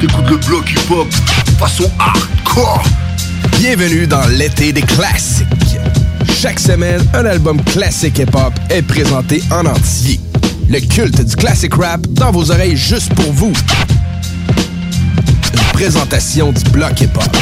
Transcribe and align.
Le 0.00 0.06
bloc 0.46 0.70
hip-hop 0.70 1.06
façon 1.58 1.90
hardcore. 1.98 2.82
Bienvenue 3.58 4.06
dans 4.06 4.26
l'été 4.28 4.72
des 4.72 4.80
classiques. 4.80 5.46
Chaque 6.34 6.58
semaine, 6.60 7.06
un 7.12 7.26
album 7.26 7.62
classique 7.62 8.18
hip-hop 8.20 8.54
est 8.70 8.80
présenté 8.80 9.42
en 9.50 9.66
entier. 9.66 10.18
Le 10.70 10.80
culte 10.80 11.22
du 11.22 11.36
classic 11.36 11.74
rap 11.74 12.00
dans 12.12 12.32
vos 12.32 12.50
oreilles 12.50 12.74
juste 12.74 13.12
pour 13.12 13.30
vous. 13.34 13.52
Une 15.52 15.72
présentation 15.74 16.52
du 16.52 16.64
bloc 16.70 16.98
hip-hop. 17.02 17.36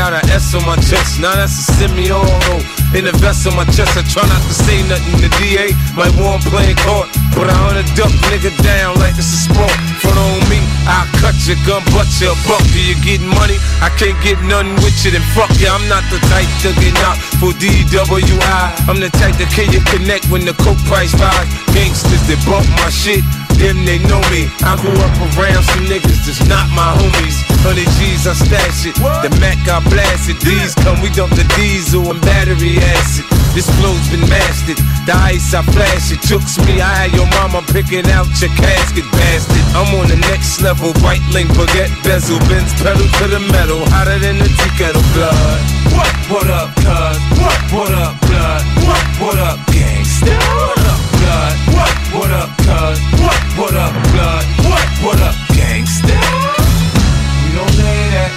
Got 0.00 0.16
an 0.16 0.24
S 0.32 0.56
on 0.56 0.64
my 0.64 0.80
chest. 0.80 1.20
Now 1.20 1.36
that's 1.36 1.52
a 1.60 1.64
semi-auto. 1.76 2.56
In 2.96 3.04
the 3.04 3.12
vest 3.20 3.44
on 3.44 3.52
my 3.52 3.68
chest, 3.68 4.00
I 4.00 4.02
try 4.08 4.24
not 4.24 4.40
to 4.48 4.54
say 4.56 4.80
nothing. 4.88 5.20
The 5.20 5.28
DA 5.36 5.76
might 5.92 6.16
want 6.16 6.40
playing 6.48 6.80
court, 6.88 7.12
but 7.36 7.52
I 7.52 7.56
hunt 7.60 7.76
a 7.76 7.84
duck 7.92 8.08
nigga 8.32 8.48
down 8.64 8.96
like 8.96 9.12
it's 9.20 9.28
a 9.28 9.40
sport. 9.44 9.76
Front 10.00 10.16
on 10.16 10.40
me, 10.48 10.56
I'll 10.88 11.04
cut 11.20 11.36
your 11.44 11.60
gun, 11.68 11.84
butt 11.92 12.08
your 12.16 12.32
buck. 12.48 12.64
Do 12.72 12.80
you 12.80 12.96
get 13.04 13.20
money? 13.20 13.60
I 13.84 13.92
can't 14.00 14.16
get 14.24 14.40
nothing 14.48 14.72
with 14.80 14.96
you, 15.04 15.12
then 15.12 15.26
fuck 15.36 15.52
you. 15.60 15.68
I'm 15.68 15.84
not 15.92 16.00
the 16.08 16.16
type 16.32 16.48
to 16.64 16.72
get 16.80 16.96
knocked 17.04 17.20
for 17.36 17.52
DWI. 17.60 18.64
I'm 18.88 19.04
the 19.04 19.12
type 19.20 19.36
to 19.36 19.46
kill 19.52 19.68
you 19.68 19.84
connect 19.92 20.32
when 20.32 20.48
the 20.48 20.56
coke 20.64 20.80
price 20.88 21.12
rise. 21.20 21.44
Gangsters 21.76 22.24
that 22.24 22.40
bump 22.48 22.64
my 22.80 22.88
shit, 22.88 23.20
them 23.60 23.84
they 23.84 24.00
know 24.08 24.20
me. 24.32 24.48
I 24.64 24.74
grew 24.80 24.96
up 24.96 25.12
around 25.36 25.62
some 25.68 25.84
niggas 25.84 26.24
that's 26.24 26.40
not 26.48 26.66
my 26.72 26.96
homies. 26.96 27.36
Honey 27.60 27.84
G's, 28.00 28.24
I 28.24 28.32
stash 28.32 28.88
it. 28.88 28.96
The 28.96 29.28
Mac, 29.36 29.60
I 29.68 29.84
blast 29.92 30.32
it. 30.32 30.40
These 30.40 30.74
come, 30.80 30.96
we 31.04 31.12
dump 31.12 31.36
the 31.36 31.44
diesel 31.54 32.08
and 32.08 32.20
battery 32.24 32.80
acid. 32.96 33.28
This 33.52 33.68
flow's 33.76 34.00
been 34.08 34.24
mastered. 34.32 34.80
The 35.04 35.12
ice, 35.12 35.52
I 35.52 35.60
flash 35.76 36.08
it. 36.08 36.24
Tooks 36.24 36.56
me, 36.64 36.80
I 36.80 37.04
had 37.04 37.12
your 37.12 37.28
mama 37.36 37.60
picking 37.68 38.08
out 38.08 38.26
your 38.40 38.50
casket, 38.56 39.04
bastard. 39.12 39.64
I'm 39.76 39.92
on 40.00 40.08
the 40.08 40.16
next 40.32 40.64
level. 40.64 40.96
Right 41.04 41.22
link, 41.36 41.52
baguette, 41.52 41.92
bezel, 42.00 42.40
bends, 42.48 42.72
pedal 42.80 43.04
to 43.04 43.24
the 43.28 43.40
metal. 43.52 43.84
Hotter 43.92 44.18
than 44.18 44.40
the 44.40 44.48
tea 44.48 44.72
kettle 44.80 45.04
blood. 45.12 45.60
What? 45.92 46.12
What 46.32 46.48
up, 46.48 46.70
cuz? 46.80 47.18
What? 47.36 47.60
What 47.76 47.92
up, 47.92 48.14
blood? 48.24 48.62
What? 48.86 49.04
What 49.20 49.38
up, 49.38 49.58
What? 51.80 51.96
What 52.12 52.30
up, 52.36 52.50
cuz? 52.60 53.00
What? 53.24 53.40
What 53.56 53.72
up, 53.72 53.92
blood? 54.12 54.44
What? 54.68 54.88
What 55.00 55.18
up, 55.24 55.36
gangsta? 55.56 56.12
We 56.12 57.56
don't 57.56 57.72
play 57.72 58.00
that. 58.12 58.30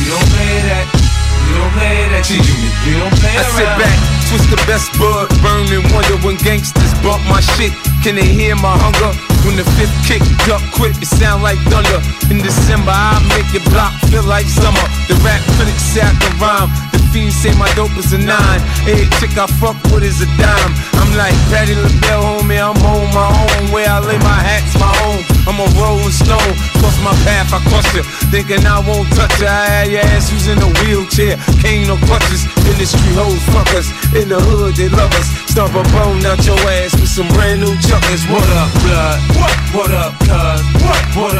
We 0.00 0.04
don't 0.08 0.28
play 0.32 0.56
that. 0.72 0.86
We 0.88 1.50
don't 1.52 1.72
play 1.76 1.96
that. 2.16 2.24
Unit. 2.32 2.72
We 2.88 2.92
don't 2.96 3.12
play 3.20 3.36
I 3.36 3.44
sit 3.52 3.68
back, 3.76 3.96
twist 4.32 4.48
the 4.48 4.56
best 4.64 4.88
bud, 4.96 5.28
burn 5.44 5.68
and 5.68 5.84
wonder 5.92 6.16
when 6.24 6.40
gangsters 6.40 6.94
bump 7.04 7.20
my 7.28 7.44
shit. 7.60 7.76
Can 8.00 8.16
they 8.16 8.24
hear 8.24 8.56
my 8.56 8.72
hunger? 8.80 9.12
When 9.44 9.60
the 9.60 9.68
fifth 9.76 9.92
kick 10.08 10.24
duck 10.48 10.64
quick, 10.72 10.96
it 10.96 11.12
sound 11.12 11.42
like 11.44 11.60
thunder. 11.68 12.00
In 12.32 12.40
December, 12.40 12.92
I 12.94 13.20
make 13.36 13.52
your 13.52 13.64
block 13.68 13.92
feel 14.08 14.24
like 14.24 14.48
summer. 14.48 14.86
The 15.12 15.14
rap 15.20 15.44
critics 15.60 15.92
I 16.00 16.08
can 16.16 16.32
rhyme. 16.40 16.72
The 17.18 17.24
fiends 17.24 17.36
say 17.36 17.50
my 17.58 17.66
dope 17.74 17.96
is 17.98 18.12
a 18.12 18.18
nine. 18.18 18.60
Every 18.86 19.06
chick 19.18 19.34
I 19.34 19.46
fuck 19.58 19.74
with 19.90 20.04
is 20.04 20.22
a 20.22 20.28
dime. 20.38 20.72
I'm 21.02 21.10
like 21.16 21.34
Patti 21.50 21.74
LaBelle, 21.74 22.22
homie. 22.22 22.60
I'm 22.62 22.78
on 22.78 23.10
my 23.14 23.26
own. 23.26 23.72
Where 23.72 23.88
I 23.88 23.98
lay 23.98 24.18
my 24.18 24.38
hat's 24.38 24.74
my 24.78 24.90
home. 25.02 25.24
I'm 25.48 25.58
a 25.58 25.66
rolling 25.80 26.14
stone. 26.14 26.54
Cross 26.78 26.98
my 27.02 27.14
path, 27.26 27.50
I 27.50 27.58
cross 27.70 27.88
it. 27.98 28.06
Thinking 28.30 28.66
I 28.66 28.78
won't 28.86 29.08
touch 29.18 29.34
it. 29.40 29.48
I 29.48 29.66
had 29.66 29.90
your 29.90 30.02
ass 30.14 30.30
who's 30.30 30.46
in 30.46 30.58
a 30.62 30.70
wheelchair. 30.84 31.38
Cane 31.58 31.88
no 31.88 31.96
crutches. 32.06 32.46
Industry 32.70 33.12
hoes 33.18 33.42
fuck 33.50 33.70
us. 33.74 33.88
In 34.14 34.28
the 34.28 34.38
hood, 34.38 34.76
they 34.76 34.88
love 34.88 35.10
us. 35.18 35.26
Stomp 35.50 35.74
a 35.74 35.82
bone 35.90 36.22
out 36.22 36.38
your 36.46 36.58
ass 36.78 36.94
with 36.94 37.10
some 37.10 37.26
brand 37.34 37.60
new 37.60 37.74
chuckers. 37.82 38.22
What 38.30 38.46
up, 38.54 38.70
blood? 38.86 39.18
What? 39.34 39.56
What 39.74 39.90
up, 39.90 40.12
cuz? 40.22 40.60
What? 40.86 41.02
What 41.18 41.34
up, 41.34 41.37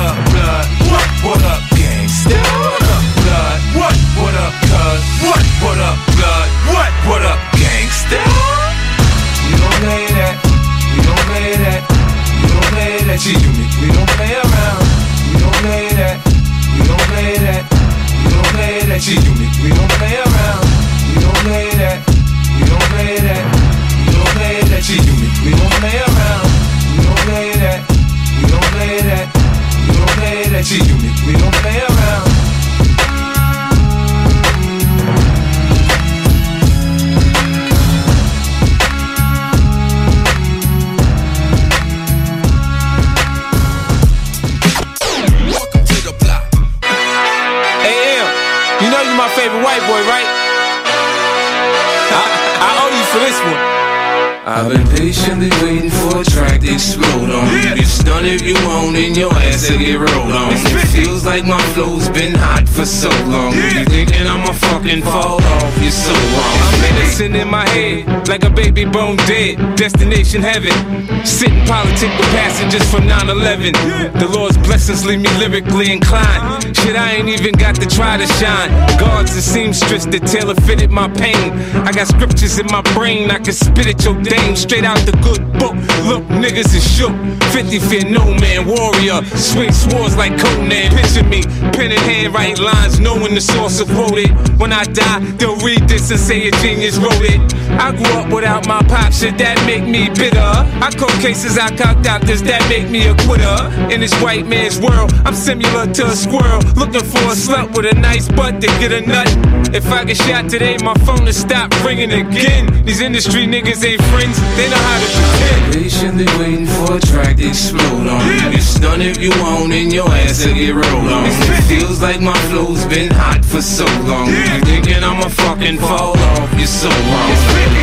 Destination 70.29 70.43
heaven. 70.43 71.27
Sitting 71.27 71.65
politic 71.65 72.11
with 72.19 72.29
passengers 72.37 72.91
from 72.91 73.07
9 73.07 73.31
11. 73.31 73.73
The 74.19 74.29
Lord's 74.31 74.59
blessings 74.59 75.07
leave 75.07 75.21
me 75.21 75.29
lyrically 75.39 75.91
inclined. 75.91 76.77
Shit, 76.77 76.97
I 76.97 77.13
ain't 77.13 77.29
even 77.29 77.53
got 77.53 77.77
to 77.77 77.87
try 77.87 78.19
to 78.19 78.27
shine. 78.35 78.69
Guards 78.99 79.33
and 79.33 79.43
seamstress 79.43 80.05
that 80.05 80.27
tailor 80.27 80.55
fitted 80.67 80.91
my 80.91 81.09
pain. 81.09 81.53
I 81.87 81.93
got 81.93 82.09
scriptures 82.09 82.59
in 82.59 82.67
my 82.67 82.83
brain, 82.93 83.31
I 83.31 83.39
can 83.39 83.55
spit 83.55 83.87
at 83.87 84.05
your 84.05 84.21
day 84.23 84.39
game 84.39 84.57
straight 84.57 84.85
out 84.85 84.99
the 85.07 85.13
good 85.23 85.48
book. 85.59 85.75
Look, 86.07 86.25
niggas 86.43 86.75
is 86.75 86.87
shook. 86.87 87.13
50 87.53 87.79
fear 87.79 88.05
no 88.09 88.25
man, 88.41 88.67
warrior. 88.67 89.25
Swing 89.37 89.73
swords 89.73 90.17
like 90.17 90.39
Conan. 90.39 90.91
Picture 90.95 91.25
me, 91.25 91.43
pen 91.73 91.93
in 91.93 91.99
hand, 91.99 92.35
write 92.35 92.59
lines, 92.59 93.01
knowing 93.01 93.35
the 93.35 93.41
source 93.41 93.81
of 93.81 93.91
wrote 93.97 94.19
it. 94.19 94.31
When 94.59 94.73
I 94.73 94.85
die, 94.85 95.21
they'll 95.39 95.57
read 95.59 95.89
this 95.89 96.11
and 96.11 96.21
say 96.21 96.49
a 96.49 96.51
genius 96.63 96.97
wrote 96.99 97.23
it. 97.23 97.41
I 97.79 97.93
grew 97.93 98.13
up 98.21 98.33
without 98.33 98.67
my 98.67 98.83
pop, 98.83 99.13
shit 99.13 99.37
that 99.39 99.57
make 99.67 99.85
me 99.85 100.09
bitter. 100.09 100.39
I 100.39 100.91
call 100.97 101.13
cases, 101.21 101.59
I 101.59 101.75
call 101.77 102.01
doctors 102.03 102.43
that 102.43 102.67
make 102.69 102.91
me 102.91 103.07
a 103.07 103.15
quitter. 103.27 103.59
In 103.93 104.01
this 104.01 104.15
white 104.23 104.47
man's 104.47 104.81
world, 104.81 105.13
I'm 105.25 105.35
similar 105.35 105.87
to 105.87 106.07
a 106.07 106.17
squirrel. 106.17 106.63
Looking 106.77 107.05
for 107.05 107.25
a 107.29 107.37
slut 107.37 107.77
with 107.77 107.87
a 107.87 107.95
nice 107.95 108.29
butt 108.29 108.61
to 108.61 108.67
get 108.81 108.93
a 108.93 109.01
nut. 109.01 109.29
If 109.75 109.87
I 109.93 110.05
get 110.05 110.17
shot 110.17 110.49
today, 110.49 110.77
my 110.83 110.95
phone 111.05 111.25
will 111.25 111.33
stop 111.33 111.69
ringing 111.85 112.13
again. 112.13 112.85
These 112.85 113.01
industry 113.01 113.47
niggas 113.47 113.85
ain't 113.85 114.03
friends 114.09 114.41
they 114.57 114.69
know 114.71 114.81
how 114.81 114.99
to 114.99 115.09
pretend. 115.13 115.75
Patiently 115.75 116.27
waiting 116.39 116.67
for 116.67 116.97
a 116.97 117.01
track 117.01 117.37
to 117.37 117.49
explode 117.49 118.09
on. 118.09 118.27
You 118.27 118.57
get 118.57 118.63
stunned 118.63 119.03
if 119.03 119.19
you 119.19 119.31
want, 119.43 119.73
and 119.73 119.93
your 119.93 120.09
ass 120.09 120.47
will 120.47 120.55
get 120.55 120.75
rolled 120.75 121.13
on. 121.13 121.27
It 121.27 121.65
feels 121.69 122.01
like 122.01 122.21
my 122.21 122.37
flow's 122.49 122.85
been 122.87 123.11
hot 123.13 123.45
for 123.45 123.61
so 123.61 123.85
long. 124.09 124.29
You 124.29 124.61
thinking 124.65 125.05
I'ma 125.05 125.29
fucking 125.29 125.79
fall 125.79 126.17
off? 126.17 126.49
You're 126.57 126.67
so 126.67 126.89
wrong. 126.89 127.37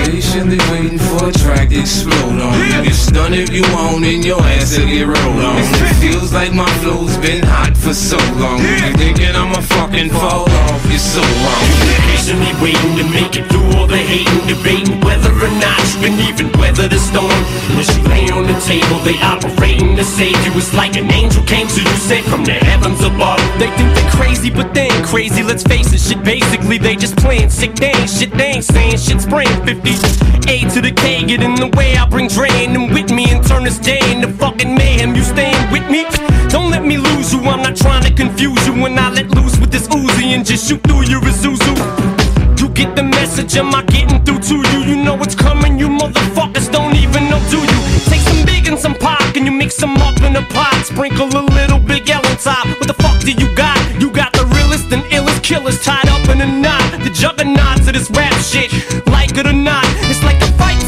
Patiently 0.09 0.57
waiting 0.71 0.97
for 0.97 1.29
a 1.29 1.31
track 1.31 1.69
to 1.69 1.79
explode 1.79 2.41
on. 2.41 2.53
You 2.65 2.89
get 2.89 2.95
stunned 2.95 3.35
if 3.35 3.53
you 3.53 3.61
want, 3.73 4.03
and 4.05 4.25
your 4.25 4.41
ass 4.41 4.77
will 4.77 4.87
get 4.87 5.05
rolled 5.05 5.43
on. 5.43 5.57
It 5.61 5.95
feels 6.01 6.33
like 6.33 6.51
my 6.51 6.69
flow's 6.81 7.15
been 7.17 7.43
hot 7.45 7.77
for 7.77 7.93
so 7.93 8.17
long. 8.41 8.57
You 8.59 8.93
thinking 8.97 9.35
I'ma 9.35 9.61
fucking 9.61 10.09
fall 10.09 10.49
off? 10.49 10.81
You're 10.89 10.97
so 10.97 11.21
wrong. 11.21 11.74
Patiently 12.09 12.53
waiting 12.61 12.93
to 12.97 13.05
make 13.11 13.35
it 13.35 13.45
through 13.51 13.67
all 13.77 13.87
the 13.87 13.97
hating, 13.97 14.47
debating 14.47 14.99
whether 15.01 15.31
or 15.31 15.51
not 15.61 15.79
you 15.93 16.09
can 16.09 16.15
even 16.27 16.51
weather 16.59 16.87
the 16.87 16.99
storm. 16.99 17.39
As 17.77 17.89
you 17.95 18.03
lay 18.09 18.29
on 18.31 18.47
the 18.47 18.57
table, 18.65 18.97
they 19.03 19.17
operating 19.21 19.95
to 19.95 20.03
save 20.03 20.37
you. 20.45 20.51
It's 20.55 20.73
like 20.73 20.95
an 20.97 21.11
angel 21.11 21.43
came 21.43 21.67
to 21.67 21.81
you, 21.81 21.97
sent 21.97 22.25
from 22.25 22.45
the 22.45 22.53
heavens 22.53 23.01
above. 23.03 23.39
They 23.59 23.69
think 23.77 23.93
they're 23.95 24.11
crazy, 24.11 24.49
but 24.49 24.73
they 24.73 24.87
ain't 24.89 25.05
crazy. 25.05 25.43
Let's 25.43 25.63
face 25.63 25.91
it, 25.93 25.99
shit. 25.99 26.23
Basically, 26.23 26.77
they 26.77 26.95
just 26.95 27.17
playing 27.17 27.49
sick. 27.49 27.75
They 27.75 27.93
shit. 28.07 28.31
They 28.31 28.57
ain't 28.57 28.65
saying 28.65 28.97
shit. 28.97 29.21
Spraying 29.21 29.65
50. 29.65 30.25
A 30.47 30.61
to 30.73 30.81
the 30.81 30.91
K, 30.91 31.23
get 31.25 31.41
in 31.41 31.55
the 31.55 31.67
way. 31.75 31.97
I 31.97 32.07
bring 32.07 32.27
drain 32.27 32.73
them 32.73 32.93
with 32.93 33.11
me 33.11 33.25
and 33.29 33.45
turn 33.45 33.63
this 33.63 33.79
day 33.79 33.99
into 34.11 34.29
fucking 34.29 34.73
mayhem. 34.75 35.15
You 35.15 35.23
staying 35.23 35.71
with 35.71 35.89
me? 35.89 36.05
Don't 36.49 36.69
let 36.69 36.85
me 36.85 36.97
lose 36.97 37.33
you. 37.33 37.39
I'm 37.41 37.61
not 37.61 37.75
trying 37.75 38.03
to 38.03 38.13
confuse 38.13 38.65
you 38.67 38.73
when 38.73 38.97
I 38.99 39.09
let 39.09 39.29
loose 39.31 39.57
with 39.59 39.71
this 39.71 39.87
Uzi 39.87 40.35
and 40.35 40.45
just 40.45 40.67
shoot 40.67 40.81
through 40.83 41.05
your 41.05 41.21
Isuzu. 41.65 42.59
You 42.59 42.69
get 42.69 42.95
the 42.95 43.03
message, 43.03 43.55
am 43.57 43.73
I 43.73 43.83
getting 43.83 44.23
through 44.23 44.39
to 44.39 44.55
you? 44.71 44.79
You 44.85 45.03
know 45.03 45.15
what's 45.15 45.35
coming, 45.35 45.77
you 45.79 45.87
motherfuckers 45.87 46.71
don't 46.71 46.95
even 46.95 47.29
know, 47.29 47.39
do 47.49 47.57
you? 47.57 47.79
Take 48.05 48.21
some 48.21 48.45
big 48.45 48.67
and 48.67 48.77
some 48.77 48.95
pop, 48.95 49.21
and 49.35 49.45
you 49.45 49.51
mix 49.51 49.77
them 49.77 49.97
up 49.97 50.21
in 50.21 50.35
a 50.35 50.41
pot. 50.41 50.73
Sprinkle 50.85 51.27
a 51.27 51.41
little 51.41 51.79
Big 51.79 52.09
L 52.09 52.25
on 52.25 52.37
top. 52.37 52.67
What 52.79 52.87
the 52.87 52.93
fuck 52.93 53.19
do 53.21 53.31
you 53.31 53.53
got? 53.55 53.77
You 53.99 54.09
got 54.11 54.33
the 54.33 54.45
realest 54.45 54.91
and 54.91 55.03
illest 55.05 55.43
killers 55.43 55.81
tied 55.83 56.07
up 56.07 56.27
in 56.29 56.41
a 56.41 56.47
knot. 56.47 56.83
The 57.03 57.09
juggernauts 57.09 57.87
of 57.87 57.93
this 57.93 58.09
rap 58.11 58.33
shit, 58.41 58.71
like 59.07 59.37
it 59.37 59.47
or 59.47 59.53
not. 59.53 59.85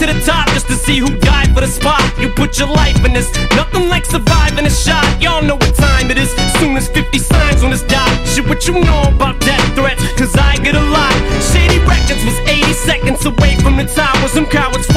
The 0.07 0.19
top 0.25 0.47
just 0.55 0.67
to 0.67 0.75
see 0.75 0.97
who 0.97 1.07
died 1.19 1.53
for 1.53 1.61
the 1.61 1.67
spot. 1.67 2.01
You 2.17 2.29
put 2.29 2.57
your 2.57 2.69
life 2.69 3.03
in 3.05 3.13
this, 3.13 3.29
nothing 3.55 3.89
like 3.89 4.05
surviving 4.05 4.65
a 4.65 4.69
shot. 4.69 5.05
Y'all 5.21 5.43
know 5.43 5.55
what 5.55 5.75
time 5.75 6.09
it 6.09 6.17
is. 6.17 6.31
Soon 6.59 6.77
as 6.77 6.87
50 6.87 7.19
signs 7.19 7.63
on 7.63 7.71
this 7.71 7.83
dot. 7.83 8.09
Shit, 8.25 8.47
what 8.47 8.65
you 8.67 8.79
know 8.79 9.01
about 9.13 9.39
death 9.41 9.65
threats? 9.75 10.01
Cause 10.17 10.33
I 10.35 10.55
get 10.57 10.75
a 10.75 10.85
lot. 10.97 11.13
Shady 11.51 11.79
Records 11.83 12.23
was 12.23 12.39
80 12.47 12.73
seconds 12.73 13.25
away 13.25 13.55
from 13.57 13.75
the 13.75 13.85
tower. 13.85 14.27
Some 14.29 14.45
cowards 14.45 14.87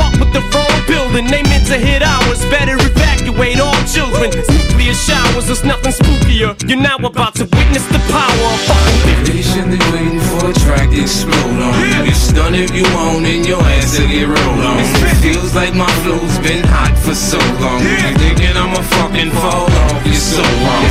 children. 3.90 4.30
Nuclear 4.30 4.94
showers, 4.94 5.46
there's 5.46 5.64
nothing 5.64 5.92
spookier. 5.92 6.54
You're 6.68 6.80
now 6.80 6.96
about 6.96 7.34
to 7.36 7.44
witness 7.44 7.86
the 7.90 8.00
power 8.10 8.46
of 8.54 8.60
fucking 8.70 9.00
Patiently 9.26 9.80
waiting 9.92 10.22
for 10.30 10.50
a 10.50 10.54
track 10.62 10.90
to 10.90 11.00
explode 11.02 11.58
on. 11.58 11.74
You 11.82 12.04
get 12.06 12.16
stunned 12.16 12.56
if 12.56 12.70
you 12.74 12.84
want, 12.94 13.26
and 13.26 13.46
your 13.46 13.62
ass 13.62 13.98
will 13.98 14.08
get 14.08 14.26
rolled 14.26 14.64
on. 14.64 14.78
It 14.78 15.16
feels 15.22 15.54
like 15.54 15.74
my 15.74 15.90
flow's 16.02 16.38
been 16.38 16.64
hot 16.64 16.94
for 16.98 17.14
so 17.14 17.38
long. 17.62 17.80
You 17.82 18.14
thinking 18.18 18.56
I'ma 18.56 18.82
fucking 18.98 19.30
fall 19.42 19.66
off? 19.66 20.06
You're 20.06 20.14
so 20.14 20.42
wrong. 20.42 20.89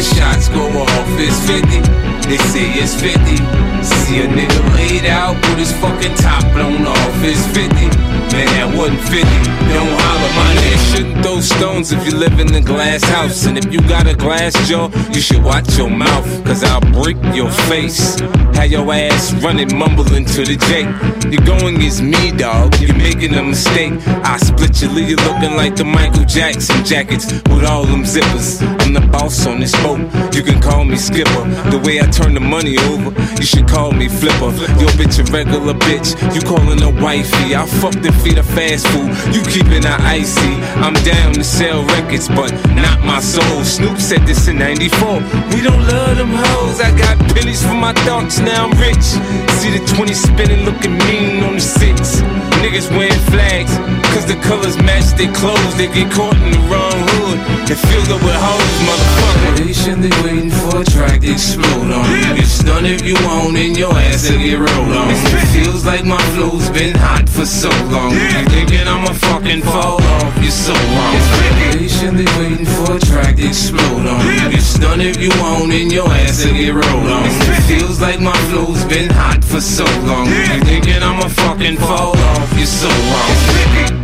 The 0.00 0.14
shots 0.16 0.48
go 0.48 0.64
off. 0.80 1.08
It's 1.20 1.38
50. 1.46 2.00
They 2.28 2.38
say 2.48 2.66
it's 2.80 2.94
50. 2.94 3.36
See 3.84 4.20
a 4.20 4.26
nigga 4.28 4.60
laid 4.76 5.06
out 5.06 5.36
with 5.36 5.58
his 5.58 5.72
fucking 5.72 6.14
top 6.16 6.42
blown 6.54 6.86
off. 6.86 7.24
It's 7.24 7.44
50. 7.52 7.74
Man, 8.32 8.46
that 8.56 8.68
wasn't 8.76 9.00
50. 9.00 9.20
Don't 9.72 9.92
holler, 10.00 10.32
my 10.38 10.50
nigga. 10.56 10.96
Shouldn't 10.96 11.22
throw 11.22 11.40
stones 11.40 11.92
if 11.92 12.04
you 12.06 12.16
live 12.16 12.40
in 12.40 12.54
a 12.54 12.60
glass 12.60 13.02
house. 13.04 13.46
And 13.46 13.58
if 13.58 13.72
you 13.72 13.80
got 13.88 14.06
a 14.06 14.14
glass 14.14 14.54
jaw, 14.68 14.88
you 15.12 15.20
should 15.20 15.42
watch 15.42 15.76
your 15.76 15.90
mouth. 15.90 16.26
Cause 16.46 16.64
I'll 16.64 16.80
break 16.80 17.18
your 17.34 17.50
face. 17.68 18.18
Have 18.54 18.70
your 18.70 18.92
ass 18.92 19.32
running, 19.42 19.76
mumbling 19.76 20.24
to 20.26 20.44
the 20.44 20.56
J. 20.68 20.84
You're 21.30 21.44
going 21.44 21.76
against 21.76 22.02
me, 22.02 22.30
dog. 22.32 22.78
You're 22.80 22.96
making 22.96 23.34
a 23.34 23.42
mistake. 23.42 23.92
I 24.06 24.36
split 24.38 24.80
you, 24.82 24.88
leave 24.88 25.10
you 25.10 25.16
looking 25.16 25.56
like 25.56 25.76
the 25.76 25.84
Michael 25.84 26.24
Jackson 26.24 26.84
jackets 26.84 27.32
with 27.48 27.64
all 27.64 27.84
them 27.84 28.04
zippers. 28.04 28.62
I'm 28.82 28.92
the 28.92 29.00
boss 29.00 29.46
on 29.46 29.60
this 29.60 29.74
boat. 29.82 29.89
You 29.98 30.42
can 30.42 30.60
call 30.60 30.84
me 30.84 30.96
skipper. 30.96 31.44
The 31.70 31.80
way 31.84 32.00
I 32.00 32.06
turn 32.06 32.34
the 32.34 32.40
money 32.40 32.78
over, 32.92 33.10
you 33.38 33.46
should 33.46 33.66
call 33.66 33.92
me 33.92 34.08
flipper. 34.08 34.52
Your 34.78 34.92
bitch 34.94 35.18
a 35.18 35.24
regular 35.32 35.74
bitch. 35.74 36.14
You 36.34 36.40
calling 36.42 36.80
her 36.80 36.94
wifey. 37.02 37.54
I 37.54 37.66
fucked 37.66 38.04
and 38.06 38.14
feed 38.22 38.36
her 38.36 38.42
fast 38.42 38.86
food. 38.88 39.10
You 39.34 39.42
keeping 39.42 39.82
her 39.82 39.98
icy. 40.00 40.54
I'm 40.78 40.94
down 41.02 41.34
to 41.34 41.44
sell 41.44 41.82
records, 41.96 42.28
but 42.28 42.52
not 42.76 43.00
my 43.00 43.20
soul. 43.20 43.64
Snoop 43.64 43.98
said 43.98 44.26
this 44.26 44.48
in 44.48 44.58
94. 44.58 45.20
We 45.54 45.62
don't 45.62 45.82
love 45.88 46.16
them 46.16 46.30
hoes. 46.30 46.80
I 46.80 46.96
got 46.96 47.18
pennies 47.34 47.62
for 47.62 47.74
my 47.74 47.92
thoughts, 48.04 48.38
now 48.38 48.66
I'm 48.66 48.78
rich. 48.78 49.06
See 49.58 49.70
the 49.76 49.82
20 49.96 50.14
spinning, 50.14 50.64
looking 50.64 50.96
mean 51.06 51.42
on 51.42 51.54
the 51.54 51.60
six. 51.60 52.20
Niggas 52.62 52.90
wearing 52.96 53.24
flags, 53.32 53.72
cause 54.12 54.26
the 54.26 54.38
colors 54.44 54.76
match 54.76 55.16
their 55.16 55.32
clothes. 55.32 55.74
They 55.76 55.88
get 55.88 56.12
caught 56.12 56.36
in 56.36 56.52
the 56.52 56.62
wrong 56.68 56.98
hood 57.12 57.38
and 57.70 57.78
filled 57.88 58.10
up 58.10 58.22
with 58.22 58.36
hoes, 58.36 58.76
motherfucker. 58.86 59.79
Patiently 59.80 60.10
waiting 60.22 60.50
for 60.50 60.82
a 60.82 60.84
track 60.84 61.22
to 61.22 61.32
explode 61.32 61.90
on. 61.90 62.36
Get 62.36 62.44
stunned 62.44 62.86
if 62.86 63.00
you 63.00 63.14
want, 63.24 63.56
and 63.56 63.74
your 63.74 63.94
ass 63.94 64.28
will 64.28 64.36
get 64.36 64.58
rolled 64.58 64.92
on. 64.92 65.08
It 65.08 65.48
feels 65.56 65.86
like 65.86 66.04
my 66.04 66.20
flow's 66.36 66.68
been 66.68 66.94
hot 66.94 67.26
for 67.26 67.46
so 67.46 67.70
long. 67.88 68.12
You 68.12 68.44
thinking 68.52 68.86
I'ma 68.86 69.14
fucking 69.14 69.62
fall 69.62 69.96
off? 70.02 70.36
You're 70.36 70.50
so 70.50 70.74
wrong. 70.74 71.16
Patiently 71.72 72.26
waiting 72.36 72.66
for 72.66 72.96
a 72.96 73.00
track 73.00 73.36
to 73.36 73.46
explode 73.48 74.04
on. 74.04 74.20
Get 74.52 74.60
stunned 74.60 75.00
if 75.00 75.16
you 75.16 75.30
want, 75.40 75.72
and 75.72 75.90
your 75.90 76.10
ass 76.10 76.44
will 76.44 76.52
get 76.52 76.74
rolled 76.74 77.08
on. 77.08 77.24
It 77.24 77.62
feels 77.64 78.02
like 78.02 78.20
my 78.20 78.36
flow's 78.52 78.84
been 78.84 79.08
hot 79.08 79.42
for 79.42 79.62
so 79.62 79.86
long. 80.04 80.26
You 80.26 80.60
thinking 80.60 81.02
I'ma 81.02 81.28
fucking 81.28 81.78
fall 81.78 82.18
off? 82.18 82.52
You're 82.54 82.66
so 82.66 82.88
wrong. 82.88 83.99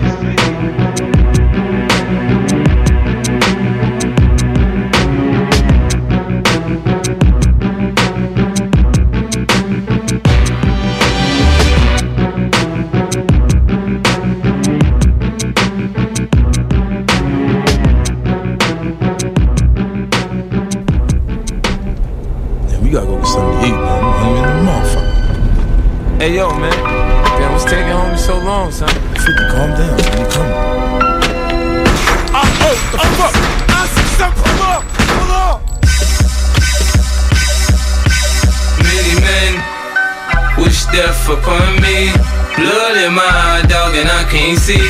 Upon 41.39 41.81
me. 41.81 42.13
Blood 42.57 42.97
in 43.05 43.13
my 43.13 43.25
eye, 43.25 43.65
dog, 43.69 43.95
and 43.95 44.09
I 44.09 44.25
can't 44.33 44.59
see. 44.59 44.81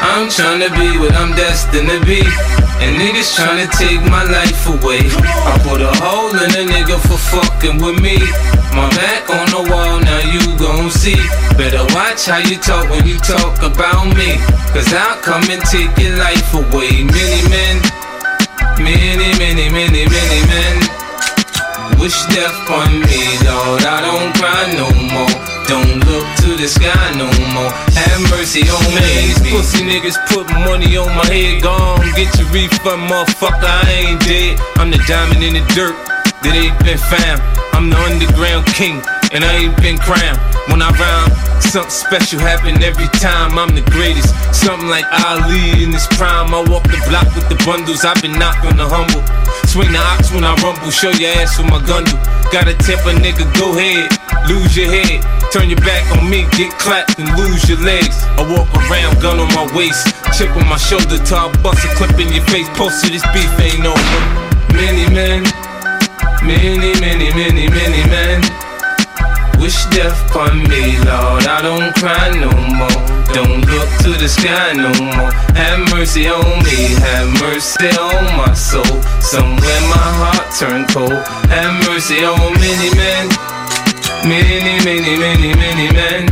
I'm 0.00 0.28
tryna 0.28 0.72
be 0.72 0.98
what 0.98 1.12
I'm 1.14 1.32
destined 1.36 1.88
to 1.88 2.00
be. 2.04 2.24
And 2.80 2.96
niggas 3.00 3.36
tryna 3.36 3.68
take 3.76 4.02
my 4.08 4.24
life 4.24 4.66
away. 4.68 5.04
I 5.48 5.52
put 5.62 5.80
a 5.80 5.92
hole 6.00 6.32
in 6.32 6.50
a 6.52 6.64
nigga 6.64 6.96
for 7.00 7.16
fucking 7.16 7.80
with 7.80 8.00
me. 8.00 8.18
My 8.74 8.88
back 8.98 9.30
on 9.30 9.46
the 9.54 9.62
wall, 9.70 10.00
now 10.00 10.22
you 10.32 10.42
gon' 10.58 10.90
see. 10.90 11.20
Better 11.56 11.84
watch 11.94 12.26
how 12.26 12.38
you 12.38 12.56
talk 12.58 12.90
when 12.90 13.06
you 13.06 13.16
talk 13.18 13.62
about 13.62 14.08
me. 14.16 14.36
Cause 14.74 14.92
I'll 14.92 15.20
come 15.22 15.44
and 15.48 15.62
take 15.70 15.94
your 15.96 16.16
life 16.18 16.52
away. 16.52 17.04
Many 17.04 17.40
men, 17.48 17.76
many, 18.82 19.30
many, 19.38 19.70
many, 19.70 20.02
many 20.08 20.40
men. 20.50 20.76
Wish 22.00 22.18
death 22.34 22.68
on 22.68 23.00
me, 23.00 23.22
Lord. 23.46 23.84
I 23.86 24.00
don't 24.02 24.34
cry 24.36 24.64
no 24.74 24.88
more. 25.14 25.53
Don't 25.66 26.04
look 26.04 26.26
to 26.44 26.56
the 26.60 26.68
sky 26.68 27.14
no 27.16 27.26
more. 27.56 27.72
Have 27.96 28.20
mercy 28.30 28.68
on 28.68 28.84
me. 28.92 29.32
These 29.32 29.40
pussy 29.48 29.82
niggas 29.84 30.18
put 30.28 30.48
money 30.68 30.96
on 30.96 31.08
my 31.16 31.26
head. 31.26 31.62
Gone, 31.62 32.00
get 32.16 32.28
your 32.38 32.48
refund, 32.52 33.08
motherfucker. 33.08 33.64
I 33.64 34.12
ain't 34.12 34.20
dead. 34.20 34.60
I'm 34.76 34.90
the 34.90 34.98
diamond 35.08 35.42
in 35.42 35.54
the 35.54 35.64
dirt 35.72 35.96
that 36.44 36.52
ain't 36.52 36.76
been 36.84 36.98
found. 36.98 37.40
I'm 37.72 37.90
the 37.90 37.98
underground 38.06 38.66
king, 38.66 39.02
and 39.34 39.42
I 39.42 39.66
ain't 39.66 39.76
been 39.82 39.98
crowned. 39.98 40.38
When 40.70 40.80
I 40.80 40.94
rhyme, 40.94 41.30
something 41.58 41.90
special 41.90 42.38
happen 42.38 42.78
every 42.80 43.10
time. 43.18 43.58
I'm 43.58 43.74
the 43.74 43.82
greatest. 43.90 44.30
Something 44.54 44.88
like 44.88 45.04
Ali 45.26 45.82
in 45.82 45.90
his 45.90 46.06
prime. 46.14 46.54
I 46.54 46.62
walk 46.70 46.86
the 46.86 47.02
block 47.10 47.26
with 47.34 47.50
the 47.50 47.58
bundles. 47.66 48.06
I've 48.06 48.22
been 48.22 48.38
knocked 48.38 48.64
on 48.64 48.78
the 48.78 48.86
humble. 48.86 49.20
Swing 49.66 49.90
the 49.90 49.98
ox 49.98 50.30
when 50.30 50.46
I 50.46 50.54
rumble. 50.62 50.94
Show 50.94 51.10
your 51.18 51.34
ass 51.42 51.58
with 51.58 51.66
my 51.66 51.82
gun. 51.82 52.06
Gotta 52.54 52.78
temper, 52.78 53.10
nigga, 53.18 53.42
go 53.58 53.74
ahead. 53.74 54.06
Lose 54.46 54.72
your 54.78 54.86
head. 54.88 55.26
Turn 55.50 55.66
your 55.66 55.82
back 55.82 56.06
on 56.14 56.30
me, 56.30 56.46
get 56.54 56.70
clapped 56.78 57.18
and 57.18 57.26
lose 57.34 57.66
your 57.68 57.82
legs. 57.82 58.22
I 58.38 58.46
walk 58.46 58.70
around, 58.86 59.18
gun 59.18 59.42
on 59.42 59.50
my 59.50 59.66
waist. 59.74 60.14
Chip 60.38 60.54
on 60.54 60.66
my 60.70 60.78
shoulder 60.78 61.18
I 61.18 61.50
bust 61.58 61.82
a 61.82 61.90
clip 61.98 62.14
in 62.22 62.30
your 62.30 62.46
face. 62.54 62.70
Posted 62.78 63.10
this 63.10 63.26
beef 63.34 63.50
ain't 63.58 63.82
over. 63.82 64.20
Many 64.78 65.10
men. 65.10 65.42
Many, 66.46 66.94
many, 67.00 67.34
many, 67.34 67.66
many 67.66 68.02
men 68.06 68.64
wish 69.64 69.86
death 69.86 70.20
upon 70.28 70.60
me, 70.68 71.00
Lord. 71.08 71.48
I 71.48 71.64
don't 71.64 71.88
cry 71.96 72.28
no 72.36 72.52
more. 72.76 73.00
Don't 73.32 73.64
look 73.64 73.88
to 74.04 74.12
the 74.12 74.28
sky 74.28 74.76
no 74.76 74.92
more. 75.00 75.32
Have 75.56 75.80
mercy 75.88 76.28
on 76.28 76.44
me, 76.68 76.92
have 77.00 77.32
mercy 77.40 77.88
on 77.96 78.28
my 78.36 78.52
soul. 78.52 79.00
Somewhere 79.24 79.82
my 79.88 80.08
heart 80.20 80.44
turned 80.52 80.84
cold. 80.92 81.16
Have 81.48 81.72
mercy 81.88 82.20
on 82.28 82.52
many 82.60 82.92
men, 82.92 83.24
many, 84.28 84.76
many, 84.84 85.16
many, 85.16 85.56
many 85.56 85.88
men. 85.96 86.28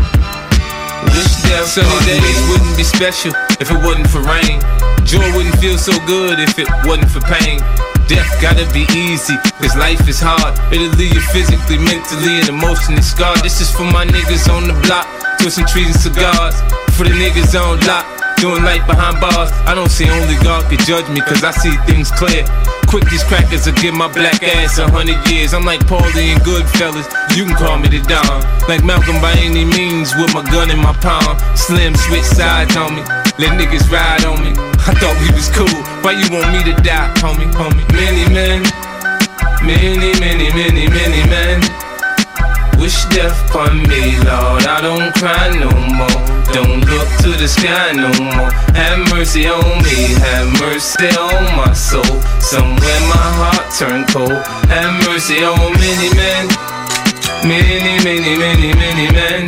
Wish 1.17 1.33
death 1.49 1.73
Sunny 1.73 2.05
days 2.05 2.41
wouldn't 2.53 2.77
be 2.77 2.85
special 2.85 3.33
if 3.57 3.73
it 3.73 3.81
wasn't 3.81 4.13
for 4.13 4.21
rain. 4.29 4.61
Joy 5.09 5.25
wouldn't 5.33 5.57
feel 5.57 5.79
so 5.79 5.97
good 6.05 6.37
if 6.39 6.59
it 6.59 6.69
wasn't 6.85 7.09
for 7.09 7.25
pain. 7.33 7.65
Death 8.09 8.29
gotta 8.43 8.67
be 8.73 8.85
easy, 8.93 9.37
cause 9.61 9.77
life 9.77 10.07
is 10.09 10.21
hard. 10.21 10.53
It'll 10.73 10.93
leave 10.99 11.15
you 11.15 11.25
physically, 11.33 11.79
mentally, 11.79 12.43
and 12.43 12.49
emotionally 12.49 13.03
scarred. 13.03 13.41
This 13.41 13.61
is 13.61 13.71
for 13.71 13.85
my 13.85 14.05
niggas 14.05 14.51
on 14.53 14.69
the 14.69 14.77
block, 14.85 15.07
twisting 15.39 15.67
trees 15.67 15.95
and 15.95 15.97
cigars. 15.97 16.57
For 16.99 17.05
the 17.05 17.15
niggas 17.17 17.57
on 17.57 17.81
lock, 17.87 18.05
doing 18.37 18.63
life 18.65 18.85
behind 18.87 19.21
bars. 19.21 19.51
I 19.65 19.75
don't 19.75 19.91
see 19.91 20.11
only 20.11 20.37
God 20.43 20.69
could 20.69 20.81
judge 20.85 21.09
me, 21.09 21.21
cause 21.23 21.43
I 21.45 21.53
see 21.53 21.73
things 21.89 22.11
clear. 22.11 22.45
Quick, 22.91 23.09
these 23.09 23.25
crackers 23.25 23.65
will 23.65 23.79
give 23.81 23.95
my 23.95 24.13
black 24.13 24.43
ass 24.43 24.77
a 24.77 24.91
hundred 24.91 25.23
years. 25.31 25.55
I'm 25.55 25.65
like 25.65 25.81
Paulie 25.89 26.37
and 26.37 26.43
Goodfellas, 26.43 27.09
you 27.37 27.47
can 27.47 27.57
call 27.57 27.79
me 27.79 27.89
the 27.89 28.05
Don. 28.05 28.45
Like 28.69 28.85
Malcolm 28.85 29.23
by 29.23 29.33
any 29.41 29.65
means, 29.65 30.13
with 30.21 30.35
my 30.35 30.45
gun 30.51 30.71
in 30.71 30.79
my 30.79 30.93
palm. 31.01 31.39
Slim 31.57 31.95
switch 31.97 32.29
sides 32.29 32.77
on 32.77 32.97
me, 32.97 33.03
let 33.41 33.57
niggas 33.57 33.89
ride 33.89 34.27
on 34.27 34.43
me. 34.45 34.62
I 34.85 34.91
thought 34.99 35.15
we 35.23 35.31
was 35.31 35.47
cool, 35.55 35.79
why 36.03 36.19
you 36.19 36.27
want 36.35 36.51
me 36.51 36.59
to 36.67 36.75
die, 36.83 37.07
homie, 37.23 37.47
homie? 37.55 37.87
Many 37.95 38.27
men, 38.35 38.67
many, 39.63 40.11
many, 40.19 40.51
many, 40.51 40.91
many 40.91 41.23
men. 41.31 41.63
Wish 42.83 43.07
death 43.15 43.39
upon 43.47 43.79
me, 43.87 44.19
Lord. 44.27 44.67
I 44.67 44.83
don't 44.83 45.15
cry 45.15 45.55
no 45.55 45.71
more. 45.71 46.19
Don't 46.51 46.83
look 46.91 47.07
to 47.23 47.31
the 47.39 47.47
sky 47.47 47.95
no 47.95 48.11
more. 48.27 48.51
Have 48.75 49.07
mercy 49.15 49.47
on 49.47 49.63
me, 49.87 50.19
have 50.19 50.51
mercy 50.59 51.15
on 51.15 51.47
my 51.55 51.71
soul. 51.73 52.19
Somewhere 52.43 53.03
my 53.07 53.29
heart 53.39 53.71
turned 53.79 54.11
cold. 54.11 54.35
Have 54.67 54.99
mercy 55.07 55.47
on 55.47 55.63
many 55.79 56.11
men, 56.19 56.51
many, 57.47 58.03
many, 58.03 58.35
many, 58.35 58.75
many 58.75 59.07
men. 59.15 59.47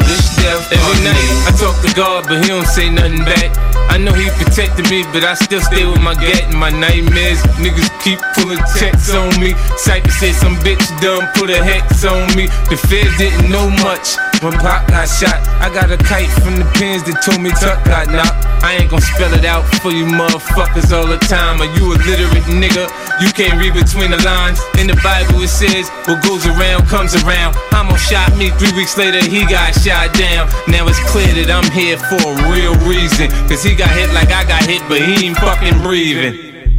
Wish 0.00 0.32
death 0.40 0.64
Every 0.72 1.04
night 1.04 1.44
I 1.44 1.52
talk 1.60 1.76
to 1.84 1.92
God, 1.92 2.24
but 2.24 2.40
He 2.40 2.48
don't 2.48 2.64
say 2.64 2.88
nothing 2.88 3.20
back. 3.20 3.73
I 3.88 3.98
know 3.98 4.12
He 4.12 4.28
protected 4.30 4.90
me, 4.90 5.04
but 5.12 5.24
I 5.24 5.34
still 5.34 5.60
stay 5.60 5.84
with 5.86 6.00
my 6.00 6.14
gat 6.14 6.44
and 6.50 6.58
my 6.58 6.70
nightmares. 6.70 7.40
Niggas 7.60 7.90
keep 8.02 8.18
pulling 8.34 8.62
checks 8.78 9.12
on 9.14 9.28
me. 9.40 9.54
Cypher 9.76 10.10
said 10.10 10.34
some 10.34 10.56
bitch 10.62 10.84
done 11.00 11.26
put 11.34 11.50
a 11.50 11.62
hex 11.62 12.04
on 12.04 12.28
me. 12.36 12.46
The 12.70 12.76
feds 12.76 13.16
didn't 13.18 13.50
know 13.50 13.70
much 13.82 14.16
when 14.42 14.52
Pop 14.60 14.86
got 14.88 15.08
shot. 15.08 15.40
I 15.60 15.72
got 15.72 15.90
a 15.90 15.96
kite 15.96 16.30
from 16.44 16.56
the 16.56 16.68
pins 16.76 17.02
that 17.04 17.22
told 17.24 17.40
me 17.40 17.50
Tuck 17.50 17.84
got 17.84 18.12
knocked. 18.12 18.44
I 18.64 18.80
ain't 18.80 18.90
gon' 18.90 19.00
spell 19.00 19.32
it 19.34 19.44
out 19.44 19.64
for 19.84 19.92
you 19.92 20.08
motherfuckers 20.08 20.88
all 20.92 21.06
the 21.06 21.20
time. 21.28 21.60
Are 21.60 21.68
you 21.76 21.92
a 21.92 21.96
literate 22.00 22.48
nigga? 22.48 22.88
You 23.20 23.28
can't 23.32 23.60
read 23.60 23.76
between 23.76 24.10
the 24.10 24.20
lines. 24.24 24.60
In 24.80 24.88
the 24.88 24.96
Bible 25.04 25.40
it 25.44 25.52
says, 25.52 25.88
what 26.08 26.24
goes 26.24 26.48
around 26.48 26.88
comes 26.88 27.12
around. 27.24 27.56
Hamo 27.72 27.96
shot 27.96 28.32
me, 28.36 28.48
three 28.56 28.72
weeks 28.72 28.96
later 28.96 29.20
he 29.20 29.44
got 29.44 29.76
shot 29.76 30.12
down. 30.16 30.48
Now 30.68 30.88
it's 30.88 31.00
clear 31.12 31.28
that 31.40 31.52
I'm 31.52 31.68
here 31.72 32.00
for 32.08 32.20
a 32.20 32.34
real 32.48 32.72
reason. 32.88 33.28
Cause 33.48 33.60
got 33.74 33.90
hit 33.90 34.12
like 34.12 34.30
I 34.30 34.44
got 34.44 34.62
hit, 34.64 34.82
but 34.88 35.02
he 35.02 35.26
ain't 35.26 35.36
fucking 35.38 35.82
breathing. 35.82 36.34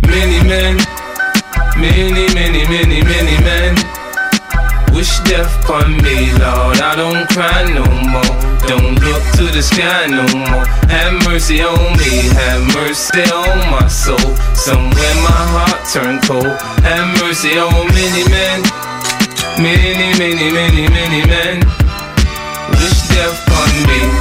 Many 0.08 0.40
men, 0.48 0.78
many, 1.76 2.32
many, 2.34 2.64
many, 2.68 3.04
many 3.04 3.36
men. 3.44 3.76
Wish 4.96 5.20
death 5.28 5.52
upon 5.64 5.98
me, 6.00 6.32
Lord. 6.40 6.80
I 6.80 6.96
don't 6.96 7.28
cry 7.36 7.68
no 7.68 7.84
more. 7.84 8.36
Don't 8.64 8.96
look 9.04 9.24
to 9.36 9.52
the 9.52 9.62
sky 9.62 10.08
no 10.08 10.24
more. 10.32 10.64
Have 10.88 11.14
mercy 11.28 11.62
on 11.62 11.76
me, 12.00 12.32
have 12.40 12.64
mercy 12.74 13.28
on 13.28 13.60
my 13.72 13.88
soul. 13.88 14.32
Somewhere 14.56 15.16
my 15.20 15.42
heart 15.52 15.84
turned 15.92 16.24
cold. 16.24 16.56
Have 16.88 17.12
mercy 17.20 17.60
on 17.60 17.88
many 17.92 18.24
men, 18.32 18.64
many, 19.60 20.16
many, 20.16 20.48
many, 20.52 20.88
many 20.88 21.22
men. 21.28 21.60
Wish 22.72 23.08
death 23.12 23.36
upon 23.48 23.74
me. 23.90 24.15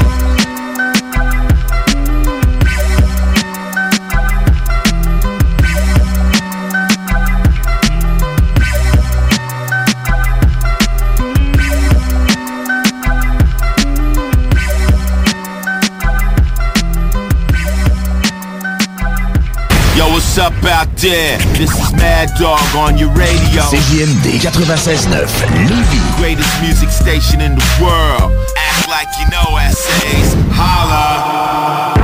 Up 20.45 20.65
out 20.65 20.95
there? 20.99 21.39
This 21.57 21.73
is 21.73 21.93
Mad 21.95 22.29
Dog 22.39 22.61
on 22.77 22.99
your 22.99 23.09
radio. 23.17 23.63
CJMD 23.73 24.45
96.9 24.45 25.09
Lévis. 25.09 26.17
Greatest 26.19 26.61
music 26.61 26.91
station 26.91 27.41
in 27.41 27.55
the 27.55 27.65
world. 27.81 28.31
Act 28.55 28.89
like 28.89 29.09
you 29.19 29.27
know 29.33 29.57
essays. 29.57 30.35
Holla. 30.53 31.95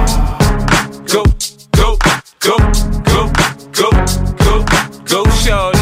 Go, 1.06 1.22
go, 1.76 1.98
go, 2.40 2.56
go, 3.04 3.28
go, 3.72 3.90
go, 4.38 4.64
go, 5.04 5.30
shorty. 5.44 5.79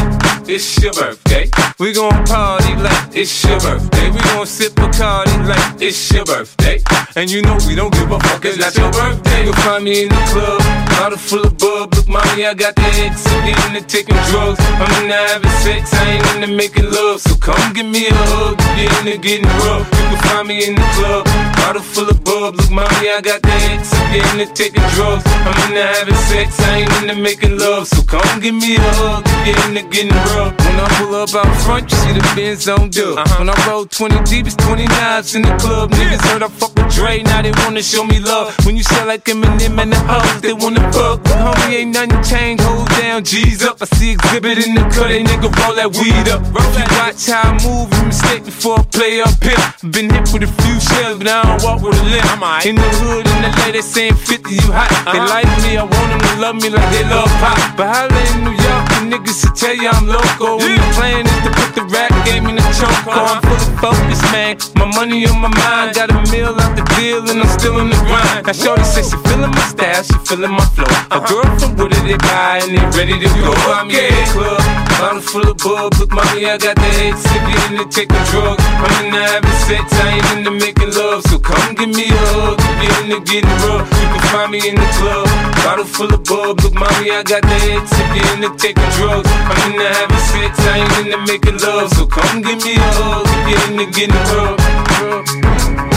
It's 0.51 0.81
your 0.81 0.91
birthday. 0.93 1.47
We 1.77 1.93
gon' 1.93 2.25
party 2.25 2.73
like 2.81 3.15
it's 3.15 3.45
your 3.45 3.59
birthday. 3.59 4.09
We 4.09 4.17
gon' 4.33 4.47
sip 4.47 4.73
Bacardi 4.73 5.47
like 5.47 5.79
it's 5.79 6.11
your 6.11 6.25
birthday. 6.25 6.81
And 7.15 7.29
you 7.29 7.43
know 7.43 7.55
we 7.67 7.75
don't 7.75 7.93
give 7.93 8.09
a 8.09 8.19
fuck, 8.19 8.43
it's 8.45 8.57
not 8.57 8.75
your 8.75 8.91
birthday. 8.91 9.45
You'll 9.45 9.53
find 9.61 9.83
me 9.83 10.01
in 10.03 10.09
the 10.09 10.23
club, 10.33 10.59
bottle 10.97 11.19
full 11.19 11.45
of 11.45 11.55
bub. 11.59 11.93
Look, 11.93 12.07
mommy, 12.07 12.47
I 12.47 12.55
got 12.55 12.73
the 12.75 12.81
X. 12.81 13.27
I'm 13.27 13.75
into 13.75 13.85
taking 13.85 14.17
drugs. 14.33 14.57
I'm 14.81 14.89
into 15.03 15.13
having 15.13 15.51
sex, 15.61 15.93
I 15.93 16.17
ain't 16.17 16.25
into 16.33 16.47
making 16.57 16.89
love. 16.89 17.21
So 17.21 17.35
come 17.35 17.73
give 17.73 17.85
me 17.85 18.07
a 18.07 18.13
hug, 18.13 18.57
get 18.73 18.89
into 19.05 19.21
getting 19.21 19.45
rough. 19.69 19.85
You 19.85 20.05
can 20.09 20.21
find 20.33 20.47
me 20.47 20.65
in 20.65 20.73
the 20.73 20.87
club, 20.97 21.25
bottle 21.61 21.83
full 21.83 22.09
of 22.09 22.23
bub. 22.23 22.55
Look, 22.55 22.71
mommy, 22.71 23.05
I 23.13 23.21
got 23.21 23.43
the 23.43 23.53
X. 23.77 23.93
I'm 23.93 24.39
into 24.39 24.51
taking 24.55 24.81
drugs. 24.97 25.21
I'm 25.45 25.69
into 25.69 25.83
having 25.85 26.19
sex, 26.25 26.59
I 26.61 26.81
ain't 26.81 26.93
into 27.03 27.21
making 27.21 27.59
love. 27.59 27.87
So 27.87 28.01
come 28.01 28.39
give 28.41 28.55
me 28.55 28.77
a 28.77 28.81
hug, 28.97 29.23
get 29.45 29.55
into 29.69 29.85
getting 29.93 30.09
rough. 30.33 30.38
When 30.47 30.79
I 30.79 30.87
pull 30.97 31.15
up 31.15 31.33
out 31.35 31.51
front, 31.63 31.91
you 31.91 31.97
see 31.97 32.13
the 32.13 32.23
Benz 32.35 32.67
on 32.67 32.89
dub. 32.89 33.17
Uh-huh. 33.17 33.39
When 33.39 33.49
I 33.49 33.55
roll 33.67 33.85
20 33.85 34.23
deep, 34.23 34.47
it's 34.47 34.55
29s 34.55 35.35
in 35.35 35.41
the 35.41 35.55
club. 35.57 35.91
Niggas 35.91 36.21
heard 36.31 36.43
I 36.43 36.47
fuck 36.47 36.73
with 36.75 36.93
Dre, 36.93 37.23
now 37.23 37.41
they 37.41 37.51
wanna 37.63 37.81
show 37.81 38.03
me 38.03 38.19
love. 38.19 38.55
When 38.65 38.77
you 38.77 38.83
sell 38.83 39.07
like 39.07 39.25
Eminem 39.25 39.79
and 39.79 39.91
the 39.91 39.99
hoes, 40.07 40.41
they 40.41 40.53
wanna 40.53 40.81
fuck. 40.93 41.19
Homie, 41.23 41.83
ain't 41.83 41.93
nothing 41.93 42.23
changed, 42.23 42.63
hold 42.63 42.87
down, 42.99 43.23
G's 43.23 43.63
up. 43.63 43.81
I 43.81 43.85
see 43.97 44.11
exhibit 44.11 44.65
in 44.65 44.75
the 44.75 44.83
cut, 44.93 45.09
they 45.09 45.23
nigga 45.23 45.49
roll 45.59 45.75
that 45.75 45.91
weed 45.97 46.27
up. 46.29 46.41
If 46.41 46.73
you 46.77 46.87
watch 46.97 47.27
how 47.27 47.49
I 47.49 47.59
move, 47.63 47.91
you 47.93 48.03
mistake 48.07 48.45
before 48.45 48.79
I 48.79 48.83
play 48.83 49.21
up 49.21 49.35
here. 49.43 49.59
Been 49.91 50.09
hit 50.09 50.31
with 50.31 50.43
a 50.43 50.51
few 50.63 50.79
shells, 50.79 51.17
but 51.17 51.27
I 51.27 51.43
don't 51.43 51.63
walk 51.63 51.81
with 51.81 51.99
a 51.99 52.03
limp. 52.03 52.29
In 52.65 52.75
the 52.75 52.89
hood, 53.03 53.27
in 53.27 53.39
the 53.43 53.51
lady 53.63 53.81
saying 53.81 54.15
50, 54.15 54.55
you 54.55 54.71
hot. 54.71 54.89
They 55.11 55.19
like 55.19 55.49
me, 55.63 55.77
I 55.77 55.83
want 55.83 56.09
them 56.11 56.21
to 56.21 56.33
love 56.39 56.55
me 56.55 56.69
like 56.69 56.89
they 56.91 57.03
love 57.07 57.31
pop. 57.43 57.57
But 57.75 57.87
holla 57.91 58.19
in 58.31 58.43
New 58.43 58.55
York, 58.55 58.83
the 58.95 58.99
niggas 59.11 59.41
should 59.41 59.55
tell 59.55 59.75
you 59.75 59.89
I'm 59.89 60.07
local. 60.29 60.57
When 60.57 60.75
the 60.75 60.89
plan 60.93 61.25
is 61.25 61.39
to 61.43 61.51
put 61.51 61.69
the 61.75 61.83
rap 61.89 62.11
game 62.25 62.45
in 62.47 62.55
the 62.55 62.65
choke. 62.77 63.07
I'm 63.07 63.41
fully 63.41 63.77
focused, 63.79 64.23
man. 64.31 64.57
My 64.75 64.85
money 64.85 65.25
on 65.25 65.39
my 65.41 65.49
mind. 65.49 65.95
Got 65.95 66.11
a 66.11 66.19
meal 66.31 66.53
out 66.53 66.75
the 66.75 66.83
deal, 66.97 67.23
and 67.29 67.41
I'm 67.41 67.51
still 67.57 67.79
in 67.79 67.89
the 67.89 67.99
grind. 68.05 68.45
Now, 68.45 68.53
Shorty 68.53 68.83
says 68.83 69.09
she 69.09 69.17
feeling 69.29 69.51
my 69.51 69.65
style, 69.65 70.03
she 70.03 70.17
feeling 70.27 70.51
my 70.51 70.65
flow. 70.75 70.85
A 70.85 71.17
uh-huh. 71.17 71.27
girl 71.27 71.47
from 71.59 71.75
Wooded, 71.77 72.03
they 72.05 72.17
buy, 72.17 72.61
and 72.63 72.75
they 72.75 72.83
ready 72.97 73.17
to 73.19 73.29
go. 73.39 73.53
Find 73.65 73.87
me 73.87 73.97
in 73.97 74.13
the 74.13 74.25
club, 74.31 74.61
bottle 74.99 75.21
full 75.21 75.47
of 75.49 75.57
bub. 75.57 75.93
Look, 75.99 76.11
mommy, 76.11 76.45
I 76.45 76.57
got 76.57 76.75
the 76.75 76.89
head 76.99 77.15
sippy 77.15 77.53
in 77.69 77.77
the 77.77 77.85
taking 77.89 78.23
drugs. 78.29 78.63
I'm 78.63 79.05
in 79.05 79.13
the 79.13 79.21
having 79.21 79.59
sex, 79.67 79.85
I 79.93 80.19
ain't 80.19 80.27
into 80.37 80.51
making 80.51 80.91
love. 80.93 81.23
So 81.29 81.39
come 81.39 81.75
give 81.75 81.89
me 81.89 82.09
a 82.09 82.21
hug, 82.35 82.59
if 82.59 82.77
you're 82.83 82.99
into 83.03 83.19
getting 83.25 83.57
rough. 83.65 83.87
You 83.87 84.07
can 84.13 84.23
find 84.31 84.49
me 84.51 84.59
in 84.67 84.75
the 84.75 84.89
club, 84.99 85.27
bottle 85.63 85.85
full 85.85 86.11
of 86.13 86.23
bub. 86.23 86.59
Look, 86.61 86.73
mommy, 86.73 87.11
I 87.11 87.23
got 87.23 87.41
the 87.43 87.57
head 87.65 87.83
sippy 87.87 88.21
in 88.33 88.41
the 88.41 88.51
taking 88.57 88.89
drugs. 88.97 89.29
I'm 89.29 89.71
in 89.71 89.77
the 89.79 89.87
having 89.87 90.18
sex, 90.19 90.59
I 90.67 90.83
ain't 90.83 91.07
into 91.07 91.19
making 91.25 91.57
love. 91.59 91.91
So 91.93 92.05
come 92.05 92.41
give 92.41 92.61
me 92.63 92.75
a 92.75 92.89
hug, 92.99 93.25
if 93.27 93.45
you're 93.49 93.65
into 93.71 93.85
getting 93.95 94.23
rough. 94.35 94.59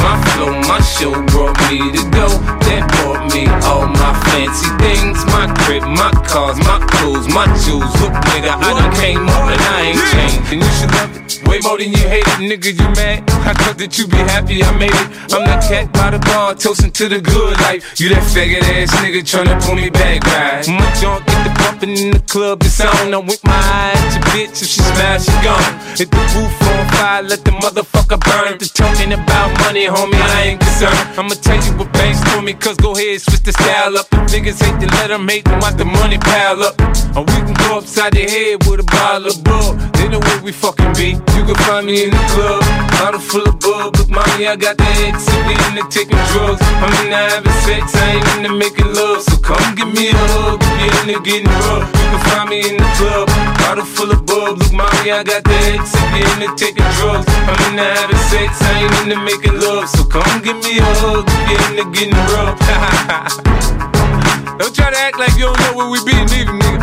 My 0.02 0.14
flow, 0.35 0.52
my 0.67 0.81
show 0.81 1.14
brought 1.31 1.59
me 1.71 1.93
to 1.95 2.02
go. 2.11 2.26
That 2.67 2.87
brought 2.99 3.33
me 3.35 3.47
all 3.67 3.87
my 3.87 4.12
fancy 4.31 4.71
things. 4.83 5.25
My 5.26 5.47
crib, 5.64 5.83
my 5.83 6.11
cars, 6.26 6.59
my 6.59 6.79
clothes, 6.91 7.29
my 7.29 7.47
shoes. 7.62 7.87
Look, 8.00 8.14
nigga, 8.31 8.55
I 8.55 8.71
done 8.75 8.95
came 8.97 9.29
up 9.29 9.47
and 9.50 9.62
I 9.62 9.81
ain't 9.93 10.02
changed. 10.11 10.52
And 10.52 10.62
you 10.62 10.71
should 10.79 10.91
love 10.91 11.17
it 11.17 11.23
way 11.52 11.61
more 11.61 11.79
than 11.79 11.93
you 11.93 12.05
hate 12.09 12.26
it, 12.26 12.41
nigga. 12.41 12.71
You 12.73 12.88
mad? 12.97 13.29
I 13.45 13.52
thought 13.52 13.76
that 13.79 13.99
you 13.99 14.07
be 14.07 14.17
happy 14.17 14.62
I 14.64 14.73
made 14.76 14.95
it. 14.95 15.09
I'm 15.33 15.45
that 15.45 15.61
cat 15.69 15.93
by 15.93 16.11
the 16.11 16.19
bar, 16.19 16.55
toasting 16.55 16.93
to 16.93 17.09
the 17.09 17.21
good 17.21 17.55
life. 17.61 18.00
You 18.00 18.09
that 18.11 18.25
faggot 18.33 18.64
ass 18.64 18.91
nigga 19.05 19.21
tryna 19.21 19.61
pull 19.61 19.76
me 19.76 19.91
back, 19.91 20.25
right? 20.25 20.64
My 20.69 20.88
junk 20.97 21.26
get 21.26 21.45
the 21.45 21.51
bumping 21.62 21.97
in 21.97 22.11
the 22.11 22.23
club, 22.26 22.62
it's 22.62 22.81
on. 22.81 23.14
I'm 23.14 23.26
with 23.26 23.42
my 23.45 23.54
eye 23.54 23.95
at 23.95 24.12
your 24.14 24.25
bitch. 24.35 24.62
If 24.62 24.69
she 24.69 24.83
smash, 24.83 25.25
she 25.26 25.37
gone. 25.47 25.73
Hit 25.97 26.11
the 26.11 26.23
roof 26.35 26.54
on 26.69 26.83
fire, 26.97 27.23
let 27.23 27.45
the 27.45 27.52
motherfucker 27.62 28.19
burn. 28.19 28.59
The 28.59 28.66
talking 28.66 29.12
about 29.12 29.50
money, 29.62 29.87
homie, 29.87 30.19
I 30.19 30.52
ain't 30.52 30.61
concerned. 30.61 30.99
I'ma 31.19 31.35
tell 31.47 31.61
you 31.62 31.73
what 31.78 31.92
banks 31.92 32.21
told 32.31 32.45
me, 32.45 32.54
cause 32.54 32.76
go 32.76 32.92
ahead, 32.95 33.21
switch 33.21 33.42
the 33.42 33.52
style 33.52 33.97
up. 33.99 34.07
If 34.12 34.33
niggas 34.33 34.59
hate 34.64 34.78
to 34.81 34.88
let 34.99 35.09
them 35.09 35.28
hate 35.28 35.45
them, 35.45 35.61
watch 35.61 35.76
the 35.76 35.85
money 35.85 36.19
pile 36.19 36.62
up. 36.62 36.75
Or 37.16 37.23
we 37.28 37.38
can 37.47 37.54
go 37.54 37.78
upside 37.78 38.12
the 38.14 38.25
head 38.25 38.66
with 38.66 38.81
a 38.81 38.87
bottle 38.88 39.28
of 39.31 39.37
bull. 39.45 39.75
They 39.97 40.09
know 40.09 40.21
where 40.21 40.42
we 40.42 40.52
fucking 40.52 40.92
be. 40.95 41.19
You 41.37 41.42
can 41.47 41.59
find 41.66 41.87
me 41.87 42.04
in 42.04 42.11
the 42.11 42.25
club, 42.35 42.62
bottle 42.99 43.21
full 43.21 43.47
of 43.47 43.61
bub. 43.61 43.97
Look, 43.97 44.09
mommy, 44.09 44.47
I 44.49 44.57
got 44.57 44.76
the 44.78 44.88
head 44.99 45.14
sippy 45.14 45.54
in 45.69 45.73
the 45.76 45.85
taking 45.90 46.23
drugs. 46.33 46.62
I'm 46.83 46.92
in 47.04 47.11
the 47.12 47.21
having 47.31 47.59
sex, 47.66 47.95
I 47.95 48.16
ain't 48.16 48.28
into 48.37 48.52
making 48.57 48.90
love. 48.95 49.23
So 49.23 49.37
come 49.38 49.75
give 49.75 49.92
me 49.92 50.09
a 50.09 50.16
hug 50.16 50.61
if 50.62 50.73
you're 50.81 50.97
into 51.04 51.21
getting 51.21 51.51
rough. 51.66 51.88
You 51.88 52.06
can 52.12 52.21
find 52.30 52.49
me 52.50 52.59
in 52.68 52.76
the 52.76 52.88
club, 52.97 53.26
bottle 53.59 53.85
full 53.85 54.11
of 54.11 54.25
bub. 54.26 54.59
Look, 54.59 54.73
mommy, 54.73 55.11
I 55.12 55.23
got 55.23 55.44
the 55.44 55.52
head 55.52 55.80
sippy 55.80 56.23
in 56.23 56.38
the 56.40 56.49
taking 56.56 56.85
drugs. 56.99 57.26
I'm 57.49 57.61
in 57.68 57.76
the 57.76 57.85
having 57.85 58.16
sex, 58.30 58.61
I 58.62 58.64
ain't 58.85 58.94
into 59.02 59.16
making 59.25 59.61
love. 59.61 59.88
So 59.88 60.04
come 60.04 60.40
give 60.42 60.56
me 60.64 60.78
a 60.78 60.85
hug 61.02 61.25
if 61.28 61.49
you're 61.49 61.62
into 61.71 61.85
getting 61.92 62.16
rough. 62.32 62.59
don't 64.59 64.75
try 64.75 64.90
to 64.90 64.99
act 64.99 65.18
like 65.18 65.32
you 65.35 65.44
don't 65.50 65.59
know 65.61 65.73
where 65.76 65.88
we 65.90 65.99
be, 66.04 66.14
neither, 66.14 66.52
nigga. 66.52 66.80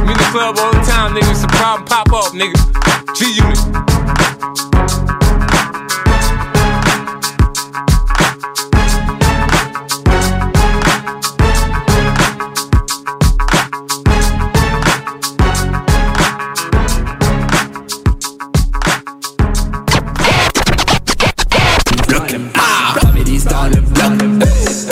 I'm 0.00 0.08
in 0.08 0.16
the 0.16 0.28
club 0.30 0.58
all 0.58 0.72
the 0.72 0.80
time, 0.86 1.14
nigga. 1.14 1.30
It's 1.30 1.44
a 1.44 1.48
problem, 1.48 1.86
pop 1.86 2.12
up, 2.12 2.32
nigga. 2.32 2.56
G 3.14 3.24
Unit. 3.40 3.58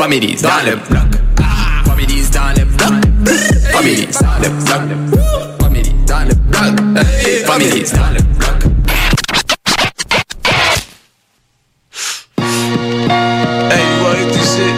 Families 0.04 0.42
dans 0.42 0.62
le 0.66 0.76
bloc. 0.76 1.16
Families 1.86 2.28
dans 2.30 2.52
le 2.54 2.64
bloc. 2.66 2.92
Families 3.72 4.06
dans 4.20 4.38
le 4.42 4.50
bloc. 4.50 5.22
Families 5.62 5.94
dans 6.06 6.24
le 6.28 6.34
bloc. 6.34 6.74
Families 7.46 7.90
dans 7.90 8.10
le 8.12 8.20
bloc. 8.34 8.58
Hey, 13.70 13.80
you 13.80 14.04
wanna 14.04 14.18
hit 14.18 14.28
this 14.34 14.48
shit? 14.54 14.74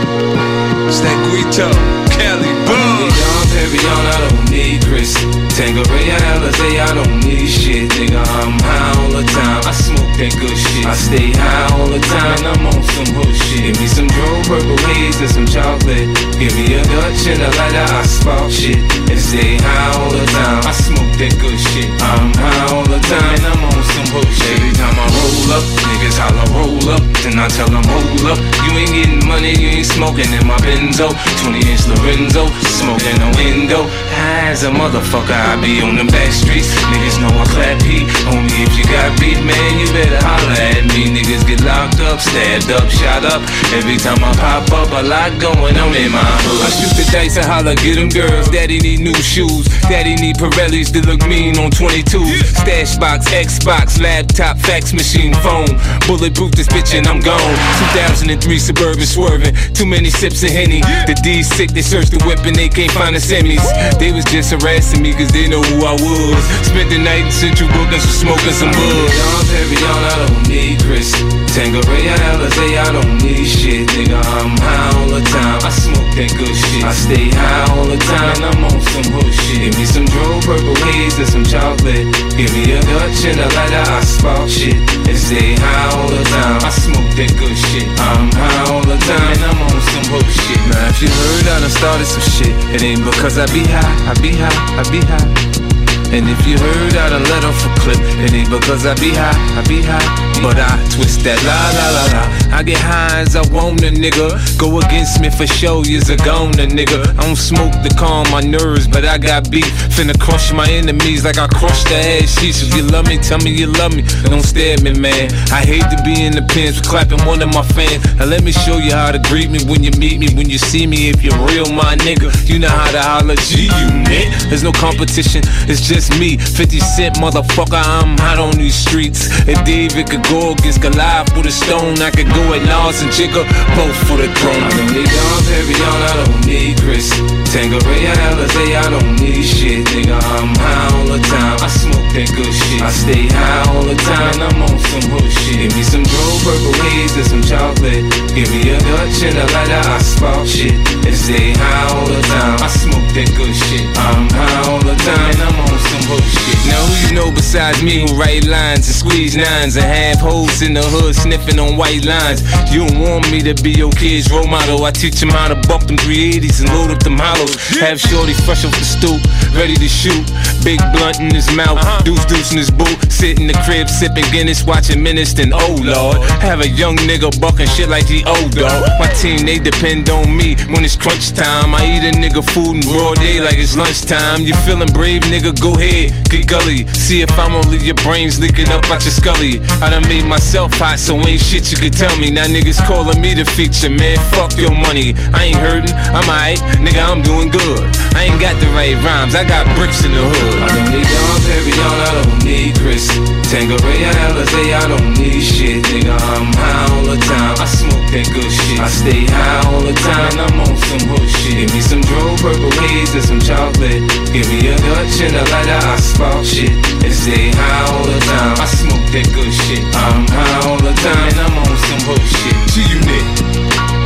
It's 0.86 1.00
that 1.00 1.18
Guito, 1.26 1.68
Kelly, 2.08 2.52
boom. 2.64 3.10
Dom 3.18 3.42
Perignon, 3.50 4.06
I 4.06 4.28
don't 4.28 4.48
need 4.48 4.80
Chris. 4.84 5.45
Tanqueray, 5.56 6.12
Alizé, 6.12 6.80
I 6.84 6.92
don't 6.92 7.24
need 7.24 7.48
shit. 7.48 7.88
Nigga, 7.96 8.20
I'm 8.20 8.60
high 8.60 8.92
all 9.00 9.08
the 9.08 9.24
time. 9.24 9.64
I 9.64 9.72
smoke 9.72 10.12
that 10.20 10.36
good 10.36 10.52
shit. 10.52 10.84
I 10.84 10.92
stay 10.92 11.32
high 11.32 11.72
all 11.72 11.88
the 11.88 11.96
time. 11.96 12.44
I'm 12.44 12.66
on 12.68 12.82
some 12.92 13.08
hood 13.16 13.32
shit. 13.32 13.64
Give 13.64 13.80
me 13.80 13.88
some 13.88 14.04
dro 14.04 14.28
Purple 14.44 14.76
Haze 14.84 15.16
and 15.24 15.32
some 15.32 15.48
chocolate. 15.48 16.12
Give 16.36 16.52
me 16.60 16.76
a 16.76 16.84
Dutch 16.84 17.24
and 17.32 17.40
a 17.40 17.48
lighter. 17.56 17.88
I 17.88 18.04
spark 18.04 18.52
shit. 18.52 18.76
And 19.08 19.16
stay 19.16 19.56
high 19.56 19.96
all 19.96 20.12
the 20.12 20.28
time. 20.28 20.60
I 20.60 20.76
smoke 20.76 21.16
that 21.24 21.32
good 21.40 21.56
shit. 21.56 21.88
I'm 22.04 22.36
high 22.36 22.76
all 22.76 22.84
the 22.84 23.00
time. 23.08 23.40
And 23.40 23.48
I'm 23.48 23.64
on 23.64 23.80
some 23.96 24.12
hood 24.12 24.28
shit. 24.28 24.60
Every 24.60 24.76
time 24.76 24.92
I 24.92 25.08
roll 25.08 25.56
up, 25.56 25.64
niggas 25.88 26.20
holla 26.20 26.44
roll 26.52 26.84
up. 26.92 27.00
Then 27.24 27.40
I 27.40 27.48
tell 27.48 27.72
them 27.72 27.80
hold 27.88 28.28
up. 28.28 28.38
You 28.60 28.76
ain't 28.76 28.92
getting 28.92 29.24
money, 29.24 29.56
you 29.56 29.80
ain't 29.80 29.88
smoking 29.88 30.28
in 30.36 30.44
my 30.46 30.60
Benzo. 30.60 31.10
20 31.42 31.64
inch 31.64 31.88
Lorenzo, 31.88 32.46
smoking 32.76 33.18
a 33.24 33.30
window. 33.40 33.88
High 34.12 34.52
as 34.52 34.62
a 34.62 34.70
motherfucker, 34.70 35.34
I 35.46 35.54
be 35.62 35.78
on 35.78 35.94
them 35.94 36.10
back 36.10 36.34
streets. 36.34 36.74
Niggas 36.90 37.22
know 37.22 37.30
I 37.30 37.46
clap 37.54 37.78
heat. 37.86 38.10
Homie, 38.26 38.66
if 38.66 38.74
you 38.74 38.82
got 38.90 39.14
beat, 39.22 39.38
man, 39.46 39.70
you 39.78 39.86
better 39.94 40.18
holla 40.18 40.58
at 40.58 40.82
me. 40.90 41.06
Niggas 41.14 41.46
get 41.46 41.62
locked 41.62 42.02
up, 42.02 42.18
stabbed 42.18 42.74
up, 42.74 42.90
shot 42.90 43.22
up. 43.22 43.46
Every 43.70 43.94
time 43.94 44.18
I 44.26 44.34
pop 44.34 44.66
up, 44.74 44.90
a 44.90 45.06
lot 45.06 45.30
going 45.38 45.78
on 45.78 45.94
in 45.94 46.10
my 46.10 46.26
hood. 46.42 46.66
I 46.66 46.70
shoot 46.74 46.94
the 46.98 47.06
dice 47.14 47.38
and 47.38 47.46
holla, 47.46 47.78
get 47.78 47.94
them 47.94 48.10
girls. 48.10 48.50
Daddy 48.50 48.82
need 48.82 49.06
new 49.06 49.14
shoes. 49.22 49.70
Daddy 49.86 50.18
need 50.18 50.34
Pirellis 50.34 50.90
that 50.98 51.06
look 51.06 51.22
mean 51.30 51.54
on 51.62 51.70
22. 51.70 52.26
Stash 52.66 52.98
box, 52.98 53.30
Xbox, 53.30 54.02
laptop, 54.02 54.58
fax 54.58 54.90
machine, 54.92 55.30
phone. 55.46 55.70
Bulletproof 56.10 56.58
this 56.58 56.66
bitch 56.66 56.90
and 56.98 57.06
I'm 57.06 57.22
gone. 57.22 57.54
2003 57.94 58.58
Suburban 58.58 59.06
swerving. 59.06 59.54
Too 59.78 59.86
many 59.86 60.10
sips 60.10 60.42
of 60.42 60.50
Henny. 60.50 60.82
The 61.06 61.14
D's 61.22 61.46
sick, 61.46 61.70
they 61.70 61.86
search 61.86 62.10
the 62.10 62.18
whip 62.26 62.42
and 62.42 62.56
they 62.56 62.68
can't 62.68 62.90
find 62.90 63.14
the 63.14 63.22
semis. 63.22 63.62
They 64.02 64.10
was 64.10 64.24
just 64.26 64.50
harassing 64.50 65.02
me 65.02 65.14
cause 65.14 65.35
they 65.36 65.48
know 65.52 65.60
who 65.60 65.84
I 65.84 65.92
was. 65.92 66.40
Spent 66.64 66.88
the 66.88 66.96
night 66.96 67.28
in 67.28 67.32
Central 67.32 67.68
Booking, 67.76 68.00
so 68.00 68.24
smoking 68.24 68.56
some 68.56 68.72
bud. 68.72 69.12
Dom 69.12 69.44
Perignon, 69.52 70.02
I 70.08 70.14
don't 70.24 70.48
need 70.48 70.80
Chris. 70.80 71.12
Tanqueray, 71.52 72.08
Alizé, 72.08 72.80
I 72.80 72.88
don't 72.96 73.20
need 73.20 73.44
shit. 73.44 73.84
Nigga, 73.92 74.16
I'm 74.16 74.56
high 74.56 74.96
all 74.96 75.08
the 75.12 75.20
time. 75.28 75.60
I 75.60 75.68
smoke 75.68 76.08
that 76.16 76.32
good 76.40 76.56
shit. 76.56 76.84
I 76.84 76.92
stay 76.92 77.28
high 77.28 77.68
all 77.76 77.84
the 77.84 78.00
time. 78.00 78.32
And 78.40 78.44
I'm 78.48 78.64
on 78.64 78.80
some 78.80 79.08
hood 79.12 79.32
shit. 79.32 79.60
Give 79.60 79.76
me 79.76 79.84
some 79.84 80.08
dro 80.08 80.40
Purple 80.48 80.76
Haze 80.88 81.20
and 81.20 81.28
some 81.28 81.44
chocolate. 81.44 82.08
Give 82.36 82.50
me 82.56 82.72
a 82.72 82.80
Dutch 82.80 83.20
and 83.28 83.40
a 83.40 83.48
lighter. 83.52 83.84
I 83.92 84.00
spark 84.04 84.48
shit. 84.48 84.80
And 85.04 85.18
stay 85.20 85.52
high 85.60 85.88
all 86.00 86.08
the 86.08 86.24
time. 86.32 86.64
I 86.64 86.72
smoke 86.72 87.12
that 87.20 87.32
good 87.36 87.56
shit. 87.56 87.88
I'm 88.00 88.32
high 88.32 88.72
all 88.72 88.84
the 88.84 88.96
time. 89.04 89.36
And 89.36 89.42
I'm 89.44 89.60
on 89.68 89.80
some 89.92 90.06
hood 90.16 90.28
shit. 90.32 90.60
Now, 90.72 90.92
if 90.92 91.00
you 91.04 91.12
heard 91.12 91.44
I 91.52 91.60
done 91.60 91.72
started 91.72 92.08
some 92.08 92.24
shit, 92.24 92.54
it 92.72 92.80
ain't 92.80 93.04
because 93.04 93.36
I 93.36 93.44
be 93.52 93.64
high. 93.68 94.12
I 94.12 94.14
be 94.20 94.32
high. 94.32 94.80
I 94.80 94.84
be 94.88 95.00
high 95.04 95.25
you 95.26 95.65
and 96.14 96.28
if 96.28 96.46
you 96.46 96.56
heard 96.56 96.94
I 96.94 97.10
done 97.10 97.24
letter 97.24 97.52
for 97.52 97.72
clip. 97.82 97.98
It 98.22 98.32
ain't 98.32 98.50
because 98.50 98.86
I 98.86 98.94
be 98.94 99.10
high, 99.10 99.34
I 99.58 99.62
be 99.66 99.82
high. 99.82 100.06
But 100.40 100.56
I 100.60 100.70
twist 100.94 101.24
that 101.24 101.40
la 101.42 101.58
la 101.74 101.86
la 101.96 102.04
la. 102.14 102.56
I 102.56 102.62
get 102.62 102.78
high 102.78 103.20
as 103.20 103.34
I 103.34 103.42
want 103.52 103.82
a 103.82 103.90
nigga. 103.90 104.30
Go 104.58 104.78
against 104.78 105.20
me 105.20 105.30
for 105.30 105.46
show, 105.46 105.82
you's 105.82 106.08
a 106.10 106.16
nigga. 106.16 107.18
I 107.18 107.26
don't 107.26 107.36
smoke 107.36 107.72
to 107.82 107.90
calm 107.96 108.30
my 108.30 108.40
nerves, 108.40 108.86
but 108.86 109.04
I 109.04 109.18
got 109.18 109.50
beef. 109.50 109.66
Finna 109.90 110.18
crush 110.18 110.52
my 110.52 110.68
enemies 110.70 111.24
like 111.24 111.38
I 111.38 111.48
crushed 111.48 111.88
the 111.88 111.96
ass 111.96 112.38
sheets. 112.38 112.62
If 112.62 112.74
you 112.76 112.84
love 112.84 113.08
me, 113.08 113.18
tell 113.18 113.38
me 113.38 113.50
you 113.50 113.66
love 113.66 113.94
me. 113.96 114.02
Don't 114.24 114.44
stare 114.44 114.74
at 114.74 114.82
me, 114.82 114.92
man. 114.92 115.32
I 115.50 115.64
hate 115.64 115.88
to 115.90 115.98
be 116.04 116.22
in 116.22 116.32
the 116.32 116.42
pins 116.52 116.80
clapping 116.80 117.24
one 117.26 117.42
of 117.42 117.52
my 117.52 117.62
fans. 117.74 118.04
Now 118.16 118.26
let 118.26 118.44
me 118.44 118.52
show 118.52 118.78
you 118.78 118.92
how 118.92 119.10
to 119.10 119.18
greet 119.18 119.50
me 119.50 119.58
when 119.64 119.82
you 119.82 119.90
meet 119.98 120.18
me, 120.18 120.28
when 120.36 120.48
you 120.48 120.58
see 120.58 120.86
me. 120.86 121.10
If 121.10 121.24
you're 121.24 121.38
real, 121.50 121.72
my 121.72 121.96
nigga, 122.06 122.30
you 122.48 122.58
know 122.58 122.68
how 122.68 122.90
to 122.92 123.02
holler 123.02 123.36
G 123.36 123.66
unit. 123.66 124.28
There's 124.48 124.62
no 124.62 124.72
competition, 124.72 125.42
it's 125.66 125.80
just 125.80 125.95
me. 126.20 126.36
50 126.36 126.78
Cent, 126.80 127.16
motherfucker, 127.16 127.80
I'm 127.80 128.18
hot 128.18 128.38
on 128.38 128.52
these 128.60 128.74
streets. 128.74 129.32
If 129.48 129.64
David 129.64 130.10
could 130.10 130.22
go 130.28 130.52
against 130.52 130.82
Goliath 130.82 131.32
with 131.34 131.46
a 131.46 131.50
stone, 131.50 131.96
I 132.04 132.10
could 132.10 132.28
go 132.28 132.52
at 132.52 132.60
Nas 132.68 133.00
and 133.00 133.08
Jigga, 133.08 133.48
both 133.72 133.96
for 134.04 134.20
the 134.20 134.28
throne. 134.36 134.60
I 134.60 134.76
don't 134.76 134.92
need 134.92 135.08
Dom 135.08 135.40
Perignon, 135.48 136.00
I 136.04 136.12
don't 136.20 136.40
need 136.44 136.76
Chris. 136.84 137.08
Tanqueray, 137.48 138.12
Alizé, 138.12 138.76
I 138.76 138.90
don't 138.92 139.16
need 139.16 139.40
shit, 139.40 139.88
nigga. 139.88 140.20
I'm 140.20 140.52
high 140.60 140.92
all 140.92 141.08
the 141.08 141.20
time. 141.32 141.56
I 141.64 141.68
smoke 141.72 142.08
that 142.12 142.28
good 142.36 142.52
shit. 142.52 142.82
I 142.84 142.92
stay 142.92 143.24
high 143.32 143.64
all 143.72 143.84
the 143.88 143.96
time. 143.96 144.36
I'm 144.44 144.60
on 144.68 144.76
some 144.76 145.06
hood 145.16 145.32
shit. 145.32 145.64
Give 145.64 145.72
me 145.72 145.80
some 145.80 146.04
dro, 146.04 146.24
purple 146.44 146.76
haze 146.84 147.16
and 147.16 147.26
some 147.32 147.44
chocolate. 147.48 148.04
Give 148.36 148.52
me 148.52 148.68
a 148.68 148.76
Dutch 148.84 149.24
and 149.24 149.40
a 149.40 149.46
lighter, 149.48 149.80
I 149.80 149.98
spark 150.04 150.44
shit. 150.44 150.76
And 151.08 151.16
stay 151.16 151.56
high 151.56 151.96
all 151.96 152.04
the 152.04 152.20
time. 152.20 152.60
I 152.60 152.68
smoke 152.68 153.08
that 153.16 153.30
good 153.32 153.54
shit. 153.56 153.86
I'm 153.96 154.28
high 154.28 154.60
all 154.68 154.82
the 154.84 154.96
time. 155.00 155.32
And 155.32 155.40
I'm 155.40 155.56
on 155.64 155.85
some 155.86 156.20
shit. 156.26 156.58
Now 156.66 156.82
who 156.84 156.94
you 157.06 157.12
know 157.14 157.30
besides 157.30 157.82
me 157.82 158.02
who 158.02 158.18
write 158.18 158.44
lines 158.46 158.86
and 158.86 158.96
squeeze 158.96 159.36
nines 159.36 159.76
and 159.76 159.84
have 159.84 160.18
hoes 160.18 160.62
in 160.62 160.74
the 160.74 160.82
hood 160.82 161.14
sniffing 161.14 161.58
on 161.58 161.76
white 161.76 162.04
lines? 162.04 162.42
You 162.72 162.86
don't 162.86 163.00
want 163.00 163.30
me 163.30 163.40
to 163.42 163.54
be 163.62 163.72
your 163.72 163.92
kid's 163.92 164.30
role 164.30 164.46
model. 164.46 164.84
I 164.84 164.90
teach 164.90 165.22
him 165.22 165.30
how 165.30 165.48
to 165.48 165.56
bump 165.68 165.86
them 165.86 165.96
380s 165.96 166.60
and 166.60 166.68
load 166.74 166.90
up 166.90 167.02
them 167.02 167.18
hollows. 167.18 167.54
Have 167.78 168.00
shorty 168.00 168.34
fresh 168.34 168.64
off 168.64 168.74
the 168.74 168.84
stoop, 168.84 169.20
ready 169.54 169.76
to 169.76 169.88
shoot. 169.88 170.26
Big 170.64 170.80
blunt 170.92 171.20
in 171.20 171.32
his 171.32 171.48
mouth, 171.54 171.78
uh-huh. 171.78 172.02
deuce 172.02 172.24
deuce 172.26 172.50
in 172.52 172.58
his 172.58 172.70
boot. 172.70 172.96
Sit 173.12 173.38
in 173.38 173.46
the 173.46 173.56
crib 173.64 173.88
sipping 173.88 174.26
Guinness, 174.32 174.64
watching 174.64 175.02
Menace. 175.02 175.32
Then 175.32 175.52
oh 175.54 175.76
lord, 175.80 176.18
have 176.42 176.60
a 176.60 176.68
young 176.68 176.96
nigga 177.06 177.30
bucking 177.40 177.68
shit 177.68 177.88
like 177.88 178.06
he 178.06 178.24
old 178.24 178.52
dog. 178.52 178.88
My 178.98 179.06
team 179.14 179.46
they 179.46 179.58
depend 179.58 180.10
on 180.10 180.34
me 180.36 180.56
when 180.72 180.84
it's 180.84 180.96
crunch 180.96 181.32
time. 181.32 181.74
I 181.74 181.86
eat 181.86 182.04
a 182.04 182.12
nigga 182.16 182.42
food 182.42 182.76
in 182.76 182.80
broad 182.82 183.16
day 183.16 183.40
like 183.40 183.58
it's 183.58 183.76
lunchtime. 183.76 184.42
You 184.42 184.54
feeling 184.66 184.90
brave, 184.92 185.22
nigga? 185.22 185.54
Go 185.60 185.75
ahead, 185.76 186.12
get 186.30 186.48
gully. 186.48 186.86
See 186.92 187.22
if 187.22 187.30
I'm 187.38 187.52
gonna 187.52 187.76
your 187.76 187.94
brains 188.02 188.40
leaking 188.40 188.68
up 188.68 188.84
out 188.90 189.04
your 189.04 189.12
scully. 189.12 189.60
I 189.80 189.90
done 189.90 190.02
made 190.08 190.24
myself 190.24 190.74
hot, 190.74 190.98
so 190.98 191.14
ain't 191.14 191.40
shit 191.40 191.70
you 191.70 191.78
could 191.78 191.92
tell 191.92 192.14
me. 192.18 192.30
Now 192.30 192.46
niggas 192.46 192.80
calling 192.86 193.20
me 193.20 193.34
the 193.34 193.44
feature, 193.44 193.90
man. 193.90 194.18
Fuck 194.32 194.56
your 194.56 194.72
money. 194.72 195.14
I 195.32 195.52
ain't 195.52 195.60
hurting, 195.60 195.94
I'm 196.12 196.26
alright, 196.26 196.58
nigga. 196.80 197.02
I'm 197.04 197.22
doing 197.22 197.50
good. 197.50 197.80
I 198.16 198.32
ain't 198.32 198.40
got 198.40 198.56
the 198.60 198.66
right 198.72 198.96
rhymes, 199.04 199.34
I 199.34 199.44
got 199.44 199.68
bricks 199.76 200.04
in 200.04 200.12
the 200.12 200.24
hood. 200.24 200.62
I 200.62 200.68
don't 200.72 200.88
need 200.90 201.06
Dom 201.06 201.38
Perignon, 201.44 201.98
I 202.00 202.10
don't 202.16 202.44
need 202.44 202.72
Chris. 202.80 203.06
Tanqueray, 203.46 204.02
Alizé, 204.26 204.74
I 204.74 204.88
don't 204.88 205.12
need 205.14 205.42
shit, 205.42 205.84
nigga. 205.86 206.16
I'm 206.16 206.50
high 206.56 206.88
all 206.96 207.04
the 207.06 207.18
time. 207.22 207.54
I 207.60 207.66
smoke 207.66 208.06
that 208.10 208.26
good 208.34 208.50
shit. 208.50 208.80
I 208.80 208.88
stay 208.88 209.22
high 209.28 209.62
all 209.70 209.82
the 209.84 209.94
time. 209.94 210.34
I'm 210.40 210.60
on 210.66 210.74
some 210.88 211.04
hood 211.12 211.28
shit. 211.28 211.60
Give 211.60 211.70
me 211.70 211.80
some 211.80 212.02
dro, 212.02 212.34
purple 212.42 212.72
haze 212.82 213.14
and 213.14 213.22
some 213.22 213.40
chocolate. 213.40 214.02
Give 214.34 214.48
me 214.50 214.72
a 214.72 214.76
Dutch 214.76 215.20
and 215.22 215.36
a 215.36 215.44
lighter, 215.66 215.86
I 215.86 215.96
spark 215.96 216.44
shit. 216.44 216.70
And 217.04 217.12
stay 217.12 217.50
high 217.52 217.92
all 217.92 218.04
the 218.04 218.18
time. 218.20 218.56
I 218.58 218.66
smoke 218.66 219.06
that 219.12 219.26
good 219.34 219.52
shit. 219.52 219.82
I'm 219.94 220.26
high 220.28 220.70
all 220.70 220.78
the 220.78 220.94
time. 220.94 221.28
And 221.28 221.38
I'm 221.40 221.58
on 221.58 221.76
some 221.86 222.02
hood 222.06 222.22
shit. 222.22 222.56
G-Unit, 222.72 223.26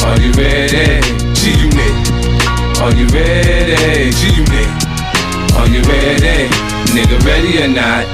are 0.04 0.18
you 0.20 0.32
ready? 0.32 1.00
G-Unit, 1.34 1.94
are 2.80 2.94
you 2.94 3.06
ready? 3.12 4.10
G-Unit, 4.10 4.70
are 5.56 5.68
you 5.68 5.82
ready? 5.84 6.48
Nigga, 6.92 7.18
ready 7.24 7.62
or 7.62 7.68
not? 7.68 8.04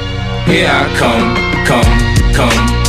Here 0.47 0.69
I 0.69 0.87
come, 0.99 1.35
come, 1.67 2.35
come. 2.35 2.86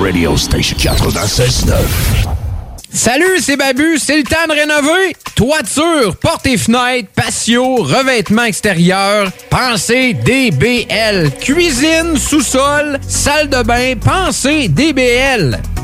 Radio 0.00 0.34
Station 0.36 0.76
96.9. 0.78 1.74
Salut, 2.92 3.38
c'est 3.40 3.56
Babu, 3.56 3.98
c'est 3.98 4.16
le 4.16 4.22
temps 4.24 4.46
de 4.48 4.52
rénover. 4.52 5.14
Toiture, 5.34 6.16
portes 6.16 6.46
et 6.46 6.56
fenêtres, 6.56 7.08
patio, 7.14 7.76
revêtement 7.76 8.44
extérieur, 8.44 9.30
pensez 9.50 10.14
DBL. 10.14 11.30
Cuisine, 11.40 12.16
sous-sol, 12.16 12.98
salle 13.06 13.48
de 13.48 13.62
bain, 13.62 13.94
pensez 14.02 14.68
DBL. 14.68 15.60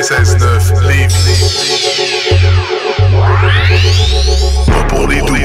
96.9 0.00 0.88
Lévis. 0.88 1.14
Pas 4.66 4.84
pour 4.88 5.06
les 5.08 5.20
doux. 5.20 5.36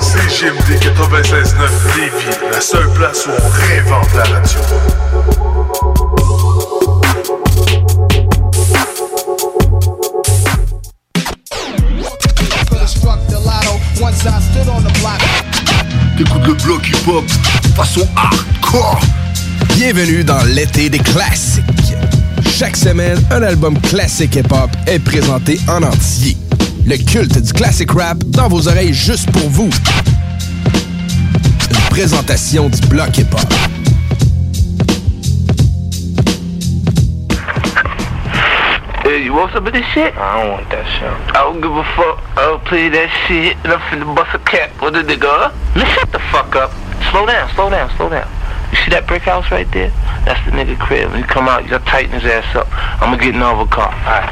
CGMD 0.00 0.80
96.9 0.80 1.96
Lévis, 1.96 2.38
la 2.50 2.60
seule 2.62 2.88
place 2.94 3.26
où 3.26 3.30
on 3.30 3.50
réinvente 3.50 4.14
la 4.14 4.24
radio. 4.24 4.60
Once 14.00 14.26
I 14.26 14.40
stood 14.40 14.68
on 14.68 14.82
the 14.82 14.90
block. 15.00 15.31
T'écoutes 16.24 16.46
le 16.46 16.54
bloc 16.54 16.88
hip-hop 16.88 17.24
façon 17.74 18.06
hardcore. 18.14 19.00
Bienvenue 19.74 20.22
dans 20.22 20.40
l'été 20.44 20.88
des 20.88 21.00
classiques. 21.00 21.64
Chaque 22.48 22.76
semaine, 22.76 23.20
un 23.32 23.42
album 23.42 23.76
classique 23.80 24.36
hip-hop 24.36 24.70
est 24.86 25.00
présenté 25.00 25.58
en 25.66 25.82
entier. 25.82 26.36
Le 26.86 26.96
culte 26.96 27.36
du 27.42 27.52
classic 27.52 27.90
rap 27.90 28.22
dans 28.26 28.46
vos 28.46 28.68
oreilles 28.68 28.94
juste 28.94 29.32
pour 29.32 29.48
vous. 29.50 29.70
présentation 31.90 32.68
du 32.68 32.80
Bloc 32.86 33.18
Hip 33.18 33.34
you 39.22 39.32
want 39.32 39.52
some 39.52 39.66
of 39.66 39.72
this 39.72 39.86
shit? 39.86 40.16
I 40.16 40.42
don't 40.42 40.52
want 40.52 40.70
that 40.70 40.86
shit. 40.98 41.10
I 41.36 41.46
don't 41.46 41.60
give 41.60 41.70
a 41.70 41.84
fuck. 41.94 42.18
I 42.36 42.42
don't 42.50 42.64
play 42.64 42.88
that 42.90 43.10
shit 43.26 43.56
and 43.62 43.72
I'm 43.72 43.80
finna 43.86 44.14
bust 44.14 44.34
a 44.34 44.38
cap 44.42 44.70
with 44.82 44.96
a 44.96 45.02
nigga. 45.02 45.54
Man, 45.76 45.86
shut 45.94 46.10
the 46.10 46.18
fuck 46.34 46.56
up. 46.56 46.70
Slow 47.10 47.26
down, 47.26 47.48
slow 47.54 47.70
down, 47.70 47.88
slow 47.96 48.08
down. 48.08 48.26
You 48.70 48.78
see 48.82 48.90
that 48.90 49.06
brick 49.06 49.22
house 49.22 49.50
right 49.50 49.70
there? 49.70 49.90
That's 50.26 50.42
the 50.44 50.50
nigga 50.50 50.78
crib. 50.78 51.10
When 51.10 51.20
you 51.20 51.26
come 51.26 51.46
out, 51.48 51.62
you 51.62 51.70
gotta 51.70 51.84
tighten 51.84 52.12
his 52.18 52.24
ass 52.24 52.56
up. 52.56 52.66
I'm 53.00 53.14
gonna 53.14 53.22
get 53.22 53.34
in 53.34 53.42
over 53.42 53.66
car. 53.66 53.94
Alright. 53.94 54.30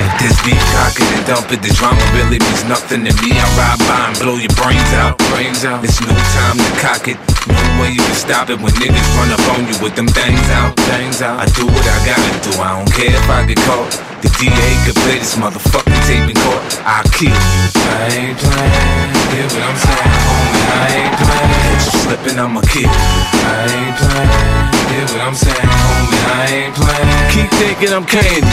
If 0.00 0.12
this 0.24 0.36
beat 0.44 0.62
cock 0.72 0.96
it 0.96 1.12
and 1.15 1.15
dump 1.26 1.50
it, 1.50 1.60
the 1.60 1.74
drama 1.74 1.98
really 2.14 2.38
means 2.38 2.62
nothing 2.70 3.02
to 3.02 3.12
me. 3.18 3.34
I 3.34 3.46
ride 3.58 3.82
by 3.82 4.14
and 4.14 4.16
blow 4.22 4.38
your 4.38 4.54
brains 4.54 4.92
out. 4.94 5.18
Brains 5.34 5.66
out. 5.66 5.82
It's 5.82 5.98
no 5.98 6.14
time 6.14 6.56
to 6.56 6.70
cock 6.78 7.10
it. 7.10 7.18
No 7.50 7.82
way 7.82 7.90
you 7.90 8.00
can 8.00 8.14
stop 8.14 8.48
it 8.48 8.58
when 8.62 8.72
niggas 8.78 9.10
run 9.18 9.34
up 9.34 9.42
on 9.50 9.66
you 9.66 9.74
with 9.82 9.98
them 9.98 10.06
things 10.06 10.46
out. 10.54 10.78
Things 10.86 11.20
out. 11.20 11.42
I 11.42 11.46
do 11.58 11.66
what 11.66 11.82
I 11.82 11.98
gotta 12.06 12.32
do. 12.46 12.52
I 12.62 12.78
don't 12.78 12.90
care 12.94 13.10
if 13.10 13.26
I 13.28 13.42
get 13.44 13.58
caught. 13.66 13.90
The 14.22 14.30
DA 14.38 14.70
could 14.86 14.96
play 15.02 15.18
this 15.18 15.34
motherfucking 15.34 16.00
tape 16.06 16.30
in 16.30 16.38
court. 16.46 16.62
I'll 16.86 17.04
kill 17.10 17.34
you. 17.34 17.62
I 17.74 18.06
ain't 18.14 18.38
playing. 18.38 19.10
Hear 19.34 19.46
what 19.50 19.62
I'm 19.66 19.78
saying, 19.82 20.14
homie? 20.30 20.64
I 20.70 20.86
ain't 20.94 21.16
playing. 21.18 21.50
Catch 21.66 21.84
you 21.90 21.98
slipping, 22.06 22.38
I'ma 22.38 22.62
kill 22.70 22.86
you. 22.86 23.02
I 23.42 23.66
ain't 23.66 23.96
playing. 23.98 24.75
Hear 24.96 25.04
what 25.12 25.28
I'm 25.28 25.36
saying, 25.36 25.60
homie? 25.60 26.24
I 26.24 26.44
ain't 26.56 26.72
playing. 26.72 27.28
Keep 27.28 27.52
thinking 27.60 27.92
I'm 27.92 28.08
candy. 28.08 28.48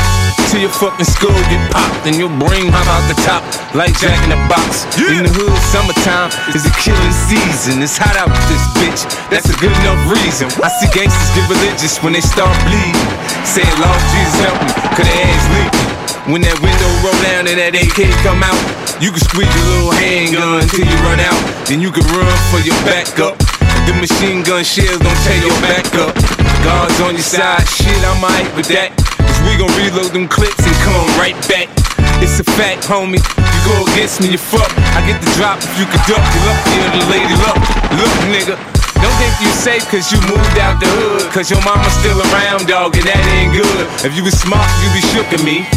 Till 0.51 0.60
your 0.60 0.75
fucking 0.75 1.08
skull 1.08 1.32
get 1.47 1.63
popped 1.71 2.03
and 2.03 2.19
your 2.19 2.27
brain 2.36 2.67
pop 2.67 2.84
out 2.84 2.99
the 3.08 3.15
top 3.23 3.47
like 3.71 3.95
Jack 3.95 4.19
in 4.27 4.36
the 4.36 4.41
Box. 4.51 4.84
In 4.99 5.23
the 5.23 5.32
hood, 5.32 5.56
summertime 5.71 6.36
is 6.51 6.67
a 6.67 6.73
killing 6.84 7.15
season. 7.15 7.79
It's 7.79 7.95
hot 7.95 8.19
out 8.19 8.27
with 8.27 8.43
this 8.51 8.60
bitch. 8.75 9.08
That's 9.32 9.47
a 9.47 9.56
good 9.56 9.71
enough 9.71 10.03
reason. 10.12 10.51
I 10.60 10.67
see 10.84 10.91
gangsters 10.91 11.32
get 11.32 11.47
religious 11.47 12.03
when 12.03 12.12
they 12.12 12.19
start 12.19 12.51
bleeding. 12.67 13.08
Saying, 13.47 13.75
Lord 13.79 14.03
Jesus 14.12 14.36
help 14.43 14.60
me, 14.67 14.71
cause 14.99 15.08
their 15.08 15.23
ass 15.23 15.45
leaking. 15.47 15.88
When 16.27 16.43
that 16.43 16.60
window 16.60 16.91
roll 17.08 17.15
down 17.23 17.47
and 17.47 17.56
that 17.56 17.71
AK 17.71 18.03
come 18.19 18.43
out, 18.43 18.60
you 18.99 19.15
can 19.15 19.23
squeeze 19.23 19.47
your 19.47 19.67
little 19.79 19.95
handgun 19.95 20.67
till 20.67 20.84
you 20.84 20.97
run 21.08 21.23
out. 21.23 21.39
Then 21.71 21.79
you 21.79 21.88
can 21.88 22.03
run 22.12 22.36
for 22.51 22.60
your 22.67 22.75
backup. 22.84 23.39
The 23.84 23.93
machine 24.00 24.43
gun 24.43 24.63
shells 24.63 25.00
don't 25.04 25.19
tear 25.28 25.39
your 25.43 25.58
back 25.60 25.88
up. 26.00 26.15
Guards 26.63 27.00
on 27.04 27.19
your 27.19 27.28
side, 27.28 27.67
shit, 27.67 28.00
I'm 28.08 28.24
alright 28.24 28.48
with 28.56 28.72
that. 28.72 28.96
Cause 29.19 29.39
we 29.43 29.60
gon' 29.60 29.72
reload 29.76 30.15
them 30.15 30.28
clips 30.32 30.63
and 30.63 30.78
come 30.88 31.04
right 31.19 31.36
back. 31.52 31.67
It's 32.24 32.39
a 32.39 32.48
fact, 32.56 32.88
homie. 32.88 33.19
You 33.19 33.60
go 33.67 33.76
against 33.91 34.24
me, 34.24 34.32
you 34.32 34.39
fuck. 34.39 34.72
I 34.96 35.04
get 35.04 35.19
the 35.19 35.28
drop 35.36 35.60
if 35.60 35.76
you 35.76 35.84
can 35.84 36.00
duck. 36.08 36.24
You 36.24 36.39
lucky 36.48 36.76
or 36.80 36.91
the 36.96 37.04
lady 37.12 37.36
luck. 37.43 37.60
Look, 38.00 38.13
nigga. 38.32 38.56
Don't 39.04 39.17
think 39.19 39.36
you 39.43 39.52
safe 39.52 39.84
cause 39.91 40.08
you 40.15 40.19
moved 40.32 40.56
out 40.63 40.80
the 40.80 40.88
hood. 40.88 41.28
Cause 41.36 41.52
your 41.52 41.60
mama's 41.67 41.91
still 42.00 42.15
around, 42.32 42.72
dog, 42.72 42.96
and 42.96 43.04
that 43.04 43.19
ain't 43.36 43.52
good. 43.52 43.84
If 44.08 44.15
you 44.15 44.24
was 44.24 44.39
smart, 44.39 44.63
you 44.80 44.88
be 44.96 45.04
shook 45.12 45.28
at 45.36 45.43
me. 45.43 45.67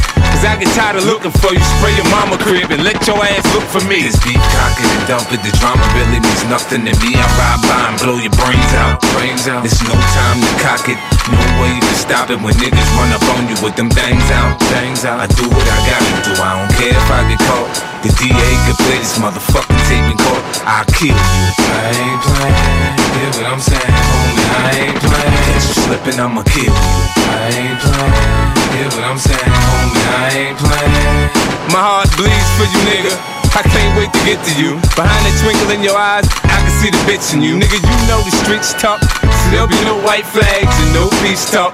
I 0.47 0.55
get 0.55 0.71
tired 0.79 0.95
of 0.95 1.05
looking 1.05 1.35
for 1.43 1.51
you. 1.51 1.61
Spray 1.79 1.93
your 1.99 2.07
mama 2.15 2.39
crib 2.39 2.71
and 2.71 2.87
let 2.87 3.03
your 3.03 3.19
ass 3.19 3.43
look 3.51 3.67
for 3.67 3.83
me. 3.91 4.07
This 4.07 4.15
beat 4.23 4.39
cock 4.39 4.79
it 4.79 4.87
and 4.87 5.05
dump 5.11 5.27
it. 5.35 5.43
The 5.43 5.51
drama 5.59 5.83
really 5.99 6.23
means 6.23 6.43
nothing 6.47 6.87
to 6.87 6.95
me. 7.03 7.19
I 7.19 7.27
ride 7.35 7.61
by 7.67 7.83
and 7.91 7.99
blow 7.99 8.17
your 8.23 8.33
brains 8.39 8.73
out. 8.79 9.03
Brains 9.19 9.51
out. 9.51 9.67
It's 9.67 9.83
no 9.83 9.93
time 9.93 10.39
to 10.39 10.53
cock 10.63 10.87
it. 10.87 10.99
No 11.29 11.43
way 11.59 11.75
to 11.75 11.95
stop 11.99 12.31
it 12.31 12.39
when 12.39 12.55
niggas 12.63 12.91
run 12.95 13.11
up 13.11 13.27
on 13.35 13.51
you 13.51 13.59
with 13.59 13.75
them 13.75 13.91
things 13.91 14.27
out. 14.31 14.57
Things 14.71 15.03
out. 15.03 15.19
I 15.19 15.27
do 15.35 15.45
what 15.51 15.67
I 15.67 15.79
gotta 15.91 16.15
do. 16.23 16.33
I 16.39 16.51
don't 16.63 16.73
care 16.79 16.95
if 16.95 17.09
I 17.11 17.21
get 17.27 17.43
caught. 17.43 17.71
The 18.07 18.11
DA 18.15 18.51
could 18.71 18.79
play 18.87 18.99
this 19.03 19.19
motherfucking 19.19 19.83
tape 19.91 20.07
in 20.07 20.17
court. 20.23 20.43
I'll 20.63 20.87
kill 20.95 21.11
you. 21.11 21.45
I 21.75 21.91
ain't 21.91 22.23
playing. 22.23 22.96
Hear 23.17 23.33
what 23.33 23.47
I'm 23.49 23.61
saying, 23.65 23.81
homie? 23.81 24.45
I 24.53 24.69
ain't 24.77 25.01
playing. 25.01 25.41
Catch 25.49 25.67
you 25.73 25.77
slipping, 25.89 26.19
I'ma 26.21 26.43
kill 26.45 26.69
you. 26.69 27.01
I 27.33 27.49
ain't 27.49 27.81
playing. 27.81 28.53
Hear 28.77 28.89
what 28.93 29.05
I'm 29.09 29.17
saying, 29.17 29.53
homie? 29.57 30.05
I 30.21 30.29
ain't 30.37 30.59
playing. 30.61 31.33
My 31.73 31.81
heart 31.81 32.13
bleeds 32.21 32.51
for 32.61 32.69
you, 32.69 32.81
nigga. 32.85 33.17
I 33.57 33.65
can't 33.65 33.97
wait 33.97 34.13
to 34.13 34.21
get 34.29 34.37
to 34.45 34.53
you. 34.61 34.77
Behind 34.93 35.25
the 35.25 35.33
twinkle 35.41 35.73
in 35.73 35.81
your 35.81 35.97
eyes, 35.97 36.29
I 36.45 36.61
can 36.61 36.73
see 36.77 36.93
the 36.93 37.01
bitch 37.09 37.33
in 37.33 37.41
you. 37.41 37.57
Nigga, 37.57 37.81
you 37.81 37.97
know 38.05 38.21
the 38.21 38.37
streets 38.45 38.77
talk. 38.77 39.01
So 39.01 39.45
there'll 39.49 39.65
be 39.65 39.81
no 39.89 39.97
white 40.05 40.29
flags 40.29 40.77
and 40.77 40.93
no 40.93 41.09
peace 41.25 41.49
talk. 41.49 41.73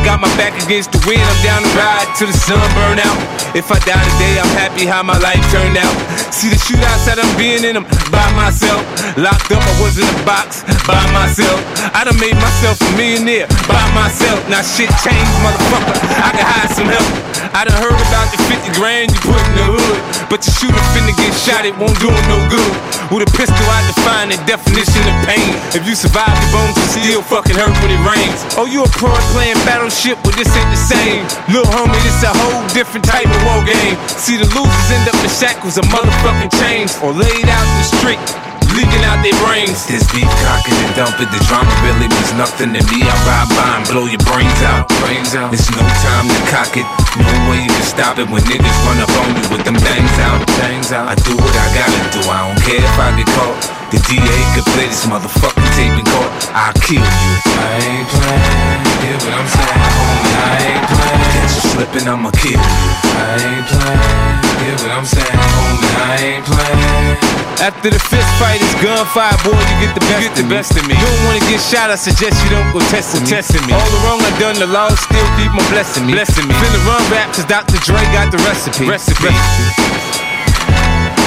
I 0.00 0.04
got 0.16 0.16
my 0.16 0.32
back 0.40 0.56
against 0.64 0.96
the 0.96 1.00
wind, 1.04 1.20
I'm 1.20 1.40
down 1.44 1.60
to 1.60 1.68
ride 1.76 2.08
till 2.16 2.32
the 2.32 2.32
sun 2.32 2.56
burn 2.72 2.96
out. 3.04 3.20
If 3.52 3.68
I 3.68 3.76
die 3.84 4.00
today, 4.16 4.40
I'm 4.40 4.48
happy 4.56 4.88
how 4.88 5.04
my 5.04 5.20
life 5.20 5.44
turned 5.52 5.76
out. 5.76 5.92
See 6.32 6.48
the 6.48 6.56
shootouts 6.56 7.04
that 7.04 7.20
I'm 7.20 7.28
being 7.36 7.68
in 7.68 7.76
them 7.76 7.84
by 8.08 8.24
myself. 8.32 8.80
Locked 9.20 9.52
up, 9.52 9.60
I 9.60 9.74
was 9.76 10.00
in 10.00 10.08
a 10.08 10.18
box 10.24 10.64
by 10.88 11.04
myself. 11.12 11.60
I 11.92 12.08
done 12.08 12.16
made 12.16 12.32
myself 12.40 12.80
a 12.80 12.88
millionaire 12.96 13.44
by 13.68 13.84
myself. 13.92 14.40
Now 14.48 14.64
shit 14.64 14.88
changed, 15.04 15.36
motherfucker. 15.44 15.92
I 16.16 16.32
can 16.32 16.48
hide 16.48 16.72
some 16.72 16.88
help. 16.88 17.10
I 17.52 17.68
done 17.68 17.76
heard 17.76 17.92
about 17.92 18.32
the 18.32 18.40
50 18.48 18.72
grand 18.80 19.12
you 19.12 19.20
put 19.20 19.36
in 19.36 19.52
the 19.52 19.66
hood. 19.68 20.00
But 20.32 20.40
your 20.48 20.56
shooter 20.56 20.84
finna 20.96 21.12
get 21.12 21.36
shot, 21.36 21.68
it 21.68 21.76
won't 21.76 21.98
do 22.00 22.08
him 22.08 22.24
no 22.30 22.40
good. 22.48 22.72
With 23.12 23.26
a 23.26 23.30
pistol, 23.36 23.66
I 23.68 23.84
define 23.90 24.32
the 24.32 24.40
definition 24.48 25.02
of 25.04 25.16
pain. 25.28 25.52
If 25.76 25.84
you 25.84 25.92
survive 25.92 26.30
the 26.30 26.48
bones, 26.56 26.78
you 26.78 26.88
still 26.88 27.22
fucking 27.26 27.58
hurt 27.58 27.74
when 27.84 27.92
it 27.92 28.00
rains. 28.06 28.38
Oh, 28.56 28.64
you 28.64 28.86
a 28.86 28.88
pro 28.96 29.10
playing 29.34 29.50
playing 29.50 29.58
battleship, 29.90 30.18
but 30.22 30.34
this 30.36 30.48
ain't 30.56 30.70
the 30.70 30.76
same. 30.76 31.22
Little 31.52 31.70
homie, 31.72 31.98
this 32.02 32.22
a 32.22 32.30
whole 32.30 32.66
different 32.68 33.04
type 33.04 33.26
of 33.26 33.42
war 33.44 33.64
game. 33.64 33.96
See, 34.06 34.36
the 34.36 34.46
losers 34.54 34.90
end 34.90 35.08
up 35.08 35.18
in 35.22 35.30
shackles 35.30 35.78
of 35.78 35.84
motherfucking 35.84 36.50
chains 36.60 36.96
or 37.02 37.12
laid 37.12 37.48
out 37.48 37.66
the 37.78 37.84
street. 37.98 38.49
Leaking 38.78 39.02
out 39.06 39.18
their 39.22 39.34
brains. 39.42 39.86
This 39.90 40.06
beef 40.14 40.30
cocking 40.46 40.78
and 40.86 40.92
dump 40.94 41.18
it. 41.18 41.30
The 41.34 41.42
drama 41.50 41.70
really 41.82 42.06
means 42.06 42.32
nothing 42.38 42.70
to 42.74 42.80
me. 42.92 42.98
I 43.02 43.14
ride 43.26 43.50
by 43.50 43.70
and 43.82 43.86
blow 43.90 44.06
your 44.06 44.22
brains 44.22 44.60
out. 44.62 44.86
Brains 45.02 45.34
out. 45.34 45.50
It's 45.50 45.66
no 45.74 45.82
time 46.06 46.26
to 46.30 46.40
cock 46.50 46.74
it. 46.78 46.86
No 47.18 47.30
way 47.50 47.66
you 47.66 47.72
can 47.72 47.86
stop 47.86 48.18
it 48.22 48.30
when 48.30 48.42
niggas 48.46 48.78
run 48.86 49.02
up 49.02 49.10
on 49.26 49.34
you 49.34 49.44
with 49.50 49.66
them 49.66 49.78
bangs 49.82 50.16
out. 50.22 50.38
Things 50.62 50.94
out. 50.94 51.10
I 51.10 51.18
do 51.18 51.34
what 51.34 51.54
I 51.54 51.66
gotta 51.74 52.00
do. 52.14 52.22
I 52.30 52.46
don't 52.46 52.60
care 52.62 52.78
if 52.78 52.96
I 52.98 53.10
get 53.18 53.28
caught. 53.34 53.58
The 53.90 53.98
DA 54.06 54.38
could 54.54 54.66
play 54.70 54.86
this 54.86 55.02
motherfucking 55.10 55.70
tape 55.74 55.98
in 55.98 56.06
court. 56.06 56.30
I'll 56.54 56.70
kill 56.78 57.02
you. 57.02 57.34
I 57.58 57.74
ain't 57.90 58.06
playing. 58.06 58.82
Hear 59.02 59.18
what 59.18 59.34
I'm 59.34 59.48
saying, 59.50 59.82
homie? 59.82 60.34
I 60.38 60.54
ain't 60.70 60.86
playing. 60.86 61.26
Catch 61.34 61.54
you 61.58 61.62
slipping, 61.74 62.06
I'ma 62.06 62.30
kill 62.38 62.54
you. 62.54 62.86
I 63.18 63.34
ain't 63.50 63.66
playing. 63.66 64.49
Hear 64.60 64.76
what 64.84 64.92
I'm 64.92 65.08
saying, 65.08 65.24
homie? 65.24 65.88
I 66.04 66.20
ain't 66.20 66.44
playing. 66.44 67.16
After 67.64 67.88
the 67.88 67.96
fist 68.00 68.28
fight, 68.36 68.60
it's 68.60 68.76
gunfire, 68.80 69.32
boy, 69.40 69.56
you 69.56 69.76
get 69.84 69.92
the 69.96 70.04
best, 70.04 70.20
you 70.20 70.28
get 70.28 70.36
the 70.36 70.44
best 70.48 70.76
of 70.76 70.84
me. 70.84 70.92
You 70.96 71.04
don't 71.04 71.22
wanna 71.24 71.40
get 71.48 71.60
shot, 71.60 71.88
I 71.88 71.96
suggest 71.96 72.36
you 72.44 72.50
don't 72.52 72.68
go 72.72 72.80
testing 72.92 73.24
me. 73.24 73.28
Testing 73.28 73.64
me. 73.64 73.72
All 73.72 73.88
the 73.88 74.00
wrong 74.04 74.20
I 74.20 74.28
done, 74.36 74.60
the 74.60 74.68
law 74.68 74.92
still 74.92 75.24
keep 75.40 75.52
on 75.52 75.64
blessing 75.72 76.04
me. 76.04 76.12
Blessing 76.12 76.44
me. 76.44 76.52
Finna 76.60 76.80
run 76.84 77.00
rap, 77.08 77.32
cause 77.32 77.48
Dr. 77.48 77.80
Dre 77.84 78.00
got 78.12 78.28
the 78.32 78.38
recipe. 78.44 78.84
Recipe. 78.84 79.32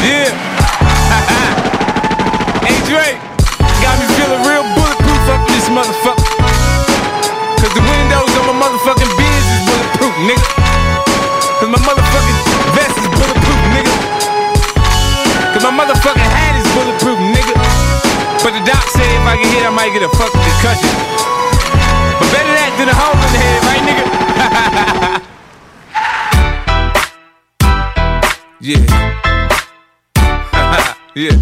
Yeah. 0.06 0.30
hey, 2.66 2.78
Dre, 2.86 3.18
got 3.82 3.98
me 3.98 4.06
feeling 4.14 4.42
real 4.46 4.62
bulletproof 4.78 5.24
up 5.34 5.42
this 5.50 5.66
motherfucker. 5.74 6.22
Cause 7.62 7.74
the 7.74 7.82
windows 7.82 8.30
on 8.42 8.46
my 8.54 8.58
motherfucking 8.62 9.10
Benz 9.18 9.46
is 9.54 9.62
bulletproof, 9.66 10.14
nigga. 10.30 10.63
Motherfucking 15.78 16.32
hat 16.38 16.56
is 16.56 16.68
bulletproof, 16.74 17.18
nigga. 17.34 17.56
But 18.44 18.52
the 18.54 18.62
doc 18.66 18.84
said 18.90 19.10
if 19.10 19.26
I 19.26 19.38
get 19.38 19.48
hit, 19.54 19.64
I 19.66 19.70
might 19.70 19.92
get 19.94 20.04
a 20.04 20.10
fucking 20.10 20.42
concussion. 20.42 20.94
But 22.20 22.30
better 22.32 22.54
that 22.54 22.72
than 22.78 22.90
a 22.90 22.96
hole 22.96 23.18
in 23.18 23.32
the 23.34 23.40
head, 23.42 23.60
right, 23.68 23.84
nigga? 23.88 24.06
yeah. 28.70 28.84
yeah. 31.16 31.36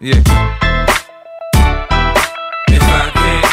Yeah. 0.00 0.20
If 2.68 2.82
I 2.82 3.10
can't 3.12 3.52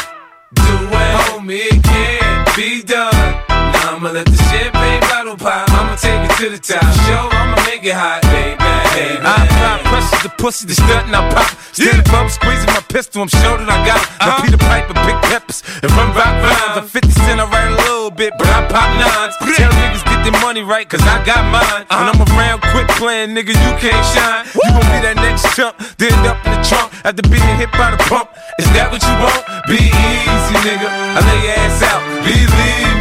do 0.54 0.74
it, 0.88 1.12
homie, 1.28 1.68
it 1.68 1.82
can't 1.84 2.56
be 2.56 2.82
done. 2.82 3.12
Now 3.48 3.96
I'ma 3.96 4.10
let 4.10 4.26
the 4.26 4.36
champagne 4.48 5.00
bottle 5.00 5.36
pop. 5.36 5.68
I'ma 5.70 5.94
take 5.96 6.24
it 6.24 6.36
to 6.38 6.48
the 6.48 6.58
top. 6.58 6.82
Show, 7.04 7.28
make 7.68 7.84
it 7.84 7.92
hot, 7.92 8.24
baby. 8.32 8.56
baby. 8.56 9.20
I 9.20 9.44
apply 9.44 9.76
pressure 9.92 10.20
to 10.24 10.32
pussy, 10.40 10.64
the 10.64 10.74
stunt 10.74 11.12
and 11.12 11.16
I 11.16 11.20
pop. 11.36 11.52
Standing 11.76 12.00
yeah. 12.00 12.24
up, 12.24 12.32
squeezing 12.32 12.72
my 12.72 12.84
pistol, 12.88 13.20
I'm 13.20 13.28
sure 13.28 13.60
that 13.60 13.68
I 13.68 13.78
got 13.84 14.00
it. 14.00 14.08
Uh-huh. 14.24 14.40
Peter 14.40 14.56
Piper, 14.56 14.96
pick 15.04 15.18
peppers, 15.28 15.60
If 15.84 15.92
I'm 15.92 16.16
rock 16.16 16.32
vines. 16.40 16.80
I'm 16.80 16.88
50 16.88 17.12
cent, 17.28 17.38
I 17.40 17.46
write 17.52 17.68
a 17.68 17.78
little 17.84 18.10
bit, 18.10 18.32
but 18.40 18.48
I 18.48 18.64
pop 18.72 18.88
nines. 18.96 19.36
Tell 19.60 19.68
niggas 19.68 20.04
get 20.08 20.20
their 20.24 20.38
money 20.40 20.64
right, 20.64 20.88
cause 20.88 21.04
I 21.04 21.20
got 21.28 21.44
mine. 21.52 21.84
Uh-huh. 21.84 22.00
When 22.00 22.08
I'm 22.08 22.20
around, 22.32 22.64
quit 22.72 22.88
playing, 22.96 23.36
nigga, 23.36 23.52
you 23.52 23.72
can't 23.76 24.04
shine. 24.16 24.48
Woo. 24.56 24.64
You 24.64 24.72
gon' 24.72 24.88
be 24.88 24.98
that 25.04 25.16
next 25.20 25.44
chump, 25.52 25.76
then 26.00 26.08
end 26.08 26.24
up 26.24 26.40
in 26.48 26.56
the 26.56 26.62
trunk 26.64 26.88
after 27.04 27.24
being 27.28 27.56
hit 27.60 27.70
by 27.76 27.92
the 27.92 28.00
pump. 28.08 28.32
Is 28.56 28.68
that 28.72 28.88
what 28.88 29.04
you 29.04 29.14
want? 29.20 29.44
Be 29.68 29.92
easy, 29.92 30.56
nigga. 30.64 30.88
I 30.88 31.20
lay 31.20 31.40
your 31.44 31.56
ass 31.60 31.84
out, 31.84 32.00
believe 32.24 32.48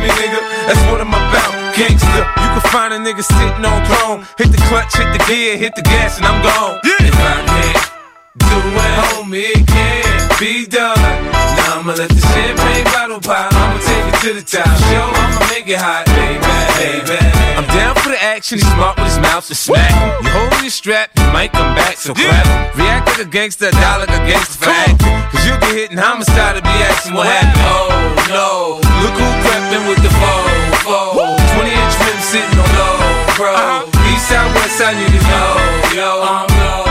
me, 0.03 0.11
nigga. 0.11 0.39
That's 0.67 0.83
what 0.91 0.99
I'm 0.99 1.15
about 1.15 1.66
find 2.77 2.93
a 2.93 2.99
nigga 2.99 3.23
sitting 3.23 3.65
on 3.65 3.79
throne. 3.85 4.19
Hit 4.37 4.51
the 4.51 4.61
clutch, 4.69 4.95
hit 4.95 5.09
the 5.11 5.21
gear, 5.25 5.57
hit 5.57 5.73
the 5.75 5.81
gas, 5.81 6.17
and 6.17 6.25
I'm 6.25 6.41
gone. 6.41 6.79
If 6.83 7.15
I 7.15 7.41
can't 7.49 7.87
do 8.37 8.59
it, 8.85 8.93
homie, 9.01 9.49
it 9.57 9.67
can't 9.67 10.39
be 10.39 10.65
done. 10.65 10.97
Now 11.57 11.81
I'ma 11.81 11.93
let 11.93 12.09
the 12.09 12.21
champagne 12.21 12.85
bottle 12.93 13.19
pop. 13.19 13.53
I'ma 13.53 13.77
take 13.81 14.05
it 14.13 14.17
to 14.25 14.29
the 14.37 14.45
top. 14.45 14.69
Show, 14.89 15.09
I'ma 15.09 15.41
make 15.49 15.67
it 15.67 15.81
hot, 15.81 16.05
baby, 16.13 16.37
baby. 16.77 17.17
I'm 17.57 17.67
down 17.73 17.95
for 17.95 18.09
the 18.09 18.21
action. 18.21 18.59
He's 18.59 18.69
smart 18.73 18.97
with 18.97 19.07
his 19.07 19.19
mouth 19.19 19.47
to 19.47 19.55
smack. 19.55 19.91
You 20.23 20.29
holding 20.29 20.61
your 20.61 20.71
strap, 20.71 21.09
you 21.17 21.25
might 21.33 21.51
come 21.51 21.73
back, 21.75 21.97
so 21.97 22.13
clap. 22.13 22.77
React 22.77 23.05
like 23.07 23.21
a 23.25 23.29
gangster, 23.29 23.71
die 23.71 23.97
like 23.97 24.13
a 24.13 24.21
gangster 24.29 24.65
for 24.65 24.69
acting. 24.69 25.17
Cause 25.33 25.43
you 25.45 25.53
get 25.65 25.73
hit 25.73 25.89
and 25.91 25.99
homicide 25.99 26.55
to 26.57 26.61
be 26.61 26.77
asking 26.89 27.13
what 27.13 27.27
happened. 27.27 27.65
Oh 27.65 27.89
no, 28.29 28.77
look 29.01 29.15
who 29.17 29.27
crept 29.41 29.73
in 29.73 29.83
with 29.89 30.01
the 30.05 30.13
foe, 30.13 30.45
foe. 30.85 31.26
20 32.37 32.45
inch 32.45 32.47
sitting 32.47 32.59
on 32.59 32.69
low, 32.77 32.97
bro. 33.35 33.51
Uh-huh. 33.53 34.13
East 34.13 34.29
side, 34.29 34.49
west 34.53 34.77
side, 34.77 34.95
niggas 34.95 35.25
know, 35.25 35.97
yo, 35.97 36.09
I'm 36.21 36.47
low. 36.61 36.85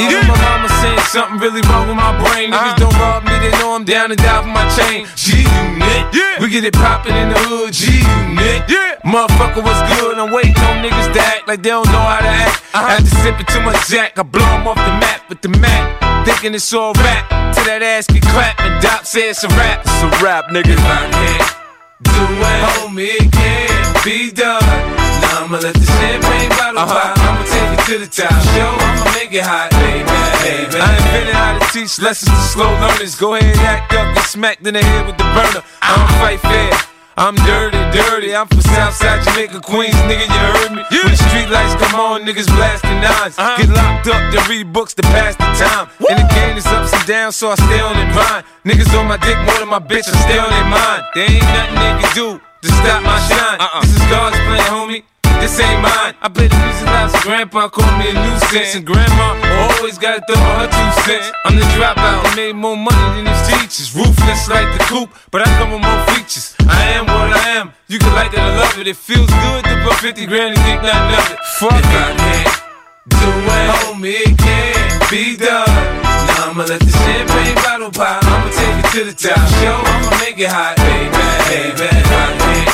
Even 0.00 0.24
my 0.26 0.36
mama 0.40 0.68
saying 0.80 1.04
something 1.12 1.38
really 1.38 1.60
wrong 1.68 1.88
with 1.88 1.96
my 1.96 2.16
brain. 2.16 2.50
Niggas 2.50 2.80
uh-huh. 2.80 2.88
don't 2.88 2.96
rob 2.96 3.24
me, 3.24 3.36
they 3.38 3.52
know 3.60 3.76
I'm 3.76 3.84
down 3.84 4.10
and 4.10 4.20
die 4.20 4.40
for 4.40 4.48
my 4.48 4.64
chain. 4.72 5.06
G 5.16 5.44
unit, 5.44 6.40
we 6.40 6.48
get 6.48 6.64
it 6.64 6.74
poppin' 6.74 7.14
in 7.14 7.28
the 7.28 7.38
hood. 7.48 7.72
G 7.72 8.00
unit, 8.00 8.64
motherfucker, 9.04 9.62
what's 9.62 9.82
good? 10.00 10.16
I'm 10.16 10.32
waiting 10.32 10.56
on 10.64 10.80
niggas 10.80 11.12
to 11.12 11.20
act 11.20 11.48
like 11.48 11.62
they 11.62 11.70
don't 11.70 11.86
know 11.92 12.04
how 12.04 12.20
to 12.20 12.32
act. 12.32 12.62
Uh-huh. 12.72 12.96
After 12.96 13.12
sipping 13.20 13.46
too 13.46 13.60
much 13.60 13.88
Jack, 13.88 14.18
I 14.18 14.22
blow 14.22 14.48
'em 14.56 14.66
off 14.66 14.76
the 14.76 14.96
map 15.00 15.28
with 15.28 15.40
the 15.42 15.48
Mac. 15.48 15.84
Thinking 16.24 16.54
it's 16.54 16.72
all 16.72 16.92
rap, 16.94 17.28
till 17.54 17.64
that 17.64 17.82
ass 17.82 18.06
get 18.06 18.22
clapped 18.22 18.60
and 18.60 18.82
Doc 18.82 19.04
says 19.04 19.36
it's 19.36 19.44
a 19.44 19.48
rap. 19.56 19.80
It's 19.84 20.02
a 20.02 20.10
rap, 20.24 20.46
nigga. 20.50 20.74
If 20.74 20.80
I 20.80 21.06
can't 21.10 21.56
do 22.02 22.24
it, 22.50 22.60
homie, 22.66 23.14
it 23.14 23.32
can't 23.32 23.75
be 24.06 24.30
done. 24.30 24.62
Now 24.62 25.50
I'ma 25.50 25.58
let 25.58 25.74
the 25.74 25.82
champagne 25.82 26.50
bottle 26.54 26.86
pop. 26.86 27.18
I'ma 27.18 27.42
take 27.42 27.74
it 27.74 27.82
to 27.90 27.94
the 27.98 28.06
top. 28.06 28.30
Show, 28.54 28.70
I'ma 28.70 29.10
make 29.18 29.34
it 29.34 29.42
hot, 29.42 29.74
baby, 29.82 30.06
baby. 30.46 30.78
I 30.78 30.94
invented 30.94 31.34
how 31.34 31.58
to 31.58 31.66
teach 31.74 31.98
lessons 31.98 32.30
to 32.30 32.42
slow 32.54 32.70
learners. 32.78 33.18
Go 33.18 33.34
ahead, 33.34 33.58
act 33.66 33.90
up, 33.98 34.14
get 34.14 34.22
smacked 34.30 34.62
in 34.62 34.74
the 34.78 34.82
head 34.82 35.10
with 35.10 35.18
the 35.18 35.26
burner. 35.34 35.66
I 35.82 35.90
don't 35.98 36.12
fight 36.22 36.38
fair. 36.38 36.70
I'm 37.18 37.34
dirty, 37.48 37.82
dirty. 37.90 38.30
I'm 38.30 38.46
from 38.46 38.60
Southside 38.60 39.26
Jamaica, 39.26 39.58
Queens, 39.58 39.98
nigga. 40.06 40.30
You 40.30 40.42
heard 40.54 40.70
me? 40.70 40.82
When 40.86 41.10
the 41.10 41.18
street 41.26 41.50
lights 41.50 41.74
come 41.82 41.98
on, 41.98 42.22
niggas 42.22 42.46
blasting 42.54 43.02
nines. 43.02 43.34
Uh-huh. 43.34 43.58
Get 43.58 43.74
locked 43.74 44.06
up 44.06 44.22
to 44.30 44.38
read 44.46 44.70
books 44.72 44.94
to 44.94 45.02
pass 45.02 45.34
the 45.34 45.50
time. 45.58 45.90
And 46.06 46.22
the 46.22 46.28
game 46.30 46.56
is 46.56 46.66
ups 46.66 46.94
and 46.94 47.06
downs, 47.10 47.34
so 47.34 47.50
I 47.50 47.56
stay 47.56 47.80
on 47.82 47.98
it 47.98 48.12
grind. 48.14 48.46
Niggas 48.62 48.94
on 48.94 49.08
my 49.08 49.16
dick 49.16 49.34
more 49.50 49.58
than 49.58 49.66
my 49.66 49.82
bitch, 49.82 50.06
I 50.06 50.14
stay 50.22 50.38
on 50.38 50.50
their 50.50 50.68
mind. 50.70 51.02
There 51.16 51.26
ain't 51.26 51.42
nothing 51.42 51.74
they 51.74 52.06
can 52.06 52.14
do 52.14 52.45
to 52.62 52.68
stop 52.68 53.02
my 53.02 53.18
shine. 53.28 53.60
Uh-uh. 53.60 53.80
This 53.82 53.96
is 53.96 54.06
God's 54.10 54.36
plan, 54.46 54.66
homie. 54.70 55.02
This 55.40 55.60
ain't 55.60 55.82
mine. 55.82 56.14
I 56.22 56.28
play 56.32 56.48
the 56.48 56.56
music 56.56 56.86
loud, 56.86 57.10
so 57.10 57.20
grandpa 57.20 57.68
called 57.68 57.92
me 58.00 58.08
a 58.10 58.14
nuisance. 58.14 58.74
And 58.74 58.86
grandma 58.86 59.36
always 59.68 59.98
gotta 59.98 60.24
throw 60.24 60.40
her 60.40 60.66
two 60.66 60.90
cents. 61.04 61.30
I'm 61.44 61.56
the 61.56 61.66
dropout, 61.76 62.24
I 62.24 62.34
made 62.34 62.56
more 62.56 62.76
money 62.76 63.08
than 63.20 63.26
his 63.26 63.42
teachers. 63.46 63.94
Ruthless 63.94 64.48
like 64.48 64.66
the 64.76 64.82
coop, 64.84 65.10
but 65.30 65.46
I 65.46 65.48
come 65.58 65.72
with 65.72 65.82
more 65.82 66.02
features. 66.16 66.56
I 66.66 66.96
am 66.96 67.04
what 67.06 67.36
I 67.36 67.60
am. 67.60 67.72
You 67.88 67.98
can 67.98 68.12
like 68.14 68.32
it 68.32 68.40
or 68.40 68.52
love 68.56 68.78
it. 68.78 68.88
It 68.88 68.96
feels 68.96 69.28
good 69.28 69.64
to 69.64 69.74
put 69.84 69.94
50 70.00 70.26
grand 70.26 70.56
and 70.56 70.62
think 70.64 70.82
nothing 70.82 71.14
of 71.14 71.32
it. 71.32 71.38
Fuck 71.60 71.72
if 71.72 71.84
I 71.84 72.16
can't 72.16 72.66
do 73.08 73.28
it, 73.28 73.68
homie, 73.84 74.20
it 74.24 74.38
can't 74.38 75.10
be 75.10 75.36
done. 75.36 76.05
I'ma 76.46 76.62
let 76.62 76.78
the 76.78 76.92
champagne 76.92 77.56
bottle 77.56 77.90
pop. 77.90 78.22
I'ma 78.22 78.48
take 78.54 78.78
it 78.78 78.90
to 78.94 79.04
the 79.10 79.12
top. 79.12 79.34
Show, 79.58 79.82
I'ma 79.82 80.10
make 80.22 80.38
it 80.38 80.46
hot, 80.46 80.76
baby, 80.78 81.10
baby. 81.50 81.90
If 81.90 82.06
I 82.06 82.38
can't 82.38 82.70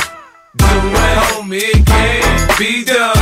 do 0.61 0.69
it, 0.93 1.17
homie, 1.25 1.73
it 1.73 1.81
can't 1.83 2.59
be 2.59 2.85
done. 2.85 3.17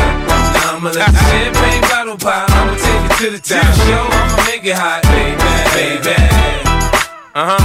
I'ma 0.67 0.91
let 0.91 1.07
the 1.07 1.23
champagne 1.31 1.81
bottle 1.87 2.17
pop. 2.17 2.51
I'ma 2.51 2.75
take 2.75 2.99
it 3.07 3.15
to 3.23 3.27
the 3.31 3.39
top. 3.39 3.63
Show, 3.87 4.03
I'ma 4.11 4.43
make 4.43 4.65
it 4.65 4.75
hot, 4.75 5.01
baby, 5.07 5.39
baby. 5.71 6.19
Uh 7.33 7.55
huh. 7.55 7.63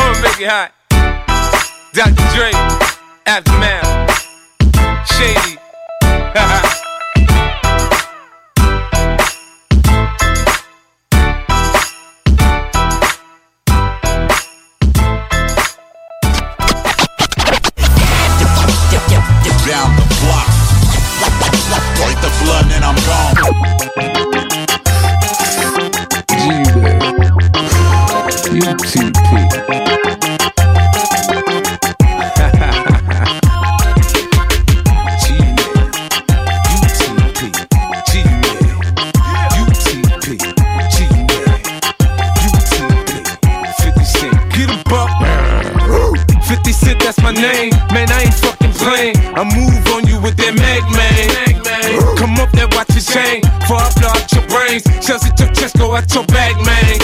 I'ma 0.00 0.16
make 0.24 0.40
it 0.40 0.48
hot. 0.48 0.72
Dr. 1.92 2.24
Dre, 2.32 2.50
Aftermath, 3.26 3.84
Shady. 5.12 5.58
Out 55.98 56.14
your 56.14 56.24
bag, 56.26 56.54
man. 56.62 56.94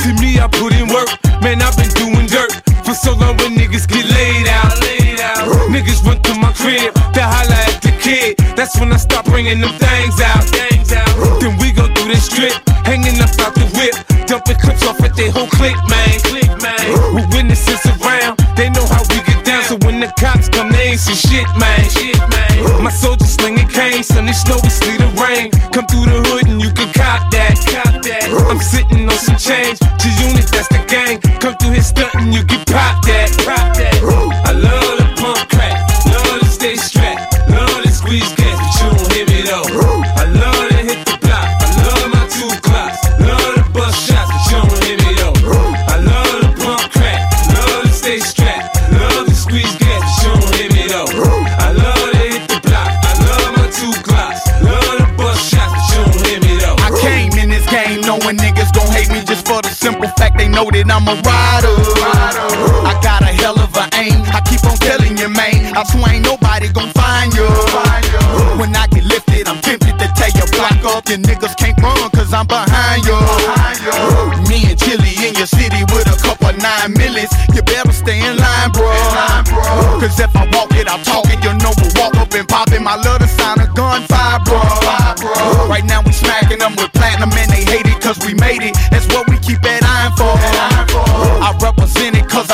See 0.00 0.16
me, 0.16 0.40
I 0.40 0.48
put 0.48 0.72
in 0.72 0.88
work. 0.88 1.08
Man, 1.44 1.60
I've 1.60 1.76
been 1.76 1.92
doing 1.92 2.26
dirt 2.26 2.52
for 2.84 2.94
so 2.94 3.12
long 3.12 3.36
when 3.36 3.52
niggas 3.52 3.86
get 3.86 4.04
laid 4.08 4.48
out. 4.48 4.72
Niggas 5.68 6.00
run 6.04 6.20
to 6.22 6.34
my 6.40 6.52
crib, 6.52 6.94
they 7.12 7.20
holla 7.20 7.58
at 7.68 7.82
the 7.84 7.92
kid. 8.00 8.36
That's 8.56 8.78
when 8.80 8.92
I 8.92 8.96
start 8.96 9.26
bringing 9.26 9.60
them 9.60 9.74
things 9.76 10.20
out. 10.20 10.44
Then 11.40 11.58
we 11.60 11.72
go 11.72 11.84
through 11.94 12.08
this 12.08 12.24
strip, 12.24 12.56
hanging 12.88 13.20
up 13.20 13.30
out 13.44 13.54
the 13.54 13.68
whip, 13.76 13.94
dumping 14.26 14.56
clips 14.56 14.86
off 14.86 15.00
at 15.02 15.14
their 15.14 15.30
whole 15.30 15.48
clique, 15.48 15.76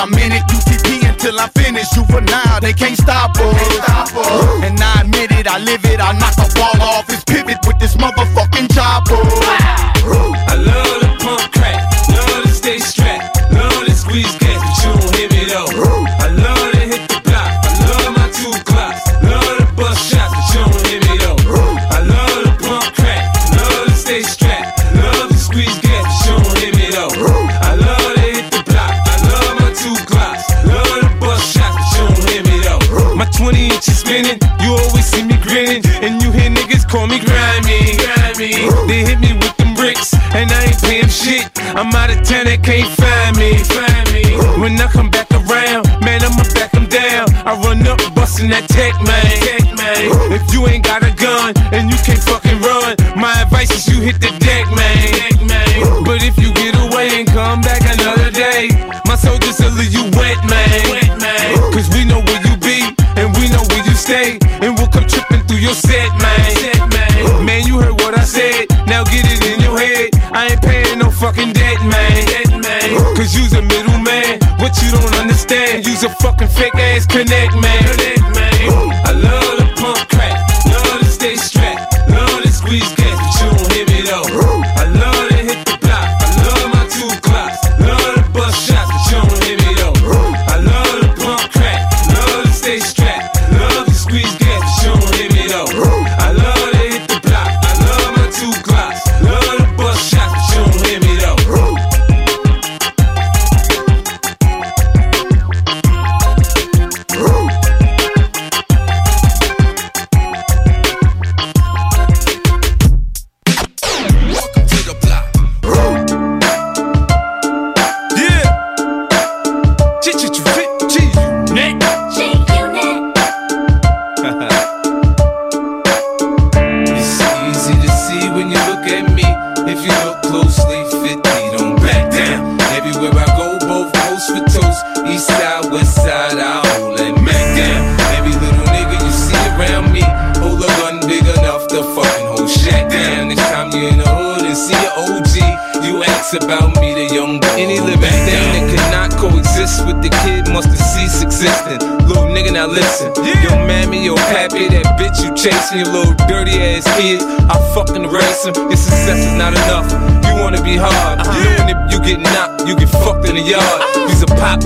I'm 0.04 0.12
in 0.20 0.32
it. 0.32 0.44
UTP 0.52 1.08
until 1.08 1.40
I'm 1.40 1.48
finish. 1.56 1.88
Juvenile, 1.96 2.60
they 2.60 2.74
can't 2.74 2.94
stop 2.94 3.32
us. 3.38 3.56
And 4.60 4.78
I 4.78 5.00
admit 5.00 5.32
it, 5.32 5.46
I 5.48 5.56
live 5.58 5.82
it. 5.86 5.98
I 5.98 6.12
knock 6.20 6.36
the 6.36 6.44
wall 6.60 6.76
off 6.82 7.08
his 7.08 7.24
pivot 7.24 7.56
with 7.66 7.78
this 7.78 7.96
motherfucking 7.96 8.43
hit 54.04 54.20
the 54.20 54.32
deck, 54.44 54.68
man. 54.76 56.04
But 56.04 56.20
if 56.20 56.36
you 56.36 56.52
get 56.52 56.76
away 56.76 57.08
and 57.16 57.26
come 57.26 57.64
back 57.64 57.80
another 57.88 58.30
day, 58.30 58.68
my 59.08 59.16
soldiers 59.16 59.56
will 59.56 59.72
leave 59.80 59.96
you 59.96 60.04
wet, 60.20 60.36
man. 60.44 61.16
Cause 61.72 61.88
we 61.88 62.04
know 62.04 62.20
where 62.20 62.42
you 62.44 62.54
be 62.60 62.84
and 63.16 63.32
we 63.40 63.48
know 63.48 63.64
where 63.72 63.84
you 63.88 63.96
stay, 63.96 64.36
and 64.60 64.76
we'll 64.76 64.92
come 64.92 65.08
tripping 65.08 65.40
through 65.48 65.64
your 65.64 65.74
set, 65.74 66.12
man. 66.20 67.46
Man. 67.46 67.64
You 67.66 67.80
heard 67.80 67.96
what 68.04 68.12
I 68.16 68.24
said. 68.24 68.68
Now 68.86 69.04
get 69.04 69.24
it 69.24 69.40
in 69.40 69.60
your 69.64 69.78
head. 69.78 70.10
I 70.32 70.52
ain't 70.52 70.62
paying 70.62 70.98
no 70.98 71.10
fucking 71.10 71.52
debt, 71.52 71.80
man. 71.88 73.16
Cause 73.16 73.32
you's 73.34 73.54
a 73.54 73.62
middleman. 73.62 74.38
What 74.60 74.76
you 74.82 74.90
don't 74.92 75.14
understand, 75.16 75.86
you's 75.86 76.04
a 76.04 76.10
fucking 76.20 76.48
fake 76.48 76.76
ass. 76.76 77.06
Connect, 77.06 77.54
man. 77.56 78.13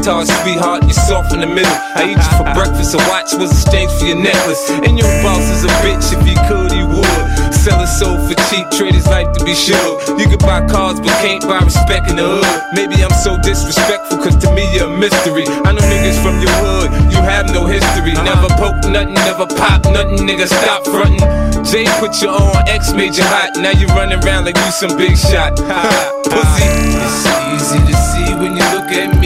Tart, 0.08 0.26
sweetheart, 0.40 0.82
you 0.88 0.96
soft 0.96 1.36
in 1.36 1.40
the 1.40 1.46
middle. 1.46 1.76
I 1.92 2.08
eat 2.08 2.16
you 2.16 2.34
for 2.40 2.48
breakfast, 2.56 2.96
a 2.96 3.00
watch 3.12 3.36
was 3.36 3.52
exchange 3.52 3.92
for 4.00 4.08
your 4.08 4.16
necklace. 4.16 4.64
And 4.88 4.96
your 4.96 5.08
boss 5.20 5.44
is 5.52 5.68
a 5.68 5.72
bitch, 5.84 6.08
if 6.16 6.24
he 6.24 6.32
could, 6.48 6.72
he 6.72 6.80
would. 6.80 7.20
Sell 7.52 7.76
his 7.76 7.92
soul 7.92 8.16
for 8.24 8.32
cheap, 8.48 8.64
trade 8.72 8.96
his 8.96 9.04
life 9.06 9.28
to 9.36 9.44
be 9.44 9.52
sure. 9.52 10.00
You 10.16 10.24
can 10.32 10.40
buy 10.40 10.64
cars, 10.64 10.96
but 10.96 11.12
can't 11.20 11.44
buy 11.44 11.60
respect 11.60 12.08
in 12.08 12.16
the 12.16 12.24
hood. 12.24 12.48
Maybe 12.72 13.04
I'm 13.04 13.12
so 13.20 13.36
disrespectful, 13.36 14.16
cause 14.24 14.36
to 14.40 14.48
me 14.56 14.64
you're 14.72 14.88
a 14.88 14.96
mystery. 14.96 15.44
I 15.68 15.76
know 15.76 15.84
niggas 15.84 16.16
from 16.24 16.40
your 16.40 16.56
hood, 16.56 16.88
you 17.12 17.20
have 17.20 17.52
no 17.52 17.68
history. 17.68 18.16
Uh-huh. 18.16 18.24
Never 18.24 18.48
poke 18.56 18.80
nothing, 18.88 19.12
never 19.28 19.44
pop 19.60 19.84
nothing, 19.92 20.24
nigga, 20.24 20.48
stop 20.48 20.88
frontin'. 20.88 21.20
Jay 21.68 21.84
put 22.00 22.16
you 22.24 22.32
on, 22.32 22.56
X 22.64 22.94
made 22.96 23.12
you 23.12 23.24
hot. 23.28 23.60
Now 23.60 23.76
you 23.76 23.86
running 23.92 24.24
around 24.24 24.46
like 24.46 24.56
you 24.56 24.72
some 24.72 24.96
big 24.96 25.18
shot. 25.18 25.52
Pussy. 26.32 26.64
It's 26.96 27.28
easy 27.52 27.80
to 27.84 27.96
see 28.08 28.32
when 28.40 28.56
you 28.56 28.64
look 28.72 28.88
at 28.88 29.12
me. 29.12 29.17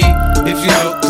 You 0.62 0.68
look 0.84 1.01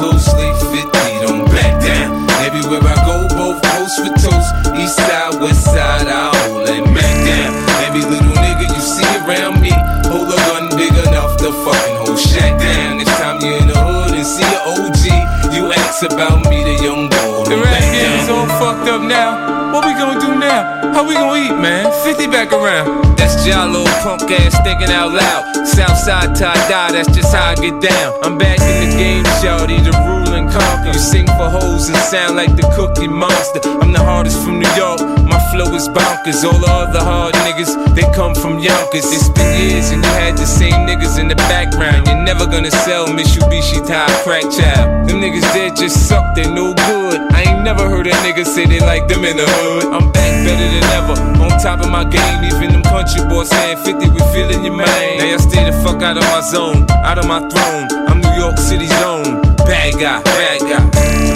about 16.13 16.49
me, 16.49 16.63
the 16.63 16.77
young 16.83 17.09
boy. 17.09 17.45
The 17.49 17.57
rap 17.57 17.81
game 17.93 18.21
is 18.21 18.29
all 18.29 18.47
fucked 18.61 18.89
up 18.89 19.03
now. 19.03 19.73
What 19.73 19.85
we 19.85 19.93
gonna 19.93 20.21
do 20.21 20.39
now? 20.39 20.93
How 20.93 21.07
we 21.07 21.15
gonna 21.15 21.41
eat, 21.41 21.57
man? 21.57 21.91
50 22.05 22.27
back 22.29 22.53
around. 22.53 23.17
That's 23.17 23.35
Jalo, 23.47 23.85
punk 24.03 24.31
ass 24.31 24.55
thinking 24.63 24.91
out 24.91 25.13
loud. 25.13 25.67
Southside 25.67 26.37
tie 26.37 26.55
dye, 26.69 26.93
that's 26.93 27.09
just 27.15 27.35
how 27.35 27.51
I 27.51 27.55
get 27.55 27.81
down. 27.81 28.13
I'm 28.23 28.37
back 28.39 28.61
in 28.61 28.91
the 28.91 28.97
game, 28.97 29.25
shawty, 29.41 29.83
the 29.83 29.93
rule 30.05 30.19
and 30.19 30.22
conquer. 30.53 30.92
You 30.92 31.00
sing 31.00 31.26
for 31.26 31.48
hoes 31.48 31.88
and 31.88 31.96
sound 31.96 32.36
like 32.36 32.55
the 32.55 32.68
cookie 32.76 33.09
monster. 33.09 33.61
I'm 33.80 33.92
the 33.92 34.05
hardest 34.05 34.44
from 34.44 34.61
New 34.61 34.72
York, 34.76 35.00
my 35.24 35.40
flow 35.50 35.72
is 35.74 35.88
bonkers. 35.88 36.44
All 36.44 36.59
the 36.61 36.68
other 36.68 37.00
hard 37.00 37.34
niggas, 37.48 37.72
they 37.96 38.07
come 38.12 38.34
from 38.34 38.59
Yonkers. 38.61 39.09
It's 39.09 39.28
been 39.30 39.53
years 39.59 39.90
and 39.90 40.05
you 40.05 40.12
had 40.20 40.36
the 40.36 40.46
same 40.46 40.86
niggas 40.86 41.18
in 41.18 41.28
the 41.28 41.36
background. 41.48 42.07
You're 42.07 42.22
never 42.22 42.46
gonna 42.46 42.70
sell 42.70 43.07
Mitsubishi 43.09 43.80
tie 43.86 44.12
crack 44.22 44.44
child. 44.53 45.09
Them 45.09 45.20
niggas 45.24 45.48
dead 45.57 45.76
just 45.76 46.09
suck, 46.09 46.34
they 46.36 46.48
no 46.48 46.74
good. 46.74 47.20
I 47.32 47.48
ain't 47.48 47.64
never 47.64 47.88
heard 47.88 48.07
a 48.07 48.14
nigga 48.24 48.44
say 48.44 48.66
they 48.66 48.80
like 48.80 49.09
them 49.09 49.24
in 49.24 49.36
the 49.36 49.48
hood. 49.48 49.84
I'm 49.92 50.12
back 50.12 50.32
better 50.44 50.68
than 50.74 50.84
ever, 50.98 51.16
on 51.42 51.50
top 51.61 51.80
of 51.80 51.90
my 51.90 52.05
game. 52.05 52.44
Even 52.44 52.72
them 52.72 52.82
country 52.82 53.24
boys 53.28 53.48
saying 53.48 53.78
50, 53.84 54.11
we 54.11 54.20
feeling 54.32 54.64
your 54.64 54.76
man. 54.76 55.18
Now 55.18 55.24
y'all 55.24 55.38
stay 55.38 55.64
the 55.64 55.72
fuck 55.82 56.03
out 56.03 56.16
of 56.16 56.24
my 56.24 56.40
zone, 56.40 56.86
out 57.05 57.18
of 57.18 57.26
my 57.26 57.40
throne. 57.48 57.88
I'm 58.09 58.20
New 58.20 58.34
York 58.36 58.59
City's 58.59 58.92
own. 59.03 59.41
Bad 59.73 59.95
guy, 59.95 60.23
bad 60.23 60.61
guy. 60.68 60.85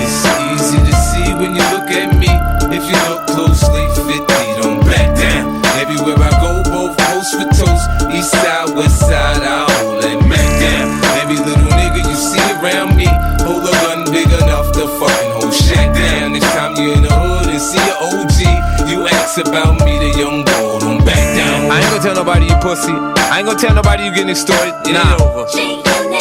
It's 0.05 0.21
easy 0.53 0.77
to 0.77 0.95
see 1.09 1.33
when 1.41 1.57
you 1.57 1.65
look 1.73 1.89
at 1.89 2.13
me. 2.21 2.29
If 2.69 2.85
you 2.85 2.99
look 3.09 3.25
closely, 3.33 3.89
50 3.97 4.61
don't 4.61 4.81
back 4.85 5.17
down. 5.17 5.65
Everywhere 5.81 6.21
I 6.21 6.31
go, 6.45 6.63
both 6.69 6.99
coast 6.99 7.33
for 7.33 7.49
toast. 7.49 7.89
East 8.13 8.33
side, 8.33 8.77
west 8.77 9.01
side, 9.01 9.26
tell 22.07 22.15
nobody 22.15 22.47
you 22.47 22.55
pussy. 22.63 22.95
I 23.35 23.43
ain't 23.43 23.47
gonna 23.51 23.59
tell 23.59 23.75
nobody 23.75 24.05
you 24.05 24.15
getting 24.15 24.31
extorted. 24.31 24.71
It 24.87 24.95
ain't 24.95 25.19
over. 25.19 25.43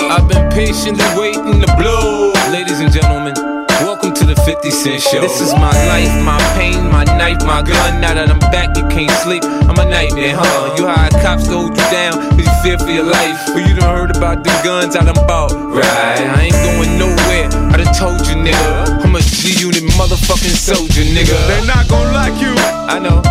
I've 0.09 0.25
been 0.27 0.49
patiently 0.49 1.05
waiting 1.13 1.61
to 1.61 1.69
blow. 1.77 2.33
Ladies 2.49 2.81
and 2.81 2.89
gentlemen, 2.91 3.37
welcome 3.85 4.11
to 4.17 4.25
the 4.25 4.33
50 4.33 4.71
Cent 4.71 4.99
Show. 4.99 5.21
This 5.21 5.41
is 5.41 5.53
my 5.53 5.69
life, 5.85 6.09
my 6.25 6.41
pain, 6.57 6.89
my 6.89 7.03
knife, 7.03 7.37
my 7.45 7.61
gun. 7.61 8.01
Now 8.01 8.17
that 8.17 8.33
I'm 8.33 8.41
back, 8.49 8.75
you 8.75 8.81
can't 8.89 9.13
sleep. 9.21 9.45
I'm 9.69 9.77
a 9.77 9.85
nightmare, 9.85 10.33
huh? 10.33 10.73
You 10.73 10.89
hide 10.89 11.13
cops 11.21 11.45
hold 11.45 11.77
you 11.77 11.85
down, 11.93 12.17
cause 12.33 12.49
you 12.49 12.55
fear 12.65 12.79
for 12.81 12.89
your 12.89 13.05
life. 13.05 13.37
But 13.53 13.69
you 13.69 13.77
done 13.77 13.85
heard 13.85 14.17
about 14.17 14.43
the 14.43 14.49
guns 14.65 14.95
I 14.95 15.05
done 15.05 15.21
bought. 15.29 15.53
Right, 15.53 15.85
I 15.85 16.49
ain't 16.49 16.57
going 16.65 16.97
nowhere. 16.97 17.45
I 17.69 17.77
done 17.77 17.93
told 17.93 18.25
you, 18.25 18.33
nigga. 18.41 19.05
I'm 19.05 19.13
a 19.13 19.21
G 19.21 19.53
unit 19.61 19.85
motherfucking 19.93 20.57
soldier, 20.57 21.05
nigga. 21.05 21.37
They're 21.45 21.69
not 21.69 21.85
gonna 21.87 22.09
like 22.09 22.41
you. 22.41 22.57
I 22.89 22.97
know, 22.97 23.21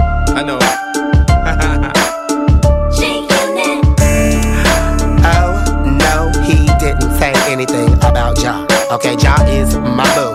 anything 7.55 7.95
about 8.03 8.37
Ja. 8.43 8.67
Okay, 8.91 9.15
Ja 9.23 9.37
is 9.47 9.77
my 9.79 10.05
boo. 10.17 10.35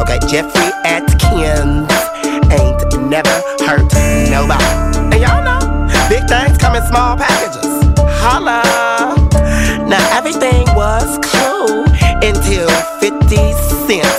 Okay, 0.00 0.20
Jeffrey 0.30 0.70
Atkins 0.86 1.90
ain't 2.54 2.80
never 3.10 3.36
hurt 3.66 3.90
nobody. 4.30 4.70
And 5.10 5.18
y'all 5.18 5.42
know, 5.42 5.58
big 6.08 6.22
things 6.30 6.56
come 6.58 6.76
in 6.76 6.82
small 6.86 7.16
packages. 7.16 7.66
Holla. 8.22 8.62
Now, 9.88 10.16
everything 10.16 10.62
was 10.76 11.18
cool 11.34 11.90
until 12.22 12.70
50 13.02 13.36
Cent 13.90 14.18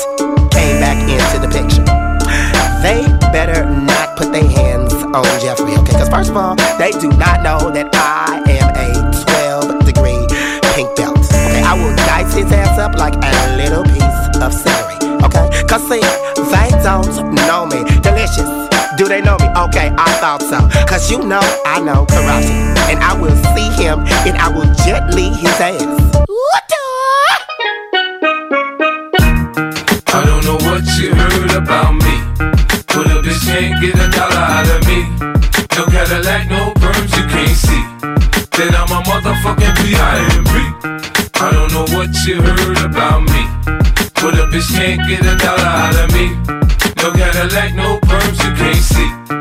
came 0.52 0.78
back 0.84 1.00
into 1.08 1.38
the 1.40 1.48
picture. 1.48 1.88
They 2.84 3.08
better 3.32 3.64
not 3.70 4.18
put 4.18 4.34
their 4.34 4.50
hands 4.50 4.94
on 4.94 5.24
Jeffrey, 5.40 5.72
okay? 5.80 5.94
Because, 5.94 6.10
first 6.10 6.30
of 6.30 6.36
all, 6.36 6.56
they 6.78 6.92
do 7.00 7.08
not 7.16 7.44
know 7.44 7.72
that 7.72 7.88
I 7.94 8.41
like 13.02 13.16
a 13.16 13.58
little 13.58 13.84
piece 13.84 14.22
of 14.46 14.54
celery, 14.54 14.94
okay? 15.26 15.50
Cause 15.66 15.82
see, 15.90 16.06
they 16.54 16.70
don't 16.86 17.34
know 17.50 17.66
me. 17.66 17.82
Delicious. 18.06 18.46
Do 18.96 19.08
they 19.08 19.22
know 19.22 19.38
me? 19.42 19.48
Okay, 19.66 19.90
I 19.98 20.10
thought 20.22 20.44
so. 20.44 20.62
Cause 20.86 21.10
you 21.10 21.18
know 21.18 21.42
I 21.66 21.82
know 21.82 22.06
karate. 22.06 22.54
And 22.94 23.00
I 23.02 23.20
will 23.20 23.36
see 23.58 23.70
him 23.82 24.06
and 24.30 24.38
I 24.38 24.50
will 24.54 24.70
gently 24.86 25.34
his 25.42 25.58
ass. 25.60 25.82
What 26.28 26.64
I 30.14 30.22
don't 30.24 30.46
know 30.46 30.60
what 30.70 30.86
you 31.02 31.16
heard 31.16 31.54
about 31.58 31.96
me. 31.96 32.16
But 32.94 33.10
a 33.10 33.18
bitch 33.26 33.42
can't 33.50 33.82
get 33.82 33.96
a 33.96 34.08
dollar 34.14 34.46
out 34.58 34.70
of 34.70 34.86
me. 34.86 35.10
No 35.76 35.86
Cadillac, 35.90 36.48
no 36.52 36.70
perms, 36.78 37.12
you 37.18 37.26
can't 37.34 37.58
see. 37.66 37.84
Then 38.58 38.76
I'm 38.76 38.92
a 38.94 39.02
motherfucking 39.10 39.76
P.I.M.P. 39.82 41.01
I 41.44 41.50
don't 41.50 41.74
know 41.74 41.98
what 41.98 42.14
you 42.28 42.36
heard 42.40 42.86
about 42.86 43.24
me. 43.24 43.42
But 44.22 44.36
a 44.38 44.46
bitch 44.54 44.70
can't 44.78 45.02
get 45.10 45.26
a 45.26 45.36
dollar 45.38 45.66
out 45.66 45.96
of 45.96 46.14
me. 46.14 46.36
No 47.02 47.12
Cadillac, 47.12 47.74
no 47.74 48.00
perms 48.02 48.38
you 48.44 48.54
can't 48.54 48.78
see. 48.78 49.41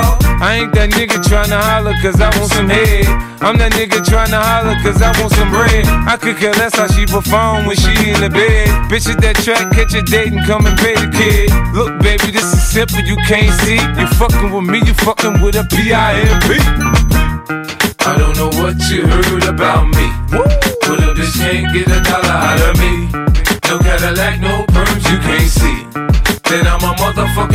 I 0.41 0.65
ain't 0.65 0.73
that 0.73 0.89
nigga 0.89 1.21
tryna 1.21 1.61
holler 1.61 1.93
cause 2.01 2.19
I 2.19 2.33
want 2.37 2.51
some 2.51 2.69
head. 2.69 3.05
I'm 3.41 3.57
that 3.57 3.73
nigga 3.73 4.01
tryna 4.01 4.41
holler 4.41 4.73
cause 4.81 5.01
I 5.01 5.13
want 5.21 5.33
some 5.33 5.49
bread. 5.49 5.85
I 6.09 6.17
could 6.17 6.37
care 6.37 6.53
less 6.57 6.73
how 6.73 6.87
she 6.87 7.05
perform 7.05 7.65
when 7.65 7.77
she 7.77 7.93
in 8.09 8.17
the 8.21 8.29
bed. 8.29 8.69
Bitch 8.89 9.05
at 9.05 9.21
that 9.21 9.37
track, 9.45 9.69
catch 9.73 9.93
a 9.93 10.01
date 10.01 10.33
and 10.33 10.41
come 10.45 10.65
and 10.65 10.77
pay 10.77 10.95
the 10.95 11.09
kid. 11.13 11.53
Look, 11.77 11.93
baby, 12.01 12.33
this 12.33 12.49
is 12.49 12.61
simple, 12.61 13.01
you 13.05 13.17
can't 13.29 13.53
see. 13.61 13.77
You 13.77 14.07
fucking 14.17 14.49
with 14.49 14.65
me, 14.65 14.81
you 14.81 14.93
fucking 15.05 15.41
with 15.41 15.55
a 15.55 15.65
P-I-M-P. 15.69 16.57
I 18.01 18.17
don't 18.17 18.35
know 18.37 18.49
what 18.57 18.81
you 18.89 19.05
heard 19.05 19.45
about 19.45 19.89
me. 19.93 20.07
But 20.33 20.97
a 21.05 21.13
bitch 21.13 21.37
can't 21.37 21.69
get 21.69 21.85
a 21.85 22.01
dollar 22.01 22.33
out 22.33 22.61
of 22.65 22.73
me. 22.81 23.13
No 23.69 23.77
Cadillac, 23.77 24.41
no 24.41 24.65
perms 24.73 25.05
you 25.05 25.17
can't 25.21 25.49
see. 25.49 25.85
Then 26.49 26.67
I'm 26.67 26.83
a 26.83 26.91
motherfucking 26.99 27.50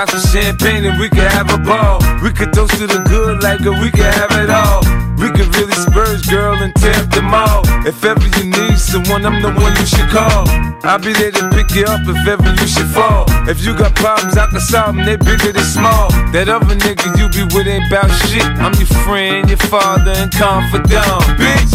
pop 0.00 0.08
some 0.08 0.32
champagne 0.32 0.84
and 0.86 0.98
we 0.98 1.10
could 1.10 1.28
have 1.36 1.52
a 1.52 1.58
ball. 1.58 2.00
We 2.24 2.32
could 2.32 2.54
toast 2.54 2.72
to 2.80 2.86
the 2.86 3.04
good 3.04 3.42
like 3.42 3.60
girl, 3.60 3.76
we 3.84 3.90
could 3.90 4.08
have 4.08 4.32
it 4.40 4.48
all. 4.48 4.80
We 5.20 5.28
could 5.28 5.52
really 5.60 5.76
spurge, 5.76 6.24
girl, 6.30 6.56
and 6.56 6.72
tear 6.80 6.96
up 6.96 7.12
all. 7.28 7.60
If 7.84 8.02
ever 8.02 8.24
you 8.40 8.48
need 8.48 8.78
someone, 8.78 9.26
I'm 9.26 9.42
the 9.42 9.52
one 9.52 9.76
you 9.76 9.84
should 9.84 10.08
call. 10.08 10.48
I'll 10.88 10.98
be 10.98 11.12
there 11.12 11.32
to 11.32 11.50
pick 11.52 11.76
you 11.76 11.84
up 11.84 12.00
if 12.08 12.16
ever 12.24 12.48
you 12.48 12.66
should 12.66 12.88
fall. 12.96 13.28
If 13.44 13.60
you 13.60 13.76
got 13.76 13.94
problems, 13.94 14.38
I 14.38 14.46
can 14.48 14.60
solve 14.60 14.96
them, 14.96 15.04
they 15.04 15.16
bigger 15.16 15.52
than 15.52 15.68
small. 15.68 16.08
That 16.32 16.48
other 16.48 16.76
nigga 16.80 17.12
you 17.20 17.28
be 17.28 17.44
with 17.52 17.68
ain't 17.68 17.84
bout 17.92 18.08
shit. 18.24 18.48
I'm 18.56 18.72
your 18.80 18.88
friend, 19.04 19.52
your 19.52 19.60
father, 19.68 20.16
and 20.16 20.32
confidant, 20.32 21.28
bitch. 21.36 21.72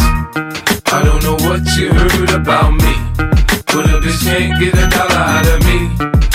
I 0.90 1.06
don't 1.06 1.22
know 1.22 1.38
what 1.46 1.62
you 1.78 1.94
heard 1.94 2.34
about 2.34 2.74
me. 2.74 2.94
But 3.70 3.86
a 3.94 4.02
bitch 4.02 4.26
can't 4.26 4.58
get 4.58 4.74
a 4.74 4.90
dollar 4.90 5.14
out 5.14 5.46
of 5.46 5.62
me. 5.70 6.35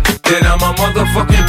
I'm 0.61 0.75
motherfucking. 0.75 1.41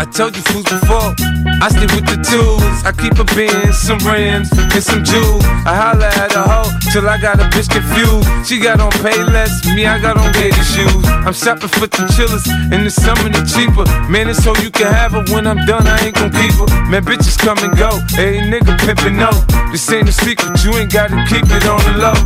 I 0.00 0.04
told 0.04 0.36
you 0.36 0.42
fools 0.42 0.64
before, 0.64 1.12
I 1.60 1.68
stick 1.68 1.92
with 1.92 2.08
the 2.08 2.16
tools. 2.24 2.84
I 2.84 2.92
keep 2.92 3.20
a 3.20 3.24
bin, 3.36 3.72
some 3.72 4.00
rims, 4.00 4.48
and 4.52 4.82
some 4.82 5.04
jewels. 5.04 5.44
I 5.68 5.76
holla 5.76 6.08
at 6.08 6.32
a 6.32 6.40
hoe 6.40 6.72
till 6.92 7.08
I 7.08 7.20
got 7.20 7.40
a 7.40 7.44
bitch 7.52 7.68
confused. 7.68 8.24
She 8.48 8.58
got 8.58 8.80
on 8.80 8.92
Payless, 9.04 9.64
me, 9.74 9.84
I 9.84 10.00
got 10.00 10.16
on 10.16 10.32
gator 10.32 10.64
shoes. 10.64 11.04
I'm 11.24 11.32
shopping 11.32 11.68
for 11.68 11.86
the 11.86 12.08
chillers, 12.16 12.48
in 12.72 12.84
the 12.84 12.90
summer 12.90 13.28
they 13.28 13.44
cheaper. 13.44 13.84
Man, 14.08 14.28
it's 14.28 14.42
so 14.42 14.56
you 14.64 14.70
can 14.70 14.92
have 14.92 15.12
her 15.12 15.24
when 15.32 15.46
I'm 15.46 15.64
done, 15.66 15.86
I 15.86 16.00
ain't 16.06 16.16
gon' 16.16 16.32
keep 16.32 16.56
her. 16.56 16.68
Man, 16.88 17.04
bitches 17.04 17.36
come 17.36 17.58
and 17.60 17.76
go, 17.76 17.92
hey 18.16 18.40
nigga 18.40 18.76
pimpin' 18.80 19.16
no. 19.20 19.30
This 19.70 19.84
ain't 19.92 20.08
a 20.08 20.12
secret, 20.12 20.64
you 20.64 20.72
ain't 20.76 20.92
gotta 20.92 21.20
keep 21.28 21.44
it 21.44 21.64
on 21.68 21.80
the 21.84 21.94
low. 22.00 22.16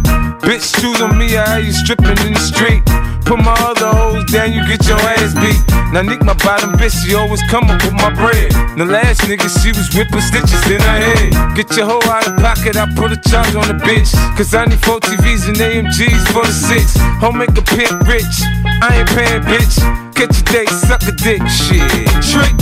Bitch, 0.47 0.79
choose 0.81 1.01
on 1.01 1.19
me, 1.19 1.37
I 1.37 1.59
hear 1.59 1.67
you 1.67 1.73
stripping 1.73 2.19
in 2.27 2.35
the 2.35 2.45
street. 2.45 2.83
Put 3.25 3.41
my 3.41 3.57
other 3.59 3.89
hoes 3.89 4.25
down, 4.31 4.53
you 4.53 4.63
get 4.69 4.87
your 4.87 5.01
ass 5.01 5.35
beat. 5.35 5.59
Now 5.93 6.03
Nick, 6.03 6.23
my 6.23 6.35
bottom 6.45 6.73
bitch, 6.75 6.95
she 7.05 7.15
always 7.15 7.43
come 7.51 7.71
up 7.71 7.83
with 7.83 7.95
my 7.95 8.11
bread. 8.15 8.53
The 8.79 8.85
last 8.85 9.23
nigga, 9.23 9.49
she 9.63 9.71
was 9.71 9.91
whipping 9.95 10.21
stitches 10.21 10.65
in 10.71 10.81
her 10.81 10.99
head. 11.03 11.57
Get 11.57 11.77
your 11.77 11.87
hoe 11.87 12.05
out 12.11 12.27
of 12.27 12.37
pocket, 12.39 12.77
I 12.77 12.87
put 12.95 13.13
a 13.13 13.19
charge 13.29 13.55
on 13.55 13.69
the 13.69 13.79
bitch. 13.79 14.11
Cause 14.37 14.55
I 14.55 14.65
need 14.67 14.81
four 14.81 15.01
TVs 15.01 15.49
and 15.49 15.57
AMGs 15.57 16.25
for 16.33 16.45
the 16.47 16.53
six. 16.53 16.97
Home 17.21 17.39
make 17.39 17.55
a 17.57 17.63
pimp 17.63 18.07
rich, 18.07 18.43
I 18.83 19.05
ain't 19.05 19.11
paying 19.15 19.43
bitch. 19.43 19.79
Catch 20.15 20.41
a 20.41 20.45
date, 20.51 20.71
suck 20.71 21.03
a 21.03 21.13
dick, 21.13 21.43
shit. 21.47 21.83
Trick. 22.23 22.55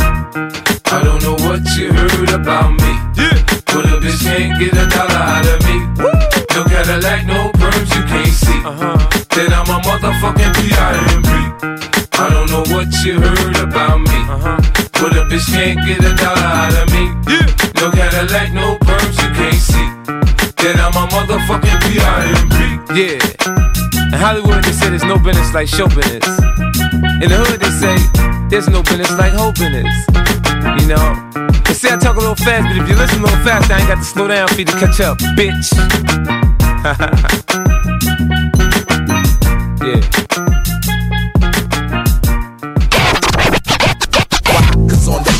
I 0.92 1.00
don't 1.02 1.22
know 1.22 1.36
what 1.48 1.64
you 1.76 1.92
heard 1.92 2.30
about 2.30 2.72
me. 2.72 2.92
Yeah. 3.16 3.32
But 3.72 3.86
a 3.86 3.96
bitch 4.00 4.20
can't 4.24 4.58
get 4.58 4.72
a 4.76 4.86
dollar 4.88 5.24
out 5.24 5.46
of 5.48 5.60
me. 5.64 5.80
No 6.54 6.64
Cadillac, 6.64 7.26
no 7.26 7.50
perms 7.56 7.88
you 7.96 8.04
can't 8.04 8.28
see. 8.28 8.60
Uh-huh. 8.60 8.96
Then 9.34 9.52
I'm 9.52 9.68
a 9.68 9.80
motherfucking 9.80 10.52
P.I.M.P. 10.60 11.91
I 12.82 12.84
don't 12.84 12.90
know 12.90 12.98
what 12.98 13.06
you 13.06 13.14
heard 13.20 13.56
about 13.62 14.00
me. 14.00 14.18
Uh-huh. 14.26 14.58
But 14.98 15.14
a 15.14 15.22
bitch 15.30 15.46
can't 15.54 15.78
get 15.86 16.02
a 16.02 16.14
dollar 16.18 16.42
out 16.42 16.74
of 16.74 16.90
me. 16.90 17.14
Yeah. 17.30 17.46
No 17.78 17.90
Cadillac, 17.94 18.52
no 18.52 18.76
perms 18.82 19.14
you 19.22 19.30
can't 19.38 19.54
see. 19.54 19.86
Then 20.58 20.80
I'm 20.82 20.90
a 20.98 21.06
motherfucking 21.14 21.78
P.I.M.P. 21.86 22.58
Yeah. 22.98 23.22
In 24.10 24.18
Hollywood, 24.18 24.64
they 24.64 24.72
say 24.72 24.90
there's 24.90 25.04
no 25.04 25.16
business 25.16 25.54
like 25.54 25.68
show 25.68 25.86
business. 25.86 26.26
In 27.22 27.30
the 27.30 27.38
hood, 27.38 27.60
they 27.60 27.70
say 27.70 27.94
there's 28.50 28.68
no 28.68 28.82
business 28.82 29.12
like 29.12 29.32
hoe 29.32 29.52
business. 29.52 29.86
You 30.82 30.88
know? 30.90 31.14
They 31.62 31.74
say 31.74 31.92
I 31.92 31.98
talk 31.98 32.16
a 32.16 32.20
little 32.20 32.34
fast, 32.34 32.66
but 32.66 32.82
if 32.82 32.88
you 32.88 32.96
listen 32.96 33.20
a 33.20 33.22
little 33.22 33.44
fast, 33.44 33.70
I 33.70 33.78
ain't 33.78 33.88
got 33.88 33.98
to 33.98 34.04
slow 34.04 34.26
down 34.26 34.48
for 34.48 34.58
you 34.58 34.64
to 34.64 34.72
catch 34.72 35.00
up, 35.00 35.18
bitch. 35.38 35.70
yeah. 40.52 40.61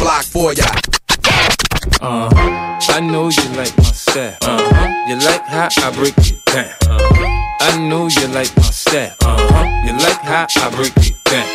Block 0.02 0.24
for 0.24 0.52
ya. 0.52 0.66
Uh 2.02 2.28
huh. 2.34 2.96
I 2.96 3.00
know 3.00 3.30
you 3.30 3.46
like 3.54 3.74
my 3.78 3.84
style. 3.84 4.36
Uh 4.42 4.58
huh. 4.74 4.88
You 5.08 5.16
like 5.22 5.44
how 5.46 5.68
I 5.78 5.90
break 5.94 6.18
it 6.18 6.34
down. 6.46 6.66
Uh 6.90 6.98
huh. 6.98 7.66
I 7.68 7.88
know 7.88 8.08
you 8.08 8.26
like 8.34 8.50
my 8.56 8.70
style. 8.74 9.14
Uh 9.22 9.38
huh. 9.52 9.86
You 9.86 9.92
like 10.06 10.22
how 10.22 10.46
I 10.56 10.70
break 10.74 10.96
it 11.06 11.14
down. 11.30 11.46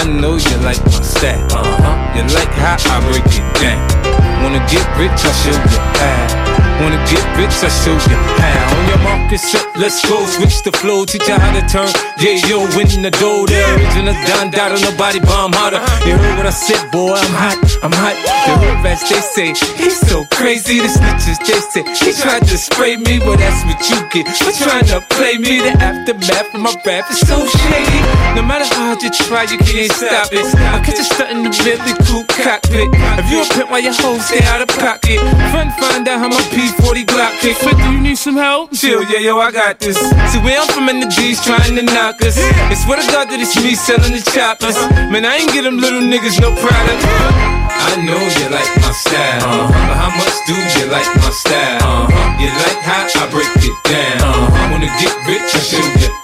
I 0.00 0.04
know 0.20 0.36
you 0.36 0.56
like 0.64 0.82
my 0.86 1.02
style. 1.04 1.44
Uh 1.52 1.64
huh. 1.84 2.16
You 2.16 2.22
like 2.34 2.52
how 2.56 2.76
I 2.88 2.96
break 3.10 3.28
it 3.28 3.46
down. 3.60 4.31
Wanna 4.42 4.58
get 4.68 4.84
rich? 4.98 5.22
I 5.24 5.32
show 5.42 5.54
you 5.54 5.78
how. 5.78 6.02
Ah. 6.02 6.80
Wanna 6.82 6.98
get 7.06 7.22
rich? 7.38 7.54
I 7.62 7.68
show 7.70 7.94
you 7.94 8.18
how. 8.40 8.50
Ah. 8.50 8.72
On 8.74 8.88
your 8.88 8.98
market 8.98 9.38
set, 9.38 9.64
let's 9.76 10.02
go. 10.08 10.26
Switch 10.26 10.62
the 10.62 10.72
flow, 10.72 11.04
teach 11.04 11.28
you 11.28 11.34
how 11.34 11.52
to 11.54 11.62
turn. 11.68 11.88
Yeah, 12.18 12.42
yo, 12.50 12.66
win 12.74 12.88
the 13.02 13.10
dough. 13.10 13.46
The 13.46 13.60
original 13.76 14.16
Don 14.26 14.50
Dada, 14.50 14.80
nobody 14.80 15.20
bomb 15.20 15.52
harder. 15.52 15.78
You 16.08 16.16
heard 16.18 16.36
what 16.38 16.46
I 16.46 16.50
said, 16.50 16.90
boy, 16.90 17.14
I'm 17.14 17.34
hot, 17.38 17.58
I'm 17.84 17.92
hot. 17.92 18.16
The 18.18 18.54
hood 18.58 18.82
rats, 18.82 19.06
they 19.06 19.22
say, 19.22 19.48
he's 19.78 19.98
so 20.00 20.24
crazy. 20.34 20.80
The 20.80 20.90
snitches, 20.90 21.38
they 21.46 21.60
say, 21.70 21.82
he 22.02 22.10
tried 22.18 22.42
to 22.48 22.56
spray 22.58 22.96
me, 22.96 23.20
but 23.20 23.38
that's 23.38 23.62
what 23.68 23.78
you 23.86 23.98
get. 24.10 24.26
For 24.34 24.50
trying 24.50 24.86
to 24.90 25.00
play 25.14 25.38
me, 25.38 25.62
the 25.62 25.78
aftermath 25.78 26.54
of 26.54 26.60
my 26.60 26.74
rap 26.82 27.10
is 27.10 27.20
so 27.22 27.46
shady. 27.46 28.00
No 28.34 28.42
matter 28.42 28.66
how 28.74 28.96
hard 28.96 29.02
you 29.02 29.10
try, 29.10 29.44
you 29.44 29.58
can't 29.58 29.92
stop 29.92 30.32
it. 30.32 30.46
I 30.74 30.80
catch 30.82 30.98
you 30.98 31.04
stunting 31.04 31.44
the 31.44 31.52
Bentley 31.62 31.94
coupe 32.08 32.32
cockpit. 32.42 32.88
If 33.20 33.30
you 33.30 33.38
a 33.42 33.46
pimp, 33.54 33.70
why 33.70 33.78
your 33.78 33.94
hoes 33.94 34.31
stay 34.32 34.44
out 34.48 34.60
of 34.62 34.68
pocket? 34.68 35.20
Friend, 35.52 35.70
find 35.76 36.08
out 36.08 36.18
how 36.18 36.28
my 36.28 36.42
P40 36.52 37.04
Glock 37.04 37.32
kick. 37.40 37.56
But 37.62 37.76
do 37.76 37.92
you 37.92 38.00
need 38.00 38.16
some 38.16 38.36
help? 38.36 38.72
Chill, 38.72 39.02
yeah, 39.04 39.18
yo, 39.18 39.38
I 39.38 39.50
got 39.50 39.78
this. 39.78 39.96
See, 40.32 40.40
where 40.40 40.60
I'm 40.60 40.68
from 40.68 40.88
in 40.88 41.00
the 41.00 41.06
D's 41.06 41.42
trying 41.44 41.76
to 41.76 41.82
knock 41.82 42.22
us. 42.22 42.36
It's 42.72 42.84
swear 42.84 43.00
to 43.00 43.06
God 43.12 43.28
that 43.28 43.40
it's 43.40 43.56
me 43.60 43.74
selling 43.74 44.12
the 44.12 44.24
choppers. 44.32 44.76
Man, 45.12 45.24
I 45.24 45.36
ain't 45.36 45.52
get 45.52 45.62
them 45.62 45.76
little 45.76 46.00
niggas 46.00 46.40
no 46.40 46.50
product. 46.56 47.02
I 47.72 48.00
know 48.00 48.16
you 48.16 48.46
like 48.48 48.72
my 48.80 48.92
style, 48.92 49.42
uh-huh. 49.42 49.68
but 49.68 49.96
how 50.00 50.12
much 50.16 50.36
do 50.48 50.56
you 50.80 50.86
like 50.88 51.08
my 51.20 51.30
style? 51.30 52.08
Uh-huh? 52.08 52.40
You 52.40 52.48
like 52.48 52.80
how 52.80 53.04
I 53.04 53.24
break 53.28 53.52
it 53.60 53.76
down. 53.84 54.48
I 54.48 54.70
wanna 54.72 54.88
get 54.96 55.12
rich, 55.28 55.52
I 55.52 55.60
show 55.60 55.84
you. 56.00 56.08
I 56.08 56.21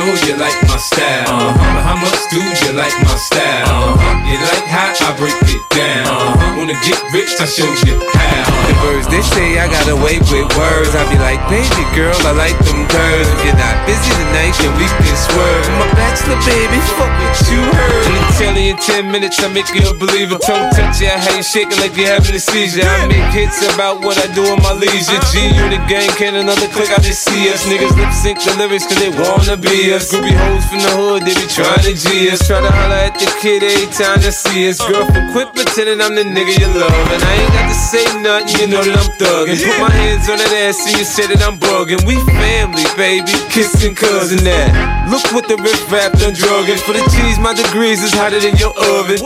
know 0.00 0.16
you 0.24 0.34
like 0.40 0.56
my 0.64 0.80
style, 0.80 1.52
but 1.52 1.84
how 1.84 1.96
much 2.00 2.20
do 2.32 2.40
you 2.40 2.72
like 2.72 2.96
my 3.04 3.16
style? 3.20 3.92
Uh-huh. 3.92 4.32
You 4.32 4.40
like 4.40 4.64
how 4.64 4.96
I 4.96 5.12
break 5.20 5.36
it 5.44 5.64
down. 5.76 6.08
Uh-huh. 6.08 6.56
Wanna 6.56 6.76
get 6.88 6.96
rich, 7.12 7.36
I 7.36 7.44
show 7.44 7.68
you 7.84 8.00
how. 8.16 8.48
The 8.64 8.74
birds, 8.80 9.06
they 9.12 9.20
say 9.20 9.60
I 9.60 9.68
got 9.68 9.84
away 9.92 10.16
with 10.32 10.48
words. 10.56 10.96
I 10.96 11.04
be 11.12 11.20
like, 11.20 11.42
baby 11.52 11.84
girl, 11.92 12.16
I 12.24 12.32
like 12.32 12.56
them 12.64 12.88
curves. 12.88 13.28
If 13.28 13.40
you're 13.44 13.60
not 13.60 13.76
busy 13.84 14.08
tonight, 14.08 14.56
then 14.56 14.72
we 14.80 14.88
can 14.88 15.16
swerve. 15.20 15.68
I'm 15.68 15.84
a 15.84 15.88
bachelor, 15.92 16.40
baby, 16.48 16.80
fuck 16.96 17.12
what 17.20 17.36
you 17.52 17.60
heard. 17.60 18.04
And 18.08 18.28
tell 18.40 18.56
you 18.56 18.72
in 18.72 18.78
10 18.80 19.12
minutes, 19.12 19.36
I 19.44 19.52
make 19.52 19.68
you 19.76 19.84
a 19.84 19.92
believer. 19.92 20.40
Tongue 20.40 20.72
touch 20.72 21.04
you, 21.04 21.12
how 21.12 21.34
you 21.36 21.44
shaking 21.44 21.76
like 21.76 21.92
you're 21.92 22.08
having 22.08 22.32
a 22.32 22.40
seizure. 22.40 22.88
I 22.88 23.04
make 23.04 23.28
hits 23.36 23.60
about 23.74 24.00
what 24.00 24.16
I 24.16 24.32
do 24.32 24.48
in 24.48 24.62
my 24.64 24.72
leisure. 24.72 25.20
G 25.28 25.44
you 25.52 25.66
the 25.68 25.80
gang, 25.90 26.08
can 26.16 26.40
another 26.40 26.68
click, 26.72 26.88
I 26.88 27.02
just 27.04 27.20
see 27.20 27.52
us. 27.52 27.68
Niggas 27.68 27.92
lip 28.00 28.12
sync 28.16 28.40
the 28.40 28.56
lyrics 28.56 28.86
cause 28.88 28.96
they 28.96 29.12
wanna 29.12 29.60
be 29.60 29.89
us. 29.92 30.12
Groupie 30.12 30.34
hoes 30.34 30.64
from 30.66 30.80
the 30.82 30.92
hood, 30.94 31.22
they 31.26 31.34
be 31.34 31.46
trying 31.46 31.82
to 31.82 31.94
G 31.94 32.30
us. 32.30 32.46
Try 32.46 32.60
to 32.60 32.70
holler 32.70 33.10
at 33.10 33.14
the 33.18 33.26
kid 33.42 33.62
every 33.62 33.90
time 33.90 34.22
they 34.22 34.30
see 34.30 34.68
us. 34.70 34.78
Girlfriend, 34.78 35.32
quit 35.32 35.50
pretending 35.54 36.00
I'm 36.00 36.14
the 36.14 36.22
nigga 36.22 36.54
you 36.54 36.70
love. 36.74 36.92
And 37.10 37.22
I 37.22 37.32
ain't 37.40 37.52
got 37.54 37.66
to 37.68 37.76
say 37.76 38.04
nothing, 38.22 38.50
you 38.60 38.66
know 38.70 38.82
that 38.82 38.96
I'm 38.96 39.10
thuggin'. 39.18 39.58
Put 39.58 39.78
my 39.80 39.92
hands 39.92 40.30
on 40.30 40.38
that 40.38 40.52
ass 40.52 40.82
and 40.86 40.94
you 40.98 41.04
say 41.04 41.26
that 41.26 41.42
I'm 41.42 41.58
bugging. 41.58 42.02
We 42.06 42.18
family, 42.38 42.86
baby, 42.94 43.32
kissing 43.50 43.94
cousin 43.94 44.42
that. 44.46 44.70
Look 45.10 45.24
what 45.34 45.48
the 45.50 45.58
riff 45.58 45.80
rap 45.90 46.12
done 46.18 46.34
drugging. 46.34 46.78
For 46.82 46.94
the 46.94 47.02
cheese, 47.10 47.38
my 47.38 47.54
degrees 47.54 48.02
is 48.02 48.14
hotter 48.14 48.38
than 48.38 48.56
your 48.56 48.74
oven. 48.94 49.18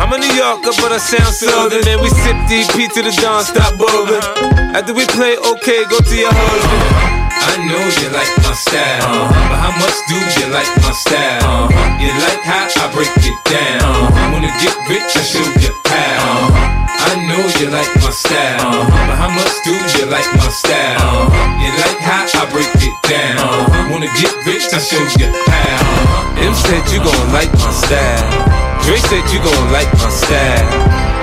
I'm 0.00 0.12
a 0.12 0.18
New 0.18 0.32
Yorker, 0.32 0.72
but 0.80 0.92
I 0.92 0.98
sound 0.98 1.34
southern. 1.34 1.84
And 1.86 2.00
we 2.00 2.08
sip 2.08 2.36
DP 2.48 2.88
to 2.94 3.00
the 3.02 3.12
dawn, 3.20 3.44
stop 3.44 3.76
bubbling. 3.76 4.24
After 4.72 4.94
we 4.94 5.04
play 5.06 5.36
okay, 5.36 5.84
go 5.88 5.98
to 6.00 6.14
your 6.16 6.32
husband. 6.32 7.25
I 7.36 7.60
know 7.68 7.82
you 7.82 8.08
like 8.12 8.32
my 8.42 8.54
style, 8.56 9.28
but 9.28 9.58
how 9.60 9.72
much 9.76 9.98
do 10.08 10.16
you 10.16 10.46
like 10.52 10.70
my 10.82 10.92
style? 10.92 11.68
You 12.00 12.12
like 12.24 12.42
how 12.44 12.68
I 12.68 12.86
break 12.92 13.12
it 13.20 13.38
down. 13.44 14.12
Wanna 14.32 14.52
get 14.60 14.76
rich, 14.88 15.12
I 15.16 15.22
show 15.22 15.44
you 15.60 15.72
how. 15.86 16.86
I 17.06 17.12
know 17.28 17.42
you 17.60 17.70
like 17.70 17.92
my 18.02 18.10
style, 18.10 18.84
but 19.08 19.16
how 19.16 19.30
much 19.30 19.54
do 19.64 19.72
you 19.72 20.06
like 20.10 20.28
my 20.36 20.48
style? 20.48 21.28
You 21.60 21.70
like 21.80 21.98
how 22.00 22.24
I 22.24 22.44
break 22.50 22.72
it 22.80 22.96
down. 23.04 23.90
Wanna 23.90 24.10
get 24.20 24.34
rich, 24.46 24.72
I 24.72 24.78
show 24.78 25.02
you 25.20 25.28
how. 25.46 26.40
Em 26.40 26.54
said 26.54 26.84
you 26.92 26.98
gon' 26.98 27.32
like 27.32 27.52
my 27.54 27.70
style. 27.72 28.75
Dre 28.86 29.02
said 29.02 29.26
you 29.34 29.42
gon' 29.42 29.72
like 29.74 29.90
my 29.98 30.06
style. 30.06 30.70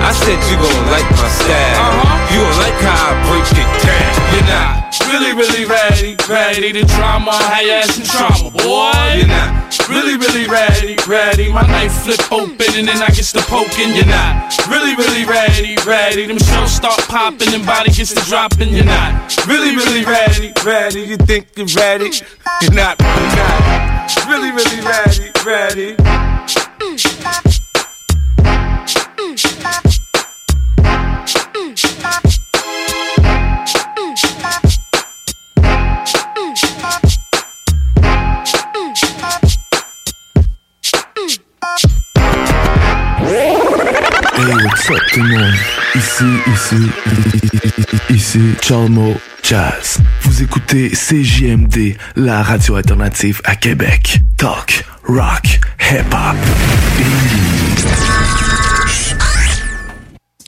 I 0.04 0.12
said 0.12 0.36
you 0.52 0.56
gon' 0.60 0.84
like 0.92 1.08
my 1.16 1.28
style. 1.32 1.80
Uh-huh. 1.80 2.28
You 2.28 2.44
gon' 2.44 2.60
like 2.60 2.76
how 2.84 3.08
I 3.08 3.12
break 3.24 3.48
it 3.56 3.70
down. 3.80 4.12
You're 4.36 4.48
not 4.52 4.84
really, 5.08 5.32
really 5.32 5.64
ready, 5.64 6.12
ready 6.28 6.76
to 6.76 6.84
drama, 6.92 7.32
you 7.64 7.72
ass 7.72 7.96
in 7.96 8.04
trauma, 8.04 8.52
boy. 8.52 8.92
You're 9.16 9.32
not 9.32 9.72
really, 9.88 10.20
really 10.20 10.44
ready, 10.44 11.00
ready. 11.08 11.50
My 11.50 11.64
knife 11.64 12.04
flip 12.04 12.20
open 12.30 12.68
and 12.76 12.84
then 12.84 13.00
I 13.00 13.08
get 13.08 13.32
the 13.32 13.40
poking. 13.48 13.96
You're 13.96 14.12
not 14.12 14.52
really, 14.68 14.92
really 14.92 15.24
ready, 15.24 15.72
ready. 15.88 16.26
Them 16.26 16.36
shows 16.36 16.68
start 16.68 17.00
popping 17.08 17.48
and 17.54 17.64
body 17.64 17.96
gets 17.96 18.12
to 18.12 18.20
dropping. 18.28 18.76
You're 18.76 18.84
not 18.84 19.32
really, 19.48 19.72
really 19.72 20.04
ready, 20.04 20.52
ready. 20.68 21.00
You 21.00 21.16
think 21.16 21.48
you're 21.56 21.72
ready? 21.72 22.12
You're 22.60 22.76
not, 22.76 23.00
you're 23.00 23.32
not 23.40 24.12
really, 24.28 24.52
really 24.52 24.84
ready, 24.84 25.32
ready. 25.48 25.96
Tout 45.14 45.22
le 45.22 45.28
monde? 45.28 45.54
Ici, 45.94 46.24
ici, 46.52 46.90
ici, 48.10 48.40
Chalmo 48.60 49.14
Jazz. 49.44 49.98
Vous 50.22 50.42
écoutez 50.42 50.90
CJMD, 50.90 51.96
la 52.16 52.42
radio 52.42 52.74
alternative 52.74 53.40
à 53.44 53.54
Québec. 53.54 54.20
Talk, 54.36 54.84
rock, 55.04 55.60
hip-hop, 55.80 56.36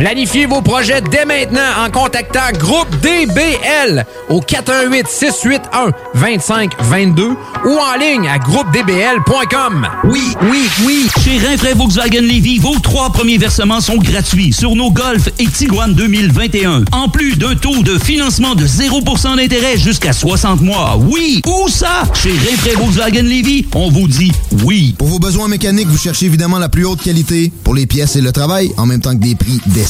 Planifiez 0.00 0.46
vos 0.46 0.62
projets 0.62 1.02
dès 1.02 1.26
maintenant 1.26 1.60
en 1.84 1.90
contactant 1.90 2.56
Groupe 2.58 2.88
DBL 3.02 4.06
au 4.30 4.40
418 4.40 5.06
681 5.06 5.90
2522 6.14 7.22
ou 7.66 7.68
en 7.68 7.98
ligne 8.00 8.26
à 8.26 8.38
groupedbl.com. 8.38 9.86
Oui, 10.04 10.22
oui, 10.50 10.66
oui. 10.86 11.06
Chez 11.22 11.36
Rinfraie 11.36 11.74
Volkswagen 11.74 12.22
Lévy, 12.22 12.58
vos 12.58 12.78
trois 12.78 13.12
premiers 13.12 13.36
versements 13.36 13.82
sont 13.82 13.98
gratuits 13.98 14.54
sur 14.54 14.74
nos 14.74 14.90
Golf 14.90 15.28
et 15.38 15.46
Tiguan 15.46 15.92
2021. 15.92 16.84
En 16.92 17.10
plus 17.10 17.36
d'un 17.36 17.54
taux 17.54 17.82
de 17.82 17.98
financement 17.98 18.54
de 18.54 18.66
0% 18.66 19.36
d'intérêt 19.36 19.76
jusqu'à 19.76 20.14
60 20.14 20.62
mois. 20.62 20.98
Oui, 20.98 21.42
où 21.46 21.68
ça? 21.68 22.04
Chez 22.14 22.30
Rinfraie 22.30 22.76
Volkswagen 22.76 23.24
Lévy, 23.24 23.66
on 23.74 23.90
vous 23.90 24.08
dit 24.08 24.32
oui. 24.64 24.94
Pour 24.96 25.08
vos 25.08 25.18
besoins 25.18 25.48
mécaniques, 25.48 25.88
vous 25.88 25.98
cherchez 25.98 26.24
évidemment 26.24 26.58
la 26.58 26.70
plus 26.70 26.86
haute 26.86 27.02
qualité 27.02 27.52
pour 27.64 27.74
les 27.74 27.84
pièces 27.84 28.16
et 28.16 28.22
le 28.22 28.32
travail, 28.32 28.72
en 28.78 28.86
même 28.86 29.02
temps 29.02 29.12
que 29.12 29.20
des 29.20 29.34
prix 29.34 29.60
décents. 29.66 29.89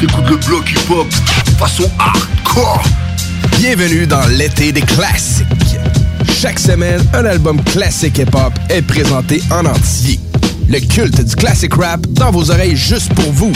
T'écoutes 0.00 0.28
le 0.28 0.36
bloc 0.36 0.68
hip-hop 0.68 1.06
façon 1.58 1.88
hardcore. 1.96 2.82
Bienvenue 3.56 4.04
dans 4.04 4.26
l'été 4.26 4.72
des 4.72 4.80
classiques. 4.80 5.46
Chaque 6.40 6.58
semaine, 6.58 7.00
un 7.14 7.24
album 7.24 7.62
classique 7.62 8.18
hip-hop 8.18 8.52
est 8.68 8.82
présenté 8.82 9.40
en 9.52 9.64
entier. 9.64 10.18
Le 10.68 10.80
culte 10.80 11.24
du 11.24 11.36
classic 11.36 11.72
rap 11.74 12.04
dans 12.08 12.32
vos 12.32 12.50
oreilles 12.50 12.76
juste 12.76 13.14
pour 13.14 13.32
vous. 13.32 13.52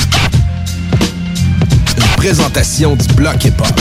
Une 1.96 2.16
présentation 2.16 2.94
du 2.94 3.06
bloc 3.14 3.44
hip-hop. 3.44 3.80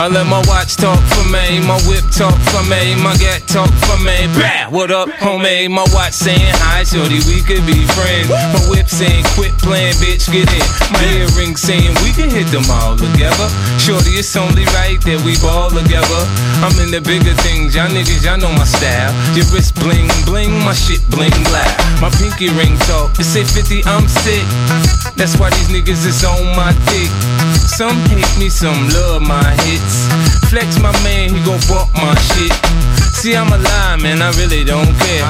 I 0.00 0.08
let 0.08 0.24
my 0.24 0.40
watch 0.48 0.80
talk 0.80 0.96
for 1.12 1.28
me, 1.28 1.60
my 1.60 1.76
whip 1.84 2.00
talk 2.08 2.32
for 2.48 2.64
me, 2.72 2.96
my 3.04 3.12
gat 3.20 3.44
talk 3.44 3.68
for 3.84 4.00
me. 4.00 4.32
Bah, 4.32 4.72
what 4.72 4.88
up, 4.88 5.12
homie? 5.20 5.68
My 5.68 5.84
watch 5.92 6.16
saying 6.16 6.56
hi, 6.64 6.88
shorty, 6.88 7.20
we 7.28 7.44
could 7.44 7.60
be 7.68 7.84
friends. 7.92 8.32
My 8.32 8.64
whip 8.72 8.88
saying 8.88 9.28
quit 9.36 9.52
playing, 9.60 9.92
bitch, 10.00 10.32
get 10.32 10.48
in. 10.48 10.68
My 10.88 11.04
earring 11.20 11.52
saying 11.52 11.92
we 12.00 12.16
can 12.16 12.32
hit 12.32 12.48
them 12.48 12.64
all 12.80 12.96
together. 12.96 13.44
Shorty, 13.76 14.16
it's 14.16 14.32
only 14.40 14.64
right 14.72 14.96
that 15.04 15.20
we 15.20 15.36
ball 15.44 15.68
together. 15.68 16.22
I'm 16.64 16.72
in 16.80 16.96
the 16.96 17.04
bigger 17.04 17.36
things, 17.44 17.76
y'all 17.76 17.92
niggas, 17.92 18.24
y'all 18.24 18.40
know 18.40 18.56
my 18.56 18.64
style. 18.64 19.12
Your 19.36 19.44
wrist 19.52 19.76
bling 19.84 20.08
bling, 20.24 20.56
my 20.64 20.72
shit 20.72 21.04
bling 21.12 21.36
black. 21.52 21.76
My 22.00 22.08
pinky 22.16 22.48
ring 22.56 22.72
talk, 22.88 23.12
it 23.20 23.28
say 23.28 23.44
50, 23.44 23.84
I'm 23.84 24.08
sick. 24.08 24.48
That's 25.20 25.36
why 25.36 25.52
these 25.52 25.68
niggas 25.68 26.08
is 26.08 26.24
on 26.24 26.56
my 26.56 26.72
dick. 26.88 27.12
Some 27.70 27.96
hate 28.10 28.36
me, 28.38 28.50
some 28.50 28.88
love 28.90 29.22
my 29.22 29.40
hits. 29.64 30.04
Flex 30.50 30.78
my 30.82 30.92
man, 31.06 31.30
he 31.30 31.40
gon' 31.46 31.60
bump 31.70 31.88
my 31.94 32.12
shit. 32.34 32.52
See, 33.14 33.36
I'm 33.36 33.52
a 33.52 33.56
lie, 33.56 33.96
man, 34.02 34.20
I 34.20 34.32
really 34.36 34.64
don't 34.64 34.90
care. 35.00 35.24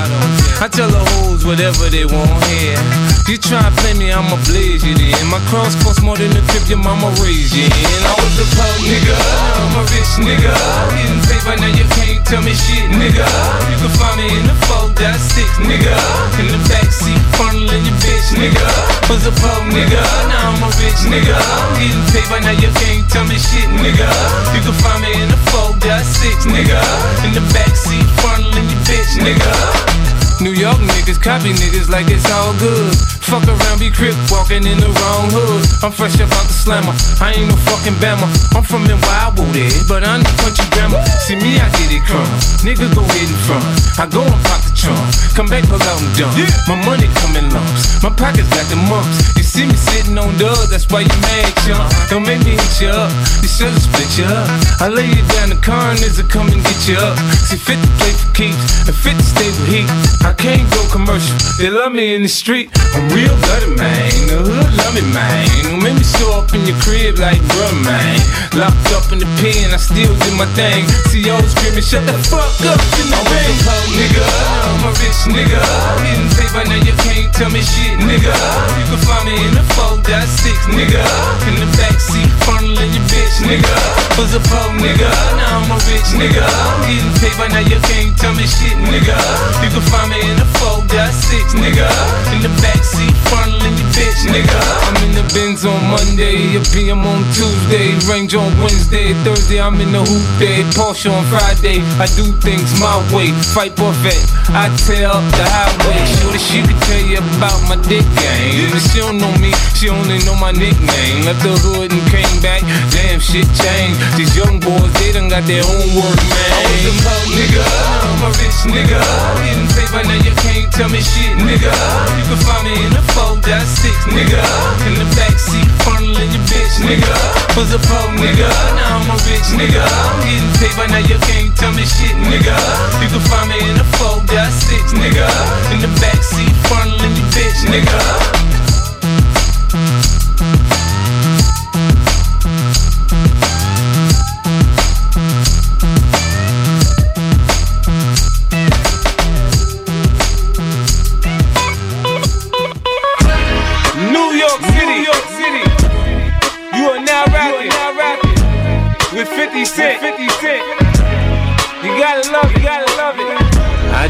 I 0.59 0.67
tell 0.67 0.91
the 0.91 0.99
hoes 1.15 1.45
whatever 1.45 1.87
they 1.91 2.07
want 2.07 2.31
here. 2.51 2.81
You 3.29 3.37
try 3.39 3.63
to 3.63 3.73
play 3.83 3.95
me, 3.95 4.11
I'ma 4.11 4.35
blaze 4.49 4.83
you 4.83 4.95
then. 4.99 5.15
My 5.31 5.39
cross 5.47 5.79
cost 5.85 6.03
more 6.03 6.17
than 6.17 6.31
the 6.31 6.43
crib 6.51 6.67
your 6.67 6.83
mama 6.83 7.15
raised 7.23 7.55
you 7.55 7.69
in. 7.69 8.03
I 8.03 8.15
was 8.19 8.35
a 8.41 8.47
poor 8.57 8.75
nigga, 8.83 9.15
I'm 9.15 9.75
a 9.79 9.83
rich 9.93 10.13
nigga. 10.19 10.51
Getting 10.97 11.23
paper, 11.29 11.55
now 11.61 11.71
you 11.71 11.87
can't 11.99 12.25
tell 12.27 12.43
me 12.43 12.55
shit, 12.57 12.91
nigga. 12.91 13.27
You 13.71 13.77
can 13.79 13.93
find 14.01 14.17
me 14.19 14.27
in 14.33 14.45
the 14.49 14.57
4.6, 14.67 15.67
nigga. 15.69 15.95
In 16.41 16.47
the 16.51 16.61
backseat, 16.67 17.20
funneling 17.41 17.85
your 17.89 17.97
bitch, 18.05 18.29
nigga. 18.37 18.65
Was 19.09 19.25
a 19.25 19.33
poor 19.41 19.65
nigga, 19.73 20.01
now 20.29 20.53
I'm 20.53 20.63
a 20.63 20.69
rich 20.77 21.01
nigga. 21.09 21.33
I'm 21.33 21.81
Getting 21.81 22.05
paper, 22.13 22.41
now 22.45 22.53
you 22.53 22.69
can't 22.85 23.09
tell 23.09 23.25
me 23.25 23.39
shit, 23.41 23.69
nigga. 23.81 24.09
You 24.53 24.61
can 24.61 24.77
find 24.85 25.01
me 25.01 25.11
in 25.17 25.29
the 25.33 25.41
4.6, 25.49 26.53
nigga. 26.53 26.81
In 27.25 27.33
the 27.33 27.45
backseat, 27.57 28.05
funneling 28.21 28.69
your 28.69 28.81
bitch, 28.85 29.13
nigga. 29.25 30.20
New 30.41 30.57
York 30.57 30.81
niggas 30.81 31.21
copy 31.21 31.53
niggas 31.53 31.91
like 31.93 32.09
it's 32.09 32.25
all 32.33 32.57
good. 32.57 32.97
Fuck 33.21 33.45
around, 33.45 33.79
be 33.79 33.93
crip 33.93 34.17
walking 34.33 34.65
in 34.65 34.81
the 34.81 34.89
wrong 34.89 35.29
hood. 35.29 35.69
I'm 35.85 35.93
fresh 35.93 36.17
up 36.17 36.33
out 36.33 36.49
the 36.49 36.57
slammer. 36.57 36.97
I 37.21 37.37
ain't 37.37 37.53
no 37.53 37.57
fucking 37.69 38.01
bammer. 38.01 38.25
I'm 38.57 38.65
from 38.65 38.89
Wildwood, 38.89 39.53
eh, 39.53 39.69
but 39.85 40.01
I'm 40.01 40.25
the 40.25 40.33
country 40.41 40.65
grammar. 40.73 41.05
See 41.29 41.37
me, 41.37 41.61
I 41.61 41.69
get 41.77 41.93
it 41.93 42.01
crumb. 42.09 42.25
Nigga 42.65 42.89
go 42.97 43.05
hit 43.13 43.29
in 43.29 43.37
front. 43.45 43.65
I 44.01 44.09
go 44.09 44.25
and 44.25 44.41
pop 44.49 44.65
the 44.65 44.73
trunk. 44.73 45.05
Come 45.37 45.47
back, 45.53 45.69
pull 45.69 45.77
out 45.77 46.01
and 46.01 46.13
dump. 46.17 46.33
My 46.65 46.77
money 46.89 47.07
come 47.21 47.37
in 47.37 47.53
lumps. 47.53 48.01
My 48.01 48.09
pockets 48.09 48.49
got 48.49 48.65
the 48.73 48.81
mumps. 48.89 49.40
See 49.51 49.67
me 49.67 49.75
sitting 49.75 50.17
on 50.17 50.31
dubs, 50.39 50.71
that's 50.71 50.87
why 50.95 51.03
you 51.03 51.17
mad, 51.27 51.51
chump. 51.67 51.91
Don't 52.07 52.23
make 52.23 52.39
me 52.47 52.55
hit 52.55 52.87
you 52.87 52.87
up. 52.87 53.11
This 53.43 53.59
should've 53.59 53.83
split 53.83 54.07
you 54.15 54.23
up. 54.31 54.47
I 54.79 54.87
lay 54.87 55.11
you 55.11 55.27
down, 55.35 55.51
the 55.51 55.59
coroners 55.59 56.23
will 56.23 56.31
come 56.31 56.47
and 56.55 56.63
get 56.63 56.87
you 56.87 56.95
up. 56.95 57.19
See, 57.51 57.59
50 57.59 57.83
play 57.99 58.15
for 58.15 58.31
keeps, 58.31 58.87
and 58.87 58.95
50 58.95 59.19
stay 59.19 59.51
with 59.51 59.67
heat. 59.67 59.91
I 60.23 60.39
can't 60.39 60.63
go 60.71 60.87
commercial. 60.95 61.35
They 61.59 61.67
love 61.67 61.91
me 61.91 62.15
in 62.15 62.23
the 62.23 62.31
street. 62.31 62.71
I'm 62.95 63.11
real 63.11 63.35
blooded, 63.43 63.75
man. 63.75 64.15
The 64.31 64.39
hood 64.39 64.71
love 64.79 64.95
me, 64.95 65.03
man. 65.11 65.51
Don't 65.67 65.83
make 65.83 65.99
me 65.99 66.07
show 66.07 66.31
up 66.39 66.55
in 66.55 66.63
your 66.63 66.79
crib 66.79 67.19
like 67.19 67.43
bruh, 67.51 67.75
man. 67.83 68.23
Locked 68.55 68.87
up 68.95 69.11
in 69.11 69.19
the 69.19 69.27
pen, 69.43 69.75
I 69.75 69.83
still 69.83 70.15
do 70.15 70.31
my 70.39 70.47
thing. 70.55 70.87
See 71.11 71.27
y'all 71.27 71.43
screaming, 71.43 71.83
shut 71.83 72.07
the 72.07 72.15
fuck 72.31 72.55
up 72.71 72.79
in 73.03 73.07
the 73.11 73.19
ring. 73.35 73.59
I'm 73.67 73.67
a 73.67 73.67
poor 73.67 73.83
nigga, 73.99 74.23
I'm 74.63 74.83
a 74.87 74.91
rich 74.95 75.21
nigga. 75.27 75.59
Getting 76.07 76.31
paper, 76.39 76.63
now 76.71 76.79
you 76.87 76.95
can't 77.03 77.35
tell 77.35 77.51
me 77.51 77.67
shit, 77.67 77.99
nigga. 77.99 78.31
You 78.31 78.87
can 78.95 79.03
find 79.03 79.27
me 79.27 79.40
in 79.47 79.53
the 79.57 79.65
4.6, 79.77 80.77
nigga. 80.77 81.03
In 81.49 81.55
the 81.57 81.69
backseat, 81.81 82.31
funneling 82.45 82.93
your 82.93 83.07
bitch, 83.09 83.37
nigga. 83.45 83.75
Was 84.19 84.35
a 84.37 84.41
poor 84.41 84.69
nigga, 84.77 85.09
now 85.41 85.65
I'm 85.65 85.71
a 85.73 85.79
rich 85.89 86.13
nigga. 86.17 86.45
Getting 86.85 87.13
paper, 87.21 87.49
now 87.49 87.65
you 87.65 87.81
can't 87.89 88.13
tell 88.19 88.35
me 88.35 88.45
shit, 88.45 88.77
nigga. 88.77 89.17
You 89.65 89.69
can 89.73 89.85
find 89.89 90.13
me 90.13 90.21
in 90.21 90.37
the 90.37 90.49
4.6, 90.61 91.57
nigga. 91.57 91.89
In 92.37 92.45
the 92.45 92.53
backseat, 92.61 93.15
funneling 93.33 93.77
your 93.81 93.91
bitch, 93.97 94.21
nigga. 94.29 94.61
I'm 94.87 94.97
in 95.09 95.13
the 95.17 95.25
Benz 95.33 95.65
on 95.65 95.79
Monday, 95.91 96.57
a 96.59 96.61
PM 96.75 97.07
on 97.07 97.23
Tuesday, 97.33 97.95
Range 98.11 98.35
on 98.35 98.51
Wednesday, 98.61 99.15
Thursday 99.23 99.61
I'm 99.61 99.81
in 99.81 99.93
the 99.93 100.03
hoop 100.03 100.27
day, 100.39 100.63
Porsche 100.75 101.09
on 101.11 101.25
Friday. 101.31 101.81
I 102.03 102.07
do 102.19 102.27
things 102.43 102.69
my 102.81 102.99
way, 103.15 103.31
fight 103.55 103.77
buffet. 103.77 104.19
I 104.51 104.67
tell 104.85 105.23
the 105.39 105.47
highway, 105.47 106.03
that 106.35 106.43
she 106.43 106.61
could 106.67 106.81
tell 106.91 107.05
you 107.07 107.23
about 107.39 107.63
my 107.71 107.79
dick 107.87 108.05
game. 108.19 108.75
But 108.75 108.83
she 108.91 108.99
don't 108.99 109.19
know 109.19 109.30
me, 109.39 109.55
she 109.79 109.89
only 109.89 110.19
know 110.27 110.35
my 110.35 110.51
nickname. 110.51 111.23
Left 111.23 111.43
the 111.45 111.55
hood 111.63 111.93
and 111.93 112.05
came 112.11 112.41
back, 112.43 112.65
damn 112.91 113.21
shit 113.21 113.47
changed. 113.55 113.99
These 114.17 114.35
young 114.35 114.59
boys, 114.59 114.91
they 114.99 115.13
done 115.13 115.29
got 115.29 115.47
their 115.47 115.63
own 115.63 115.89
work, 115.95 116.19
man. 116.19 116.51
I 116.51 116.61
was 116.67 116.85
a 116.91 116.95
poor 117.05 117.23
nigga, 117.37 117.63
I'm 117.63 118.23
a 118.27 118.31
rich 118.41 118.61
nigga. 118.67 118.99
Getting 119.45 119.71
paper, 119.77 120.03
now 120.03 120.19
you 120.21 120.35
can't 120.43 120.69
tell 120.73 120.91
me 120.91 121.01
shit, 121.01 121.37
nigga. 121.39 121.71
You 121.71 122.25
can 122.27 122.41
find 122.43 122.65
me 122.67 122.75
in 122.75 122.91
the 122.97 123.05
4.6, 123.15 124.11
nigga. 124.11 124.41
In 124.89 124.95
the 124.99 125.07
backseat, 125.15 125.69
funneling 125.85 126.31
your 126.33 126.45
bitch, 126.51 126.75
nigga. 126.83 127.13
Was 127.55 127.71
a 127.75 127.81
poor 127.83 128.09
nigga, 128.17 128.49
now 128.77 128.99
I'm 128.99 129.11
a 129.11 129.17
rich 129.29 129.49
nigga. 129.55 129.85
Getting 130.25 130.53
paper, 130.59 130.87
now 130.89 131.03
you 131.05 131.19
can't 131.29 131.53
tell 131.57 131.73
me 131.73 131.85
shit, 131.85 132.17
nigga. 132.17 132.57
You 133.03 133.09
can 133.09 133.23
find 133.29 133.49
me 133.51 133.59
in 133.61 133.77
the 133.77 133.87
4.6, 134.01 134.97
nigga. 134.97 135.27
In 135.75 135.81
the 135.81 135.91
backseat, 136.01 136.53
funneling 136.69 137.15
your 137.17 137.29
bitch, 137.35 137.61
nigga. 137.69 138.60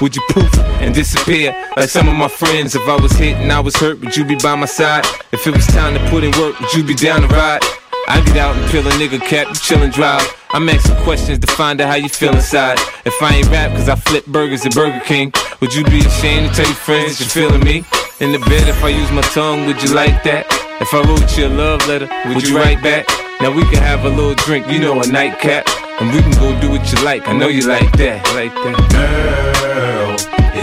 would 0.00 0.14
you 0.16 0.22
poof 0.30 0.52
and 0.80 0.94
disappear 0.94 1.54
like 1.76 1.88
some 1.88 2.08
of 2.08 2.14
my 2.14 2.28
friends? 2.28 2.74
If 2.74 2.86
I 2.88 2.96
was 2.96 3.12
hit 3.12 3.36
and 3.36 3.52
I 3.52 3.60
was 3.60 3.76
hurt, 3.76 4.00
would 4.00 4.16
you 4.16 4.24
be 4.24 4.36
by 4.36 4.54
my 4.54 4.66
side? 4.66 5.04
If 5.32 5.46
it 5.46 5.54
was 5.54 5.66
time 5.66 5.94
to 5.94 6.10
put 6.10 6.24
in 6.24 6.30
work, 6.38 6.58
would 6.60 6.72
you 6.74 6.84
be 6.84 6.94
down 6.94 7.22
to 7.22 7.28
ride? 7.28 7.60
I 8.06 8.20
get 8.26 8.36
out 8.36 8.54
and 8.54 8.70
peel 8.70 8.86
a 8.86 8.90
nigga 8.92 9.20
cap, 9.20 9.48
chillin' 9.48 9.92
drive. 9.92 10.22
I'm 10.50 10.68
asking 10.68 10.96
questions 11.04 11.38
to 11.38 11.46
find 11.46 11.80
out 11.80 11.88
how 11.88 11.94
you 11.94 12.08
feel 12.08 12.34
inside. 12.34 12.78
If 13.04 13.20
I 13.22 13.36
ain't 13.36 13.48
rap 13.48 13.70
cause 13.70 13.88
I 13.88 13.96
flip 13.96 14.26
burgers 14.26 14.66
at 14.66 14.74
Burger 14.74 15.00
King, 15.00 15.32
would 15.60 15.74
you 15.74 15.84
be 15.84 16.00
ashamed 16.00 16.50
to 16.50 16.54
tell 16.54 16.66
your 16.66 16.74
friends 16.74 17.20
you're 17.20 17.28
feeling 17.28 17.64
me? 17.64 17.84
In 18.20 18.32
the 18.32 18.38
bed, 18.40 18.68
if 18.68 18.82
I 18.84 18.88
use 18.88 19.10
my 19.10 19.22
tongue, 19.22 19.66
would 19.66 19.82
you 19.82 19.94
like 19.94 20.22
that? 20.24 20.46
If 20.80 20.92
I 20.92 21.00
wrote 21.00 21.36
you 21.38 21.46
a 21.46 21.48
love 21.48 21.86
letter, 21.88 22.08
would 22.28 22.46
you 22.46 22.56
write 22.56 22.82
back? 22.82 23.08
Now 23.40 23.50
we 23.50 23.62
can 23.64 23.82
have 23.82 24.04
a 24.04 24.08
little 24.08 24.34
drink, 24.34 24.68
you 24.70 24.80
know, 24.80 25.00
a 25.00 25.06
nightcap. 25.06 25.66
And 26.00 26.12
we 26.12 26.20
can 26.20 26.32
go 26.32 26.60
do 26.60 26.70
what 26.70 26.90
you 26.92 27.04
like, 27.04 27.28
I 27.28 27.32
know 27.32 27.46
you 27.46 27.68
like 27.68 27.90
that, 27.98 28.26
like 28.34 28.52
that. 28.52 29.73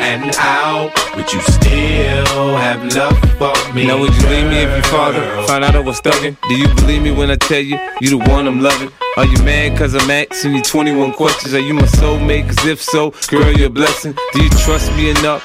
and 0.00 0.34
out? 0.38 0.90
Would 1.16 1.32
you 1.32 1.40
still 1.42 2.56
have 2.56 2.82
love 2.94 3.18
for 3.38 3.74
me? 3.74 3.86
Now 3.86 3.98
would 3.98 4.14
you 4.14 4.28
leave 4.28 4.46
me 4.46 4.58
if 4.62 4.70
your 4.70 4.84
father 4.84 5.20
found 5.46 5.64
out 5.64 5.76
I 5.76 5.80
was 5.80 6.00
thugging? 6.00 6.36
Do 6.48 6.54
you 6.56 6.66
believe 6.74 7.02
me 7.02 7.12
when 7.12 7.30
I 7.30 7.36
tell 7.36 7.60
you 7.60 7.78
you 8.00 8.10
the 8.10 8.18
one 8.30 8.46
I'm 8.46 8.60
loving? 8.60 8.90
Are 9.16 9.26
you 9.26 9.42
mad 9.42 9.76
cause 9.76 9.94
I'm 9.94 10.10
asking 10.10 10.54
you 10.54 10.62
21 10.62 11.12
questions? 11.12 11.54
Are 11.54 11.60
you 11.60 11.74
my 11.74 11.82
soulmate? 11.82 12.46
Cause 12.48 12.66
if 12.66 12.82
so, 12.82 13.10
girl, 13.28 13.50
you're 13.52 13.66
a 13.68 13.70
blessing. 13.70 14.14
Do 14.32 14.42
you 14.42 14.50
trust 14.50 14.90
me 14.92 15.10
enough? 15.10 15.44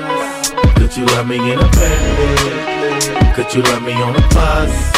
Could 0.91 0.99
you 0.99 1.15
love 1.15 1.25
me 1.25 1.37
in 1.37 1.57
a 1.57 1.69
bed? 1.69 3.33
Could 3.33 3.55
you 3.55 3.61
love 3.61 3.81
me 3.81 3.93
on 3.93 4.13
a 4.13 4.27
bus? 4.27 4.91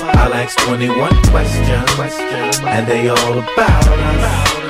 I'll 0.00 0.32
ask 0.32 0.56
21 0.58 1.20
questions, 1.24 2.60
and 2.60 2.86
they 2.86 3.08
all 3.08 3.38
about 3.40 3.88
us. 3.88 4.65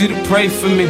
You 0.00 0.08
to 0.08 0.22
pray 0.24 0.48
for 0.48 0.68
me. 0.68 0.86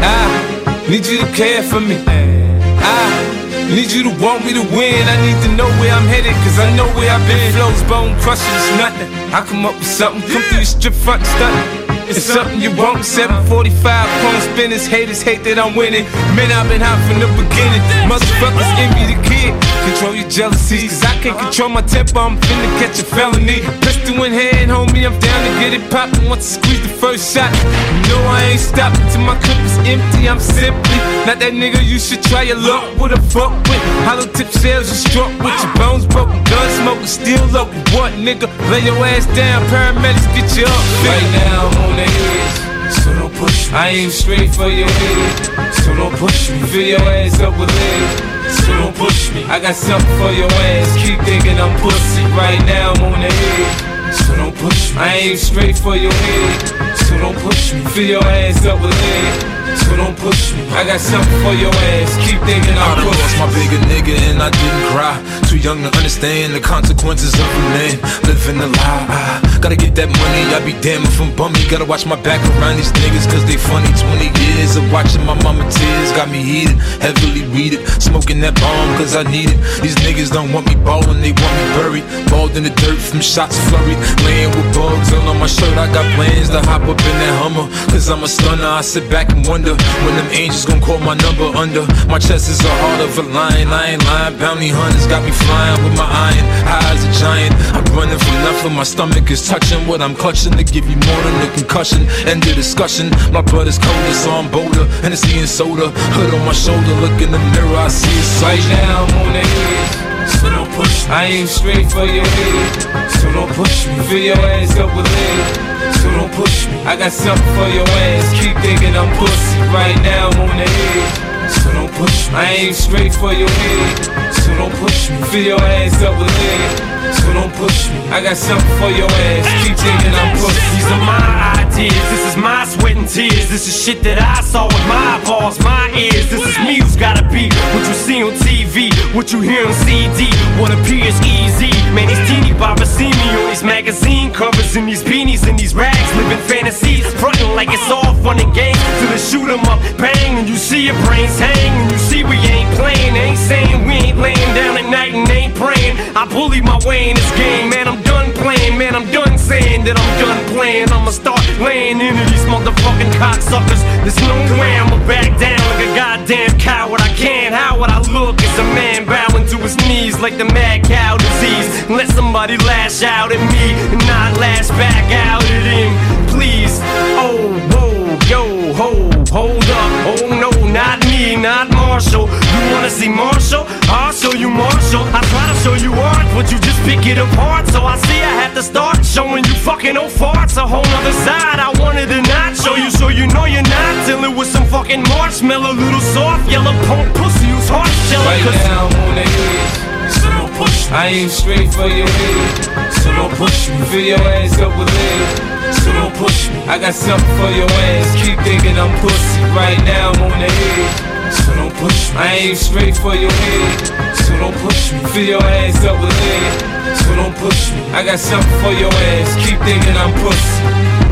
I 0.00 0.86
need 0.88 1.04
you 1.04 1.18
to 1.18 1.26
care 1.32 1.62
for 1.62 1.80
me. 1.80 1.96
I 2.06 3.74
need 3.74 3.90
you 3.90 4.04
to 4.04 4.22
want 4.22 4.44
me 4.44 4.52
to 4.52 4.62
win. 4.76 5.02
I 5.08 5.16
need 5.26 5.42
to 5.42 5.56
know 5.56 5.68
where 5.80 5.92
I'm 5.92 6.06
headed, 6.06 6.34
cause 6.44 6.58
I 6.58 6.74
know 6.76 6.86
where 6.94 7.10
I've 7.10 7.26
been. 7.26 7.52
Flows, 7.52 7.82
bone 7.90 8.14
crushing, 8.20 8.54
it's 8.54 8.70
nothing. 8.78 9.19
I 9.32 9.46
come 9.46 9.64
up 9.64 9.74
with 9.74 9.86
something, 9.86 10.22
come 10.22 10.42
through 10.42 10.58
the 10.58 10.66
strip 10.66 10.92
front 10.92 11.24
stunt. 11.24 11.90
It's 12.10 12.24
something 12.24 12.60
you 12.60 12.74
want. 12.74 13.04
745 13.04 13.70
chrome 13.86 14.40
spinners, 14.50 14.84
haters 14.84 15.22
hate 15.22 15.46
that 15.46 15.62
I'm 15.62 15.78
winning. 15.78 16.02
Man, 16.34 16.50
I've 16.50 16.66
been 16.66 16.82
hot 16.82 16.98
from 17.06 17.22
the 17.22 17.30
beginning. 17.38 17.78
Motherfuckers 18.10 18.66
envy 18.82 19.14
the 19.14 19.18
kid. 19.22 19.54
Control 19.86 20.18
your 20.18 20.26
jealousies, 20.26 20.90
cause 20.90 21.06
I 21.06 21.14
can't 21.22 21.38
control 21.38 21.70
my 21.70 21.86
temper. 21.86 22.18
I'm 22.18 22.34
finna 22.42 22.66
catch 22.82 22.98
a 22.98 23.06
felony. 23.06 23.62
Pistol 23.86 24.26
in 24.26 24.34
hand, 24.34 24.74
homie, 24.74 25.06
I'm 25.06 25.14
down 25.22 25.40
to 25.46 25.52
get 25.62 25.70
it 25.70 25.86
poppin'. 25.86 26.26
Once 26.26 26.50
I 26.50 26.58
squeeze 26.58 26.82
the 26.82 26.90
first 26.90 27.30
shot, 27.30 27.54
you 27.54 28.02
know 28.10 28.26
I 28.26 28.58
ain't 28.58 28.58
stopping 28.58 29.06
till 29.14 29.22
my 29.22 29.38
clip 29.38 29.62
is 29.62 29.78
empty. 29.86 30.26
I'm 30.26 30.42
simply 30.42 30.98
not 31.30 31.38
that 31.38 31.54
nigga 31.54 31.78
you 31.86 32.02
should 32.02 32.26
try 32.26 32.42
your 32.42 32.58
luck 32.58 32.90
with 32.98 33.14
a 33.14 33.22
fuck 33.30 33.54
with. 33.70 33.82
Hollow 34.02 34.26
tip 34.34 34.50
sales, 34.50 34.90
you 34.90 34.98
struck 34.98 35.30
with 35.38 35.54
your 35.62 35.74
bones 35.78 36.10
broken. 36.10 36.42
Gun 36.50 36.66
smoking, 36.82 37.06
still 37.06 37.46
local. 37.54 37.78
What 37.94 38.18
nigga? 38.18 38.50
Lay 38.70 38.82
your 38.82 38.98
ass 39.06 39.19
down, 39.34 39.62
paramedics 39.66 40.26
get 40.34 40.48
you 40.56 40.64
up. 40.64 40.84
Right 41.04 41.30
now, 41.44 41.68
I'm 41.68 41.90
on 41.90 41.96
the 41.96 42.06
edge. 42.06 42.70
So 42.92 43.14
don't 43.14 43.34
push 43.34 43.70
me. 43.70 43.76
I 43.76 43.88
aim 43.90 44.10
straight 44.10 44.54
for 44.54 44.68
your 44.68 44.88
head. 44.88 45.74
So 45.74 45.94
don't 45.94 46.14
push 46.16 46.50
me. 46.50 46.60
Fill 46.68 46.82
your 46.82 47.00
ass 47.00 47.40
up 47.40 47.58
with 47.58 47.70
lead. 47.70 48.50
So 48.50 48.72
don't 48.78 48.96
push 48.96 49.32
me. 49.32 49.44
I 49.44 49.60
got 49.60 49.74
something 49.74 50.16
for 50.18 50.32
your 50.32 50.50
ass. 50.50 50.90
Keep 51.02 51.20
thinking 51.22 51.58
I'm 51.58 51.74
pussy. 51.80 52.22
Right 52.34 52.62
now, 52.66 52.92
I'm 52.92 53.14
on 53.14 53.20
the 53.20 53.28
edge. 53.28 53.99
So 54.12 54.36
don't 54.36 54.56
push 54.56 54.94
me. 54.94 55.00
I 55.00 55.14
aim 55.16 55.36
straight 55.36 55.76
for 55.76 55.96
your 55.96 56.12
head. 56.12 56.96
So 56.96 57.18
don't 57.18 57.38
push 57.38 57.72
me. 57.72 57.80
Fill 57.92 58.04
your 58.04 58.24
ass 58.24 58.64
up 58.66 58.80
with 58.80 58.90
lead. 58.90 59.60
So 59.78 59.96
don't 59.96 60.16
push 60.18 60.52
me. 60.54 60.66
I 60.74 60.84
got 60.84 61.00
something 61.00 61.40
for 61.42 61.54
your 61.54 61.70
ass. 61.94 62.10
Keep 62.26 62.42
thinking 62.42 62.74
I 62.74 62.94
done 62.98 63.06
lost 63.06 63.38
my 63.38 63.46
bigger 63.54 63.78
nigga 63.86 64.18
and 64.30 64.42
I 64.42 64.50
didn't 64.50 64.84
cry. 64.90 65.14
Too 65.46 65.58
young 65.58 65.82
to 65.82 65.90
understand 65.96 66.54
the 66.54 66.60
consequences 66.60 67.34
of 67.34 67.46
a 67.46 67.62
man 67.74 67.94
living 68.26 68.58
a 68.58 68.66
lie. 68.66 69.06
I 69.46 69.58
gotta 69.60 69.76
get 69.76 69.94
that 69.94 70.10
money, 70.10 70.42
I 70.50 70.58
be 70.64 70.74
damned 70.82 71.06
if 71.06 71.20
I'm 71.20 71.34
bummy. 71.36 71.62
Gotta 71.68 71.84
watch 71.84 72.06
my 72.06 72.18
back 72.22 72.42
around 72.56 72.76
these 72.78 72.90
niggas 72.98 73.30
cause 73.30 73.44
they 73.46 73.58
funny. 73.58 73.90
20 73.94 74.30
years 74.42 74.74
of 74.74 74.84
watching 74.90 75.22
my 75.22 75.38
mama 75.42 75.62
tears 75.70 76.10
got 76.18 76.30
me 76.30 76.42
heated, 76.42 76.78
heavily 76.98 77.46
weeded. 77.54 77.86
Smoking 78.02 78.40
that 78.40 78.58
bomb 78.58 78.90
cause 78.98 79.14
I 79.14 79.22
need 79.22 79.50
it. 79.54 79.58
These 79.82 79.94
niggas 80.02 80.32
don't 80.32 80.50
want 80.50 80.66
me 80.66 80.74
ballin', 80.82 81.20
they 81.22 81.30
want 81.30 81.54
me 81.54 81.66
buried. 81.78 82.06
Balled 82.30 82.56
in 82.56 82.64
the 82.64 82.74
dirt 82.74 82.98
from 82.98 83.20
shots 83.20 83.54
flurried. 83.70 83.99
Laying 84.24 84.50
with 84.50 84.68
bugs 84.74 85.12
all 85.12 85.28
on 85.28 85.38
my 85.38 85.46
shirt. 85.46 85.76
I 85.76 85.86
got 85.92 86.06
plans 86.14 86.50
to 86.50 86.60
hop 86.60 86.82
up 86.82 87.00
in 87.00 87.16
that 87.22 87.34
Hummer. 87.42 87.66
Cause 87.90 88.10
I'm 88.10 88.22
a 88.22 88.28
stunner, 88.28 88.66
I 88.66 88.80
sit 88.80 89.10
back 89.10 89.30
and 89.30 89.46
wonder 89.46 89.74
when 90.04 90.14
them 90.16 90.28
angels 90.32 90.64
gon' 90.64 90.80
call 90.80 90.98
my 91.00 91.14
number 91.14 91.48
under. 91.56 91.86
My 92.06 92.18
chest 92.18 92.48
is 92.48 92.60
a 92.64 92.72
heart 92.82 93.00
of 93.00 93.18
a 93.18 93.22
lion, 93.22 93.68
I 93.68 93.96
ain't 93.96 94.04
lying. 94.04 94.38
Bounty 94.38 94.68
hunters 94.68 95.06
got 95.06 95.24
me 95.24 95.32
flying 95.32 95.78
with 95.84 95.96
my 95.96 96.08
iron. 96.08 96.46
High 96.66 96.92
as 96.92 97.04
a 97.04 97.12
giant. 97.20 97.54
I'm 97.76 97.84
running 97.96 98.18
from 98.18 98.36
nothing, 98.46 98.74
my 98.74 98.84
stomach 98.84 99.30
is 99.30 99.46
touching 99.46 99.86
what 99.86 100.00
I'm 100.02 100.14
clutching 100.14 100.52
to 100.56 100.64
give 100.64 100.88
you 100.88 100.96
more 100.96 101.20
than 101.22 101.36
a 101.46 101.48
concussion. 101.54 102.06
End 102.26 102.46
of 102.46 102.54
discussion. 102.54 103.10
My 103.32 103.42
blood 103.42 103.68
is 103.68 103.78
colder, 103.78 104.14
so 104.14 104.30
I'm 104.30 104.50
bolder. 104.50 104.86
And 105.04 105.14
soda. 105.50 105.90
Hood 106.14 106.34
on 106.34 106.46
my 106.46 106.52
shoulder, 106.52 106.94
look 107.00 107.20
in 107.20 107.30
the 107.30 107.38
mirror, 107.38 107.76
I 107.76 107.88
see 107.88 108.08
a 108.08 108.42
Right 108.42 108.64
now 108.68 109.04
I'm 109.04 109.26
on 109.26 109.32
the. 109.34 110.09
So 110.28 110.50
don't 110.50 110.70
push 110.72 111.06
me. 111.06 111.14
I 111.14 111.24
aim 111.26 111.46
straight 111.46 111.90
for 111.90 112.04
your 112.04 112.26
head. 112.26 113.10
So 113.20 113.32
don't 113.32 113.52
push 113.52 113.86
me. 113.86 113.94
Fill 114.08 114.18
your 114.18 114.38
ass 114.38 114.76
up 114.76 114.90
with 114.96 115.06
lead. 115.06 115.94
So 116.00 116.10
don't 116.10 116.32
push 116.32 116.66
me. 116.66 116.76
I 116.84 116.96
got 116.96 117.12
something 117.12 117.54
for 117.56 117.68
your 117.68 117.88
ass. 117.88 118.26
Keep 118.40 118.56
thinking 118.62 118.96
I'm 118.96 119.10
pussy. 119.18 119.58
Right 119.72 119.96
now 120.02 120.28
I'm 120.28 120.40
on 120.40 120.56
the 120.56 120.64
edge. 120.64 121.39
So 121.50 121.72
don't 121.72 121.92
push 121.94 122.28
me. 122.28 122.34
I 122.34 122.52
aim 122.58 122.72
straight 122.72 123.14
for 123.14 123.32
your 123.32 123.50
head. 123.50 124.32
So 124.34 124.54
don't 124.54 124.74
push 124.76 125.10
me. 125.10 125.16
Fill 125.30 125.42
your 125.42 125.60
ass 125.60 126.02
up 126.02 126.18
with 126.18 126.30
lead. 126.38 126.90
So 127.14 127.32
don't 127.32 127.52
push 127.54 127.90
me. 127.90 127.98
I 128.08 128.22
got 128.22 128.36
something 128.36 128.76
for 128.78 128.90
your 128.90 129.10
ass. 129.10 129.46
Keep 129.66 129.76
thinking 129.76 130.14
I'm 130.14 130.36
pussy. 130.38 130.60
These 130.76 130.90
are 130.92 131.04
my 131.04 131.50
ideas, 131.80 132.10
this 132.10 132.24
is 132.30 132.36
my 132.36 132.64
sweat 132.64 132.96
and 132.96 133.08
tears. 133.08 133.48
This 133.48 133.66
is 133.66 133.74
shit 133.74 134.02
that 134.02 134.20
I 134.20 134.40
saw 134.42 134.66
with 134.66 134.84
my 134.86 135.16
eyeballs, 135.16 135.58
my 135.60 135.90
ears. 135.96 136.28
This 136.28 136.44
is 136.44 136.56
me 136.60 136.80
who's 136.80 136.96
gotta 136.96 137.24
be 137.32 137.48
what 137.72 137.82
you 137.88 137.94
see 137.94 138.22
on 138.22 138.32
TV, 138.44 138.92
what 139.14 139.32
you 139.32 139.40
hear 139.40 139.66
on 139.66 139.74
CD, 139.86 140.28
what 140.60 140.70
appears 140.70 141.16
easy. 141.24 141.72
Man, 141.94 142.06
these 142.06 142.20
teeny 142.28 142.52
boppers 142.54 142.92
see 142.92 143.10
me 143.10 143.28
on 143.40 143.48
these 143.48 143.64
magazine 143.64 144.32
covers 144.32 144.76
and 144.76 144.86
these 144.86 145.02
beanies 145.02 145.48
and 145.48 145.58
these 145.58 145.74
rags, 145.74 146.10
living 146.16 146.42
fantasies, 146.46 147.06
frontin' 147.18 147.54
like 147.56 147.68
it's 147.72 147.90
all 147.90 148.14
fun 148.22 148.38
and 148.38 148.52
games. 148.54 148.78
Till 149.00 149.10
they 149.10 149.18
shoot 149.18 149.48
'em 149.48 149.64
up, 149.66 149.80
bang, 149.96 150.38
and 150.38 150.48
you 150.48 150.56
see 150.56 150.86
your 150.86 150.98
brains 151.06 151.39
hang, 151.40 151.90
you 151.90 151.98
see 151.98 152.22
we 152.22 152.36
ain't 152.36 152.70
playing, 152.76 153.16
ain't 153.16 153.38
saying 153.38 153.86
we 153.86 153.94
ain't 153.94 154.18
laying 154.18 154.52
down 154.54 154.76
at 154.76 154.88
night 154.88 155.14
and 155.14 155.28
ain't 155.30 155.54
praying. 155.54 155.96
I 156.14 156.26
bully 156.28 156.60
my 156.60 156.78
way 156.84 157.10
in 157.10 157.16
this 157.16 157.30
game, 157.36 157.70
man. 157.70 157.88
I'm 157.88 158.02
done 158.02 158.32
playing, 158.34 158.76
man. 158.78 158.94
I'm 158.94 159.10
done 159.10 159.38
saying 159.38 159.84
that 159.84 159.96
I'm 159.96 160.12
done 160.20 160.40
playing. 160.54 160.92
I'ma 160.92 161.10
start 161.10 161.40
laying 161.58 162.00
into 162.00 162.24
these 162.30 162.44
motherfucking 162.44 163.12
cocksuckers. 163.16 163.82
There's 164.04 164.20
no 164.20 164.36
way 164.60 164.76
I'ma 164.76 164.98
back 165.06 165.28
down 165.40 165.60
like 165.70 165.88
a 165.88 165.90
goddamn 165.96 166.58
coward. 166.58 167.00
I 167.00 167.08
can't. 167.14 167.54
How 167.54 167.78
would 167.80 167.90
I 167.90 168.00
look 168.12 168.40
as 168.42 168.58
a 168.58 168.64
man 168.76 169.06
bowing 169.06 169.46
to 169.48 169.56
his 169.58 169.76
knees 169.88 170.18
like 170.20 170.36
the 170.36 170.44
mad 170.44 170.84
cow 170.84 171.16
disease? 171.16 171.88
Let 171.88 172.08
somebody 172.08 172.56
lash 172.58 173.02
out 173.02 173.32
at 173.32 173.40
me 173.52 173.66
and 173.92 174.02
not 174.06 174.38
lash 174.38 174.68
back 174.76 175.06
out 175.26 175.44
at 175.44 175.64
him, 175.64 175.92
please. 176.28 176.80
Oh, 177.16 177.38
whoa, 177.72 178.18
yo, 178.28 178.72
ho, 178.74 178.90
hold 179.30 179.64
up. 179.64 179.90
Oh 180.10 180.26
no, 180.42 180.49
not 180.72 181.04
me, 181.06 181.36
not 181.36 181.70
Marshall. 181.70 182.26
You 182.28 182.72
wanna 182.72 182.90
see 182.90 183.08
Marshall? 183.08 183.66
I'll 183.90 184.12
show 184.12 184.32
you 184.32 184.50
Marshall. 184.50 185.04
I 185.12 185.20
try 185.32 185.44
to 185.50 185.56
show 185.62 185.74
you 185.74 185.92
art, 185.94 186.26
but 186.34 186.50
you 186.50 186.58
just 186.58 186.80
pick 186.82 187.06
it 187.06 187.18
apart. 187.18 187.66
So 187.68 187.82
I 187.84 187.96
see 187.96 188.20
I 188.22 188.34
have 188.42 188.54
to 188.54 188.62
start 188.62 189.04
showing 189.04 189.44
you 189.44 189.54
fucking 189.54 189.96
old 189.96 190.10
farts. 190.10 190.56
A 190.56 190.66
whole 190.66 190.86
other 190.98 191.12
side 191.26 191.58
I 191.58 191.70
wanted 191.80 192.08
to 192.08 192.22
not 192.22 192.56
show 192.56 192.76
you, 192.76 192.90
so 192.90 193.08
you 193.08 193.26
know 193.28 193.44
you're 193.44 193.62
not 193.62 194.06
dealing 194.06 194.36
with 194.36 194.48
some 194.48 194.66
fucking 194.66 195.02
marshmallow, 195.08 195.72
little 195.72 196.00
soft 196.00 196.50
yellow 196.50 196.74
punk 196.86 197.14
pussy 197.16 197.46
who's 197.46 197.68
hard 197.68 197.90
shell. 198.08 198.24
Right 198.24 198.44
now 198.64 198.86
I'm 198.86 199.08
on 199.08 199.14
the 199.14 199.26
edge. 199.26 200.12
So 200.12 200.28
don't 200.30 200.52
push 200.54 200.90
me. 200.90 200.96
I 200.96 201.06
aim 201.08 201.28
straight 201.28 201.72
for 201.72 201.86
your 201.86 202.08
head. 202.08 202.92
So 202.92 203.12
don't 203.12 203.34
push 203.34 203.68
me. 203.68 203.76
Fill 203.90 204.00
your 204.00 204.18
ass 204.18 204.58
up 204.58 204.76
with 204.78 204.88
lead. 204.88 205.59
So 205.72 205.92
don't 205.92 206.14
push 206.16 206.48
me. 206.50 206.62
I 206.66 206.78
got 206.78 206.94
something 206.94 207.34
for 207.38 207.50
your 207.50 207.70
ass. 207.70 208.08
Keep 208.22 208.38
thinking 208.42 208.76
I'm 208.78 208.92
pussy. 209.00 209.40
Right 209.54 209.78
now 209.84 210.10
I'm 210.10 210.22
on 210.22 210.38
the 210.40 210.50
edge. 210.50 211.10
So 211.32 211.54
don't 211.54 211.74
push 211.78 212.10
me. 212.10 212.16
I 212.18 212.50
aim 212.50 212.56
straight 212.56 212.96
for 212.96 213.14
your 213.14 213.30
head. 213.30 214.16
So 214.26 214.36
don't 214.38 214.56
push 214.64 214.92
me. 214.92 214.98
Fill 215.14 215.38
your 215.38 215.42
ass 215.42 215.84
up 215.84 216.00
with 216.00 216.10
lead. 216.10 216.96
So 216.98 217.14
don't 217.14 217.36
push 217.36 217.70
me. 217.72 217.80
I 217.92 218.04
got 218.04 218.18
something 218.18 218.58
for 218.62 218.72
your 218.72 218.92
ass. 218.92 219.30
Keep 219.46 219.58
thinking 219.62 219.96
I'm 219.96 220.12
pussy. 220.22 221.09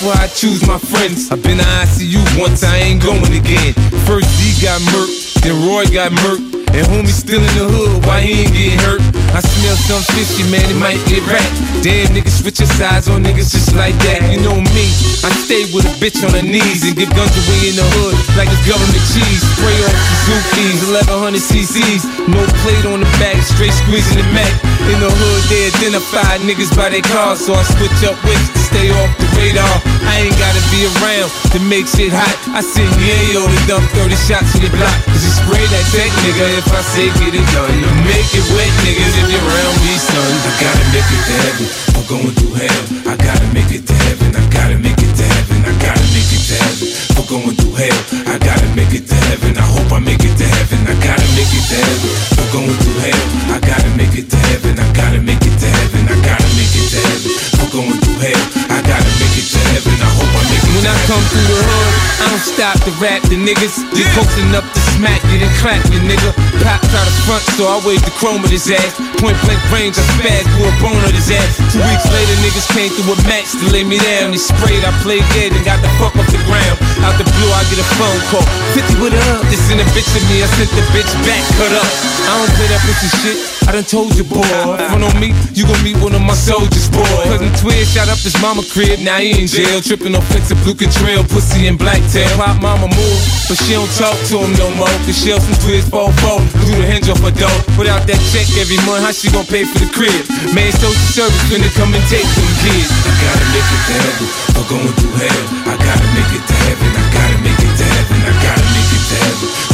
How 0.00 0.14
I 0.22 0.26
choose 0.28 0.66
my 0.66 0.78
friends. 0.78 1.30
I've 1.30 1.42
been 1.42 1.58
to 1.58 1.64
ICU 1.64 2.22
once, 2.38 2.62
I 2.62 2.76
ain't 2.78 3.02
going 3.02 3.32
again. 3.34 3.74
First 4.06 4.30
D 4.38 4.54
got 4.62 4.80
murked, 4.94 5.42
then 5.42 5.56
Roy 5.66 5.84
got 5.90 6.12
murked. 6.12 6.58
And 6.68 6.84
homie 6.92 7.08
still 7.08 7.40
in 7.40 7.54
the 7.56 7.64
hood, 7.64 8.04
why 8.04 8.20
he 8.20 8.44
ain't 8.44 8.52
get 8.52 8.76
hurt? 8.84 9.00
I 9.32 9.40
smell 9.40 9.74
some 9.88 10.04
fishy, 10.12 10.44
man, 10.52 10.62
it 10.68 10.76
might 10.76 11.00
get 11.08 11.24
wrapped. 11.24 11.48
Damn, 11.80 12.12
niggas 12.12 12.44
switch 12.44 12.60
your 12.60 12.68
sides 12.76 13.08
on 13.08 13.24
niggas 13.24 13.50
just 13.50 13.74
like 13.74 13.96
that. 14.04 14.20
You 14.28 14.38
know 14.44 14.54
me, 14.76 14.86
I 15.24 15.32
stay 15.48 15.64
with 15.72 15.88
a 15.88 15.94
bitch 15.96 16.20
on 16.22 16.36
her 16.36 16.44
knees 16.44 16.84
and 16.84 16.94
give 16.94 17.08
guns 17.16 17.32
away 17.32 17.72
in 17.72 17.76
the 17.80 17.88
hood 17.98 18.14
like 18.36 18.52
it's 18.52 18.62
government 18.68 19.04
cheese. 19.10 19.42
Spray 19.56 19.78
off 19.80 19.96
Suzuki's, 20.28 20.84
1100 21.08 21.40
cc's. 21.40 22.02
No 22.28 22.44
plate 22.62 22.84
on 22.84 23.00
the 23.00 23.10
back, 23.16 23.40
straight 23.40 23.72
squeezing 23.72 24.20
the 24.20 24.28
Mac. 24.36 24.52
In 24.86 24.98
the 25.02 25.10
hood, 25.10 25.42
they 25.50 25.66
identify 25.74 26.38
niggas 26.46 26.70
by 26.78 26.88
their 26.94 27.02
cars, 27.02 27.42
so 27.42 27.54
I 27.54 27.62
switch 27.66 27.98
up 28.06 28.14
whips 28.22 28.48
to 28.54 28.60
stay 28.62 28.88
off 28.94 29.10
the 29.18 29.26
radar. 29.34 29.74
I 30.06 30.22
ain't 30.28 30.38
gotta 30.38 30.62
be 30.70 30.86
around 30.98 31.28
to 31.52 31.58
make 31.66 31.90
shit 31.90 32.14
hot. 32.14 32.36
I 32.54 32.62
send 32.62 32.88
Yayo 33.02 33.42
to 33.42 33.58
dump 33.66 33.84
30 33.98 34.14
shots 34.14 34.54
in 34.54 34.62
the 34.62 34.72
block. 34.72 34.94
Cause 35.10 35.22
he 35.26 35.30
spray 35.34 35.64
that 35.74 35.84
tech 35.90 36.10
nigga 36.22 36.46
if 36.62 36.68
I 36.70 36.82
say 36.94 37.10
get 37.18 37.34
it 37.34 37.46
done. 37.50 37.74
To 37.74 37.90
make 38.06 38.30
it 38.30 38.46
wet, 38.54 38.72
niggas, 38.86 39.14
if 39.18 39.26
you're 39.34 39.42
around 39.42 39.76
me, 39.82 39.94
son. 39.98 40.32
I 40.46 40.52
gotta 40.62 40.84
make 40.94 41.08
it 41.10 41.22
to 41.26 41.34
heaven. 41.42 41.66
I'm 41.98 42.04
going 42.06 42.34
through 42.38 42.54
hell. 42.54 42.82
I 43.10 43.14
gotta 43.18 43.48
make 43.50 43.70
it 43.74 43.82
to 43.82 43.94
heaven. 44.06 44.30
I 44.38 44.42
gotta 44.54 44.78
make 44.78 44.98
it 44.98 45.12
to 45.18 45.24
heaven. 45.26 45.58
I 45.66 45.72
gotta 45.82 46.06
make 46.14 46.30
it 46.30 46.42
to 46.48 46.54
heaven. 46.54 46.97
Going 47.28 47.52
through 47.60 47.76
hell. 47.76 48.00
I 48.24 48.38
gotta 48.40 48.64
make 48.74 48.96
it 48.96 49.04
to 49.06 49.14
heaven. 49.28 49.52
I 49.58 49.60
hope 49.60 49.92
I 49.92 50.00
make 50.00 50.24
it 50.24 50.32
to 50.40 50.46
heaven. 50.48 50.80
I 50.88 50.96
gotta 50.96 51.28
make 51.36 51.52
it 51.52 51.60
to 51.68 51.76
heaven. 51.76 52.10
I'm 52.40 52.48
going 52.56 52.72
through 52.80 53.00
hell. 53.04 53.24
I 53.52 53.58
gotta 53.60 53.90
make 54.00 54.16
it 54.16 54.32
to 54.32 54.38
heaven. 54.48 54.72
I 54.80 54.88
gotta 54.96 55.20
make 55.20 55.44
it 55.44 55.52
to 55.60 55.68
heaven. 55.68 56.08
I 56.08 56.16
gotta 56.24 56.48
make 56.56 56.72
it 56.72 56.88
to 56.88 56.98
heaven. 57.04 57.32
I'm 57.60 57.68
going 57.68 57.98
through 58.00 58.20
hell. 58.24 58.42
I 58.72 58.80
gotta 58.80 59.12
make 59.20 59.36
it 59.36 59.44
to 59.44 59.60
heaven. 59.76 59.92
I 60.00 60.08
hope 60.16 60.32
I 60.32 60.42
make 60.48 60.64
it 60.64 60.72
When 60.72 60.84
to 60.84 60.88
I 60.88 60.96
heaven. 60.96 61.04
come 61.04 61.24
through 61.28 61.48
the 61.52 61.60
hood, 61.68 61.92
I 62.16 62.24
don't 62.32 62.44
stop 62.48 62.76
to 62.88 62.92
rap 62.96 63.20
the 63.28 63.36
niggas. 63.36 63.76
Just 63.92 64.10
posting 64.16 64.48
up 64.56 64.64
to 64.64 64.80
smack 64.96 65.20
you, 65.28 65.36
then 65.44 65.52
clap 65.60 65.84
you, 65.92 66.00
nigga. 66.08 66.32
Pop 66.64 66.80
out 66.96 67.04
the 67.04 67.14
front, 67.28 67.44
so 67.60 67.68
I 67.68 67.76
wave 67.84 68.00
the 68.08 68.14
chrome 68.16 68.40
at 68.40 68.48
his 68.50 68.72
ass. 68.72 68.96
Point 69.20 69.36
blank 69.44 69.60
range, 69.68 70.00
I 70.00 70.04
spaz, 70.16 70.48
blew 70.56 70.64
a 70.64 70.72
bone 70.80 70.96
at 71.04 71.12
his 71.12 71.28
ass. 71.28 71.60
Two 71.76 71.84
weeks 71.84 72.08
later, 72.08 72.34
niggas 72.40 72.68
came 72.72 72.88
through 72.96 73.12
a 73.12 73.18
match 73.28 73.52
to 73.60 73.68
lay 73.68 73.84
me 73.84 74.00
down. 74.00 74.32
They 74.32 74.40
sprayed, 74.40 74.80
I 74.88 74.96
played 75.04 75.24
dead 75.36 75.52
and 75.52 75.60
got 75.68 75.76
the 75.84 75.92
fuck 76.00 76.16
off 76.16 76.26
the 76.32 76.40
ground. 76.48 76.76
Out 77.04 77.14
the 77.18 77.26
blue, 77.34 77.50
I 77.50 77.62
get 77.66 77.82
a 77.82 77.88
phone 77.98 78.20
call. 78.30 78.46
50 78.74 79.02
with 79.02 79.12
a 79.12 79.22
up. 79.34 79.42
This 79.50 79.70
in 79.70 79.80
a 79.80 79.86
bitch 79.90 80.14
of 80.14 80.22
me, 80.30 80.42
I 80.42 80.46
sent 80.46 80.70
the 80.70 80.82
bitch 80.94 81.12
back, 81.26 81.42
cut 81.58 81.72
up. 81.74 81.90
I 82.30 82.38
don't 82.38 82.54
play 82.54 82.68
that 82.70 82.80
pussy 82.86 83.10
shit. 83.18 83.57
I 83.68 83.72
done 83.76 83.84
told 83.84 84.16
you, 84.16 84.24
boy. 84.24 84.40
Front 84.40 85.04
on 85.04 85.12
me, 85.20 85.36
you 85.52 85.68
gon' 85.68 85.76
meet 85.84 86.00
one 86.00 86.16
of 86.16 86.24
my 86.24 86.32
soldiers, 86.32 86.88
boy. 86.88 87.04
Cousin 87.28 87.52
Twin 87.60 87.84
shot 87.84 88.08
up 88.08 88.16
his 88.16 88.32
mama 88.40 88.64
crib, 88.72 88.96
now 89.04 89.20
he 89.20 89.36
in 89.36 89.44
jail. 89.44 89.84
Tripping 89.84 90.16
on 90.16 90.24
flicks 90.32 90.48
of 90.48 90.56
blue 90.64 90.72
trail, 90.72 91.20
pussy 91.28 91.68
and 91.68 91.76
black 91.76 92.00
tail. 92.08 92.32
Pop 92.40 92.56
mama 92.64 92.88
move, 92.88 93.20
but 93.44 93.60
she 93.60 93.76
don't 93.76 93.92
talk 93.92 94.16
to 94.32 94.40
him 94.40 94.56
no 94.56 94.72
more. 94.80 94.88
Cause 95.04 95.20
she 95.20 95.36
some 95.36 95.52
twists, 95.60 95.92
fall, 95.92 96.16
fall. 96.24 96.40
Do 96.64 96.80
the 96.80 96.88
hinge 96.88 97.12
off 97.12 97.20
her 97.20 97.28
door. 97.28 97.52
Without 97.76 98.08
that 98.08 98.16
check 98.32 98.48
every 98.56 98.80
month, 98.88 99.04
how 99.04 99.12
she 99.12 99.28
gon' 99.28 99.44
pay 99.44 99.68
for 99.68 99.84
the 99.84 99.90
crib? 99.92 100.16
Man, 100.56 100.72
social 100.72 101.28
service 101.28 101.44
finna 101.52 101.68
come 101.76 101.92
and 101.92 102.04
take 102.08 102.24
them 102.24 102.48
kids. 102.64 102.88
I 103.04 103.12
gotta 103.20 103.46
make 103.52 103.68
it 103.68 103.82
to 103.84 103.94
heaven, 104.00 104.28
for 104.56 104.64
going 104.64 104.92
through 104.96 105.12
hell. 105.20 105.44
I 105.68 105.74
gotta 105.76 106.08
make 106.16 106.32
it 106.32 106.40
to 106.40 106.56
heaven, 106.64 106.88
I 106.88 107.04
gotta 107.12 107.38
make 107.44 107.60
it 107.60 107.74
to 107.76 107.84
heaven, 107.84 108.16
I 108.16 108.32
gotta 108.32 108.47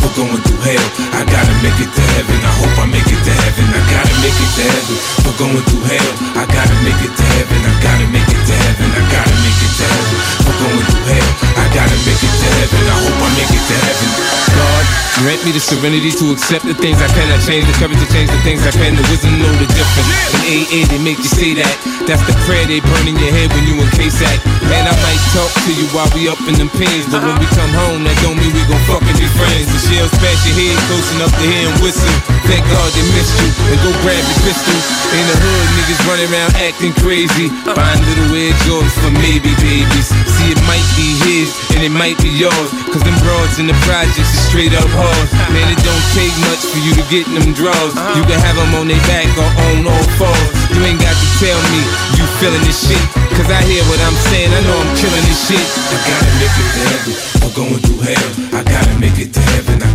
For 0.05 0.13
going 0.21 0.37
through 0.45 0.61
hell, 0.61 0.85
I 1.17 1.25
gotta 1.25 1.55
make 1.65 1.81
it 1.81 1.89
to 1.89 2.03
heaven. 2.13 2.37
I 2.45 2.53
hope 2.61 2.77
I 2.77 2.85
make 2.93 3.09
it 3.09 3.21
to 3.25 3.33
heaven, 3.41 3.65
I 3.73 3.81
gotta 3.89 4.13
make 4.21 4.37
it 4.37 4.51
to 4.53 4.63
heaven. 4.69 4.97
For 5.25 5.33
going 5.41 5.65
through 5.65 5.81
hell, 5.89 6.11
I 6.37 6.45
gotta 6.45 6.77
make 6.85 7.01
it 7.01 7.09
to 7.09 7.25
heaven, 7.41 7.61
I 7.65 7.73
gotta 7.81 8.07
make 8.13 8.29
it 8.29 8.37
to 8.37 8.53
heaven, 8.53 8.89
I 8.93 9.01
gotta 9.09 9.37
make 9.41 9.61
it 9.65 9.73
to 9.81 9.85
heaven. 9.89 10.19
For 10.45 10.55
going 10.61 10.85
through 10.93 11.09
hell, 11.09 11.31
I 11.57 11.65
gotta 11.73 11.97
make 12.05 12.21
it 12.21 12.35
to 12.37 12.49
heaven, 12.53 12.83
I 12.85 12.97
hope 13.01 13.17
I 13.17 13.29
make 13.33 13.49
it 13.49 13.65
to 13.65 13.77
heaven. 13.81 14.11
God, 14.53 14.74
grant 15.23 15.39
me 15.47 15.55
the 15.55 15.63
serenity 15.63 16.11
to 16.11 16.35
accept 16.35 16.67
the 16.67 16.75
things 16.75 16.99
I 16.99 17.07
cannot 17.15 17.39
change, 17.47 17.69
the 17.71 17.77
courage 17.79 18.01
to 18.01 18.09
change 18.11 18.31
the 18.31 18.41
things 18.43 18.67
I 18.67 18.73
can, 18.75 18.99
the 18.99 19.05
wisdom 19.13 19.39
know 19.39 19.53
the 19.61 19.69
difference. 19.71 20.11
In 20.35 20.65
AA, 20.67 20.81
they 20.91 21.01
make 21.03 21.19
you 21.23 21.31
say 21.31 21.55
that. 21.61 21.75
That's 22.09 22.25
the 22.27 22.35
prayer 22.45 22.67
they 22.67 22.83
burn 22.83 23.07
in 23.07 23.17
your 23.17 23.31
head 23.31 23.49
when 23.55 23.65
you 23.65 23.79
in 23.79 23.89
K-Sac. 23.95 24.43
Man, 24.69 24.85
I 24.85 24.95
might 25.05 25.23
talk 25.33 25.53
to 25.65 25.71
you 25.73 25.87
while 25.95 26.11
we 26.13 26.27
up 26.27 26.41
in 26.51 26.59
them 26.59 26.69
pins, 26.73 27.07
but 27.09 27.23
when 27.23 27.37
we 27.39 27.47
come 27.55 27.73
home, 27.73 28.03
that 28.05 28.17
don't 28.21 28.37
mean 28.37 28.53
we 28.53 28.63
gon' 28.67 28.81
fucking 28.91 29.17
be 29.17 29.29
friends. 29.39 29.71
The 29.71 29.81
shells 29.89 30.13
pass 30.19 30.41
your 30.45 30.57
head 30.59 30.77
close 30.91 31.09
enough 31.17 31.33
to 31.33 31.45
hear 31.47 31.65
and 31.71 31.79
whistle. 31.81 32.17
Thank 32.51 32.65
God 32.69 32.89
they 32.93 33.05
missed 33.15 33.35
you, 33.41 33.49
and 33.73 33.79
go 33.81 33.91
grab 34.05 34.21
your 34.21 34.41
pistol. 34.45 34.79
In 35.17 35.25
the 35.31 35.37
hood, 35.39 35.67
niggas 35.79 36.01
running 36.05 36.29
around 36.29 36.53
acting 36.61 36.95
crazy. 37.01 37.49
Find 37.65 38.01
little 38.05 38.35
Air 38.35 38.53
Jordans 38.69 38.93
for 39.01 39.13
maybe 39.17 39.55
babies. 39.63 40.13
See, 40.37 40.53
it 40.53 40.61
might 40.69 40.85
be 40.99 41.17
his, 41.25 41.49
and 41.75 41.83
it 41.83 41.91
might 41.91 42.17
be 42.23 42.31
yours. 42.31 42.71
Cause 42.89 43.03
them 43.03 43.19
broads 43.21 43.59
in 43.59 43.67
the 43.67 43.77
projects 43.83 44.31
is 44.31 44.43
straight 44.47 44.73
up 44.73 44.87
hard. 44.95 45.27
Man, 45.51 45.67
it 45.67 45.81
don't 45.83 46.07
take 46.15 46.33
much 46.47 46.63
for 46.63 46.79
you 46.81 46.95
to 46.95 47.05
get 47.11 47.27
in 47.27 47.35
them 47.35 47.53
draws. 47.53 47.93
You 48.15 48.23
can 48.25 48.39
have 48.39 48.57
them 48.57 48.73
on 48.79 48.87
their 48.87 49.03
back 49.11 49.27
or 49.35 49.51
on 49.69 49.85
all 49.85 50.07
fours. 50.17 50.49
You 50.71 50.81
ain't 50.87 51.03
got 51.03 51.15
to 51.15 51.29
tell 51.43 51.59
me 51.75 51.83
you 52.15 52.25
feeling 52.39 52.63
this 52.65 52.79
shit. 52.87 53.03
Cause 53.35 53.51
I 53.51 53.61
hear 53.67 53.83
what 53.91 53.99
I'm 54.07 54.17
saying, 54.31 54.51
I 54.55 54.61
know 54.63 54.79
I'm 54.79 54.93
killing 54.95 55.25
this 55.27 55.41
shit. 55.51 55.67
I 55.91 55.99
gotta 56.07 56.33
make 56.39 56.55
it 56.55 56.69
to 56.71 56.81
heaven, 56.87 57.15
for 57.43 57.51
going 57.59 57.81
through 57.83 58.03
hell. 58.07 58.31
I 58.55 58.61
gotta 58.63 58.95
make 59.03 59.19
it 59.19 59.35
to 59.35 59.43
heaven, 59.55 59.83
I 59.83 59.94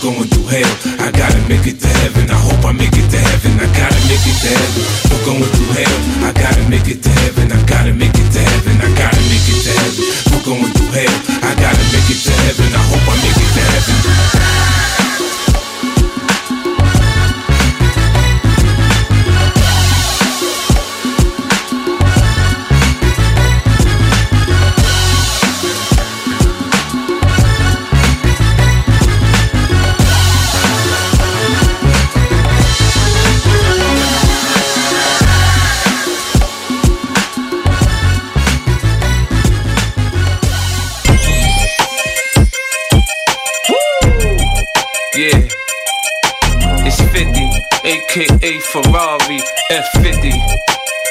going 0.00 0.28
through 0.32 0.48
hell, 0.48 0.72
I 0.98 1.12
gotta 1.12 1.40
make 1.46 1.66
it 1.68 1.78
to 1.80 1.88
heaven. 2.00 2.30
I 2.30 2.38
hope 2.40 2.64
I 2.64 2.72
make 2.72 2.96
it 2.96 3.08
to 3.12 3.18
heaven, 3.20 3.52
I 3.60 3.68
gotta 3.76 4.00
make 4.08 4.24
it 4.24 4.36
to 4.40 4.48
heaven. 4.48 4.82
For 5.12 5.20
going 5.28 5.44
through 5.44 5.72
hell, 5.76 5.96
I 6.24 6.32
gotta 6.32 6.64
make 6.72 6.88
it 6.88 7.02
to 7.04 7.10
heaven, 7.20 7.52
I 7.52 7.60
gotta 7.68 7.92
make 7.92 8.16
it 8.16 8.28
to 8.32 8.40
heaven, 8.40 8.80
I 8.80 8.88
gotta 8.96 9.20
make 9.28 9.44
it 9.44 9.60
to 9.60 9.72
heaven. 9.76 10.04
For 10.32 10.40
going 10.48 10.72
through 10.72 10.92
hell, 10.96 11.16
I 11.44 11.52
gotta 11.52 11.84
make 11.92 12.08
it 12.08 12.20
to 12.24 12.32
heaven, 12.32 12.68
I 12.72 12.82
hope 12.88 13.04
I 13.12 13.16
make 13.20 13.36
it 13.44 13.50
to 13.52 13.60
heaven. 13.60 14.49
Aka 48.10 48.58
Ferrari 48.58 49.40
F50. 49.70 50.32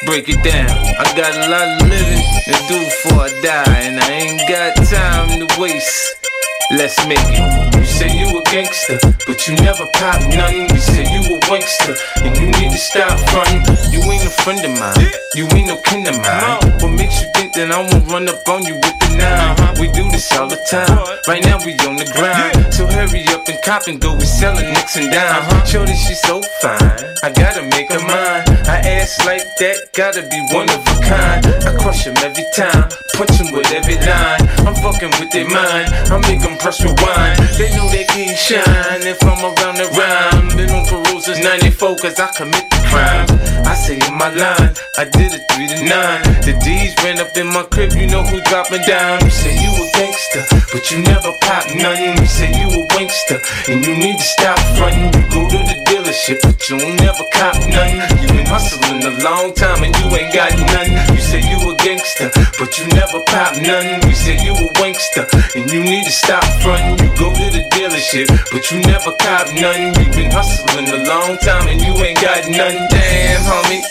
Break 0.05 0.27
it 0.27 0.43
down. 0.43 0.69
I 0.69 1.13
got 1.15 1.33
a 1.33 1.49
lot 1.49 1.81
of 1.81 1.87
living 1.87 2.23
to 2.45 2.67
do 2.67 2.79
before 2.83 3.23
I 3.23 3.41
die, 3.41 3.79
and 3.83 3.99
I 3.99 4.11
ain't 4.11 4.41
got 4.49 4.75
time 4.87 5.47
to 5.47 5.61
waste. 5.61 6.28
Let's 6.71 6.95
make 7.07 7.17
it. 7.17 7.73
You 7.73 7.83
say 7.83 8.13
you 8.13 8.29
a 8.29 8.43
gangster, 8.43 8.99
but 9.25 9.47
you 9.47 9.55
never 9.55 9.89
pop 9.93 10.21
nothing. 10.29 10.69
You 10.69 10.77
say 10.77 11.01
you 11.01 11.21
a 11.25 11.39
wankster, 11.49 11.97
and 12.21 12.37
you 12.37 12.45
need 12.45 12.69
to 12.69 12.77
stop 12.77 13.17
fronting. 13.31 13.65
You 13.89 13.99
ain't 14.05 14.21
a 14.21 14.29
friend 14.45 14.61
of 14.63 14.77
mine, 14.77 15.09
you 15.33 15.47
ain't 15.57 15.65
no 15.65 15.81
kin 15.81 16.05
of 16.05 16.21
mine. 16.21 16.77
What 16.77 16.93
makes 16.93 17.21
you 17.21 17.27
think 17.33 17.53
that 17.53 17.71
I 17.71 17.81
won't 17.81 18.05
run 18.05 18.29
up 18.29 18.47
on 18.47 18.61
you 18.65 18.75
with 18.75 18.99
the 19.01 19.17
nine? 19.17 19.57
Uh-huh. 19.57 19.81
We 19.81 19.87
do 19.97 20.11
this 20.11 20.31
all 20.37 20.47
the 20.47 20.61
time. 20.69 20.93
Right 21.27 21.43
now 21.43 21.57
we 21.65 21.73
on 21.89 21.97
the 21.97 22.05
grind, 22.13 22.71
so 22.71 22.85
hurry 22.85 23.25
up 23.33 23.49
and 23.49 23.57
cop 23.65 23.87
and 23.87 23.99
go. 23.99 24.13
We 24.13 24.25
selling 24.25 24.69
nicks 24.69 24.95
and 24.95 25.09
dimes. 25.09 25.49
Uh-huh. 25.49 25.65
Shorty, 25.65 25.95
she's 25.95 26.21
so 26.21 26.39
fine. 26.61 27.17
I 27.23 27.33
gotta 27.33 27.63
make 27.65 27.91
her 27.91 28.05
mine. 28.05 28.58
Ass 28.85 29.25
like 29.25 29.43
that, 29.59 29.91
gotta 29.93 30.21
be 30.23 30.39
one 30.55 30.69
of 30.69 30.79
a 30.79 30.95
kind. 31.03 31.45
I 31.67 31.75
crush 31.81 32.05
him 32.05 32.15
every 32.23 32.45
time, 32.55 32.87
punch 33.15 33.35
him 33.35 33.51
with 33.51 33.71
every 33.71 33.97
line. 33.99 34.43
I'm 34.63 34.75
fucking 34.79 35.11
with 35.19 35.31
their 35.31 35.47
mind, 35.49 35.89
I 36.11 36.17
make 36.27 36.41
them 36.41 36.57
press 36.57 36.79
rewind. 36.81 37.39
They 37.57 37.69
know 37.75 37.87
they 37.89 38.05
can't 38.05 38.37
shine 38.37 39.03
if 39.03 39.19
I'm 39.23 39.41
around 39.43 39.75
the 39.81 39.89
rhyme. 39.97 40.55
Been 40.55 40.69
on 40.69 40.85
parole 40.87 41.21
since 41.21 41.43
94 41.43 41.97
cause 41.97 42.19
I 42.19 42.31
commit 42.37 42.69
the 42.69 42.79
crime. 42.87 43.27
I 43.65 43.75
say 43.75 43.99
in 43.99 44.15
my 44.15 44.29
line, 44.33 44.71
I 44.97 45.05
did 45.05 45.33
it 45.33 45.43
3 45.51 45.67
to 45.67 45.79
9. 45.83 46.45
The 46.45 46.53
D's 46.63 46.95
ran 47.03 47.19
up 47.19 47.35
in 47.35 47.47
my 47.47 47.63
crib, 47.63 47.93
you 47.93 48.07
know 48.07 48.23
who 48.23 48.41
dropping 48.47 48.83
down. 48.83 49.23
You 49.25 49.31
say 49.31 49.53
you 49.57 49.71
a 49.75 49.88
gangster, 49.99 50.47
but 50.71 50.89
you 50.91 51.03
never 51.03 51.35
pop 51.43 51.67
nothing. 51.75 52.15
You 52.15 52.25
say 52.25 52.47
you 52.55 52.67
a 52.71 52.81
wankster, 52.95 53.43
and 53.67 53.83
you 53.83 53.93
need 53.99 54.15
to 54.15 54.23
stop 54.23 54.57
fronting. 54.79 55.11
You 55.11 55.23
go 55.27 55.43
to 55.51 55.59
the 55.59 55.75
dealership, 55.91 56.39
but 56.39 56.55
you 56.69 56.79
don't 56.79 56.95
never 57.03 57.27
cop 57.35 57.59
nothing. 57.67 57.99
You 58.23 58.27
been 58.31 58.47
hustling 58.47 59.03
a 59.03 59.11
long 59.27 59.51
time 59.53 59.83
and 59.83 59.91
you 59.99 60.07
ain't 60.15 60.31
got 60.31 60.55
nothing. 60.71 60.95
You 61.11 61.19
say 61.19 61.41
you 61.43 61.59
a 61.67 61.75
gangster, 61.83 62.31
but 62.55 62.79
you 62.79 62.87
never 62.95 63.19
pop 63.27 63.59
nothing. 63.59 63.99
You 64.07 64.15
say 64.15 64.39
you 64.39 64.55
a 64.55 64.67
wankster, 64.79 65.27
and 65.59 65.67
you 65.67 65.83
need 65.83 66.05
to 66.07 66.15
stop 66.15 66.47
fronting. 66.63 66.95
You 67.03 67.11
go 67.19 67.27
to 67.35 67.45
the 67.51 67.67
dealership, 67.75 68.31
but 68.55 68.71
you 68.71 68.79
never 68.87 69.11
cop 69.19 69.51
nothing. 69.51 69.91
You 69.99 70.07
been 70.15 70.31
hustling 70.31 70.87
a 70.87 71.03
long 71.11 71.35
time 71.43 71.67
and 71.67 71.81
you 71.81 71.91
ain't 71.99 72.21
got 72.21 72.47
nothing. 72.47 72.87
Damn, 72.87 73.43
homie. 73.43 73.83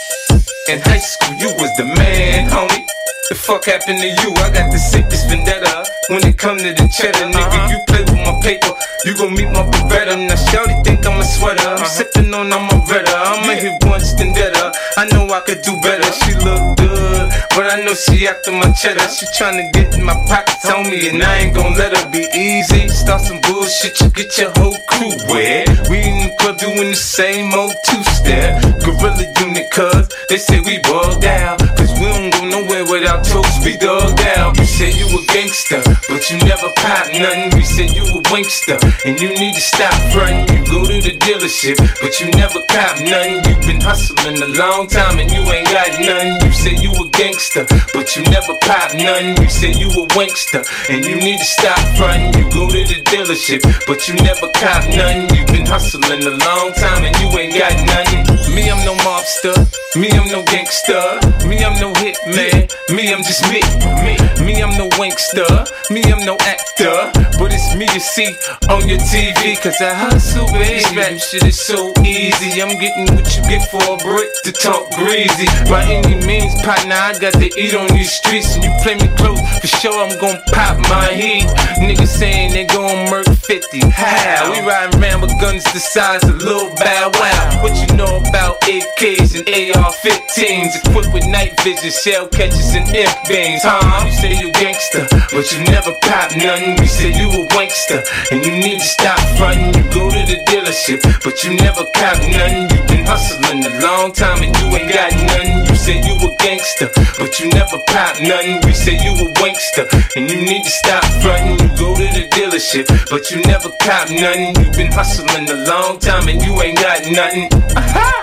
In 0.73 0.81
high 0.81 1.05
school, 1.05 1.37
you 1.37 1.53
was 1.61 1.73
the 1.77 1.85
man, 1.85 2.49
homie. 2.49 2.89
The 3.29 3.35
fuck 3.35 3.67
happened 3.67 4.01
to 4.01 4.09
you? 4.09 4.33
I 4.41 4.49
got 4.49 4.73
the 4.73 4.81
sickest 4.81 5.29
vendetta. 5.29 5.85
When 6.09 6.25
it 6.25 6.39
come 6.41 6.57
to 6.57 6.73
the 6.73 6.89
cheddar, 6.89 7.29
nigga, 7.29 7.45
uh-huh. 7.45 7.69
you 7.69 7.79
play 7.85 8.01
with 8.01 8.25
my 8.25 8.33
paper. 8.41 8.73
You 9.05 9.13
gon' 9.21 9.37
meet 9.37 9.53
my 9.53 9.69
Beretta. 9.69 10.17
Now, 10.17 10.33
Shawty 10.49 10.73
think 10.81 11.05
I'm 11.05 11.21
a 11.21 11.25
sweater. 11.37 11.61
I'm 11.61 11.77
uh-huh. 11.77 11.93
sippin' 11.93 12.33
on, 12.33 12.49
I'm 12.49 12.73
a 12.73 12.81
redder. 12.89 13.13
I'ma 13.13 13.53
hit 13.53 13.85
once, 13.85 14.17
then 14.17 14.33
better. 14.33 14.73
I 14.97 15.05
know 15.13 15.29
I 15.29 15.45
could 15.45 15.61
do 15.61 15.77
better. 15.85 16.09
She 16.25 16.41
look 16.41 16.81
good, 16.81 17.29
but 17.53 17.69
I 17.69 17.85
know 17.85 17.93
she 17.93 18.25
after 18.25 18.49
my 18.49 18.73
cheddar. 18.73 19.05
She 19.13 19.29
tryna 19.37 19.77
get 19.77 19.93
in 19.93 20.09
my 20.09 20.17
pockets 20.25 20.65
on 20.65 20.89
me, 20.89 21.13
and 21.13 21.21
I 21.21 21.45
ain't 21.45 21.53
gon' 21.53 21.77
let 21.77 21.93
her 21.93 22.09
be 22.09 22.25
easy. 22.33 22.89
Start 22.89 23.21
some 23.21 23.45
bullshit, 23.45 24.01
you 24.01 24.09
get 24.09 24.39
your 24.41 24.57
whole 24.57 24.81
crew 24.89 25.13
wet. 25.29 25.69
We 25.93 26.01
in 26.01 26.17
the 26.25 26.35
club 26.41 26.57
doing 26.57 26.97
the 26.97 26.97
same 26.97 27.53
old 27.53 27.77
two-step. 27.85 28.81
Gorilla 28.81 29.29
unit, 29.37 29.69
cuz 29.69 30.09
they 30.33 30.41
say 30.41 30.65
we 30.65 30.81
bugged 30.81 31.29
out. 31.29 31.61
We 31.99 32.07
don't 32.07 32.31
go 32.31 32.45
nowhere 32.47 32.85
without 32.85 33.25
toast, 33.25 33.65
we 33.65 33.77
dug 33.77 34.21
out. 34.39 34.57
You 34.57 34.65
say 34.65 34.91
you 34.93 35.07
a 35.19 35.23
gangster, 35.27 35.83
but 36.09 36.31
you 36.31 36.39
never 36.47 36.71
pop 36.77 37.11
nothing. 37.13 37.51
We 37.59 37.65
say 37.65 37.87
you 37.91 38.05
a 38.07 38.23
winkster, 38.31 38.79
and 39.05 39.19
you 39.21 39.31
need 39.31 39.55
to 39.55 39.61
stop 39.61 39.95
frontin'. 40.13 40.47
You 40.47 40.65
go 40.71 40.85
to 40.87 40.97
the 41.03 41.19
dealership, 41.19 41.77
but 42.01 42.21
you 42.21 42.31
never 42.39 42.61
cop 42.71 43.01
nothing. 43.03 43.43
you 43.51 43.55
been 43.67 43.81
hustling 43.81 44.41
a 44.43 44.47
long 44.59 44.87
time 44.87 45.19
and 45.19 45.31
you 45.31 45.41
ain't 45.51 45.67
got 45.69 45.91
nothing. 45.99 46.39
You 46.47 46.53
said 46.53 46.79
you 46.79 46.93
a 46.93 47.08
gangster, 47.19 47.67
but 47.93 48.15
you 48.15 48.23
never 48.31 48.55
pop 48.63 48.95
nothing. 48.95 49.37
You 49.43 49.51
say 49.51 49.73
you 49.75 49.91
a 49.91 50.07
wankster, 50.15 50.63
and 50.89 51.05
you 51.05 51.17
need 51.17 51.39
to 51.39 51.45
stop 51.45 51.79
frontin'. 51.99 52.31
You 52.39 52.47
go 52.55 52.71
to 52.71 52.81
the 52.87 53.03
dealership, 53.11 53.61
but 53.87 54.07
you 54.07 54.15
never 54.23 54.47
cop 54.55 54.87
nothing. 54.95 55.27
you 55.35 55.45
been 55.51 55.67
hustling 55.67 56.23
a 56.23 56.35
long 56.39 56.73
time 56.79 57.05
and 57.05 57.15
you 57.19 57.29
ain't 57.37 57.59
got 57.59 57.75
nothing. 57.91 58.55
Me, 58.55 58.71
I'm 58.71 58.79
no 58.87 58.95
mobster. 59.03 59.59
Me, 59.99 60.09
I'm 60.15 60.31
no 60.31 60.45
gangster. 60.47 61.03
Me, 61.47 61.59
I'm 61.65 61.75
no 61.83 61.93
hitman. 61.99 62.71
Me, 62.95 63.13
I'm 63.13 63.23
just 63.27 63.43
me. 63.51 63.61
Me, 64.07 64.15
me, 64.47 64.63
I'm 64.63 64.79
no 64.79 64.89
wankster. 64.95 65.51
Me, 65.91 66.03
I'm 66.07 66.25
no 66.25 66.37
actor. 66.47 67.11
But 67.39 67.51
it's 67.53 67.75
me 67.75 67.87
you 67.93 68.01
see 68.01 68.31
on 68.71 68.89
your 68.89 68.99
TV, 69.11 69.61
cause 69.61 69.81
I 69.81 69.93
hustle, 69.95 70.47
baby. 70.55 70.79
This 70.79 70.95
rap 70.95 71.19
shit 71.19 71.45
is 71.45 71.59
so 71.59 71.93
easy. 72.05 72.63
I'm 72.63 72.79
getting 72.79 73.11
what 73.15 73.27
you 73.35 73.43
get 73.51 73.67
for 73.71 73.83
a 73.83 73.97
brick 73.99 74.31
to 74.45 74.53
talk 74.53 74.91
greasy. 74.95 75.47
By 75.69 75.83
any 75.85 76.15
means, 76.25 76.55
partner, 76.63 77.08
I 77.09 77.19
got 77.19 77.33
to 77.41 77.49
eat 77.57 77.73
on 77.73 77.89
these 77.89 78.13
streets. 78.13 78.53
And 78.55 78.63
you 78.63 78.69
play 78.85 78.93
me 79.01 79.09
close, 79.17 79.41
for 79.65 79.67
sure 79.67 79.97
I'm 79.97 80.13
gon' 80.21 80.37
pop 80.53 80.77
my 80.93 81.09
heat. 81.09 81.49
Niggas 81.81 82.21
saying 82.21 82.53
they 82.53 82.67
gon' 82.67 83.09
murk 83.09 83.25
50. 83.25 83.81
How? 83.89 84.53
We 84.53 84.61
riding 84.61 85.01
around 85.01 85.23
with 85.23 85.33
guns 85.41 85.65
the 85.73 85.81
size 85.81 86.23
of 86.29 86.37
Lil 86.37 86.69
Bow 86.77 87.11
Wow. 87.17 87.63
What 87.65 87.73
you 87.81 87.89
know 87.97 88.21
about 88.29 88.61
AKs 88.69 89.41
and 89.41 89.49
AR-15s? 89.49 90.85
Equipped 90.85 91.15
with 91.15 91.25
night 91.25 91.57
vision, 91.65 91.89
shell 91.89 92.29
catchers, 92.29 92.77
and 92.77 92.85
imp 92.93 93.17
beams. 93.25 93.65
Huh? 93.65 94.05
You 94.05 94.13
say 94.13 94.37
you 94.37 94.53
gangster, 94.53 95.09
but 95.33 95.49
you 95.49 95.65
never 95.65 95.97
pop 96.05 96.37
nothing. 96.37 96.77
You 96.77 96.89
say 96.93 97.09
you 97.09 97.33
a 97.33 97.49
wankster, 97.57 98.05
and 98.31 98.45
you 98.45 98.53
need 98.53 98.85
to 98.85 98.89
stop 99.01 99.19
frontin'. 99.41 99.73
You 99.73 99.85
go 99.97 100.13
to 100.13 100.23
the 100.29 100.45
dealership, 100.45 101.01
but 101.25 101.43
you 101.43 101.57
never 101.57 101.89
cop 101.97 102.21
nothing. 102.21 102.69
You 102.69 102.85
been 102.85 103.07
hustling 103.09 103.65
a 103.65 103.81
long 103.81 104.13
time 104.13 104.45
and 104.45 104.53
you 104.61 104.77
ain't 104.77 104.93
got 104.93 105.13
nothing. 105.17 105.68
Say 105.79 106.03
you 106.03 106.15
a 106.21 106.37
gangster, 106.37 106.91
but 107.19 107.41
you 107.41 107.49
never 107.51 107.79
pop 107.87 108.21
nothing. 108.21 108.61
We 108.67 108.73
say 108.75 108.93
you 108.93 109.13
a 109.25 109.33
wankster, 109.41 109.87
and 110.17 110.29
you 110.29 110.37
need 110.37 110.65
to 110.65 110.71
stop 110.71 111.05
frontin'. 111.23 111.59
You 111.63 111.69
go 111.79 111.95
to 111.95 112.03
the 112.03 112.29
dealership, 112.29 112.87
but 113.11 113.31
you 113.31 113.41
never 113.43 113.71
cop 113.81 114.11
nothing. 114.11 114.55
You 114.59 114.71
been 114.73 114.93
hustling 114.93 115.49
a 115.49 115.65
long 115.65 115.99
time 115.99 116.29
and 116.29 116.43
you 116.43 116.61
ain't 116.61 116.77
got 116.79 117.07
nothing. 117.11 117.49
Aha! 117.77 118.23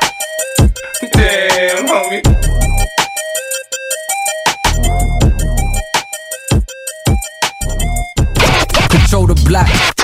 Damn, 1.12 1.88
homie. 1.88 2.22
Control 8.90 9.28
the 9.28 9.42
block. 9.48 9.95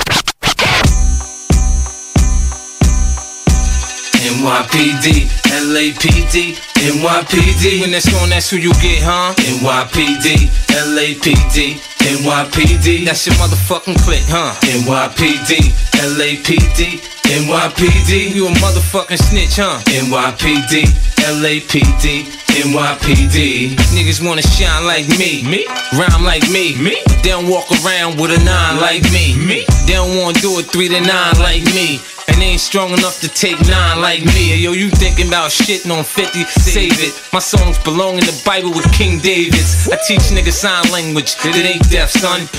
NYPD, 4.42 5.30
LAPD, 5.70 6.58
NYPD. 6.74 7.80
When 7.80 7.92
that's 7.92 8.12
on, 8.20 8.30
that's 8.30 8.50
who 8.50 8.56
you 8.56 8.72
get, 8.82 8.98
huh? 8.98 9.32
NYPD, 9.38 10.50
LAPD, 10.90 11.78
NYPD. 12.02 13.06
That's 13.06 13.24
your 13.24 13.36
motherfucking 13.36 14.02
click, 14.02 14.26
huh? 14.26 14.50
NYPD, 14.66 15.70
LAPD, 16.18 16.98
NYPD. 17.22 18.34
You 18.34 18.48
a 18.48 18.50
motherfucking 18.58 19.22
snitch, 19.22 19.62
huh? 19.62 19.78
NYPD, 19.86 20.90
LAPD, 21.38 22.26
NYPD. 22.66 23.76
Niggas 23.94 24.26
wanna 24.26 24.42
shine 24.42 24.84
like 24.84 25.06
me, 25.06 25.44
me, 25.44 25.66
rhyme 25.94 26.24
like 26.24 26.50
me, 26.50 26.74
me. 26.82 26.98
They 27.22 27.30
don't 27.30 27.46
walk 27.46 27.70
around 27.86 28.18
with 28.18 28.32
a 28.32 28.42
nine 28.42 28.80
like 28.80 29.04
me, 29.12 29.36
me. 29.38 29.64
They 29.86 29.94
don't 29.94 30.18
wanna 30.18 30.40
do 30.40 30.58
it 30.58 30.66
three 30.66 30.88
to 30.88 31.00
nine 31.00 31.38
like 31.38 31.62
me. 31.66 32.00
Ain't 32.42 32.60
strong 32.60 32.90
enough 32.90 33.20
to 33.20 33.28
take 33.28 33.54
nine 33.70 34.00
like 34.00 34.24
me. 34.34 34.58
Yo, 34.58 34.72
you 34.72 34.90
thinking 34.90 35.28
about 35.28 35.52
shitting 35.52 35.96
on 35.96 36.02
50? 36.02 36.42
Save 36.58 36.98
it. 36.98 37.14
My 37.32 37.38
songs 37.38 37.78
belong 37.78 38.18
in 38.18 38.26
the 38.26 38.42
Bible 38.44 38.70
with 38.70 38.90
King 38.92 39.20
David's. 39.20 39.88
I 39.88 39.96
teach 40.08 40.26
niggas 40.34 40.58
sign 40.58 40.82
language. 40.90 41.36
It 41.44 41.64
ain't 41.64 41.88
deaf, 41.88 42.10
son. 42.10 42.50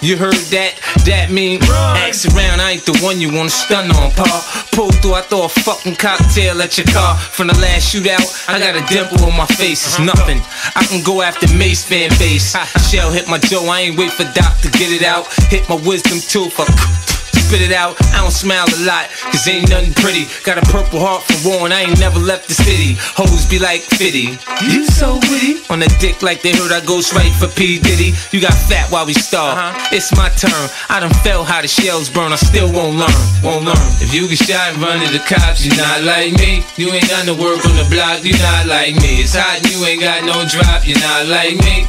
You 0.00 0.16
heard 0.16 0.40
that? 0.56 0.80
That 1.04 1.30
mean 1.30 1.60
ask 1.62 2.24
around. 2.32 2.62
I 2.62 2.80
ain't 2.80 2.86
the 2.86 2.96
one 3.04 3.20
you 3.20 3.28
wanna 3.28 3.50
stun 3.50 3.92
on, 4.00 4.12
pa. 4.12 4.24
Pull 4.72 4.92
through, 5.04 5.20
I 5.20 5.20
throw 5.20 5.44
a 5.44 5.48
fucking 5.50 5.96
cocktail 5.96 6.62
at 6.62 6.78
your 6.78 6.86
car. 6.86 7.14
From 7.18 7.48
the 7.48 7.58
last 7.60 7.92
shootout, 7.92 8.24
I 8.48 8.58
got 8.58 8.80
a 8.80 8.82
dimple 8.88 9.28
on 9.28 9.36
my 9.36 9.46
face. 9.60 9.84
It's 9.84 9.98
nothing. 10.00 10.40
I 10.74 10.88
can 10.88 11.04
go 11.04 11.20
after 11.20 11.52
Mase 11.52 11.84
fan 11.84 12.08
base. 12.16 12.56
Shell 12.88 13.12
hit 13.12 13.28
my 13.28 13.36
jaw. 13.36 13.68
I 13.68 13.92
ain't 13.92 13.98
wait 13.98 14.10
for 14.10 14.24
Doc 14.32 14.56
to 14.64 14.70
get 14.72 14.88
it 14.88 15.04
out. 15.04 15.28
Hit 15.52 15.68
my 15.68 15.76
wisdom 15.76 16.16
tooth. 16.16 16.56
I 16.56 17.17
spit 17.48 17.64
it 17.64 17.72
out. 17.72 17.96
I 18.12 18.20
don't 18.20 18.30
smile 18.30 18.68
a 18.68 18.78
lot, 18.84 19.08
cause 19.32 19.48
ain't 19.48 19.72
nothing 19.72 19.96
pretty. 19.96 20.28
Got 20.44 20.60
a 20.60 20.66
purple 20.68 21.00
heart 21.00 21.24
for 21.24 21.38
war 21.48 21.64
and 21.64 21.72
I 21.72 21.88
ain't 21.88 21.98
never 21.98 22.20
left 22.20 22.46
the 22.46 22.52
city. 22.52 23.00
Hoes 23.16 23.48
be 23.48 23.58
like 23.58 23.80
Fitty. 23.80 24.36
You 24.68 24.84
so 24.84 25.16
witty. 25.32 25.64
On 25.72 25.80
the 25.80 25.88
dick 25.96 26.20
like 26.20 26.44
they 26.44 26.52
heard 26.52 26.72
I 26.72 26.84
ghost 26.84 27.16
right 27.16 27.32
for 27.40 27.48
P. 27.48 27.80
Diddy. 27.80 28.12
You 28.36 28.44
got 28.44 28.52
fat 28.52 28.92
while 28.92 29.06
we 29.06 29.14
starve. 29.14 29.56
Uh-huh. 29.56 29.96
It's 29.96 30.12
my 30.12 30.28
turn. 30.36 30.68
I 30.92 31.00
done 31.00 31.14
felt 31.24 31.48
how 31.48 31.62
the 31.64 31.68
shells 31.68 32.12
burn. 32.12 32.32
I 32.32 32.36
still 32.36 32.68
won't 32.68 33.00
learn. 33.00 33.20
Won't 33.40 33.64
learn. 33.64 33.88
If 34.04 34.12
you 34.12 34.28
get 34.28 34.44
shot 34.44 34.76
and 34.76 34.82
run 34.84 35.00
to 35.00 35.08
the 35.08 35.24
cops, 35.24 35.64
you 35.64 35.72
not 35.72 36.04
like 36.04 36.36
me. 36.36 36.60
You 36.76 36.92
ain't 36.92 37.08
got 37.08 37.24
no 37.24 37.32
work 37.32 37.64
on 37.64 37.76
the 37.80 37.88
block, 37.88 38.24
you 38.24 38.36
not 38.44 38.68
like 38.68 38.92
me. 39.00 39.24
It's 39.24 39.32
hot 39.32 39.64
and 39.64 39.66
you 39.72 39.80
ain't 39.88 40.04
got 40.04 40.20
no 40.28 40.44
drop, 40.44 40.84
you 40.84 41.00
not 41.00 41.26
like 41.32 41.56
me. 41.64 41.88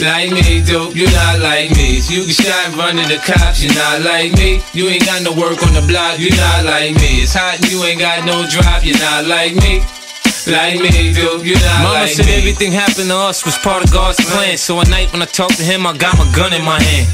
Like 0.00 0.30
me, 0.30 0.62
dope, 0.62 0.94
you 0.94 1.06
not 1.10 1.40
like 1.40 1.74
me. 1.74 1.98
You 2.06 2.22
get 2.24 2.38
shot 2.38 2.66
and 2.70 2.76
run 2.76 2.94
to 2.96 3.04
the 3.10 3.18
cops, 3.18 3.62
you 3.62 3.74
not 3.74 4.02
like 4.02 4.30
me. 4.38 4.62
You 4.72 4.86
ain't 4.86 5.04
got 5.04 5.22
no 5.26 5.32
work 5.34 5.58
on 5.66 5.74
the 5.74 5.82
block, 5.90 6.18
you 6.20 6.30
not 6.30 6.64
like 6.64 6.94
me. 7.02 7.26
It's 7.26 7.34
hot 7.34 7.58
and 7.58 7.66
you 7.66 7.82
ain't 7.82 7.98
got 7.98 8.24
no 8.24 8.46
drop, 8.46 8.84
you 8.86 8.94
not 9.02 9.26
like 9.26 9.58
me. 9.58 9.82
Like 10.46 10.78
me, 10.78 11.12
dope, 11.12 11.44
you 11.44 11.54
not 11.58 11.82
Mama 11.82 12.06
like 12.06 12.14
said 12.14 12.26
me. 12.26 12.38
everything 12.38 12.70
happened 12.72 13.10
to 13.10 13.16
us 13.16 13.44
was 13.44 13.58
part 13.58 13.82
of 13.84 13.92
God's 13.92 14.22
plan. 14.30 14.56
So 14.56 14.80
at 14.80 14.88
night 14.88 15.12
when 15.12 15.20
I 15.20 15.26
talk 15.26 15.50
to 15.56 15.64
him, 15.64 15.84
I 15.86 15.96
got 15.96 16.16
my 16.16 16.30
gun 16.30 16.54
in 16.54 16.64
my 16.64 16.80
hand. 16.80 17.08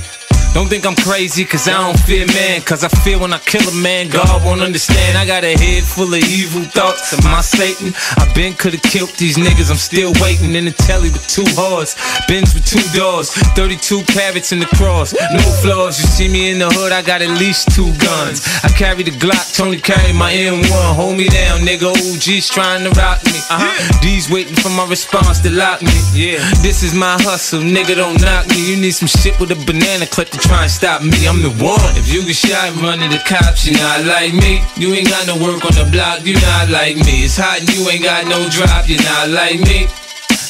Don't 0.54 0.68
think 0.68 0.86
I'm 0.86 0.94
crazy, 0.94 1.44
cause 1.44 1.66
I 1.66 1.72
don't 1.82 1.98
fear 1.98 2.26
man. 2.28 2.62
Cause 2.62 2.84
I 2.84 2.88
feel 3.02 3.18
when 3.18 3.32
I 3.32 3.38
kill 3.40 3.66
a 3.68 3.74
man, 3.82 4.08
God 4.08 4.44
won't 4.44 4.60
understand. 4.62 5.18
I 5.18 5.26
got 5.26 5.42
a 5.42 5.58
head 5.58 5.82
full 5.82 6.06
of 6.06 6.22
evil 6.30 6.62
thoughts. 6.62 7.12
Am 7.12 7.26
I 7.26 7.40
Satan? 7.40 7.92
I 8.16 8.30
been 8.34 8.54
could've 8.54 8.82
killed 8.82 9.10
these 9.18 9.36
niggas, 9.36 9.68
I'm 9.68 9.82
still 9.82 10.12
waiting 10.22 10.54
in 10.54 10.66
the 10.66 10.70
telly 10.70 11.10
with 11.10 11.26
two 11.26 11.42
hearts. 11.58 11.98
Benz 12.28 12.54
with 12.54 12.64
two 12.64 12.86
doors, 12.96 13.34
32 13.58 14.04
carats 14.14 14.52
in 14.52 14.60
the 14.60 14.70
cross. 14.78 15.12
No 15.34 15.42
flaws, 15.58 15.98
you 15.98 16.06
see 16.06 16.28
me 16.28 16.52
in 16.52 16.60
the 16.60 16.70
hood, 16.70 16.92
I 16.92 17.02
got 17.02 17.20
at 17.20 17.34
least 17.34 17.74
two 17.74 17.90
guns. 17.98 18.46
I 18.62 18.68
carry 18.68 19.02
the 19.02 19.10
Glock, 19.10 19.56
Tony 19.58 19.80
carry 19.80 20.12
my 20.12 20.32
M1. 20.32 20.94
Hold 20.94 21.18
me 21.18 21.26
down, 21.34 21.66
nigga. 21.66 21.90
OG's 21.90 22.48
trying 22.48 22.84
to 22.86 22.90
rock 22.94 23.18
me. 23.26 23.42
Uh-huh. 23.50 24.00
D's 24.00 24.30
waiting 24.30 24.54
for 24.54 24.70
my 24.70 24.86
response 24.86 25.40
to 25.40 25.50
lock 25.50 25.82
me. 25.82 25.98
Yeah, 26.14 26.38
this 26.62 26.84
is 26.84 26.94
my 26.94 27.18
hustle, 27.26 27.60
nigga. 27.60 27.96
Don't 27.96 28.22
knock 28.22 28.46
me. 28.48 28.70
You 28.70 28.78
need 28.78 28.92
some 28.94 29.08
shit 29.08 29.34
with 29.40 29.50
a 29.50 29.58
banana 29.66 30.06
clip 30.06 30.30
to 30.30 30.43
try 30.44 30.62
and 30.62 30.70
stop 30.70 31.00
me. 31.02 31.26
I'm 31.26 31.40
the 31.40 31.52
one. 31.60 31.80
If 31.96 32.12
you 32.12 32.24
get 32.24 32.36
shot 32.36 32.76
run 32.80 33.00
to 33.00 33.08
the 33.08 33.20
cops, 33.24 33.64
you 33.64 33.74
not 33.80 34.04
like 34.04 34.36
me. 34.36 34.60
You 34.76 34.92
ain't 34.92 35.08
got 35.08 35.26
no 35.26 35.36
work 35.40 35.64
on 35.64 35.72
the 35.72 35.88
block, 35.90 36.24
you 36.24 36.36
not 36.36 36.68
like 36.68 36.96
me. 36.96 37.24
It's 37.24 37.36
hot 37.36 37.60
and 37.60 37.68
you 37.72 37.88
ain't 37.88 38.04
got 38.04 38.28
no 38.28 38.44
drop, 38.52 38.88
you 38.88 39.00
not 39.00 39.32
like 39.32 39.60
me. 39.64 39.88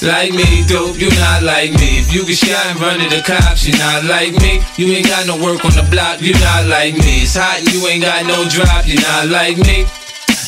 Like 0.03 0.35
me, 0.35 0.67
dope, 0.67 0.99
you 0.99 1.09
not 1.17 1.43
like 1.47 1.73
me. 1.79 2.03
If 2.03 2.13
you 2.13 2.27
get 2.27 2.37
shot 2.37 2.67
and 2.75 2.81
run 2.81 2.99
to 3.01 3.09
the 3.09 3.23
cops, 3.23 3.65
you 3.65 3.73
not 3.79 4.05
like 4.05 4.35
me. 4.43 4.61
You 4.77 4.93
ain't 4.93 5.07
got 5.07 5.27
no 5.27 5.39
work 5.39 5.65
on 5.65 5.73
the 5.73 5.87
block, 5.89 6.21
you 6.21 6.35
not 6.43 6.67
like 6.67 6.99
me. 6.99 7.25
It's 7.25 7.39
hot 7.39 7.63
and 7.63 7.69
you 7.73 7.87
ain't 7.87 8.03
got 8.03 8.27
no 8.27 8.45
drop, 8.51 8.85
you 8.85 8.99
not 9.01 9.31
like 9.31 9.57
me. 9.63 9.87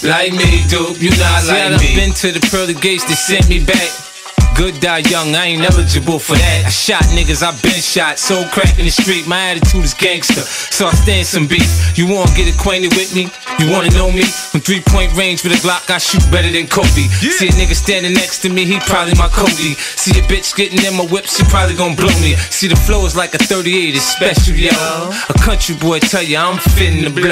Like 0.05 0.35
me, 0.35 0.67
dope, 0.69 1.01
you 1.01 1.11
not 1.17 1.47
See, 1.47 1.55
like 1.55 1.63
I 1.63 1.69
done 1.71 1.81
me. 1.81 1.97
been 1.97 2.13
to 2.21 2.33
the 2.35 2.43
pearly 2.51 2.75
gates, 2.75 3.05
they 3.05 3.15
sent 3.17 3.49
me 3.49 3.65
back. 3.65 4.06
Good 4.57 4.81
die 4.81 5.05
young, 5.13 5.37
I 5.37 5.53
ain't 5.53 5.63
eligible 5.69 6.19
for 6.19 6.33
that. 6.33 6.65
I 6.65 6.71
shot 6.71 7.05
niggas, 7.13 7.45
I 7.45 7.53
been 7.61 7.77
shot. 7.77 8.19
So 8.19 8.41
crack 8.49 8.79
in 8.79 8.87
the 8.87 8.91
street, 8.91 9.29
my 9.29 9.53
attitude 9.53 9.85
is 9.85 9.93
gangster. 9.93 10.41
So 10.41 10.87
I 10.87 10.93
stand 10.97 11.27
some 11.27 11.47
beef. 11.47 11.69
You 11.93 12.09
wanna 12.09 12.33
get 12.33 12.49
acquainted 12.49 12.97
with 12.97 13.15
me? 13.15 13.29
You 13.61 13.71
wanna 13.71 13.93
know 13.93 14.11
me? 14.11 14.25
From 14.25 14.61
three 14.61 14.81
point 14.81 15.13
range 15.13 15.45
with 15.45 15.53
a 15.53 15.61
Glock, 15.61 15.93
I 15.93 15.99
shoot 15.99 16.25
better 16.33 16.49
than 16.49 16.67
Kobe. 16.69 17.05
See 17.21 17.49
a 17.49 17.53
nigga 17.53 17.77
standing 17.77 18.15
next 18.15 18.41
to 18.43 18.49
me, 18.49 18.65
he 18.65 18.81
probably 18.89 19.13
my 19.21 19.29
Cody. 19.29 19.77
See 19.77 20.17
a 20.19 20.23
bitch 20.25 20.57
getting 20.57 20.81
in 20.81 20.97
my 20.97 21.05
whip, 21.05 21.27
she 21.27 21.45
probably 21.53 21.77
gonna 21.77 21.95
blow 21.95 22.17
me. 22.25 22.33
See 22.49 22.69
the 22.69 22.77
flow 22.77 23.05
is 23.05 23.15
like 23.15 23.35
a 23.35 23.39
38, 23.39 23.95
it's 23.95 24.09
special, 24.09 24.57
yo. 24.57 24.73
A 24.73 25.37
country 25.45 25.77
boy 25.77 26.01
tell 26.01 26.23
you 26.23 26.39
I'm 26.39 26.57
fitting 26.73 27.05
to 27.05 27.13
blow. 27.13 27.29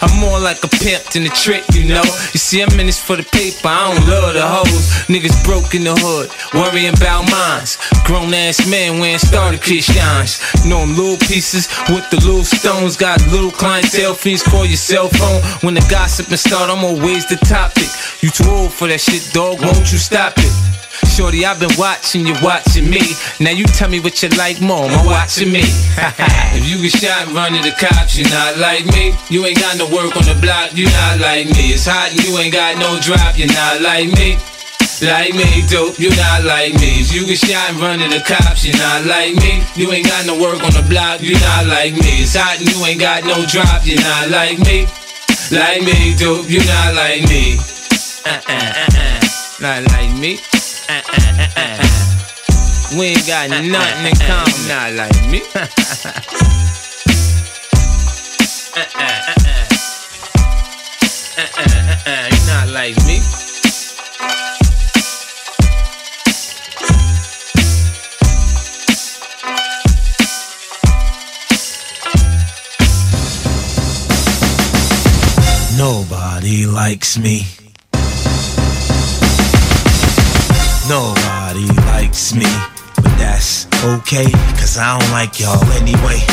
I'm 0.00 0.16
more 0.16 0.40
like 0.40 0.64
a 0.64 0.68
pimp 0.68 1.04
than 1.12 1.28
a 1.28 1.34
trick, 1.36 1.64
you 1.76 1.84
know. 1.84 2.04
You 2.32 2.40
see, 2.40 2.62
I'm 2.62 2.72
in 2.80 2.86
this 2.86 2.98
for 2.98 3.16
the 3.16 3.24
paper, 3.24 3.68
I 3.68 3.92
don't 3.92 4.08
love 4.08 4.32
the 4.32 4.48
hoes. 4.48 5.04
Niggas 5.12 5.36
broke 5.44 5.74
in 5.74 5.84
the 5.84 5.92
hood, 5.92 6.32
worrying 6.54 6.94
about 6.94 7.28
mines. 7.30 7.78
Grown 8.04 8.32
ass 8.32 8.66
men 8.70 8.98
wearing 9.00 9.18
starter 9.18 9.58
shines. 9.58 10.40
Know 10.64 10.80
them 10.80 10.96
little 10.96 11.18
pieces 11.18 11.68
with 11.90 12.08
the 12.10 12.16
little 12.24 12.44
stones. 12.44 12.96
Got 12.96 13.20
little 13.28 13.50
clientele 13.50 14.14
fiends, 14.14 14.42
call 14.42 14.64
your 14.64 14.76
cell 14.76 15.08
phone. 15.08 15.42
When 15.62 15.74
the 15.74 15.84
gossiping 15.90 16.36
start, 16.36 16.70
I'm 16.70 16.84
always 16.84 17.26
the 17.26 17.36
topic. 17.36 17.88
You 18.22 18.30
too 18.30 18.48
old 18.48 18.72
for 18.72 18.88
that 18.88 19.00
shit, 19.00 19.32
dog, 19.32 19.60
won't 19.60 19.92
you 19.92 19.98
stop 19.98 20.34
it? 20.38 20.52
Shorty, 21.10 21.44
I've 21.44 21.58
been 21.58 21.74
watching 21.76 22.26
you 22.26 22.34
watching 22.42 22.88
me. 22.88 23.02
Now 23.40 23.50
you 23.50 23.64
tell 23.66 23.88
me 23.88 24.00
what 24.00 24.22
you 24.22 24.28
like 24.30 24.60
more, 24.60 24.86
am 24.86 25.06
watching 25.06 25.50
me? 25.50 25.62
if 26.54 26.66
you 26.68 26.82
get 26.82 26.92
shot 26.94 27.26
and 27.26 27.34
run 27.34 27.52
to 27.52 27.62
the 27.62 27.74
cops, 27.74 28.16
you 28.16 28.24
not 28.30 28.58
like 28.58 28.86
me. 28.86 29.14
You 29.28 29.44
ain't 29.46 29.58
got 29.58 29.76
no 29.76 29.86
work 29.86 30.16
on 30.16 30.22
the 30.22 30.38
block, 30.40 30.74
you 30.74 30.86
not 30.86 31.20
like 31.20 31.46
me. 31.46 31.74
It's 31.74 31.86
hot 31.86 32.10
and 32.10 32.22
you 32.22 32.38
ain't 32.38 32.54
got 32.54 32.78
no 32.78 32.98
drop, 33.00 33.38
you 33.38 33.46
not 33.46 33.80
like 33.82 34.10
me. 34.14 34.38
Like 35.02 35.34
me, 35.34 35.66
dope, 35.68 35.98
you 35.98 36.08
not 36.10 36.44
like 36.44 36.74
me. 36.74 37.02
If 37.02 37.12
you 37.12 37.26
can 37.26 37.34
shine 37.34 37.76
running 37.80 38.10
the 38.10 38.22
cops, 38.22 38.64
you 38.64 38.72
not 38.78 39.04
like 39.04 39.34
me. 39.34 39.62
You 39.74 39.90
ain't 39.90 40.06
got 40.06 40.24
no 40.24 40.38
work 40.38 40.62
on 40.62 40.70
the 40.70 40.86
block, 40.88 41.20
you 41.20 41.34
not 41.34 41.66
like 41.66 41.94
me. 41.94 42.22
It's 42.22 42.36
hot 42.36 42.60
and 42.60 42.70
you 42.70 42.78
ain't 42.86 43.00
got 43.00 43.24
no 43.24 43.44
drop, 43.44 43.84
you 43.84 43.96
not 43.96 44.30
like 44.30 44.58
me. 44.60 44.86
Like 45.50 45.82
me, 45.82 46.14
dope, 46.14 46.48
you 46.48 46.60
not 46.62 46.94
like 46.94 47.26
me. 47.28 47.58
Uh 48.24 48.38
uh 48.46 48.54
uh 48.54 48.86
uh, 48.94 49.20
not 49.60 49.82
like 49.90 50.14
me. 50.14 50.38
Uh 50.88 51.02
uh 51.02 51.42
uh 51.42 51.58
uh. 51.58 51.84
We 52.96 53.18
ain't 53.18 53.26
got 53.26 53.50
nothing 53.50 53.66
in 53.66 54.14
uh-uh, 54.14 54.30
common, 54.30 54.54
not 54.70 54.94
like 54.94 55.26
me. 55.26 55.42
uh 55.54 55.66
uh 58.78 59.02
uh 59.02 59.34
uh. 59.42 59.66
Uh 61.34 61.50
uh 61.58 61.82
uh 61.82 61.98
uh. 62.06 62.30
Not 62.46 62.68
like 62.70 62.94
me. 63.04 63.53
Nobody 75.84 76.64
likes 76.64 77.18
me. 77.18 77.44
Nobody 80.88 81.68
likes 81.92 82.32
me. 82.32 82.48
But 82.96 83.12
that's 83.20 83.68
okay, 83.84 84.24
cause 84.56 84.80
I 84.80 84.96
don't 84.96 85.12
like 85.12 85.36
y'all 85.36 85.60
anyway. 85.76 86.24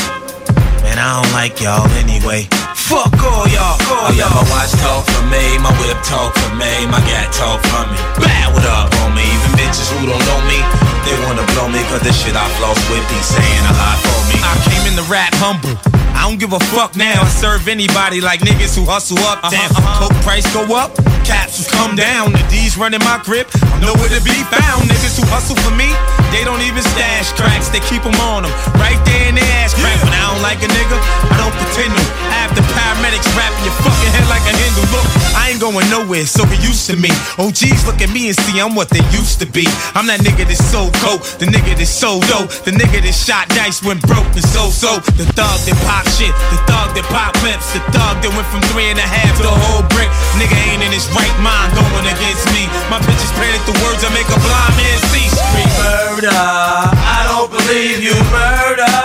Man, 0.87 0.95
I 0.95 1.19
don't 1.19 1.33
like 1.35 1.59
y'all 1.59 1.83
anyway. 1.99 2.47
Fuck 2.79 3.11
all 3.19 3.43
y'all, 3.51 3.75
all 3.91 4.15
y'all. 4.15 4.31
My 4.31 4.47
watch 4.55 4.71
talk 4.79 5.03
for 5.03 5.23
me, 5.27 5.43
my 5.59 5.75
whip 5.83 5.99
talk 6.07 6.31
for 6.31 6.55
me, 6.55 6.87
my 6.87 7.03
gat 7.03 7.27
talk 7.35 7.59
for 7.59 7.83
me. 7.91 7.99
Bad 8.23 8.55
what 8.55 8.63
up 8.63 8.87
on 9.03 9.11
me, 9.19 9.27
even 9.27 9.51
bitches 9.59 9.91
who 9.91 10.07
don't 10.07 10.25
know 10.31 10.41
me, 10.47 10.63
they 11.03 11.19
wanna 11.27 11.43
blow 11.51 11.67
me 11.67 11.83
cause 11.91 11.99
the 12.07 12.15
shit 12.15 12.39
I 12.39 12.47
floss 12.55 12.79
with 12.87 13.03
be 13.03 13.19
saying 13.19 13.65
a 13.67 13.73
lot 13.75 13.99
for 13.99 14.19
me. 14.31 14.39
I 14.47 14.55
came 14.71 14.87
in 14.87 14.95
the 14.95 15.03
rap 15.11 15.35
humble. 15.35 15.90
I 16.21 16.29
don't 16.29 16.39
give 16.39 16.53
a 16.53 16.59
fuck 16.59 16.95
now. 16.95 17.19
I 17.19 17.27
serve 17.27 17.67
anybody 17.67 18.21
like 18.21 18.41
niggas 18.41 18.77
who 18.77 18.85
hustle 18.85 19.17
up. 19.25 19.41
Damn, 19.49 19.71
uh-huh. 19.71 20.07
coke 20.07 20.17
price 20.21 20.45
go 20.53 20.61
up, 20.77 20.93
capsules 21.23 21.67
come 21.67 21.95
down. 21.95 22.31
The 22.33 22.43
D's 22.49 22.77
running 22.77 23.01
my 23.01 23.19
grip. 23.23 23.49
I'm 23.73 23.81
nowhere 23.81 24.11
to 24.11 24.21
be 24.23 24.37
found. 24.49 24.89
Niggas 24.89 25.17
who 25.19 25.25
hustle 25.29 25.57
for 25.61 25.73
me, 25.75 25.89
they 26.33 26.43
don't 26.45 26.61
even 26.61 26.83
stash 26.83 27.31
cracks. 27.33 27.69
They 27.69 27.81
keep 27.89 28.03
them 28.03 28.15
on 28.31 28.43
them 28.43 28.53
right 28.77 28.99
there 29.05 29.29
in 29.29 29.35
their 29.35 29.51
ass 29.61 29.73
crack. 29.77 29.97
When 30.03 30.13
I 30.13 30.21
don't 30.31 30.43
like 30.43 30.59
a 30.63 30.69
nigga, 30.69 30.97
I 31.29 31.35
don't 31.37 31.55
pretend 31.55 31.93
to. 31.95 32.05
Have 32.31 32.55
the 32.55 32.63
paramedics 32.73 33.27
wrapping 33.35 33.63
your 33.67 33.75
fucking 33.83 34.11
head 34.15 34.27
like 34.31 34.43
a 34.47 34.53
handle. 34.55 34.87
Look, 34.91 35.05
I 35.35 35.51
ain't 35.51 35.61
going 35.61 35.87
nowhere, 35.91 36.25
so 36.25 36.43
get 36.47 36.63
used 36.63 36.87
to 36.89 36.95
me. 36.95 37.11
OGs 37.37 37.85
look 37.85 38.01
at 38.01 38.09
me 38.09 38.31
and 38.31 38.37
see 38.47 38.59
I'm 38.59 38.73
what 38.73 38.89
they 38.89 39.03
used 39.11 39.39
to 39.43 39.47
be. 39.47 39.67
I'm 39.93 40.07
that 40.07 40.23
nigga 40.23 40.47
that's 40.47 40.63
so 40.63 40.89
cold, 41.03 41.21
the 41.37 41.47
nigga 41.47 41.75
that's 41.75 41.91
so 41.91 42.19
dope, 42.31 42.49
the 42.63 42.71
nigga 42.71 43.03
that 43.03 43.15
shot 43.15 43.47
dice 43.51 43.83
when 43.83 43.99
broke 44.07 44.31
and 44.33 44.47
so 44.47 44.71
so. 44.71 45.03
The 45.19 45.27
thug 45.35 45.59
that 45.67 45.77
pop 45.85 46.07
shit, 46.15 46.31
the 46.55 46.59
thug 46.65 46.95
that 46.95 47.05
pop 47.11 47.35
lips, 47.43 47.75
the 47.75 47.83
thug 47.91 48.23
that 48.23 48.31
went 48.31 48.47
from 48.47 48.63
three 48.71 48.87
and 48.87 48.99
a 48.99 49.05
half 49.05 49.35
to 49.39 49.45
a 49.45 49.57
whole 49.67 49.83
brick. 49.91 50.09
Nigga 50.39 50.55
ain't 50.71 50.83
in 50.83 50.91
his 50.91 51.10
right 51.15 51.37
mind 51.39 51.71
going 51.75 52.07
against 52.07 52.47
me. 52.55 52.67
My 52.87 52.99
bitches 53.03 53.31
painted 53.37 53.63
the 53.67 53.75
words 53.83 54.01
that 54.03 54.11
make 54.15 54.27
a 54.29 54.39
blind 54.39 54.73
man 54.79 54.97
see. 55.11 55.27
Scream 55.31 55.71
murder, 55.79 56.31
I 56.31 57.27
don't 57.27 57.49
believe 57.51 58.03
you 58.03 58.15
murder. 58.31 58.95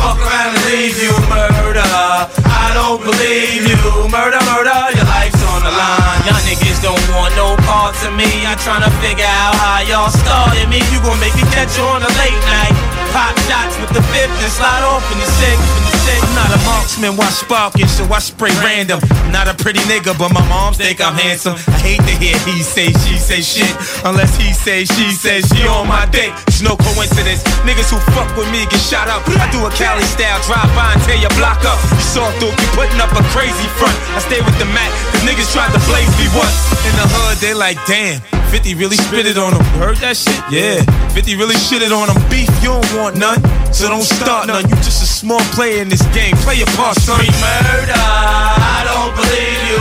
Fuck 0.00 0.18
around 0.20 0.56
and 0.56 0.64
leave 0.68 0.96
you 0.98 1.12
murder. 1.28 1.88
I 2.48 2.72
don't 2.74 3.00
believe 3.04 3.68
you 3.68 3.76
murder, 4.08 4.40
murder. 4.48 4.78
Your 4.96 5.08
life's 5.08 5.42
on 5.52 5.64
the 5.64 5.72
line. 5.72 6.20
Y'all 6.24 6.42
niggas 6.48 6.80
don't 6.80 7.00
want 7.12 7.34
no 7.36 7.56
parts 7.68 8.04
of 8.04 8.12
me. 8.16 8.28
I'm 8.48 8.58
trying 8.60 8.84
to 8.84 8.92
figure 9.04 9.28
out 9.28 9.54
how 9.56 9.84
y'all 9.84 10.12
started 10.12 10.68
me. 10.68 10.80
You 10.92 10.98
gon' 11.04 11.18
make 11.20 11.34
me 11.36 11.44
catch 11.52 11.76
you 11.76 11.84
on 11.84 12.00
a 12.00 12.12
late 12.20 12.42
night. 12.48 12.74
Pop 13.12 13.36
shots 13.44 13.76
with 13.76 13.92
the 13.92 14.02
fifth 14.08 14.32
and 14.40 14.52
slide 14.52 14.84
off 14.88 15.04
in 15.12 15.18
the 15.20 15.28
sixth. 15.28 15.81
I'm 16.20 16.34
not 16.34 16.50
a 16.52 16.60
marksman, 16.64 17.16
watch 17.16 17.40
sparking, 17.40 17.88
so 17.88 18.04
I 18.12 18.18
spray 18.18 18.52
random. 18.60 19.00
Not 19.30 19.48
a 19.48 19.54
pretty 19.54 19.80
nigga, 19.88 20.12
but 20.18 20.32
my 20.32 20.44
moms 20.48 20.76
think 20.76 21.00
I'm 21.00 21.14
handsome. 21.14 21.56
I 21.68 21.78
hate 21.80 22.02
to 22.04 22.14
hear 22.20 22.36
he 22.44 22.62
say, 22.62 22.92
she 23.06 23.16
say 23.16 23.40
shit. 23.40 23.72
Unless 24.04 24.36
he 24.36 24.52
say, 24.52 24.84
she 24.84 25.12
say, 25.12 25.40
she 25.40 25.66
on 25.68 25.88
my 25.88 26.04
dick. 26.10 26.32
It's 26.48 26.60
no 26.60 26.76
coincidence. 26.76 27.42
Niggas 27.64 27.88
who 27.88 27.98
fuck 28.12 28.28
with 28.36 28.50
me 28.52 28.66
get 28.68 28.82
shot 28.82 29.08
up. 29.08 29.22
I 29.28 29.48
do 29.54 29.64
a 29.64 29.70
Cali 29.72 30.04
style 30.04 30.40
drive 30.44 30.68
by 30.76 30.92
and 30.92 31.02
tear 31.06 31.16
your 31.16 31.32
block 31.38 31.64
up. 31.64 31.78
You 31.94 32.04
saw 32.04 32.26
through, 32.36 32.52
you 32.52 32.68
putting 32.76 33.00
up 33.00 33.12
a 33.14 33.22
crazy 33.32 33.68
front. 33.78 33.96
I 34.12 34.20
stay 34.20 34.40
with 34.42 34.58
the 34.58 34.68
Mac, 34.76 34.90
cause 35.14 35.22
niggas 35.24 35.48
tried 35.52 35.72
to 35.72 35.80
blaze 35.88 36.12
me 36.18 36.28
once. 36.36 36.56
In 36.84 36.94
the 36.98 37.06
hood, 37.08 37.38
they 37.38 37.54
like, 37.54 37.78
damn. 37.86 38.20
50 38.52 38.74
really 38.74 38.96
spit 38.96 39.24
it 39.24 39.38
on 39.38 39.56
him. 39.56 39.64
You 39.72 39.80
heard 39.80 39.96
that 40.04 40.12
shit? 40.12 40.36
Yeah. 40.52 40.84
50 41.16 41.40
really 41.40 41.56
shit 41.56 41.80
it 41.80 41.88
on 41.88 42.12
him. 42.12 42.20
Beef, 42.28 42.52
you 42.60 42.68
don't 42.68 42.92
want 42.92 43.16
none. 43.16 43.40
So 43.72 43.88
don't 43.88 44.04
start 44.04 44.46
none. 44.46 44.68
You 44.68 44.76
just 44.84 45.00
a 45.00 45.08
small 45.08 45.40
player 45.56 45.80
in 45.80 45.88
this 45.88 46.04
game. 46.12 46.36
Play 46.44 46.60
your 46.60 46.68
part, 46.76 47.00
son. 47.00 47.16
murder. 47.16 47.96
I 47.96 48.84
don't 48.84 49.16
believe 49.16 49.58
you 49.72 49.80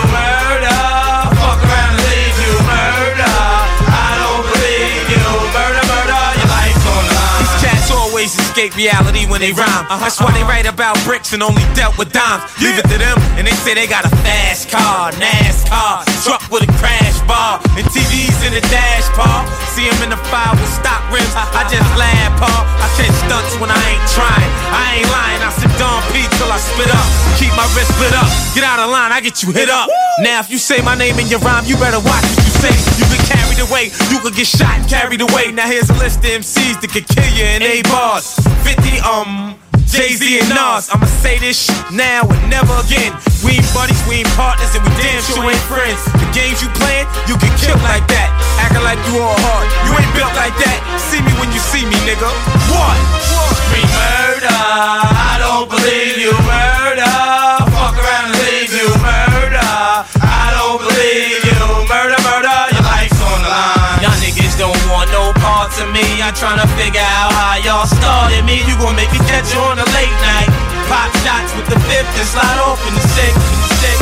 escape 8.72 8.78
reality 8.78 9.30
when 9.30 9.42
they 9.42 9.52
rhyme. 9.52 9.86
Uh-huh, 9.88 10.00
That's 10.00 10.20
why 10.20 10.32
they 10.32 10.42
uh-huh. 10.42 10.50
write 10.50 10.68
about 10.68 10.98
bricks 11.04 11.34
and 11.34 11.44
only 11.44 11.64
dealt 11.76 11.98
with 11.98 12.12
dimes. 12.12 12.44
Leave 12.60 12.78
it 12.78 12.88
to 12.88 12.98
them, 12.98 13.18
and 13.38 13.48
they 13.48 13.56
say 13.64 13.74
they 13.74 13.88
got 13.88 14.06
a 14.06 14.12
fast 14.24 14.70
car, 14.70 15.12
NASCAR, 15.20 16.06
truck 16.24 16.44
with 16.52 16.64
a 16.64 16.72
crash 16.80 17.20
bar, 17.28 17.60
and 17.78 17.86
TVs 17.92 18.40
in 18.48 18.54
the 18.54 18.64
dash, 18.72 19.08
Paul. 19.16 19.48
See 19.76 19.88
him 19.88 20.00
in 20.04 20.10
the 20.12 20.22
fire 20.32 20.54
with 20.56 20.72
stock 20.72 21.02
rims. 21.12 21.32
Uh-huh, 21.36 21.60
I 21.60 21.64
just 21.70 21.90
laugh, 21.98 22.32
Paul. 22.40 22.62
I 22.80 22.88
catch 22.98 23.16
stunts 23.26 23.54
when 23.60 23.72
I 23.72 23.80
ain't 23.92 24.08
trying. 24.12 24.52
I 24.72 25.02
ain't 25.02 25.10
lying. 25.12 25.42
I 25.42 25.50
sip 25.58 25.72
Don 25.80 26.00
P 26.12 26.24
till 26.38 26.52
I 26.52 26.60
spit 26.60 26.92
up. 26.92 27.08
Keep 27.40 27.54
my 27.58 27.68
wrist 27.76 27.92
split 27.96 28.14
up. 28.16 28.30
Get 28.54 28.64
out 28.64 28.80
of 28.80 28.92
line, 28.92 29.12
I 29.12 29.20
get 29.22 29.44
you 29.44 29.52
hit 29.52 29.70
up. 29.70 29.90
Now, 30.20 30.40
if 30.40 30.52
you 30.52 30.58
say 30.58 30.82
my 30.82 30.96
name 30.96 31.18
in 31.20 31.28
your 31.28 31.40
rhyme, 31.40 31.66
you 31.66 31.76
better 31.78 32.00
watch 32.00 32.26
what 32.36 32.44
you 32.44 32.54
say. 32.62 32.74
You 33.00 33.06
carried 33.62 33.70
away, 33.70 33.92
you 34.10 34.20
could 34.20 34.36
get 34.36 34.48
shot 34.48 34.80
and 34.80 34.90
carried 34.90 35.22
away. 35.22 35.52
Now 35.52 35.68
here's 35.68 35.90
a 35.90 35.94
list 35.94 36.20
of 36.20 36.26
MCs 36.26 36.82
that 36.82 36.90
could 36.90 37.08
kill 37.08 37.30
you 37.38 37.46
in 37.46 37.62
A 37.62 37.82
bars. 37.84 38.36
50 38.64 39.00
um. 39.02 39.58
Jay-Z 39.92 40.24
and 40.24 40.48
Nas, 40.56 40.88
I'ma 40.88 41.04
say 41.20 41.36
this 41.38 41.68
shit 41.68 41.92
now 41.92 42.24
and 42.24 42.40
never 42.48 42.72
again. 42.80 43.12
We 43.44 43.60
ain't 43.60 43.68
buddies, 43.76 44.00
we 44.08 44.24
ain't 44.24 44.32
partners, 44.40 44.72
and 44.72 44.80
we 44.88 44.92
damn 44.96 45.20
sure 45.20 45.44
ain't 45.44 45.60
friends. 45.68 46.00
The 46.16 46.32
games 46.32 46.64
you 46.64 46.72
playing, 46.80 47.12
you 47.28 47.36
get 47.44 47.52
killed 47.60 47.84
like 47.84 48.08
that. 48.08 48.32
Acting 48.64 48.88
like 48.88 48.96
you 49.12 49.20
all 49.20 49.36
hard, 49.36 49.68
you 49.84 49.92
ain't 49.92 50.14
built 50.16 50.32
like 50.40 50.56
that. 50.64 50.80
See 51.12 51.20
me 51.20 51.36
when 51.44 51.52
you 51.52 51.60
see 51.60 51.84
me, 51.84 52.00
nigga. 52.08 52.32
What? 52.72 52.96
Scream 53.52 53.90
murder, 53.92 54.56
I 54.56 55.36
don't 55.44 55.68
believe 55.68 56.24
you 56.24 56.32
murder. 56.48 56.81
Of 65.82 65.90
me. 65.92 66.22
I'm 66.22 66.34
trying 66.34 66.62
to 66.62 66.70
figure 66.78 67.02
out 67.02 67.34
how 67.34 67.58
y'all 67.66 67.90
started 67.90 68.46
me. 68.46 68.62
You 68.70 68.78
gon' 68.78 68.96
make 68.96 69.12
me 69.12 69.20
catch 69.26 69.54
you 69.54 69.60
on 69.60 69.78
a 69.80 69.88
late 69.98 70.18
night. 70.22 70.50
Pop 70.88 71.10
shots 71.26 71.54
with 71.58 71.68
the 71.68 71.80
fifth 71.90 72.12
and 72.18 72.28
slide 72.28 72.60
off 72.62 72.80
in 72.88 72.94
the 72.94 73.02
sixth. 73.02 73.42
In 73.42 73.62
the 73.62 73.76
sixth. 73.82 74.01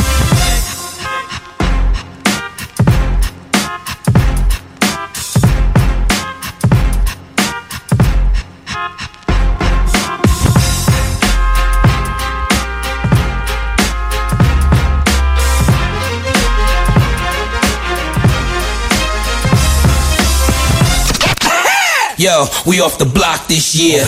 Yo, 22.20 22.44
we 22.66 22.82
off 22.82 22.98
the 22.98 23.06
block 23.06 23.46
this 23.48 23.74
year. 23.74 24.06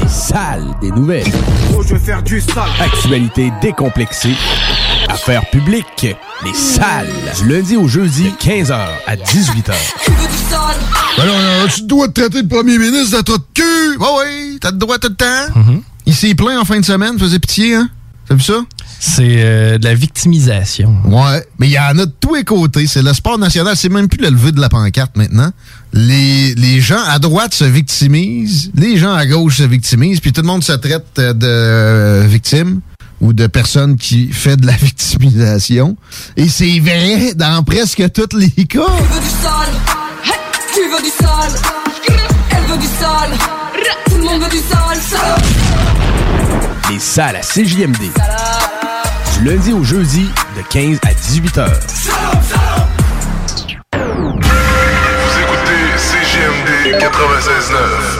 Les 0.00 0.08
salles 0.08 0.64
des 0.80 0.90
nouvelles. 0.90 1.30
Oh, 1.76 1.82
je 1.86 1.92
vais 1.92 2.00
faire 2.00 2.22
du 2.22 2.40
sale. 2.40 2.70
Actualité 2.80 3.52
décomplexée. 3.60 4.34
Affaires 5.10 5.44
publiques. 5.50 6.16
Les 6.42 6.54
salles. 6.54 7.12
Du 7.36 7.52
lundi 7.52 7.76
au 7.76 7.86
jeudi, 7.86 8.32
15h 8.40 8.78
à 9.06 9.14
18h. 9.14 9.74
Ben 11.18 11.26
non, 11.26 11.36
non, 11.36 11.68
tu 11.68 11.82
dois 11.82 12.08
te 12.08 12.18
traiter 12.18 12.42
de 12.42 12.48
premier 12.48 12.78
ministre 12.78 13.18
de 13.18 13.22
toi 13.24 13.36
de 13.36 13.44
cul. 13.52 13.98
Ouais, 13.98 14.06
ouais, 14.16 14.58
t'as 14.58 14.70
le 14.70 14.78
droit 14.78 14.96
tout 14.96 15.08
le 15.10 15.16
temps. 15.16 15.26
Mm-hmm. 15.26 15.82
Il 16.06 16.14
s'est 16.14 16.34
plaint 16.34 16.62
en 16.62 16.64
fin 16.64 16.80
de 16.80 16.84
semaine, 16.86 17.18
faisait 17.18 17.40
pitié, 17.40 17.74
hein? 17.74 17.90
T'as 18.30 18.36
vu 18.36 18.42
ça? 18.42 18.64
C'est 19.00 19.38
euh, 19.38 19.76
de 19.78 19.84
la 19.84 19.94
victimisation. 19.94 20.94
Ouais, 21.04 21.44
mais 21.58 21.66
il 21.66 21.72
y 21.72 21.78
en 21.80 21.98
a 21.98 22.06
de 22.06 22.12
tous 22.20 22.36
les 22.36 22.44
côtés. 22.44 22.86
C'est 22.86 23.02
le 23.02 23.12
sport 23.12 23.38
national, 23.38 23.76
c'est 23.76 23.88
même 23.88 24.06
plus 24.06 24.22
le 24.22 24.30
lever 24.30 24.52
de 24.52 24.60
la 24.60 24.68
pancarte 24.68 25.16
maintenant. 25.16 25.50
Les, 25.92 26.54
les 26.54 26.80
gens 26.80 27.02
à 27.08 27.18
droite 27.18 27.52
se 27.54 27.64
victimisent, 27.64 28.70
les 28.76 28.98
gens 28.98 29.12
à 29.12 29.26
gauche 29.26 29.56
se 29.56 29.64
victimisent, 29.64 30.20
puis 30.20 30.32
tout 30.32 30.42
le 30.42 30.46
monde 30.46 30.62
se 30.62 30.70
traite 30.70 31.08
euh, 31.18 31.32
de 31.32 31.44
euh, 31.48 32.26
victime 32.28 32.82
ou 33.20 33.32
de 33.32 33.48
personne 33.48 33.96
qui 33.96 34.28
fait 34.28 34.56
de 34.56 34.64
la 34.64 34.76
victimisation. 34.76 35.96
Et 36.36 36.48
c'est 36.48 36.78
vrai 36.78 37.34
dans 37.34 37.64
presque 37.64 38.12
tous 38.12 38.36
les 38.36 38.50
cas. 38.66 38.86
Tu 38.86 39.12
veux 39.12 39.20
du 39.20 39.28
sale 39.42 39.74
Tu 40.72 40.80
veux 40.88 41.02
du 41.02 41.10
sale 41.10 41.60
Elle 42.52 42.70
veut 42.70 42.78
du 42.78 42.86
sale 42.86 43.38
Tout 44.08 44.16
le 44.18 44.22
monde 44.22 44.40
veut 44.40 44.50
du 44.50 44.58
sale 44.58 45.00
sale 45.00 45.59
Les 46.90 46.98
salles 46.98 47.36
à 47.36 47.40
CJMD. 47.40 48.10
Du 49.38 49.44
lundi 49.44 49.72
au 49.72 49.84
jeudi, 49.84 50.28
de 50.56 50.62
15 50.70 50.98
à 51.04 51.12
18h. 51.12 51.68
Vous 53.92 55.38
écoutez 55.38 55.82
CGMD 55.96 56.98
96.9. 57.00 58.19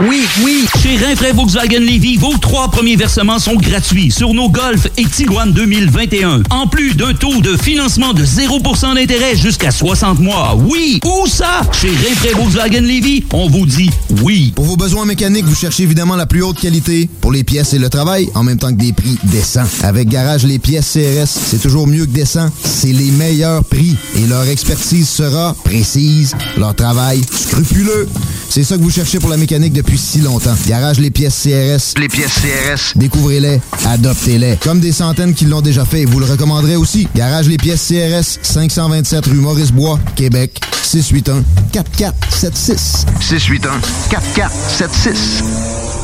oui, 0.00 0.22
oui. 0.42 0.66
Chez 0.82 0.96
Rinfraie 0.96 1.32
Volkswagen 1.32 1.78
Levy, 1.78 2.16
vos 2.16 2.36
trois 2.38 2.68
premiers 2.68 2.96
versements 2.96 3.38
sont 3.38 3.54
gratuits 3.54 4.10
sur 4.10 4.34
nos 4.34 4.48
Golf 4.48 4.88
et 4.96 5.04
Tiguan 5.04 5.52
2021. 5.52 6.42
En 6.50 6.66
plus 6.66 6.94
d'un 6.94 7.14
taux 7.14 7.40
de 7.40 7.56
financement 7.56 8.12
de 8.12 8.24
0% 8.24 8.94
d'intérêt 8.94 9.36
jusqu'à 9.36 9.70
60 9.70 10.20
mois. 10.20 10.56
Oui, 10.68 11.00
où 11.04 11.26
ça? 11.26 11.62
Chez 11.72 11.88
Rinfraie 11.88 12.34
Volkswagen 12.34 12.80
Levy, 12.80 13.24
on 13.32 13.48
vous 13.48 13.66
dit 13.66 13.90
oui. 14.22 14.52
Pour 14.56 14.64
vos 14.64 14.76
besoins 14.76 15.04
mécaniques, 15.04 15.44
vous 15.44 15.54
cherchez 15.54 15.84
évidemment 15.84 16.16
la 16.16 16.26
plus 16.26 16.42
haute 16.42 16.60
qualité 16.60 17.08
pour 17.20 17.30
les 17.32 17.44
pièces 17.44 17.74
et 17.74 17.78
le 17.78 17.88
travail, 17.88 18.28
en 18.34 18.42
même 18.42 18.58
temps 18.58 18.72
que 18.72 18.80
des 18.80 18.92
prix 18.92 19.16
décents. 19.24 19.66
Avec 19.82 20.08
Garage 20.08 20.44
Les 20.44 20.58
Pièces 20.58 20.92
CRS, 20.92 21.28
c'est 21.28 21.60
toujours 21.60 21.86
mieux 21.86 22.06
que 22.06 22.10
décent. 22.10 22.50
C'est 22.64 22.92
les 22.92 23.10
meilleurs 23.12 23.64
prix 23.64 23.96
et 24.16 24.26
leur 24.26 24.48
expertise 24.48 25.08
sera 25.08 25.54
précise, 25.64 26.34
leur 26.56 26.74
travail 26.74 27.20
scrupuleux. 27.30 28.08
C'est 28.48 28.64
ça 28.64 28.76
que 28.76 28.82
vous 28.82 28.90
cherchez 28.90 29.18
pour 29.18 29.30
la 29.30 29.36
mécanique 29.36 29.72
depuis 29.84 29.98
si 29.98 30.20
longtemps. 30.20 30.54
Garage 30.66 30.98
Les 30.98 31.10
Pièces 31.10 31.42
CRS. 31.42 32.00
Les 32.00 32.08
pièces 32.08 32.40
CRS. 32.40 32.96
Découvrez-les, 32.96 33.60
adoptez-les. 33.86 34.56
Comme 34.56 34.80
des 34.80 34.92
centaines 34.92 35.34
qui 35.34 35.44
l'ont 35.44 35.60
déjà 35.60 35.84
fait 35.84 36.06
vous 36.06 36.20
le 36.20 36.26
recommanderez 36.26 36.76
aussi. 36.76 37.06
Garage 37.14 37.48
Les 37.48 37.58
Pièces 37.58 37.88
CRS, 37.88 38.38
527 38.42 39.26
rue 39.26 39.34
Maurice-Bois, 39.34 40.00
Québec, 40.16 40.58
681-4476. 40.82 43.04
681-4476. 43.20 46.03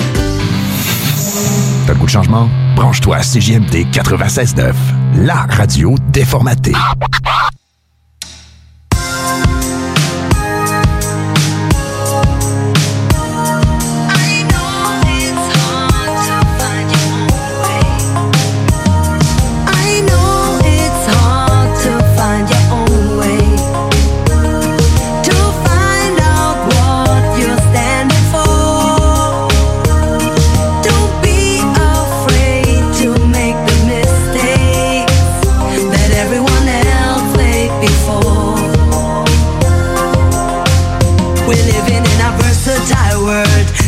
Le 1.91 1.97
goût 1.97 2.05
de 2.05 2.11
changement? 2.11 2.49
Branche-toi 2.77 3.17
à 3.17 3.19
CJMD 3.19 3.91
96.9, 3.91 4.73
la 5.25 5.45
radio 5.49 5.95
déformatée. 6.13 6.71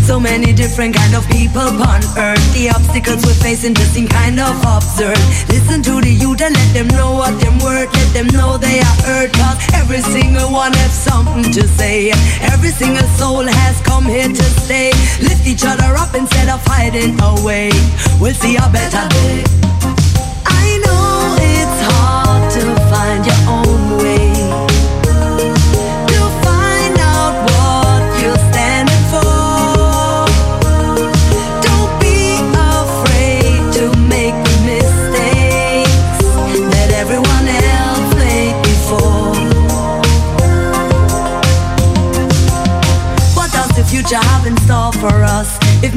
So 0.03 0.19
many 0.19 0.51
different 0.51 0.95
kind 0.95 1.15
of 1.15 1.25
people 1.27 1.61
on 1.61 2.03
earth. 2.17 2.53
The 2.53 2.69
obstacles 2.69 3.25
we're 3.25 3.33
facing 3.33 3.73
just 3.73 3.93
seem 3.93 4.07
kind 4.07 4.37
of 4.37 4.53
absurd. 4.61 5.17
Listen 5.47 5.81
to 5.83 6.01
the 6.01 6.11
youth 6.11 6.41
and 6.41 6.53
let 6.53 6.73
them 6.73 6.87
know 6.87 7.13
what 7.13 7.39
them 7.39 7.57
worth. 7.59 7.91
Let 7.93 8.13
them 8.13 8.27
know 8.27 8.57
they 8.57 8.79
are 8.79 8.97
hurt. 9.07 9.31
Cause 9.33 9.57
every 9.73 10.01
single 10.01 10.51
one 10.51 10.73
has 10.73 10.91
something 10.91 11.49
to 11.53 11.67
say. 11.79 12.11
Every 12.51 12.69
single 12.69 13.07
soul 13.15 13.47
has 13.47 13.81
come 13.81 14.05
here 14.05 14.27
to 14.27 14.43
stay. 14.67 14.91
Lift 15.21 15.47
each 15.47 15.63
other 15.65 15.95
up 15.95 16.13
instead 16.13 16.49
of 16.49 16.61
hiding 16.65 17.19
away. 17.21 17.71
We'll 18.19 18.35
see 18.35 18.57
a 18.57 18.67
better 18.69 19.07
day. 19.07 19.62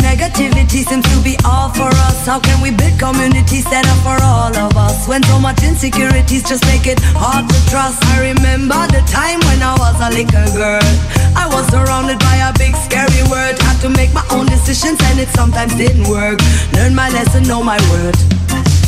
Negativity 0.06 0.86
seems 0.86 1.06
to 1.10 1.18
be 1.22 1.34
all 1.44 1.68
for 1.70 1.90
us, 2.06 2.26
how 2.26 2.38
can 2.38 2.60
we 2.62 2.70
build 2.70 2.94
communities 2.98 3.66
set 3.66 3.86
up 3.86 3.98
for 4.06 4.18
all 4.22 4.54
of 4.54 4.76
us? 4.76 5.08
When 5.08 5.22
so 5.24 5.38
much 5.38 5.62
insecurities 5.62 6.42
just 6.42 6.64
make 6.66 6.86
it 6.86 7.00
hard 7.18 7.48
to 7.50 7.58
trust. 7.70 7.98
I 8.14 8.30
remember 8.30 8.78
the 8.94 9.02
time 9.10 9.40
when 9.48 9.60
I 9.62 9.74
was 9.74 9.96
a 9.98 10.10
little 10.14 10.48
girl. 10.54 10.88
I 11.34 11.46
was 11.50 11.66
surrounded 11.74 12.18
by 12.18 12.36
a 12.48 12.52
big 12.54 12.74
scary 12.86 13.22
world. 13.30 13.58
Had 13.66 13.80
to 13.82 13.90
make 13.90 14.12
my 14.14 14.24
own 14.30 14.46
decisions 14.46 14.98
and 15.10 15.18
it 15.18 15.28
sometimes 15.28 15.74
didn't 15.74 16.08
work. 16.08 16.38
Learn 16.72 16.94
my 16.94 17.10
lesson, 17.10 17.42
know 17.44 17.62
my 17.62 17.78
word. 17.90 18.16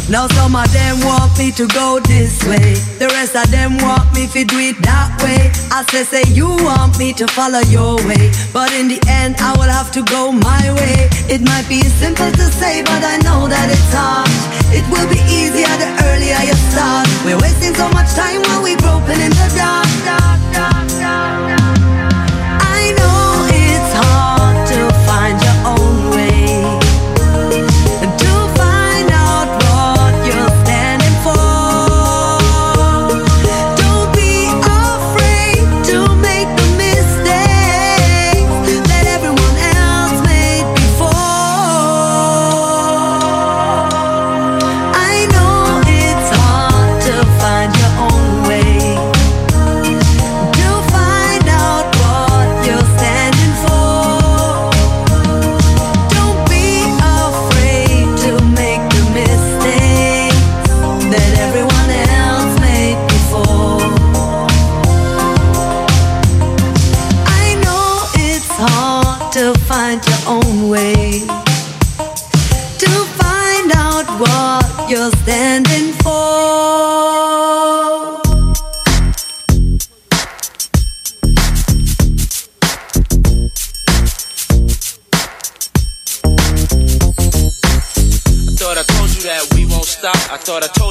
Now 0.09 0.26
some 0.28 0.56
of 0.56 0.72
them 0.72 1.01
want 1.05 1.36
me 1.39 1.52
to 1.52 1.66
go 1.68 2.01
this 2.01 2.43
way. 2.44 2.72
The 2.97 3.09
rest 3.12 3.36
of 3.36 3.51
them 3.51 3.76
want 3.76 4.09
me 4.14 4.26
to 4.28 4.43
do 4.43 4.56
it 4.59 4.80
that 4.80 5.12
way. 5.20 5.52
I 5.68 5.85
say, 5.93 6.05
say 6.05 6.24
you 6.32 6.48
want 6.48 6.98
me 6.98 7.12
to 7.12 7.26
follow 7.28 7.60
your 7.68 7.97
way. 8.09 8.32
But 8.52 8.72
in 8.72 8.89
the 8.89 8.97
end, 9.06 9.36
I 9.39 9.52
will 9.60 9.68
have 9.68 9.93
to 9.93 10.02
go 10.05 10.32
my 10.32 10.64
way. 10.80 11.12
It 11.28 11.43
might 11.44 11.68
be 11.68 11.82
simple 12.01 12.32
to 12.32 12.47
say, 12.56 12.80
but 12.89 13.05
I 13.05 13.20
know 13.20 13.48
that 13.52 13.68
it's 13.68 13.93
hard. 13.93 14.32
It 14.72 14.85
will 14.89 15.09
be 15.12 15.20
easier 15.28 15.68
the 15.76 15.93
earlier 16.09 16.40
you 16.40 16.56
start. 16.72 17.05
We're 17.28 17.36
wasting 17.36 17.74
so 17.76 17.89
much 17.93 18.09
time 18.16 18.40
while 18.48 18.62
we're 18.64 18.80
groping 18.80 19.20
in 19.20 19.32
the 19.36 19.48
dark. 19.60 19.89
dark, 20.09 20.40
dark, 20.56 20.89
dark, 21.05 21.39
dark. 21.52 21.57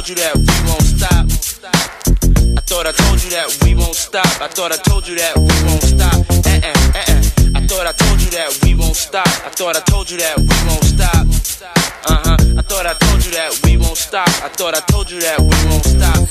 You 0.10 0.16
that 0.16 0.36
we 0.38 0.56
won't 0.64 0.88
stop. 0.88 1.26
I 2.56 2.62
thought 2.62 2.88
I 2.88 2.92
told 2.94 3.24
you 3.24 3.30
that 3.32 3.48
we 3.64 3.76
won't 3.76 3.96
stop. 3.96 4.26
I 4.40 4.48
thought 4.48 4.72
I 4.72 4.78
told 4.78 5.08
you 5.08 5.16
that 5.18 5.36
we 5.36 5.52
won't 5.68 5.84
stop. 5.84 6.16
Eh 6.48 6.60
eh 6.64 6.76
eh 6.96 7.04
eh. 7.12 7.60
I 7.60 7.68
thought 7.68 7.88
I 7.88 7.92
told 7.92 8.22
you 8.22 8.30
that 8.32 8.56
we 8.64 8.76
won't 8.76 8.96
stop. 8.96 9.28
I 9.28 9.50
thought 9.52 9.76
I 9.76 9.82
told 9.82 10.10
you 10.10 10.18
that 10.18 10.38
we 10.40 10.56
won't 10.64 10.86
stop. 10.86 11.28
Uh 12.08 12.24
huh. 12.24 12.38
I 12.56 12.62
thought 12.64 12.86
I 12.86 12.94
told 12.94 13.26
you 13.26 13.32
that 13.32 13.52
we 13.66 13.76
won't 13.76 13.98
stop. 13.98 14.30
I 14.44 14.48
thought 14.48 14.76
I 14.76 14.82
told 14.88 15.12
you 15.12 15.20
that 15.20 15.40
we 15.42 15.56
won't 15.68 15.84
stop. 15.84 16.24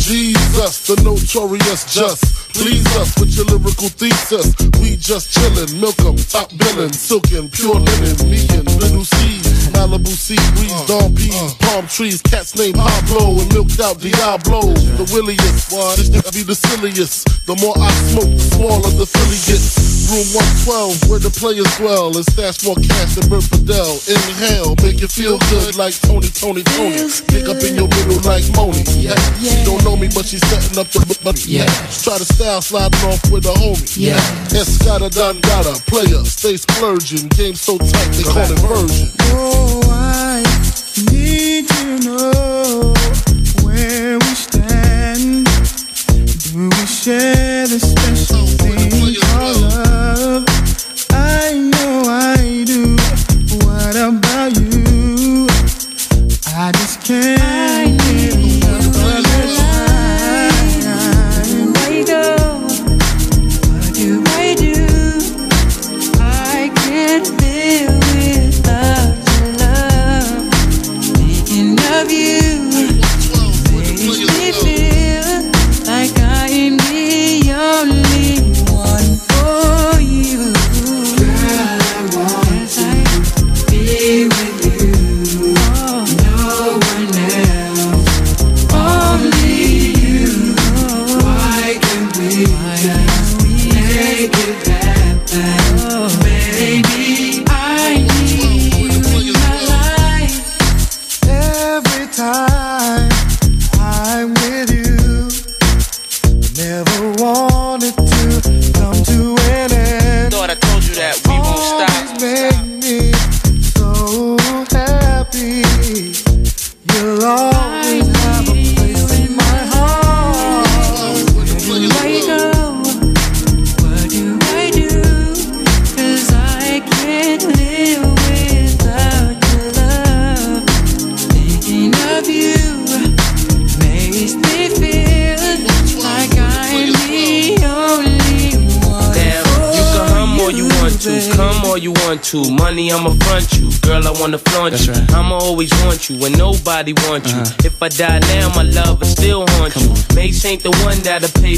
Jesus, 0.00 0.86
the 0.86 0.96
notorious 1.04 1.92
just. 1.92 2.24
Please 2.54 2.86
us 2.96 3.18
with 3.20 3.36
your 3.36 3.46
lyrical 3.46 3.88
thesis. 3.88 4.54
We 4.80 4.96
just 4.96 5.28
chillin', 5.36 5.80
milk 5.80 6.00
'em, 6.00 6.16
top 6.16 6.56
billin', 6.56 6.92
silkin', 6.92 7.50
pure 7.50 7.76
linen, 7.76 8.16
me 8.30 8.40
and 8.56 8.66
little 8.80 9.04
C. 9.04 9.39
Malibu 9.72 10.08
sea 10.08 10.38
breeze, 10.56 10.72
uh, 10.72 10.86
dawn 10.86 11.14
peas, 11.14 11.34
uh. 11.34 11.54
palm 11.60 11.86
trees, 11.86 12.22
cats 12.22 12.56
named 12.56 12.76
Pablo 12.76 13.40
and 13.40 13.52
milked 13.52 13.80
out 13.80 14.00
Diablo. 14.00 14.72
The 14.98 15.06
williest, 15.12 15.70
this 15.96 16.10
nigga 16.10 16.32
be 16.32 16.42
the 16.42 16.54
silliest. 16.54 17.26
The 17.46 17.56
more 17.56 17.74
I 17.78 17.90
smoke, 18.10 18.30
the 18.30 18.46
smaller 18.54 18.90
the 18.94 19.06
Philly 19.06 19.40
gets. 19.46 20.00
Room 20.10 20.26
112, 20.66 21.06
where 21.06 21.22
the 21.22 21.30
players 21.30 21.70
dwell, 21.78 22.10
and 22.10 22.26
stash 22.34 22.66
more 22.66 22.74
cash 22.74 23.14
than 23.14 23.30
Bert 23.30 23.46
Fidel. 23.46 23.94
Inhale, 24.10 24.74
make 24.82 24.98
you 24.98 25.06
feel 25.06 25.38
good 25.54 25.78
like 25.78 25.94
Tony, 26.02 26.26
Tony, 26.26 26.66
Tony. 26.66 27.06
Pick 27.30 27.46
up 27.46 27.62
in 27.62 27.78
your 27.78 27.86
middle 27.86 28.18
like 28.26 28.42
Moni. 28.58 28.82
Yeah. 28.98 29.14
She 29.38 29.62
don't 29.62 29.78
know 29.86 29.94
me, 29.94 30.10
but 30.10 30.26
she's 30.26 30.42
setting 30.50 30.82
up 30.82 30.90
the 30.90 31.06
but 31.22 31.46
yeah. 31.46 31.70
Try 32.02 32.18
to 32.18 32.26
style 32.26 32.60
sliding 32.60 32.98
off 33.06 33.22
with 33.30 33.46
a 33.46 33.54
homie. 33.54 33.86
Yeah. 33.94 34.18
Escada 34.50 35.06
Dondada, 35.14 35.78
player, 35.86 36.24
stay 36.24 36.56
splurging. 36.56 37.28
Game 37.38 37.54
so 37.54 37.78
tight, 37.78 38.10
they 38.10 38.26
call 38.26 38.50
it 38.50 38.58
version. 38.66 39.59
Oh, 39.62 39.80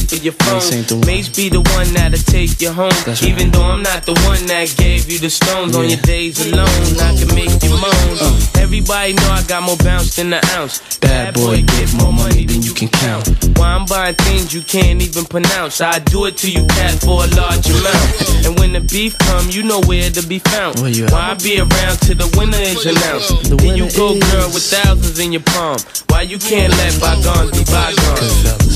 pay 0.02 0.16
for 0.16 0.22
your 0.22 0.32
phone. 0.34 0.54
Mase 0.54 0.72
ain't 0.72 0.88
the 0.88 0.96
one. 0.96 1.06
Mase 1.06 1.28
be 1.28 1.48
the 1.48 1.60
one 1.60 1.88
that'll 1.94 2.18
take 2.18 2.60
you 2.60 2.72
home. 2.72 2.90
That's 3.04 3.22
right. 3.22 3.30
Even 3.30 3.50
though 3.50 3.62
I'm 3.64 3.82
not 3.82 4.04
the 4.04 4.14
one 4.26 4.44
that 4.46 4.74
gave 4.76 5.10
you 5.10 5.18
the 5.18 5.30
stones 5.30 5.76
on 5.76 5.88
your 5.88 6.00
days 6.02 6.38
alone, 6.46 6.68
I 7.00 7.14
can 7.16 7.28
make 7.34 7.50
you 7.62 7.70
moan. 7.70 8.16
Uh. 8.20 8.40
Everybody 8.58 9.12
know 9.14 9.30
I 9.30 9.42
got 9.46 9.62
more 9.62 9.76
bounce 9.78 10.16
than 10.16 10.32
an 10.32 10.40
ounce. 10.56 10.80
Bad 10.98 11.34
boy, 11.34 11.62
get 11.62 11.92
more 11.94 12.12
money 12.12 12.44
than 12.46 12.62
you 12.62 12.72
can 12.72 12.88
count. 12.88 13.28
Why 13.58 13.72
I'm 13.74 13.84
buying 13.86 14.14
things 14.14 14.54
you 14.54 14.62
can't 14.62 15.02
even 15.02 15.24
pronounce. 15.24 15.80
I 15.80 15.98
do 15.98 16.26
it 16.26 16.36
to 16.38 16.50
you, 16.50 16.66
cat, 16.66 16.94
for 17.00 17.24
a 17.24 17.28
large 17.36 17.68
amount. 17.68 18.46
and 18.46 18.58
when 18.58 18.72
the 18.72 18.80
beef 18.80 19.16
come, 19.18 19.50
you 19.50 19.62
know 19.62 19.80
where 19.86 20.10
to 20.10 20.22
be 20.26 20.38
found. 20.38 20.80
Where 20.80 20.90
you 20.90 21.04
at? 21.06 21.12
Why 21.12 21.32
I 21.32 21.34
be 21.34 21.58
around 21.58 21.96
till 22.00 22.16
the 22.16 22.28
winner 22.38 22.56
is 22.58 22.86
announced? 22.86 23.50
The 23.50 23.56
Here 23.62 23.76
you 23.76 23.84
winner 23.84 23.96
go, 23.96 24.14
is- 24.14 24.32
girl, 24.32 24.48
with 24.54 24.64
thousands 24.64 25.18
in 25.18 25.32
your 25.32 25.42
palm. 25.42 25.76
Why 26.08 26.22
you 26.22 26.38
can't 26.38 26.72
let 26.72 27.00
bygones 27.00 27.50
be 27.52 27.64
bygones? 27.64 28.71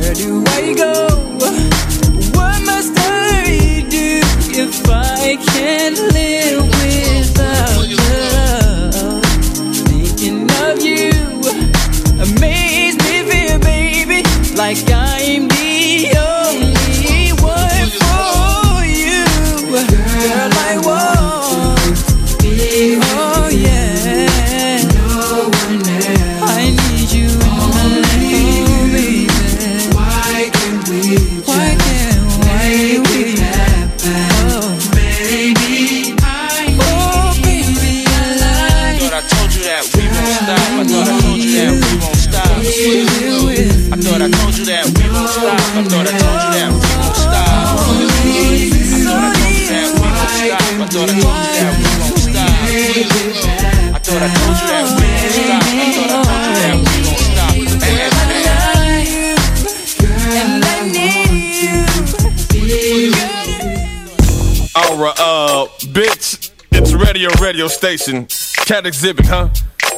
Where 0.00 0.14
do 0.14 0.42
I 0.46 0.74
go? 0.74 0.94
What 2.36 2.58
must 2.64 2.94
I 2.98 3.84
do 3.88 4.20
if 4.62 4.88
I 4.88 5.36
can't 5.36 5.98
live 6.16 6.64
without? 6.80 7.84
Thinking 9.88 10.50
of 10.64 10.80
you 10.82 11.10
amaze 12.24 12.96
me, 13.04 13.16
feel, 13.28 13.58
baby, 13.60 14.22
like 14.56 14.82
I'm 14.90 15.29
it's 67.32 67.40
radio, 67.40 67.68
station. 67.68 68.26
Cat 68.66 68.86
exhibit, 68.86 69.26
huh? 69.26 69.48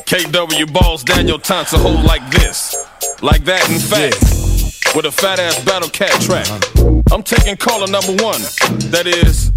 KW 0.06 0.72
balls 0.72 1.04
Daniel 1.04 1.38
Thompson 1.38 1.80
hold 1.80 2.04
like 2.04 2.28
this. 2.30 2.76
Like 3.22 3.44
that, 3.44 3.68
in 3.70 3.78
fact. 3.78 4.96
With 4.96 5.06
a 5.06 5.12
fat 5.12 5.38
ass 5.38 5.62
battle 5.64 5.88
cat 5.88 6.10
track. 6.20 6.46
I'm 7.12 7.22
taking 7.22 7.56
caller 7.56 7.86
number 7.86 8.12
one. 8.22 8.40
That 8.90 9.06
is. 9.06 9.50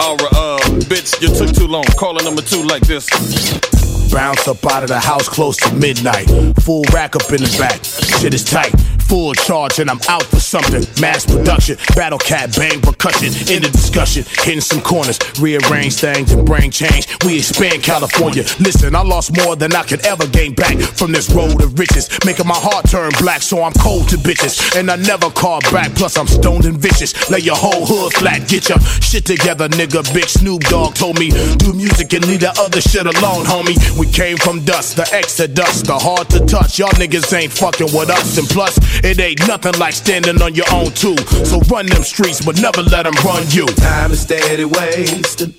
Aura, 0.00 0.28
uh, 0.32 0.58
bitch, 0.88 1.20
you 1.20 1.28
took 1.34 1.54
too 1.54 1.66
long. 1.66 1.84
Caller 1.98 2.22
number 2.22 2.42
two 2.42 2.62
like 2.62 2.82
this. 2.82 3.08
Bounce 4.12 4.46
up 4.48 4.64
out 4.66 4.82
of 4.82 4.88
the 4.88 5.00
house 5.00 5.28
close 5.28 5.56
to 5.58 5.74
midnight. 5.74 6.26
Full 6.62 6.84
rack 6.92 7.16
up 7.16 7.30
in 7.30 7.42
the 7.42 7.56
back. 7.58 7.84
Shit 8.20 8.34
is 8.34 8.44
tight. 8.44 8.72
Full 9.12 9.34
charge 9.34 9.78
and 9.78 9.90
I'm 9.90 10.00
out 10.08 10.22
for 10.22 10.40
something. 10.40 10.88
Mass 10.98 11.26
production. 11.26 11.76
Battle 11.94 12.18
cat 12.18 12.56
bang 12.56 12.80
percussion. 12.80 13.28
In 13.52 13.60
the 13.60 13.68
discussion. 13.68 14.24
Hitting 14.40 14.62
some 14.62 14.80
corners. 14.80 15.20
Rearrange 15.38 15.96
things 15.96 16.32
and 16.32 16.46
brain 16.46 16.70
change. 16.70 17.06
We 17.22 17.36
expand 17.36 17.82
California. 17.82 18.44
Listen, 18.58 18.96
I 18.96 19.02
lost 19.02 19.36
more 19.36 19.54
than 19.54 19.76
I 19.76 19.82
could 19.82 20.06
ever 20.06 20.26
gain 20.26 20.54
back 20.54 20.78
from 20.78 21.12
this 21.12 21.28
road 21.28 21.60
of 21.60 21.78
riches. 21.78 22.08
Making 22.24 22.46
my 22.46 22.56
heart 22.56 22.88
turn 22.88 23.12
black 23.20 23.42
so 23.42 23.62
I'm 23.62 23.74
cold 23.74 24.08
to 24.08 24.16
bitches. 24.16 24.80
And 24.80 24.90
I 24.90 24.96
never 24.96 25.28
call 25.28 25.60
back. 25.70 25.94
Plus 25.94 26.16
I'm 26.16 26.26
stoned 26.26 26.64
and 26.64 26.78
vicious. 26.78 27.12
Lay 27.28 27.40
your 27.40 27.56
whole 27.56 27.84
hood 27.84 28.14
flat. 28.14 28.48
Get 28.48 28.70
your 28.70 28.80
shit 28.80 29.26
together, 29.26 29.68
nigga. 29.68 30.08
Big 30.14 30.24
Snoop 30.24 30.62
Dogg 30.72 30.94
told 30.94 31.18
me 31.18 31.28
do 31.58 31.74
music 31.74 32.14
and 32.14 32.26
leave 32.26 32.40
that 32.40 32.58
other 32.58 32.80
shit 32.80 33.04
alone, 33.04 33.44
homie. 33.44 33.76
We 33.98 34.06
came 34.06 34.38
from 34.38 34.64
dust, 34.64 34.96
the 34.96 35.04
exodus, 35.12 35.82
the 35.82 35.98
hard 35.98 36.30
to 36.30 36.40
touch. 36.46 36.78
Y'all 36.78 36.96
niggas 36.96 37.28
ain't 37.36 37.52
fucking 37.52 37.92
with 37.92 38.08
us. 38.08 38.38
And 38.38 38.48
plus, 38.48 38.80
it 39.04 39.20
ain't 39.20 39.46
nothing 39.46 39.78
like 39.78 39.94
standing 39.94 40.40
on 40.42 40.54
your 40.54 40.66
own 40.72 40.90
too. 40.92 41.16
So 41.44 41.60
run 41.70 41.86
them 41.86 42.02
streets, 42.02 42.44
but 42.44 42.60
never 42.60 42.82
let 42.82 43.04
them 43.04 43.14
run 43.24 43.44
you. 43.48 43.66
Time 43.66 44.12
is 44.12 44.20
steady 44.20 44.64
wasting. 44.64 45.54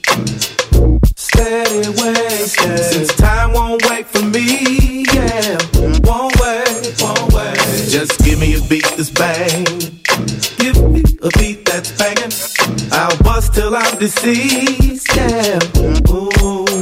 Steady 1.15 1.89
wasting. 2.01 2.77
Since 2.77 3.15
time 3.15 3.53
won't 3.53 3.83
wait 3.89 4.07
for 4.07 4.21
me, 4.21 5.05
yeah. 5.13 5.57
Won't 6.03 6.39
wait, 6.39 6.95
won't 7.01 7.33
wait. 7.33 7.57
Just 7.89 8.23
give 8.23 8.39
me 8.39 8.55
a 8.55 8.61
beat 8.67 8.85
that's 8.97 9.09
bang. 9.09 9.65
Give 10.57 10.77
me 10.89 11.03
a 11.21 11.29
beat 11.37 11.65
that's 11.65 11.91
banging. 11.97 12.31
I'll 12.91 13.17
bust 13.23 13.53
till 13.53 13.75
I'm 13.75 13.97
deceased, 13.99 15.15
yeah. 15.15 15.59
Ooh. 16.11 16.72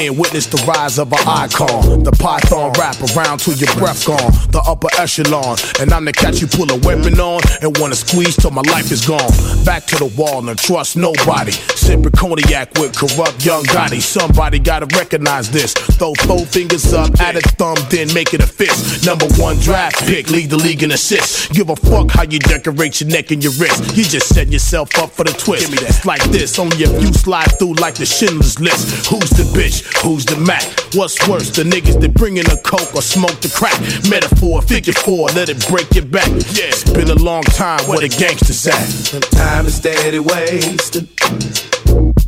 Tune 0.00 0.16
witness 0.16 0.46
the 0.46 0.56
rise 0.64 0.98
of 0.98 1.12
an 1.12 1.18
icon. 1.26 2.04
The 2.04 2.12
python 2.12 2.72
rap 2.78 2.96
around 3.12 3.38
till 3.38 3.54
your 3.54 3.72
breath 3.76 4.06
gone. 4.06 4.32
The 4.50 4.62
upper 4.66 4.88
echelon. 4.98 5.56
And 5.80 5.92
I'm 5.92 6.04
the 6.04 6.12
cat 6.12 6.40
you 6.40 6.46
pull 6.46 6.70
a 6.70 6.78
weapon 6.80 7.20
on 7.20 7.40
and 7.60 7.76
wanna 7.78 7.94
squeeze 7.94 8.36
till 8.36 8.50
my 8.50 8.62
life 8.72 8.90
is 8.90 9.04
gone. 9.04 9.30
Back 9.64 9.84
to 9.86 9.96
the 9.96 10.12
wall 10.16 10.48
and 10.48 10.58
trust 10.58 10.96
nobody. 10.96 11.52
Sipping 11.52 12.12
cognac 12.12 12.72
with 12.78 12.96
corrupt 12.96 13.44
young 13.44 13.64
Gotti. 13.64 14.00
Somebody 14.00 14.58
gotta 14.58 14.86
recognize 14.96 15.50
this. 15.50 15.74
Throw 15.74 16.14
four 16.26 16.46
fingers 16.46 16.92
up, 16.92 17.20
add 17.20 17.36
a 17.36 17.42
thumb, 17.60 17.76
then 17.90 18.12
make 18.14 18.32
it 18.32 18.40
a 18.40 18.46
fist. 18.46 19.04
Number 19.04 19.26
one 19.36 19.58
draft 19.58 20.00
pick, 20.06 20.30
lead 20.30 20.50
the 20.50 20.56
league 20.56 20.82
in 20.82 20.92
assists. 20.92 21.48
Give 21.48 21.68
a 21.68 21.76
fuck 21.76 22.10
how 22.10 22.22
you 22.22 22.38
decorate 22.38 23.00
your 23.00 23.10
neck 23.10 23.30
and 23.32 23.42
your 23.42 23.52
wrist. 23.60 23.96
You 23.96 24.04
just 24.04 24.34
set 24.34 24.48
yourself 24.48 24.96
up 24.98 25.10
for 25.10 25.24
the 25.24 25.32
twist. 25.32 25.68
Give 25.68 25.72
me 25.72 25.78
that. 25.84 25.90
It's 25.90 26.06
like 26.06 26.22
this, 26.30 26.58
only 26.58 26.76
if 26.78 27.02
you 27.02 27.12
slide 27.12 27.58
through 27.58 27.74
like 27.74 27.94
the 27.94 28.06
Schindler's 28.06 28.58
List. 28.60 29.06
Who's 29.06 29.30
the 29.30 29.44
bitch? 29.52 29.89
Who's 29.98 30.24
the 30.24 30.36
Mac? 30.36 30.64
What's 30.94 31.28
worse, 31.28 31.50
the 31.50 31.62
niggas 31.62 32.00
that 32.00 32.14
bring 32.14 32.38
in 32.38 32.46
a 32.46 32.56
coke 32.62 32.94
or 32.94 33.02
smoke 33.02 33.40
the 33.40 33.48
crack? 33.48 33.78
Metaphor, 34.08 34.62
figure 34.62 34.92
four, 34.92 35.28
let 35.28 35.48
it 35.48 35.66
break 35.68 35.92
your 35.94 36.06
back. 36.06 36.28
Yeah, 36.56 36.72
it's 36.72 36.84
been 36.84 37.10
a 37.10 37.14
long 37.14 37.42
time. 37.42 37.80
Where 37.88 38.00
the 38.00 38.08
gangsters 38.08 38.66
at? 38.66 39.22
Time 39.32 39.66
is 39.66 39.76
steady 39.76 40.18
wasting. 40.18 41.08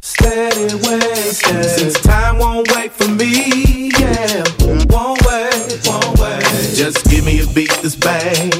Steady 0.03 0.75
wasting. 0.85 1.63
Since 1.63 2.01
time 2.03 2.39
won't 2.39 2.71
wait 2.75 2.93
for 2.93 3.09
me, 3.09 3.91
yeah. 3.99 4.45
Won't 4.91 5.21
wait, 5.27 5.81
won't 5.87 6.19
wait. 6.19 6.45
Just 6.75 7.05
give 7.11 7.25
me 7.25 7.41
a 7.41 7.47
beat 7.55 7.73
that's 7.83 7.97
bang. 7.97 8.51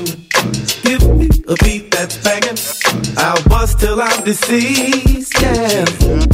Give 0.83 1.03
me 1.17 1.29
a 1.49 1.55
beat 1.63 1.91
that's 1.91 2.17
banging. 2.25 2.59
I'll 3.19 3.43
bust 3.49 3.79
till 3.81 4.01
I'm 4.01 4.25
deceased, 4.25 5.35
yeah. 5.41 5.85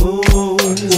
Ooh. 0.00 0.97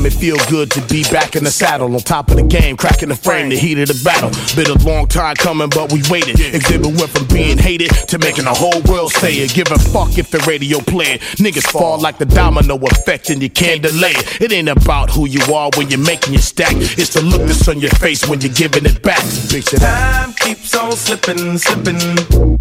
Damn, 0.00 0.06
it 0.06 0.14
feel 0.14 0.38
good 0.48 0.70
to 0.70 0.80
be 0.88 1.02
back 1.04 1.36
in 1.36 1.44
the 1.44 1.50
saddle, 1.50 1.94
on 1.94 2.00
top 2.00 2.30
of 2.30 2.36
the 2.36 2.42
game, 2.42 2.74
cracking 2.74 3.10
the 3.10 3.14
frame, 3.14 3.50
the 3.50 3.56
heat 3.56 3.78
of 3.78 3.88
the 3.88 4.00
battle. 4.02 4.30
Been 4.56 4.70
a 4.74 4.82
long 4.82 5.06
time 5.06 5.34
coming, 5.34 5.68
but 5.68 5.92
we 5.92 6.00
waited. 6.08 6.40
Exhibit 6.40 6.96
went 6.96 7.10
from 7.10 7.26
being 7.26 7.58
hated 7.58 7.90
to 8.08 8.18
making 8.18 8.44
the 8.44 8.54
whole 8.54 8.80
world 8.88 9.12
say 9.12 9.34
it. 9.34 9.52
Give 9.52 9.70
a 9.70 9.78
fuck 9.78 10.16
if 10.16 10.30
the 10.30 10.38
radio 10.48 10.78
play 10.78 11.16
it. 11.16 11.20
Niggas 11.36 11.70
fall 11.70 11.98
like 12.00 12.16
the 12.16 12.24
domino 12.24 12.78
effect, 12.78 13.28
and 13.28 13.42
you 13.42 13.50
can't 13.50 13.82
delay 13.82 14.12
it. 14.12 14.40
It 14.40 14.52
ain't 14.52 14.70
about 14.70 15.10
who 15.10 15.26
you 15.26 15.42
are 15.52 15.70
when 15.76 15.90
you're 15.90 15.98
making 15.98 16.32
your 16.32 16.42
stack. 16.42 16.72
It's 16.72 17.12
the 17.12 17.20
look 17.20 17.42
that's 17.42 17.68
on 17.68 17.78
your 17.80 17.90
face 17.90 18.26
when 18.26 18.40
you're 18.40 18.54
giving 18.54 18.86
it 18.86 19.02
back. 19.02 19.22
Picture 19.50 19.76
that. 19.80 20.24
Time 20.24 20.32
keeps 20.32 20.74
on 20.74 20.92
slipping, 20.92 21.58
slipping. 21.58 22.58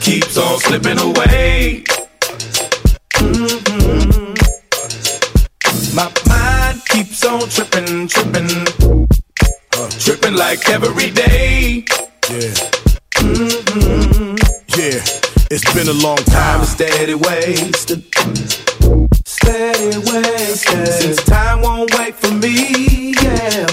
Keeps 0.00 0.38
on 0.38 0.58
slipping 0.60 0.98
away. 0.98 1.84
Mhm. 3.16 3.68
My 5.94 6.06
keeps 6.98 7.24
on 7.24 7.40
tripping, 7.48 8.08
tripping. 8.08 8.66
Tripping 10.00 10.34
like 10.34 10.68
every 10.68 11.10
day. 11.10 11.84
Yeah. 12.28 12.54
Mhm. 13.14 14.38
Yeah, 14.76 15.00
it's 15.50 15.66
been 15.74 15.88
a 15.88 15.98
long 16.06 16.22
Time 16.38 16.64
steady 16.64 17.14
wasted. 17.14 18.02
Steady 19.24 19.98
wasted. 20.10 20.88
Since 21.00 21.22
time 21.24 21.60
won't 21.62 21.90
wait 21.98 22.14
for 22.16 22.32
me, 22.32 23.14
yeah. 23.22 23.66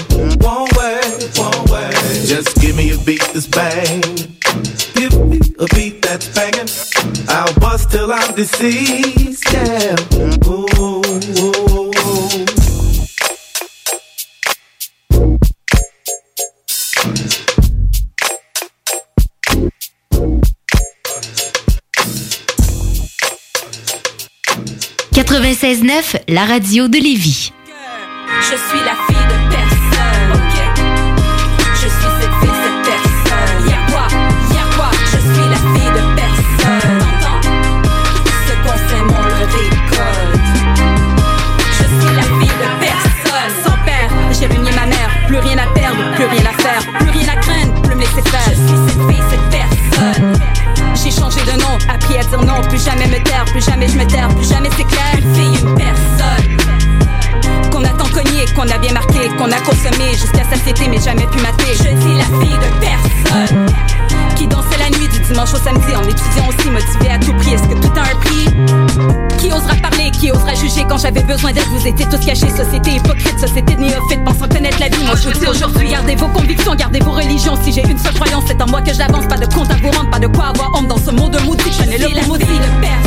Won't 0.44 0.70
wait, 0.78 1.38
won't 1.38 1.70
wait. 1.70 1.94
Just 2.32 2.54
give 2.60 2.76
me 2.76 2.92
a 2.92 2.98
beat 3.06 3.24
that's 3.32 3.48
bang. 3.48 4.02
Give 4.98 5.14
me 5.30 5.40
a 5.58 5.66
beat 5.74 6.02
that's 6.02 6.28
banging. 6.36 6.70
I'll 7.28 7.52
bust 7.60 7.90
till 7.90 8.12
I'm 8.12 8.34
deceased, 8.34 9.44
yeah. 9.52 9.96
Ooh, 10.46 10.66
ooh. 10.78 11.75
96.9, 25.36 26.16
la 26.28 26.46
radio 26.46 26.88
de 26.88 26.96
Lévis. 26.96 27.52
Je 28.40 28.56
suis 28.56 28.80
la 28.86 28.96
fille 29.06 29.26
de 29.28 29.36
personne, 29.54 30.32
ok? 30.32 30.56
Je 31.74 31.78
suis 31.78 31.90
cette 31.90 32.36
fille, 32.40 32.56
cette 32.64 32.80
personne. 32.88 33.68
Y'a 33.68 33.76
quoi? 33.92 34.06
Y'a 34.54 34.64
quoi? 34.74 34.90
Je 35.04 35.18
suis 35.18 35.46
la 35.50 35.60
fille 35.74 35.92
de 35.92 36.04
personne. 36.16 36.98
T'entends? 37.20 37.42
Ce 38.46 38.52
qu'on 38.62 38.76
sème, 38.88 39.10
on 39.10 39.22
le 39.24 39.44
récolte. 39.44 40.48
Je 41.68 41.84
suis 41.84 42.14
la 42.16 42.22
fille 42.22 42.56
de 42.56 42.68
personne. 42.80 43.54
Sans 43.62 43.78
père, 43.84 44.10
j'ai 44.32 44.46
renié 44.46 44.72
ma 44.72 44.86
mère. 44.86 45.10
Plus 45.26 45.38
rien 45.38 45.58
à 45.58 45.66
perdre, 45.74 46.02
plus 46.14 46.24
rien 46.24 46.46
à 46.46 46.62
faire. 46.62 46.82
Plus 46.98 47.10
rien 47.10 47.28
à 47.28 47.36
craindre, 47.36 47.82
plus 47.82 47.94
me 47.94 48.00
laisser 48.00 48.22
faire. 48.30 48.48
Je 48.48 48.54
suis 48.54 48.78
cette 48.88 49.02
fille, 49.06 49.24
cette 49.28 49.50
personne. 49.50 50.32
J'ai 50.94 51.10
changé 51.10 51.40
de 51.44 51.60
nom, 51.60 51.76
appris 51.92 52.16
à 52.16 52.24
dire 52.24 52.42
non. 52.42 52.62
Plus 52.70 52.82
jamais 52.82 53.06
me 53.06 53.22
taire, 53.22 53.44
plus 53.44 53.62
jamais 53.62 53.86
je 53.86 53.98
me 53.98 54.06
taire. 54.06 54.28
Plus 54.28 54.48
jamais 54.48 54.70
c'est 54.76 54.84
jamais 61.06 61.26
pu 61.26 61.38
mater. 61.38 61.72
Je 61.72 61.94
dis 62.02 62.14
la 62.18 62.24
fille 62.24 62.58
de 62.58 62.70
personne 62.80 63.66
qui 64.34 64.46
dansait 64.48 64.78
la 64.78 64.90
nuit 64.98 65.08
du 65.08 65.20
dimanche 65.20 65.54
au 65.54 65.58
samedi 65.58 65.94
en 65.94 66.02
étudiant 66.02 66.48
aussi 66.48 66.68
motivé 66.68 67.10
à 67.12 67.18
tout 67.18 67.32
prix. 67.34 67.54
Est-ce 67.54 67.62
que 67.62 67.74
tout 67.74 67.92
a 67.96 68.02
un 68.02 68.16
prix? 68.18 68.46
Qui 69.38 69.52
osera 69.52 69.76
parler, 69.76 70.10
qui 70.10 70.32
osera 70.32 70.54
juger? 70.54 70.84
Quand 70.88 70.98
j'avais 70.98 71.22
besoin 71.22 71.52
d'aide? 71.52 71.68
Vous 71.70 71.86
étiez 71.86 72.06
tous 72.06 72.18
cachés, 72.18 72.50
société 72.50 72.96
hypocrite, 72.96 73.38
société 73.38 73.76
de 73.76 73.82
néophyte, 73.82 74.24
pensant 74.24 74.48
connaître 74.48 74.80
la 74.80 74.88
vie. 74.88 75.04
Moi 75.04 75.14
je 75.14 75.28
vous 75.28 75.38
dis 75.38 75.46
aujourd'hui, 75.46 75.88
gardez 75.88 76.16
vos 76.16 76.28
convictions, 76.28 76.74
gardez 76.74 76.98
vos 76.98 77.12
religions. 77.12 77.56
Si 77.62 77.72
j'ai 77.72 77.82
une 77.82 77.98
seule 77.98 78.14
croyance, 78.14 78.44
c'est 78.48 78.60
en 78.60 78.66
moi 78.66 78.82
que 78.82 78.92
j'avance. 78.92 79.26
Pas 79.28 79.38
de 79.38 79.46
compte 79.54 79.70
à 79.70 79.76
vous 79.76 79.90
rendre, 79.92 80.10
pas 80.10 80.18
de 80.18 80.26
quoi 80.26 80.46
avoir 80.46 80.72
honte 80.74 80.88
dans 80.88 80.98
ce 80.98 81.12
monde 81.12 81.38
maudit. 81.44 81.70
Je 81.70 81.84
connais 81.84 81.98
le 81.98 82.26
maudit 82.26 82.44
de 82.44 82.80
personne, 82.80 83.05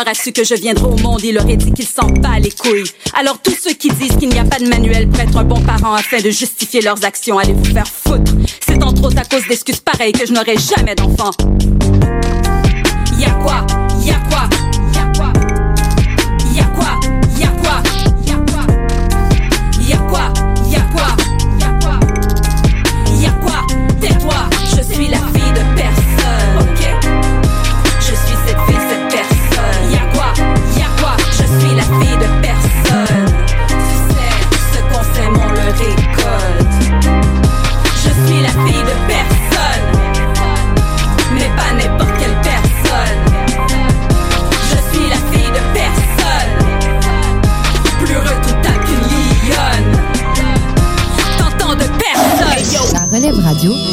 a 0.00 0.14
su 0.14 0.32
que 0.32 0.44
je 0.44 0.54
viendrais 0.54 0.86
au 0.86 0.96
monde, 0.96 1.22
il 1.22 1.38
aurait 1.38 1.56
dit 1.56 1.72
qu'il 1.72 1.86
s'en 1.86 2.06
bat 2.06 2.38
les 2.38 2.50
couilles. 2.50 2.90
Alors 3.14 3.38
tous 3.42 3.56
ceux 3.62 3.74
qui 3.74 3.88
disent 3.88 4.16
qu'il 4.16 4.30
n'y 4.30 4.38
a 4.38 4.44
pas 4.44 4.58
de 4.58 4.66
manuel 4.66 5.08
pour 5.08 5.20
être 5.20 5.36
un 5.36 5.44
bon 5.44 5.60
parent 5.60 5.94
afin 5.94 6.20
de 6.20 6.30
justifier 6.30 6.80
leurs 6.80 7.04
actions, 7.04 7.38
allez 7.38 7.52
vous 7.52 7.72
faire 7.72 7.86
foutre. 7.86 8.32
C'est 8.66 8.82
entre 8.82 9.04
autres 9.04 9.18
à 9.18 9.24
cause 9.24 9.46
d'excuses 9.46 9.80
pareilles 9.80 10.12
que 10.12 10.26
je 10.26 10.32
n'aurai 10.32 10.56
jamais 10.56 10.94
d'enfant. 10.94 11.30
Y'a 13.18 13.30
quoi? 13.42 13.66
Y'a 14.04 14.20
quoi? 14.30 14.48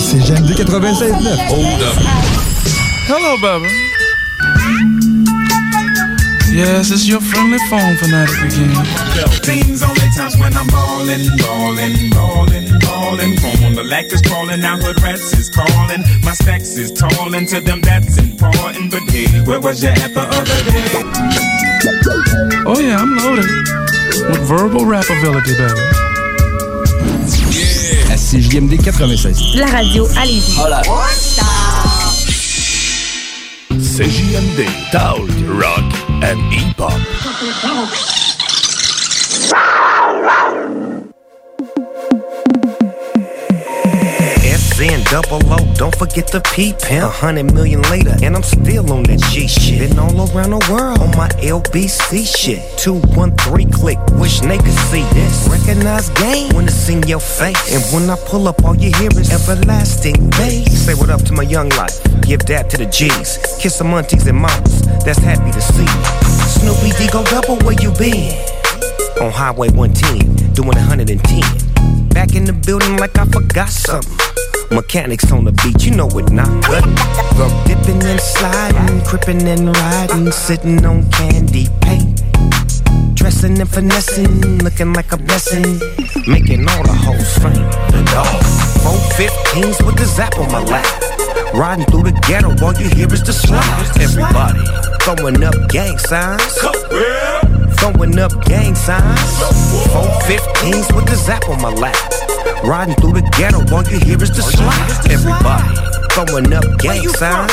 C'est 0.09 0.25
Jeanne 0.25 0.43
de 0.43 0.53
96.9. 0.55 1.37
Hold 1.49 1.83
up. 1.83 1.93
Hello, 3.07 3.37
Bubba. 3.37 3.67
Yes, 6.51 6.89
it's 6.89 7.07
your 7.07 7.21
friendly 7.21 7.59
phone 7.69 7.95
fanatic 7.97 8.41
again. 8.41 8.73
Things 9.43 9.83
only 9.83 10.09
times 10.17 10.35
when 10.37 10.57
I'm 10.57 10.65
ballin', 10.65 11.29
ballin', 11.37 12.09
ballin', 12.09 12.79
ballin'. 12.79 13.37
Phone 13.37 13.75
the 13.75 13.83
lack 13.83 14.05
is 14.05 14.23
crawling, 14.23 14.61
now 14.61 14.77
hood 14.77 14.99
rats 15.03 15.31
is 15.37 15.51
calling. 15.51 16.01
My 16.23 16.33
stacks 16.33 16.75
is 16.75 16.91
tallin', 16.91 17.45
to 17.45 17.61
them 17.61 17.81
that's 17.81 18.17
important. 18.17 18.89
But 18.89 19.03
hey, 19.11 19.27
where 19.45 19.61
was 19.61 19.83
you 19.83 19.89
at 19.89 20.11
the 20.15 20.21
other 20.21 20.63
day? 20.71 21.03
Oh 22.65 22.79
yeah, 22.79 22.97
I'm 22.97 23.15
loaded. 23.15 23.45
With 24.27 24.41
verbal 24.47 24.85
rapability, 24.85 25.55
baby. 25.55 26.08
c'est 28.29 28.41
JMD 28.41 28.79
96. 28.79 29.55
La 29.55 29.65
radio, 29.65 30.07
allez 30.15 30.39
Voilà. 30.55 30.83
C'est 33.81 34.07
JMD, 34.07 34.67
Taoult, 34.91 35.25
Rock 35.47 35.83
and 36.21 36.37
Hip-Hop. 36.51 38.28
Double 45.09 45.41
O, 45.51 45.57
don't 45.73 45.95
forget 45.95 46.27
the 46.27 46.39
P 46.53 46.73
pimp. 46.73 47.03
A 47.03 47.09
hundred 47.09 47.51
million 47.53 47.81
later, 47.89 48.15
and 48.21 48.35
I'm 48.35 48.43
still 48.43 48.93
on 48.93 49.03
that 49.03 49.19
G 49.31 49.47
shit. 49.47 49.89
Been 49.89 49.97
all 49.97 50.13
around 50.29 50.51
the 50.51 50.61
world 50.69 51.01
on 51.01 51.09
my 51.17 51.27
LBC 51.41 52.25
shit. 52.25 52.61
213 52.77 53.71
click, 53.71 53.97
wish 54.21 54.39
they 54.41 54.57
could 54.57 54.79
see 54.93 55.03
this. 55.17 55.49
Recognize 55.49 56.09
game 56.11 56.53
when 56.55 56.65
it's 56.65 56.87
in 56.89 57.01
your 57.03 57.19
face. 57.19 57.57
And 57.73 57.81
when 57.91 58.09
I 58.09 58.17
pull 58.27 58.47
up, 58.47 58.63
all 58.63 58.75
you 58.75 58.91
hear 58.97 59.09
is 59.17 59.33
everlasting 59.33 60.29
bass. 60.31 60.85
Say 60.85 60.93
what 60.93 61.09
up 61.09 61.23
to 61.23 61.33
my 61.33 61.43
young 61.43 61.69
life, 61.69 61.97
give 62.21 62.45
that 62.45 62.69
to 62.71 62.77
the 62.77 62.85
G's. 62.85 63.37
Kiss 63.59 63.75
some 63.75 63.93
aunties 63.93 64.27
and 64.27 64.37
mamas, 64.37 64.85
that's 65.03 65.19
happy 65.19 65.51
to 65.51 65.61
see. 65.61 65.89
Snoopy 66.61 66.93
D 66.97 67.09
go 67.11 67.23
double, 67.25 67.57
where 67.65 67.75
you 67.81 67.91
been? 67.97 68.37
On 69.21 69.31
Highway 69.31 69.69
110, 69.69 70.53
doing 70.53 70.77
110. 70.77 72.09
Back 72.09 72.35
in 72.35 72.45
the 72.45 72.53
building 72.53 72.97
like 72.97 73.17
I 73.17 73.25
forgot 73.25 73.69
something. 73.69 74.17
Mechanics 74.71 75.31
on 75.31 75.45
the 75.45 75.51
beat, 75.51 75.83
you 75.83 75.91
know 75.91 76.07
it 76.19 76.31
not 76.31 76.47
good. 76.65 76.83
From 77.33 77.51
dipping 77.65 78.03
and 78.03 78.21
sliding, 78.21 79.01
crippin' 79.01 79.47
and 79.47 79.75
riding, 79.75 80.31
sitting 80.31 80.85
on 80.85 81.09
candy 81.09 81.67
paint. 81.81 82.21
Dressing 83.15 83.59
and 83.59 83.69
finessing, 83.69 84.59
looking 84.59 84.93
like 84.93 85.11
a 85.11 85.17
blessing. 85.17 85.79
Making 86.27 86.69
all 86.69 86.83
the 86.83 86.93
hoes 86.93 87.37
faint. 87.39 87.65
Dog. 88.13 88.43
Four 88.83 88.99
15s 89.17 89.83
with 89.85 89.97
the 89.97 90.05
zap 90.05 90.37
on 90.37 90.51
my 90.51 90.63
lap. 90.63 90.85
Riding 91.53 91.85
through 91.85 92.03
the 92.03 92.11
ghetto, 92.27 92.49
all 92.63 92.73
you 92.73 92.89
hear 92.89 93.11
is 93.11 93.23
the 93.23 93.33
slide. 93.33 93.89
Everybody 93.99 94.59
throwing 95.01 95.43
up 95.43 95.55
gang 95.69 95.97
signs. 95.97 96.43
Throwing 97.79 98.19
up 98.19 98.45
gang 98.45 98.75
signs. 98.75 99.39
Four 99.91 100.05
15s 100.29 100.95
with 100.95 101.07
the 101.07 101.15
zap 101.15 101.49
on 101.49 101.59
my 101.59 101.73
lap. 101.73 102.28
Riding 102.63 102.95
through 102.95 103.13
the 103.13 103.21
ghetto, 103.37 103.59
all 103.73 103.83
you 103.87 103.99
hear 103.99 104.21
is 104.21 104.29
the 104.31 104.43
slide. 104.43 105.11
Everybody 105.11 105.89
throwing 106.11 106.53
up 106.53 106.65
gang 106.79 107.07
signs. 107.07 107.51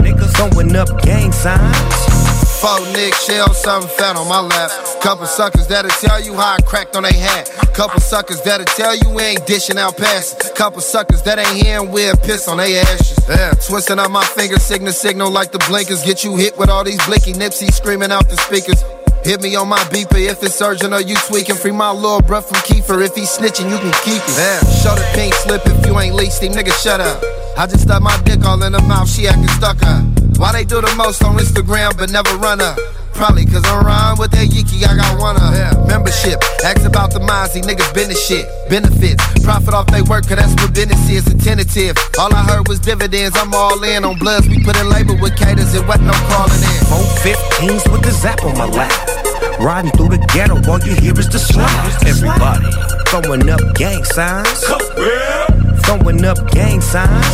Niggas 0.00 0.32
throwing 0.36 0.76
up 0.76 0.88
gang 1.02 1.32
signs. 1.32 2.16
Four 2.60 2.80
Nick 2.92 3.14
shell, 3.14 3.52
something 3.52 3.90
fat 3.98 4.16
on 4.16 4.28
my 4.28 4.40
lap. 4.40 4.70
Couple 5.02 5.26
suckers 5.26 5.66
that'll 5.66 5.90
tell 5.90 6.22
you 6.22 6.34
how 6.34 6.54
I 6.54 6.62
cracked 6.62 6.96
on 6.96 7.02
they 7.02 7.12
hat. 7.12 7.50
Couple 7.74 8.00
suckers 8.00 8.40
that'll 8.42 8.64
tell 8.64 8.96
you 8.96 9.10
we 9.10 9.22
ain't 9.22 9.46
dishing 9.46 9.76
out 9.76 9.96
passes. 9.96 10.50
Couple 10.52 10.80
suckers 10.80 11.22
that 11.22 11.38
ain't 11.38 11.62
hearing 11.62 11.90
we'll 11.90 12.16
piss 12.16 12.48
on 12.48 12.56
they 12.56 12.78
ashes. 12.78 13.18
Yeah, 13.28 13.50
twisting 13.50 13.98
up 13.98 14.10
my 14.10 14.24
finger, 14.24 14.58
signal 14.58 14.92
signal 14.92 15.30
like 15.30 15.52
the 15.52 15.58
blinkers. 15.68 16.02
Get 16.02 16.24
you 16.24 16.36
hit 16.36 16.56
with 16.56 16.70
all 16.70 16.84
these 16.84 17.04
blinky 17.06 17.34
Nipsey 17.34 17.70
screaming 17.72 18.10
out 18.10 18.28
the 18.28 18.36
speakers. 18.36 18.82
Hit 19.24 19.40
me 19.42 19.56
on 19.56 19.68
my 19.68 19.78
beeper 19.90 20.20
if 20.20 20.42
it's 20.42 20.60
urgent 20.60 20.92
or 20.92 21.00
you 21.00 21.16
tweaking. 21.26 21.56
Free 21.56 21.72
my 21.72 21.90
little 21.90 22.20
bruh 22.20 22.44
from 22.44 22.58
Kiefer. 22.58 23.04
If 23.04 23.14
he 23.14 23.22
snitching, 23.22 23.70
you 23.70 23.78
can 23.78 23.92
keep 24.04 24.22
it. 24.22 24.36
Yeah, 24.36 24.60
show 24.82 24.94
the 24.94 25.06
pink 25.14 25.34
slip 25.34 25.62
if 25.66 25.86
you 25.86 25.98
ain't 25.98 26.14
him. 26.14 26.52
Nigga, 26.52 26.72
shut 26.82 27.00
up. 27.00 27.22
I 27.56 27.66
just 27.66 27.84
stuck 27.84 28.02
my 28.02 28.16
dick 28.24 28.44
all 28.44 28.62
in 28.62 28.72
her 28.72 28.82
mouth. 28.82 29.08
She 29.08 29.26
acting 29.26 29.48
stuck 29.48 29.82
up. 29.82 30.25
Why 30.38 30.52
they 30.52 30.64
do 30.64 30.80
the 30.80 30.94
most 30.96 31.24
on 31.24 31.36
Instagram 31.38 31.96
but 31.96 32.10
never 32.10 32.36
run 32.36 32.60
up? 32.60 32.78
Probably 33.14 33.46
cause 33.46 33.64
I'm 33.64 33.84
riding 33.84 34.20
with 34.20 34.30
that 34.32 34.52
Yiki, 34.52 34.84
I 34.84 34.92
got 34.92 35.16
one 35.18 35.40
of 35.40 35.88
membership. 35.88 36.36
Ask 36.62 36.84
about 36.84 37.10
the 37.10 37.20
Mozzy, 37.20 37.62
niggas 37.64 37.88
been 37.94 38.08
the 38.12 38.14
shit. 38.14 38.44
Benefits, 38.68 39.24
profit 39.40 39.72
off 39.72 39.86
they 39.88 40.02
work, 40.02 40.28
cause 40.28 40.36
that's 40.36 40.52
what 40.60 40.74
business 40.74 41.00
is. 41.08 41.26
A 41.32 41.36
tentative. 41.38 41.96
All 42.20 42.28
I 42.34 42.44
heard 42.44 42.68
was 42.68 42.78
dividends, 42.78 43.34
I'm 43.40 43.54
all 43.54 43.82
in 43.82 44.04
on 44.04 44.18
bloods. 44.18 44.46
We 44.48 44.62
put 44.62 44.76
in 44.76 44.90
labor 44.90 45.16
with 45.16 45.34
caters, 45.36 45.72
it 45.72 45.86
wasn't 45.88 46.12
no 46.12 46.16
calling 46.28 46.60
in. 46.60 46.80
Four 46.92 47.08
15s 47.24 47.90
with 47.90 48.02
the 48.04 48.12
zap 48.12 48.44
on 48.44 48.58
my 48.58 48.68
lap. 48.68 48.92
Riding 49.58 49.92
through 49.92 50.12
the 50.12 50.20
ghetto, 50.36 50.60
all 50.68 50.80
you 50.84 50.92
hear 51.00 51.16
is 51.18 51.28
the 51.32 51.40
slap. 51.40 51.72
Everybody 52.04 52.68
throwing 53.08 53.48
up 53.48 53.64
gang 53.74 54.04
signs. 54.04 55.55
Throwing 55.86 56.24
up 56.24 56.50
gang 56.50 56.80
signs. 56.80 57.26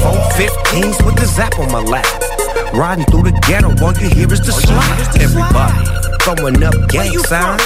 Four 0.00 0.14
15s 0.38 1.04
with 1.04 1.16
the 1.16 1.26
zap 1.26 1.58
on 1.58 1.70
my 1.72 1.80
lap. 1.80 2.06
Riding 2.72 3.04
through 3.06 3.24
the 3.24 3.32
ghetto, 3.46 3.70
all 3.84 3.92
you 3.94 4.08
hear 4.08 4.32
is 4.32 4.40
the 4.40 4.52
slap. 4.52 5.14
Everybody 5.20 6.00
throwing 6.22 6.62
up 6.62 6.74
gang 6.88 7.18
signs. 7.18 7.60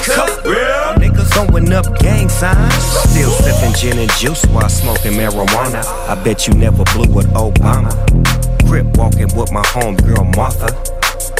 Niggas 0.96 1.28
throwing 1.34 1.72
up 1.72 1.98
gang 1.98 2.28
signs. 2.28 2.74
Still 3.10 3.30
sipping 3.30 3.74
gin 3.74 3.98
and 3.98 4.10
juice 4.12 4.44
while 4.46 4.68
smoking 4.68 5.12
marijuana. 5.12 5.84
I 6.08 6.14
bet 6.24 6.48
you 6.48 6.54
never 6.54 6.84
blew 6.94 7.12
with 7.12 7.28
Obama. 7.34 7.92
Crip 8.66 8.86
walking 8.96 9.28
with 9.36 9.52
my 9.52 9.62
homegirl 9.62 10.34
Martha. 10.36 10.72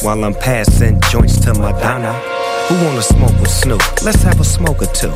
While 0.05 0.23
I'm 0.23 0.35
passing 0.35 1.01
joints 1.09 1.39
to 1.41 1.53
Madonna. 1.53 2.13
Who 2.67 2.75
wanna 2.85 3.01
smoke 3.01 3.39
with 3.39 3.49
Snoop? 3.51 3.81
Let's 4.03 4.21
have 4.23 4.39
a 4.39 4.43
smoke 4.43 4.81
or 4.81 4.87
two. 4.87 5.13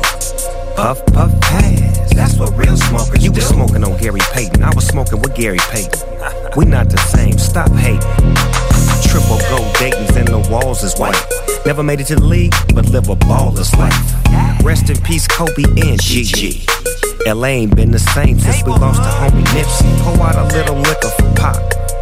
Puff, 0.80 1.04
puff, 1.12 1.40
pass. 1.42 2.14
That's 2.14 2.38
what 2.38 2.56
real 2.56 2.74
smokers 2.74 3.22
You 3.22 3.30
was 3.32 3.46
smoking 3.46 3.84
on 3.84 3.98
Gary 3.98 4.22
Payton. 4.32 4.62
I 4.62 4.72
was 4.74 4.86
smoking 4.86 5.20
with 5.20 5.34
Gary 5.34 5.58
Payton. 5.68 6.08
We 6.56 6.64
not 6.64 6.88
the 6.88 6.96
same. 6.96 7.36
Stop 7.36 7.70
hating. 7.72 8.00
Triple 9.04 9.38
gold 9.50 9.76
Dayton's 9.76 10.16
and 10.16 10.26
the 10.26 10.38
walls 10.50 10.82
is 10.82 10.98
white. 10.98 11.20
Never 11.66 11.82
made 11.82 12.00
it 12.00 12.06
to 12.06 12.16
the 12.16 12.24
league, 12.24 12.54
but 12.74 12.88
live 12.88 13.10
a 13.10 13.14
baller's 13.14 13.76
life. 13.76 13.94
Rest 14.64 14.88
in 14.88 14.96
peace, 15.02 15.28
Kobe 15.28 15.64
and 15.86 16.00
Gigi. 16.00 16.64
LA 17.26 17.60
ain't 17.60 17.76
been 17.76 17.90
the 17.90 17.98
same 17.98 18.40
since 18.40 18.64
we 18.64 18.72
lost 18.72 19.02
to 19.02 19.10
homie 19.20 19.44
Nipsey. 19.52 19.84
Pour 20.00 20.26
out 20.26 20.36
a 20.36 20.44
little 20.56 20.76
liquor 20.76 21.10
for 21.10 21.30
Pop. 21.34 21.99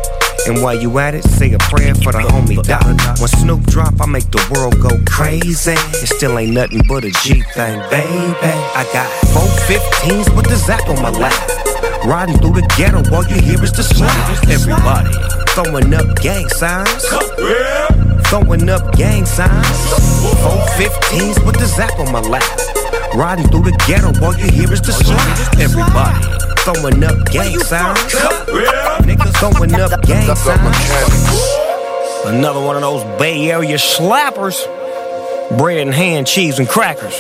And 0.49 0.63
while 0.63 0.75
you 0.75 0.99
at 0.99 1.15
it, 1.15 1.25
say 1.25 1.53
a 1.53 1.59
prayer 1.59 1.95
for 1.95 2.11
the 2.11 2.21
homie 2.21 2.63
Doc. 2.63 2.83
When 3.21 3.29
Snoop 3.29 3.61
drop, 3.65 4.01
I 4.01 4.07
make 4.07 4.31
the 4.31 4.41
world 4.51 4.81
go 4.81 4.89
crazy. 5.05 5.73
It 5.73 6.09
still 6.09 6.39
ain't 6.39 6.55
nothing 6.55 6.81
but 6.89 7.05
a 7.05 7.11
G 7.11 7.43
thing, 7.53 7.79
baby. 7.91 8.55
I 8.73 8.89
got 8.91 9.09
four 9.29 9.45
15s 9.69 10.35
with 10.35 10.47
the 10.49 10.57
zap 10.57 10.89
on 10.89 11.03
my 11.03 11.11
lap. 11.11 11.37
Riding 12.07 12.39
through 12.39 12.63
the 12.63 12.67
ghetto, 12.79 13.05
all 13.15 13.27
you 13.29 13.43
hear 13.43 13.63
is 13.63 13.73
the 13.73 13.83
slap. 13.83 14.17
Everybody 14.49 15.13
throwing 15.53 15.93
up 15.93 16.17
gang 16.23 16.49
signs. 16.49 17.05
Throwing 18.29 18.71
up 18.71 18.97
gang 18.97 19.27
signs. 19.27 19.79
Four 20.41 20.65
15s 20.81 21.45
with 21.45 21.59
the 21.59 21.67
zap 21.67 21.99
on 21.99 22.11
my 22.11 22.21
lap. 22.21 22.88
Riding 23.15 23.49
through 23.49 23.63
the 23.63 23.85
ghetto, 23.87 24.13
all 24.25 24.35
you 24.37 24.51
hear 24.51 24.73
is 24.73 24.81
the 24.81 24.93
slap. 24.93 25.59
Everybody 25.59 26.39
throwing 26.61 27.03
up 27.03 27.25
gang 27.31 27.59
signs. 27.61 27.99
Niggas 29.03 29.35
throwing 29.39 29.75
up 29.75 30.03
gang 30.07 30.35
signs. 30.37 32.27
Another 32.27 32.61
one 32.61 32.77
of 32.77 32.83
those 32.83 33.03
Bay 33.19 33.51
Area 33.51 33.77
slappers. 33.77 34.65
Bread 35.57 35.79
and 35.79 35.95
ham, 35.95 36.25
cheese 36.25 36.59
and 36.59 36.69
crackers. 36.69 37.19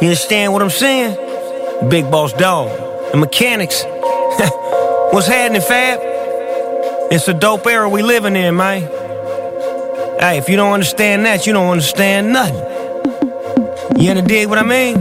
You 0.00 0.08
understand 0.08 0.52
what 0.52 0.62
I'm 0.62 0.70
saying? 0.70 1.88
Big 1.88 2.10
boss 2.10 2.32
dog. 2.32 2.68
The 3.12 3.18
mechanics. 3.18 3.84
What's 5.12 5.26
happening, 5.26 5.60
Fab? 5.62 6.00
It's 7.10 7.28
a 7.28 7.34
dope 7.34 7.66
era 7.66 7.88
we 7.88 8.02
living 8.02 8.36
in, 8.36 8.56
man. 8.56 8.82
Hey, 10.20 10.38
if 10.38 10.48
you 10.48 10.56
don't 10.56 10.72
understand 10.72 11.26
that, 11.26 11.46
you 11.46 11.52
don't 11.52 11.70
understand 11.70 12.32
nothing. 12.32 12.77
You 13.98 14.10
understand 14.10 14.28
dig 14.28 14.48
what 14.48 14.58
I 14.58 14.62
mean? 14.62 14.94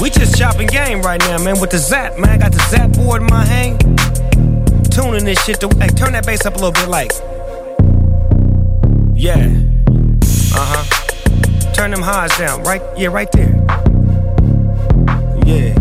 We 0.00 0.08
just 0.08 0.38
chopping 0.38 0.66
game 0.66 1.02
right 1.02 1.20
now, 1.20 1.36
man, 1.36 1.60
with 1.60 1.68
the 1.68 1.76
zap, 1.76 2.18
man. 2.18 2.30
I 2.30 2.38
got 2.38 2.52
the 2.52 2.58
zap 2.70 2.90
board 2.92 3.20
in 3.20 3.28
my 3.28 3.44
hand. 3.44 3.80
Tuning 4.90 5.26
this 5.26 5.38
shit 5.44 5.60
to. 5.60 5.68
Hey, 5.78 5.88
turn 5.88 6.14
that 6.14 6.24
bass 6.24 6.46
up 6.46 6.54
a 6.54 6.56
little 6.56 6.72
bit, 6.72 6.88
like. 6.88 7.12
Yeah. 9.14 9.46
Uh 10.54 10.66
huh. 10.72 11.72
Turn 11.74 11.90
them 11.90 12.00
highs 12.00 12.34
down, 12.38 12.62
right? 12.62 12.80
Yeah, 12.96 13.08
right 13.08 13.30
there. 13.32 13.54
Yeah. 15.44 15.74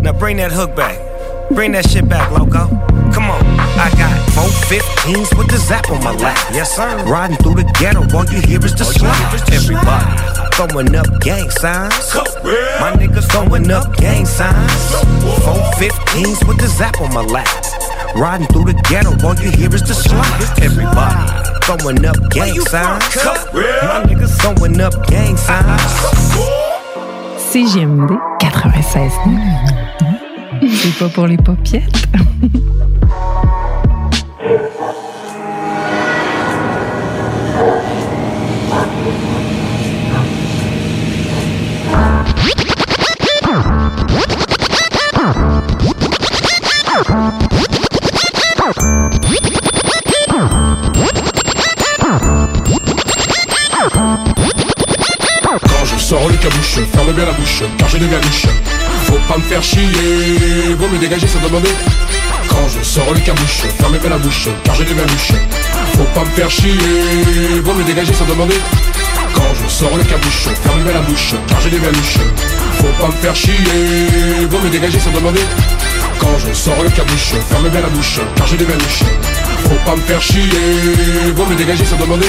Now 0.00 0.14
bring 0.18 0.38
that 0.38 0.52
hook 0.52 0.74
back. 0.74 1.13
Bring 1.54 1.70
that 1.72 1.88
shit 1.88 2.08
back, 2.08 2.30
loco. 2.32 2.66
Come 3.14 3.30
on. 3.30 3.40
I 3.78 3.86
got 3.94 4.10
four 4.34 4.50
15s 4.66 5.38
with 5.38 5.46
the 5.46 5.56
zap 5.56 5.88
on 5.88 6.02
my 6.02 6.10
lap. 6.10 6.36
Yes, 6.52 6.74
sir. 6.74 7.04
Riding 7.06 7.36
through 7.36 7.54
the 7.54 7.66
ghetto, 7.78 8.02
all 8.10 8.26
you 8.26 8.40
hear 8.42 8.58
is 8.64 8.74
the 8.74 8.84
slap. 8.84 9.14
Everybody 9.54 10.02
throwing 10.58 10.94
up 10.96 11.06
gang 11.20 11.48
signs. 11.50 12.10
My 12.82 12.90
niggas 12.98 13.30
throwing 13.30 13.70
up 13.70 13.96
gang 13.96 14.26
signs. 14.26 14.82
Four 15.46 15.62
15s 15.78 16.42
with 16.48 16.58
the 16.58 16.66
zap 16.66 17.00
on 17.00 17.14
my 17.14 17.22
lap. 17.22 17.46
Riding 18.16 18.48
through 18.48 18.74
the 18.74 18.78
ghetto, 18.90 19.14
all 19.24 19.36
you 19.38 19.50
hear 19.52 19.72
is 19.72 19.82
the 19.86 19.94
slap. 19.94 20.26
Everybody 20.58 21.22
throwing 21.62 22.04
up 22.04 22.18
gang 22.30 22.58
signs. 22.66 23.14
My 23.54 24.02
niggas 24.02 24.34
throwing 24.42 24.80
up 24.80 24.94
gang 25.06 25.36
signs. 25.36 25.94
CGMD 27.54 28.18
96. 28.42 30.03
C'est 30.66 30.98
pas 30.98 31.08
pour 31.08 31.26
les 31.26 31.36
popiettes. 31.36 32.06
Quand 55.60 55.84
je 55.84 55.96
sors 55.98 56.28
le 56.28 56.36
cabouche, 56.36 56.78
ferme 56.92 57.12
bien 57.12 57.26
la 57.26 57.32
bouche, 57.32 57.62
car 57.78 57.88
j'ai 57.88 57.98
des 57.98 58.08
galiches. 58.08 58.46
Faut 59.04 59.18
pas 59.28 59.36
me 59.36 59.42
faire 59.42 59.62
chier, 59.62 59.82
vaut 60.84 60.94
me 60.94 60.98
dégager 60.98 61.26
sans 61.26 61.40
demander. 61.40 61.70
Quand 62.48 62.68
je 62.68 62.82
sors 62.82 63.12
le 63.12 63.20
cabouche, 63.20 63.62
ferme 63.78 63.98
bien 63.98 64.10
la 64.10 64.18
bouche, 64.18 64.48
car 64.64 64.74
j'ai 64.74 64.84
des 64.84 64.94
galiches. 64.94 65.32
Faut 65.96 66.04
pas 66.14 66.24
me 66.24 66.30
faire 66.30 66.50
chier, 66.50 66.72
vaut 67.62 67.74
me 67.74 67.84
dégager 67.84 68.12
sans 68.12 68.26
demander. 68.26 68.56
Quand 69.34 69.52
je 69.54 69.72
sors 69.72 69.96
le 69.96 70.04
cabouche, 70.04 70.48
ferme 70.62 70.82
bien 70.82 70.92
la 70.92 71.00
bouche, 71.00 71.34
car 71.48 71.60
j'ai 71.60 71.70
des 71.70 71.78
galiches. 71.78 72.18
Faut 72.78 72.94
pas 73.00 73.08
me 73.08 73.12
faire 73.12 73.34
chier, 73.34 73.54
vaut 74.50 74.58
me 74.58 74.68
dégager 74.68 75.00
sans 75.00 75.10
demander. 75.12 75.40
Quand 76.18 76.38
je 76.38 76.52
sors 76.52 76.82
le 76.82 76.90
cabouche, 76.90 77.32
ferme 77.48 77.68
bien 77.68 77.80
la 77.80 77.88
bouche, 77.88 78.20
car 78.36 78.46
j'ai 78.46 78.56
des 78.56 78.66
galiches. 78.66 79.04
Faut 79.64 79.90
pas 79.90 79.96
me 79.96 80.02
faire 80.02 80.20
chier, 80.20 80.42
vaut 81.34 81.46
me 81.46 81.54
dégager 81.54 81.84
sans 81.84 81.96
demander. 81.96 82.26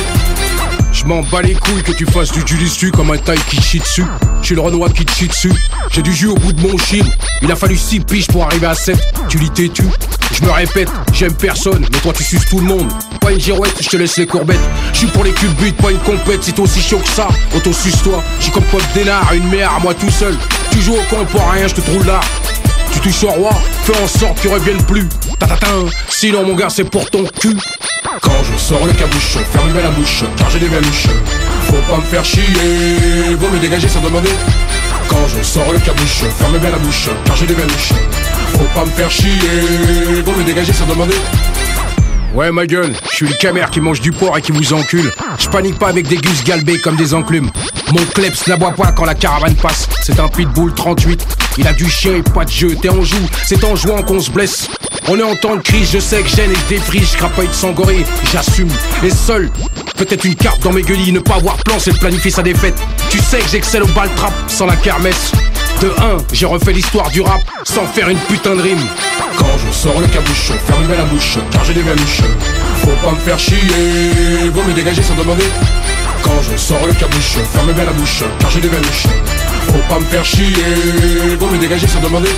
Je 0.94 1.04
m'en 1.06 1.22
bats 1.24 1.42
les 1.42 1.56
couilles 1.56 1.84
que 1.84 1.92
tu 1.92 2.06
fasses 2.06 2.32
du 2.32 2.42
jujitsu 2.46 2.92
comme 2.92 3.12
un 3.12 3.18
taille 3.18 3.44
qui 3.50 3.62
chie 3.62 3.80
dessus. 3.80 4.06
Je 4.46 4.50
suis 4.50 4.56
le 4.58 4.62
Renoir 4.62 4.94
qui 4.94 5.04
te 5.04 5.26
dessus. 5.26 5.52
J'ai 5.90 6.04
du 6.04 6.14
jus 6.14 6.28
au 6.28 6.36
bout 6.36 6.54
de 6.54 6.62
mon 6.62 6.78
chine. 6.78 7.12
Il 7.42 7.52
a 7.52 7.56
fallu 7.56 7.76
6 7.76 8.02
piges 8.02 8.28
pour 8.28 8.44
arriver 8.44 8.68
à 8.68 8.76
7. 8.76 8.96
Tu 9.28 9.40
lis 9.40 9.50
têtu. 9.50 9.82
Je 10.32 10.46
me 10.46 10.52
répète, 10.52 10.88
j'aime 11.14 11.34
personne, 11.34 11.84
mais 11.92 11.98
toi 11.98 12.14
tu 12.16 12.24
suces 12.24 12.46
tout 12.46 12.60
le 12.60 12.68
monde. 12.68 12.94
Pas 13.22 13.32
une 13.32 13.40
girouette, 13.40 13.74
je 13.82 13.90
te 13.90 13.98
laisse 13.98 14.18
les 14.18 14.28
courbettes. 14.28 14.60
Je 14.94 15.00
suis 15.00 15.08
pour 15.08 15.24
les 15.24 15.32
culbutes, 15.32 15.76
pas 15.78 15.90
une 15.90 15.98
compète. 15.98 16.44
Si 16.44 16.54
t'es 16.54 16.60
aussi 16.60 16.80
chaud 16.80 17.00
que 17.00 17.10
ça, 17.10 17.28
auto-suce-toi. 17.56 18.24
J'suis 18.40 18.52
comme 18.52 18.66
Pop 18.66 18.84
Dénard, 18.94 19.34
une 19.34 19.50
mère 19.50 19.80
moi 19.82 19.96
tout 19.96 20.12
seul. 20.12 20.38
Tu 20.70 20.80
joues 20.80 20.94
au 20.94 21.04
con 21.10 21.26
pour 21.32 21.50
rien, 21.50 21.68
je 21.68 21.74
te 21.74 21.82
trouve 21.82 22.06
là. 22.06 22.20
Tu 22.94 23.00
touches 23.00 23.24
au 23.24 23.32
roi, 23.32 23.52
fais 23.86 24.00
en 24.00 24.08
sorte 24.08 24.40
qu'il 24.42 24.52
revienne 24.52 24.84
plus. 24.84 25.10
Tatatin, 25.40 25.88
sinon 26.08 26.46
mon 26.46 26.54
gars 26.54 26.70
c'est 26.70 26.84
pour 26.84 27.10
ton 27.10 27.24
cul. 27.40 27.58
Quand 28.22 28.44
je 28.44 28.60
sors 28.60 28.86
le 28.86 28.94
cabouche, 28.94 29.40
ferme 29.52 29.74
la 29.82 29.90
bouche, 29.90 30.24
car 30.38 30.52
j'ai 30.52 30.60
des 30.60 30.70
galuches. 30.70 31.08
Faut 31.68 31.92
pas 31.92 31.98
me 31.98 32.04
faire 32.04 32.26
chier, 32.26 32.42
vaut 33.40 33.50
me 33.50 33.60
dégager 33.60 33.88
sans 33.90 34.02
demander. 34.02 34.30
Quand 35.08 35.28
je 35.28 35.44
sors 35.44 35.72
le 35.72 35.80
cabouche, 35.80 36.24
ferme 36.38 36.58
bien 36.58 36.72
la 36.72 36.78
bouche, 36.78 37.10
car 37.26 37.36
j'ai 37.36 37.46
des 37.46 37.56
galuches. 37.56 37.94
Faut 38.54 38.80
pas 38.80 38.86
me 38.86 38.92
faire 38.92 39.12
chier, 39.12 39.32
vaut 40.26 40.34
me 40.34 40.44
dégager 40.44 40.74
sans 40.74 40.86
demander. 40.86 41.16
Ouais 42.34 42.52
ma 42.52 42.66
gueule, 42.66 42.94
je 43.10 43.16
suis 43.16 43.28
le 43.28 43.34
camère 43.36 43.70
qui 43.70 43.80
mange 43.80 44.02
du 44.02 44.12
porc 44.12 44.38
et 44.38 44.42
qui 44.42 44.52
vous 44.52 44.74
encule. 44.74 45.12
Je 45.40 45.48
panique 45.48 45.80
pas 45.80 45.88
avec 45.88 46.08
des 46.08 46.18
gus 46.18 46.44
galbés 46.44 46.80
comme 46.80 46.98
des 46.98 47.14
enclumes. 47.14 47.50
Mon 47.92 48.04
kleps 48.14 48.48
n'aboie 48.48 48.72
pas 48.72 48.92
quand 48.92 49.06
la 49.06 49.16
caravane 49.16 49.56
passe. 49.56 49.88
C'est 50.02 50.20
un 50.20 50.28
pitbull 50.28 50.74
38. 50.74 51.26
Il 51.58 51.68
a 51.68 51.72
du 51.72 51.90
chien 51.90 52.16
et 52.16 52.22
pas 52.22 52.44
de 52.44 52.52
jeu. 52.52 52.76
T'es 52.82 52.90
en 52.90 53.02
joue, 53.02 53.26
c'est 53.46 53.64
en 53.64 53.78
jouant 53.78 54.02
qu'on 54.02 54.20
se 54.20 54.30
blesse. 54.30 54.68
On 55.08 55.18
est 55.18 55.24
en 55.24 55.36
temps 55.36 55.56
de 55.56 55.62
crise, 55.62 55.92
je 55.94 56.00
sais 56.00 56.22
que 56.24 56.28
gêne 56.28 56.52
et 56.52 56.70
défriche, 56.70 57.16
crapaille 57.16 57.48
de 57.48 57.54
sangoré, 57.54 58.04
j'assume. 58.34 58.72
Les 59.04 59.12
seuls, 59.12 59.50
peut-être 59.96 60.26
une 60.26 60.36
carte 60.36 60.62
dans 60.62 60.72
mes 60.72 60.82
gueulis, 60.82 61.12
ne 61.12 61.20
pas 61.20 61.36
avoir 61.36 61.56
plan, 61.58 61.76
c'est 61.80 61.92
de 61.92 61.98
planifier 61.98 62.32
sa 62.32 62.42
défaite. 62.42 62.76
Tu 63.10 63.20
sais 63.20 63.40
que 63.40 63.50
j'excelle 63.50 63.84
au 63.84 63.88
bal 63.88 64.10
trap 64.16 64.34
sans 64.48 64.66
la 64.66 64.76
kermesse. 64.76 65.32
De 65.82 65.88
1, 65.88 66.18
j'ai 66.32 66.46
refait 66.46 66.72
l'histoire 66.72 67.10
du 67.12 67.22
rap 67.22 67.42
sans 67.64 67.86
faire 67.88 68.10
une 68.10 68.18
putain 68.18 68.56
de 68.56 68.62
rime. 68.62 68.86
Quand 69.38 69.58
je 69.66 69.74
sors 69.74 70.00
le 70.00 70.08
cabuche, 70.08 70.52
fermez 70.68 70.88
bien 70.88 70.98
la 70.98 71.06
bouche, 71.06 71.38
car 71.52 71.64
j'ai 71.66 71.74
des 71.74 71.82
verniches. 71.82 72.22
Faut 72.82 73.06
pas 73.06 73.12
me 73.12 73.20
faire 73.20 73.40
chier, 73.40 73.58
vaut 74.54 74.64
me 74.64 74.74
dégager 74.74 75.04
sans 75.04 75.16
demander. 75.16 75.46
Quand 76.24 76.42
je 76.50 76.58
sors 76.58 76.86
le 76.88 76.94
cabuche, 76.94 77.38
fermez 77.54 77.74
bien 77.74 77.86
la 77.86 77.92
bouche, 77.92 78.24
car 78.40 78.50
j'ai 78.52 78.62
des 78.62 78.70
verniches. 78.70 79.08
Faut 79.68 79.94
pas 79.94 80.00
me 80.00 80.06
faire 80.06 80.26
chier, 80.26 80.54
vaut 81.40 81.48
me 81.48 81.58
dégager 81.58 81.88
sans 81.88 82.00
demander. 82.00 82.30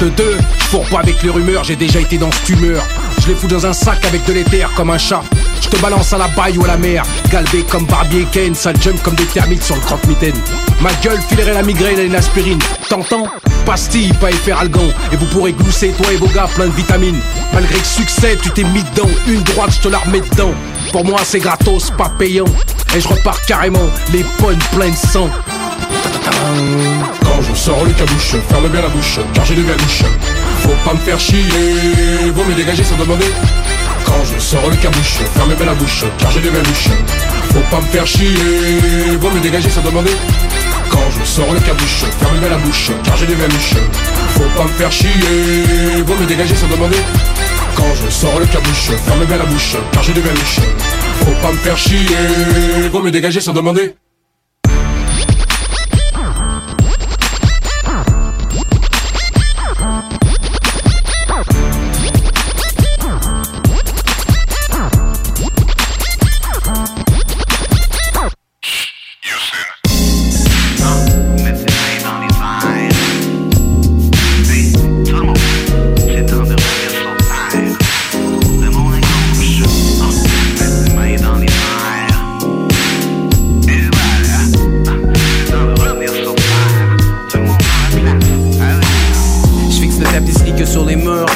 De 0.00 0.08
deux, 0.10 0.36
je 0.58 0.64
fourre 0.64 0.88
pas 0.88 1.00
avec 1.00 1.20
les 1.22 1.30
rumeurs, 1.30 1.64
j'ai 1.64 1.76
déjà 1.76 2.00
été 2.00 2.18
dans 2.18 2.30
cette 2.30 2.48
humeur. 2.50 2.84
Je 3.28 3.34
les 3.34 3.38
fous 3.40 3.46
dans 3.46 3.66
un 3.66 3.74
sac 3.74 4.02
avec 4.06 4.24
de 4.24 4.32
l'éther 4.32 4.70
comme 4.74 4.88
un 4.88 4.96
chat. 4.96 5.20
Je 5.60 5.68
te 5.68 5.76
balance 5.82 6.14
à 6.14 6.16
la 6.16 6.28
baille 6.28 6.56
ou 6.56 6.64
à 6.64 6.68
la 6.68 6.78
mer. 6.78 7.02
Galbé 7.30 7.62
comme 7.62 7.84
Barbie 7.84 8.20
et 8.20 8.24
Kane, 8.24 8.54
ça 8.54 8.72
jump 8.72 9.02
comme 9.02 9.16
des 9.16 9.26
thermites 9.26 9.62
sur 9.62 9.74
le 9.74 9.82
croque-mitaine. 9.82 10.34
Ma 10.80 10.88
gueule 11.02 11.20
filerait 11.28 11.52
la 11.52 11.62
migraine 11.62 11.98
et 11.98 12.06
une 12.06 12.14
aspirine. 12.14 12.58
T'entends? 12.88 13.26
Pastille, 13.66 14.14
pas 14.14 14.30
effet. 14.30 14.54
Et 15.12 15.16
vous 15.16 15.26
pourrez 15.26 15.52
glousser, 15.52 15.90
toi 15.90 16.10
et 16.10 16.16
vos 16.16 16.28
gars, 16.28 16.48
plein 16.54 16.68
de 16.68 16.72
vitamines. 16.72 17.20
Malgré 17.52 17.76
le 17.76 17.84
succès, 17.84 18.38
tu 18.42 18.48
t'es 18.48 18.64
mis 18.64 18.82
dedans. 18.94 19.10
Une 19.26 19.42
droite, 19.42 19.72
je 19.76 19.80
te 19.80 19.88
la 19.88 19.98
remets 19.98 20.22
dedans. 20.22 20.54
Pour 20.90 21.04
moi, 21.04 21.20
c'est 21.22 21.40
gratos, 21.40 21.90
pas 21.98 22.10
payant. 22.18 22.46
Et 22.96 23.00
je 23.02 23.08
repars 23.08 23.42
carrément, 23.42 23.90
les 24.10 24.24
pognes 24.38 24.56
pleins 24.72 24.88
de 24.88 24.96
sang. 24.96 25.28
Quand 27.20 27.42
je 27.42 27.54
sors 27.54 27.84
le 27.84 27.90
cabuche, 27.90 28.36
ferme 28.48 28.68
bien 28.68 28.80
la 28.80 28.88
bouche, 28.88 29.18
car 29.34 29.44
j'ai 29.44 29.54
des 29.54 29.64
verniches. 29.64 30.04
Faut 30.62 30.76
pas 30.84 30.94
me 30.94 30.98
faire 30.98 31.18
chier, 31.18 31.44
vaut 32.34 32.44
me 32.44 32.54
dégager 32.54 32.84
sans 32.84 32.96
demander. 32.96 33.26
Quand 34.04 34.24
je 34.24 34.38
sors 34.40 34.68
le 34.68 34.76
cabuche, 34.76 35.18
ferme 35.34 35.54
bien 35.54 35.66
la 35.66 35.74
bouche, 35.74 36.04
car 36.18 36.30
j'ai 36.30 36.40
des 36.40 36.50
verniches. 36.50 36.90
Faut 37.52 37.66
pas 37.70 37.80
me 37.80 37.86
faire 37.86 38.06
chier, 38.06 38.28
vaut 39.20 39.30
me 39.30 39.40
dégager 39.40 39.70
sans 39.70 39.82
demander. 39.82 40.12
Quand 40.90 41.04
je 41.18 41.24
sors 41.24 41.52
le 41.52 41.60
cabuche, 41.60 42.04
ferme 42.20 42.38
bien 42.38 42.48
la 42.48 42.58
bouche, 42.58 42.90
car 43.04 43.16
j'ai 43.16 43.26
des 43.26 43.34
verniches. 43.34 43.74
Faut 44.34 44.50
pas 44.56 44.64
me 44.64 44.68
faire 44.70 44.92
chier, 44.92 45.10
vaut 46.06 46.14
me 46.14 46.26
dégager 46.26 46.54
sans 46.56 46.68
demander. 46.68 46.96
Quand 47.76 47.94
je 47.94 48.10
sors 48.10 48.38
le 48.40 48.46
cabuche, 48.46 48.90
ferme 49.06 49.24
bien 49.24 49.36
la 49.36 49.44
bouche, 49.44 49.76
car 49.92 50.02
j'ai 50.02 50.12
des 50.12 50.20
verniches. 50.20 50.60
Faut 51.20 51.36
pas 51.42 51.52
me 51.52 51.58
faire 51.58 51.76
chier, 51.76 52.06
vaut 52.92 53.00
me 53.00 53.10
dégager 53.10 53.40
sans 53.40 53.52
demander. 53.52 53.94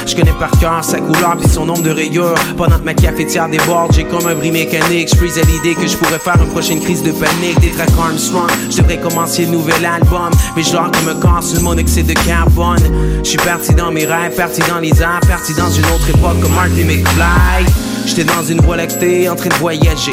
Je 0.06 0.16
connais 0.16 0.32
par 0.32 0.50
cœur 0.58 0.82
sa 0.82 0.98
couleur 0.98 1.36
puis 1.38 1.48
son 1.48 1.66
nombre 1.66 1.82
de 1.82 1.90
rayures. 1.90 2.34
Pendant 2.56 2.78
que 2.78 2.84
ma 2.84 2.94
cafetière 2.94 3.48
déborde, 3.48 3.92
j'ai 3.94 4.04
comme 4.04 4.26
un 4.26 4.34
bris 4.34 4.50
mécanique. 4.50 5.08
Je 5.10 5.16
freeze 5.16 5.38
à 5.38 5.42
l'idée 5.42 5.74
que 5.74 5.86
je 5.86 5.96
pourrais 5.96 6.18
faire 6.18 6.36
une 6.40 6.50
prochaine 6.50 6.80
crise 6.80 7.02
de 7.02 7.12
panique. 7.12 7.60
Des 7.60 7.70
tracks 7.70 7.90
Armstrong, 7.98 8.50
je 8.70 8.78
devrais 8.78 8.98
commencer 8.98 9.44
le 9.44 9.52
nouvel 9.52 9.84
album. 9.84 10.30
Mais 10.56 10.62
je 10.62 10.72
comme 10.72 11.08
un 11.08 11.20
corps 11.20 11.42
sur 11.42 11.62
mon 11.62 11.76
excès 11.76 12.02
de 12.02 12.14
carbone. 12.14 12.82
Je 13.22 13.28
suis 13.28 13.38
parti 13.38 13.74
dans 13.74 13.90
mes 13.90 14.04
rêves, 14.04 14.34
parti 14.36 14.60
dans 14.68 14.80
les 14.80 15.00
airs, 15.00 15.20
parti 15.28 15.54
dans 15.54 15.70
une 15.70 15.84
autre 15.86 16.08
époque 16.08 16.40
comme 16.40 16.54
Marty 16.54 16.84
McFly. 16.84 17.66
J'étais 18.06 18.24
dans 18.24 18.42
une 18.42 18.60
voie 18.60 18.76
lactée, 18.76 19.28
en 19.28 19.36
train 19.36 19.48
de 19.48 19.54
voyager. 19.54 20.12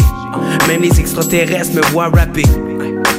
Même 0.67 0.81
les 0.81 0.99
extraterrestres 0.99 1.75
me 1.75 1.81
voient 1.91 2.09
rapper. 2.09 2.43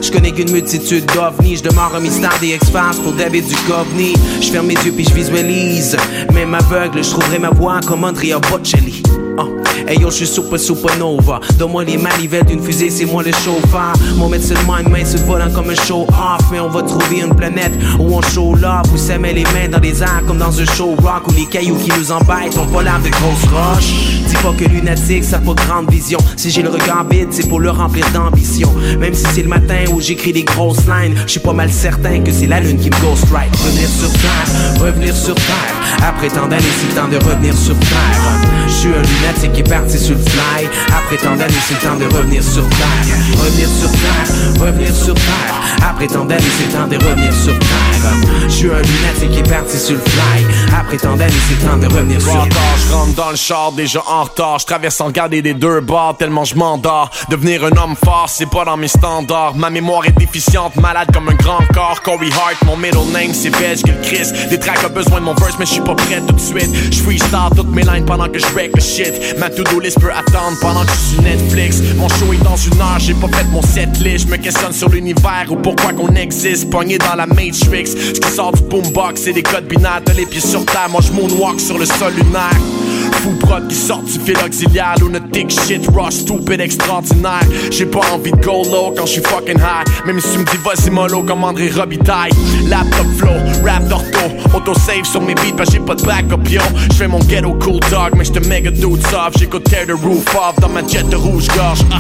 Je 0.03 0.11
connais 0.11 0.33
qu'une 0.33 0.51
multitude 0.51 1.05
d'ovnis, 1.15 1.57
je 1.57 1.63
demeure 1.63 1.95
un 1.95 2.01
mystère 2.01 2.37
des 2.41 2.55
X-Files 2.55 3.03
pour 3.03 3.13
David 3.13 3.45
Duchovny. 3.47 4.15
Je 4.41 4.51
ferme 4.51 4.67
mes 4.67 4.75
yeux 4.75 4.93
puis 4.93 5.05
je 5.05 5.15
visualise. 5.15 5.97
Même 6.33 6.55
aveugle, 6.55 7.05
je 7.05 7.11
trouverai 7.11 7.39
ma 7.39 7.51
voix 7.51 7.81
comme 7.87 8.05
Andrea 8.05 8.39
Bocelli. 8.51 9.03
Oh. 9.41 9.49
Hey 9.89 9.99
yo, 9.99 10.11
je 10.11 10.17
suis 10.17 10.27
super 10.27 10.59
supernova. 10.59 11.41
Donne-moi 11.59 11.85
les 11.85 11.97
manivelles 11.97 12.45
d'une 12.45 12.63
fusée, 12.63 12.91
c'est 12.91 13.07
moi 13.07 13.23
le 13.23 13.33
chauffeur. 13.33 13.93
Mon 14.17 14.31
sur 14.39 14.57
le 14.57 14.63
mind, 14.67 14.89
main 14.91 15.05
sur 15.05 15.21
volant 15.21 15.51
comme 15.51 15.71
un 15.71 15.75
show 15.75 16.07
off. 16.09 16.45
Mais 16.53 16.61
on 16.61 16.69
va 16.69 16.83
trouver 16.83 17.21
une 17.21 17.35
planète 17.35 17.73
où 17.99 18.15
on 18.15 18.21
show 18.21 18.55
love, 18.55 18.93
où 18.93 18.99
ça 18.99 19.17
met 19.19 19.33
les 19.33 19.45
mains 19.45 19.69
dans 19.71 19.79
les 19.79 20.03
airs 20.03 20.23
comme 20.27 20.39
dans 20.39 20.61
un 20.61 20.65
show 20.67 20.95
rock. 21.03 21.27
Où 21.29 21.33
les 21.33 21.47
cailloux 21.47 21.77
qui 21.77 21.91
nous 21.99 22.13
embêtent 22.13 22.59
ont 22.59 22.67
pas 22.67 22.83
l'air 22.83 23.01
de 23.03 23.09
grosses 23.09 23.49
roches. 23.51 24.21
Dis 24.27 24.37
pas 24.43 24.53
que 24.53 24.65
lunatique, 24.65 25.25
ça 25.25 25.39
pas 25.39 25.55
de 25.55 25.61
grande 25.67 25.91
vision. 25.91 26.19
Si 26.37 26.51
j'ai 26.51 26.63
le 26.63 26.69
regard 26.69 27.07
vide, 27.09 27.29
c'est 27.31 27.49
pour 27.49 27.61
le 27.61 27.71
remplir 27.71 28.07
d'ambition. 28.13 28.71
Même 28.99 29.15
si 29.15 29.25
c'est 29.35 29.43
le 29.43 29.49
matin 29.49 29.85
où 29.93 30.01
j'écris 30.01 30.33
des 30.33 30.45
grosses 30.45 30.87
lines, 30.87 31.15
je 31.25 31.33
suis 31.33 31.41
pas 31.41 31.55
mal 31.55 31.71
certain 31.71 32.21
que 32.21 32.33
c'est 32.33 32.47
la 32.47 32.61
lune 32.61 32.79
qui 32.79 32.91
me 32.91 33.01
ghost 33.01 33.25
right. 33.33 33.51
Revenir 33.57 33.89
sur 33.89 34.13
terre, 34.13 34.81
revenir 34.81 35.17
sur 35.17 35.35
terre. 35.35 35.75
Après 36.07 36.29
tant 36.29 36.47
d'années, 36.47 36.65
c'est 36.81 36.95
temps 36.95 37.09
de 37.09 37.17
revenir 37.17 37.57
sur 37.57 37.77
terre. 37.79 38.21
Je 38.67 38.73
suis 38.73 38.89
un 38.89 39.03
lunatique 39.03 39.30
qui 39.39 39.61
est 39.61 39.69
parti 39.69 39.99
sur 39.99 40.17
le 40.17 40.23
fly. 40.23 40.69
Après 40.89 41.17
tant 41.17 41.37
d'années, 41.37 41.55
c'est 41.67 41.79
temps 41.87 41.97
de 41.97 42.05
revenir 42.05 42.43
sur 42.43 42.69
terre. 42.69 43.17
Revenir 43.39 43.69
sur 43.69 43.91
terre, 43.91 44.67
revenir 44.67 44.95
sur 44.95 45.15
terre. 45.15 45.55
Après 45.89 46.07
tant 46.07 46.25
d'années, 46.25 46.43
c'est 46.59 46.77
temps 46.77 46.87
de 46.87 46.97
revenir 46.97 47.33
sur 47.33 47.59
terre. 47.59 48.13
Je 48.45 48.53
suis 48.53 48.71
un 48.71 48.83
lunatique 48.83 49.31
qui 49.31 49.39
est 49.39 49.51
parti 49.51 49.79
sur 49.79 49.95
le 49.95 50.01
fly. 50.01 50.47
Après 50.79 50.97
tant 50.97 51.17
d'années, 51.17 51.33
c'est 51.49 51.67
temps 51.67 51.77
de 51.77 51.87
revenir 51.87 52.21
sur 52.21 52.33
terre. 52.33 52.51
je 52.89 52.93
rentre 52.93 53.15
dans 53.15 53.31
le 53.31 53.37
char 53.37 53.73
déjà 53.73 54.03
en 54.07 54.25
retard. 54.25 54.59
Je 54.59 54.67
traverse 54.67 54.97
sans 54.97 55.07
regarder 55.07 55.43
des 55.43 55.55
deux 55.55 55.81
bords 55.81 56.17
tellement 56.19 56.45
je 56.45 56.57
m'endors. 56.57 57.11
Devenir 57.29 57.65
un 57.65 57.77
homme 57.83 57.97
fort, 58.03 58.27
c'est 58.29 58.51
pas 58.51 58.65
dans 58.65 58.77
mes 58.77 58.89
standards. 58.89 59.55
Ma 59.55 59.71
mémoire 59.71 60.07
est 60.07 60.19
déficiente, 60.19 60.77
malade 60.77 61.09
comme 61.13 61.29
un 61.29 61.35
grand 61.35 61.65
corps. 61.73 62.03
Corey 62.03 62.31
Hart, 62.33 62.65
mon 62.67 62.77
middle 62.77 63.11
name 63.13 63.33
c'est 63.33 63.51
belge 63.51 63.83
que 63.83 63.93
Chris. 64.03 64.33
Des 64.49 64.59
tracks 64.59 64.85
ont 64.85 64.93
besoin 64.93 65.21
de 65.21 65.25
mon 65.25 65.35
verse, 65.35 65.57
mais 65.59 65.67
je 65.67 65.73
suis 65.73 65.83
pas 65.83 65.95
prêt 65.95 66.21
tout 66.27 66.35
de 66.35 66.41
suite. 66.41 66.71
Je 66.93 67.03
freestyle 67.03 67.51
toutes 67.57 67.71
mes 67.71 67.83
lines 67.83 68.05
pendant 68.05 68.29
que 68.29 68.39
je 68.39 68.47
break 68.53 68.73
le 68.75 68.83
shit. 68.83 69.10
Ma 69.39 69.51
to-do 69.51 69.81
list 69.81 70.01
peut 70.01 70.11
attendre 70.13 70.59
pendant 70.61 70.85
que 70.85 70.93
je 70.93 71.15
suis 71.15 71.21
Netflix. 71.21 71.81
Mon 71.97 72.09
show 72.09 72.33
est 72.33 72.45
dans 72.45 72.57
une 72.57 72.81
heure, 72.81 72.99
j'ai 72.99 73.15
pas 73.15 73.29
fait 73.29 73.45
mon 73.45 73.63
set 73.63 73.99
list. 73.99 74.27
Je 74.27 74.33
me 74.33 74.37
questionne 74.37 74.73
sur 74.73 74.89
l'univers 74.89 75.47
ou 75.51 75.57
pourquoi 75.57 75.93
qu'on 75.93 76.15
existe. 76.15 76.71
Pogné 76.71 76.99
dans 76.99 77.17
la 77.17 77.27
Matrix. 77.27 77.87
Ce 77.87 78.21
qui 78.21 78.31
sort 78.31 78.53
du 78.53 78.63
boombox, 78.63 79.23
c'est 79.23 79.33
des 79.33 79.43
codes 79.43 79.67
binaires. 79.67 80.03
T'as 80.05 80.13
les 80.15 80.27
pieds 80.27 80.41
sur 80.41 80.65
terre, 80.67 80.89
moi 80.91 81.01
je 81.01 81.13
moonwalk 81.13 81.61
sur 81.61 81.79
le 81.79 81.87
sol 81.87 82.13
lunaire. 82.15 82.80
Fou 83.23 83.33
prod 83.39 83.69
qui 83.69 83.75
sort 83.75 84.03
du 84.03 84.19
fil 84.19 84.37
auxiliaire. 84.45 84.95
Lunatic 85.01 85.51
shit, 85.51 85.87
rush, 85.95 86.15
stupid, 86.15 86.61
extraordinaire. 86.61 87.43
J'ai 87.71 87.87
pas 87.87 88.01
envie 88.13 88.31
de 88.33 88.37
go 88.37 88.63
low 88.65 88.95
quand 88.97 89.07
je 89.07 89.21
fucking 89.21 89.59
high. 89.59 90.07
Même 90.07 90.21
si 90.21 90.33
tu 90.33 90.39
me 90.39 90.45
dis 90.45 90.57
vas-y 90.65 90.91
mollo 90.91 91.23
comme 91.23 91.45
André 91.45 91.69
Robitaille 91.69 92.33
Laptop 92.69 93.07
flow, 93.19 93.65
rap 93.65 93.87
d'ortho. 93.89 94.21
Auto-save 94.55 95.05
sur 95.05 95.21
mes 95.21 95.35
beats 95.35 95.57
parce 95.57 95.71
j'ai 95.71 95.81
pas 95.81 95.95
de 95.95 96.03
backup 96.03 96.49
yo. 96.49 96.63
J'fais 96.93 97.09
mon 97.09 97.21
ghetto 97.21 97.53
cool 97.61 97.81
dog 97.91 98.15
mais 98.17 98.25
j'te 98.25 98.47
méga 98.47 98.71
dude 98.71 99.07
soft. 99.09 99.39
J'écoute 99.39 99.65
tear 99.65 99.87
the 99.87 100.03
roof 100.03 100.25
off 100.35 100.57
dans 100.61 100.69
ma 100.71 100.87
jet 100.87 101.09
de 101.09 101.17
rouge-gorge 101.17 101.81
ah. 101.93 101.99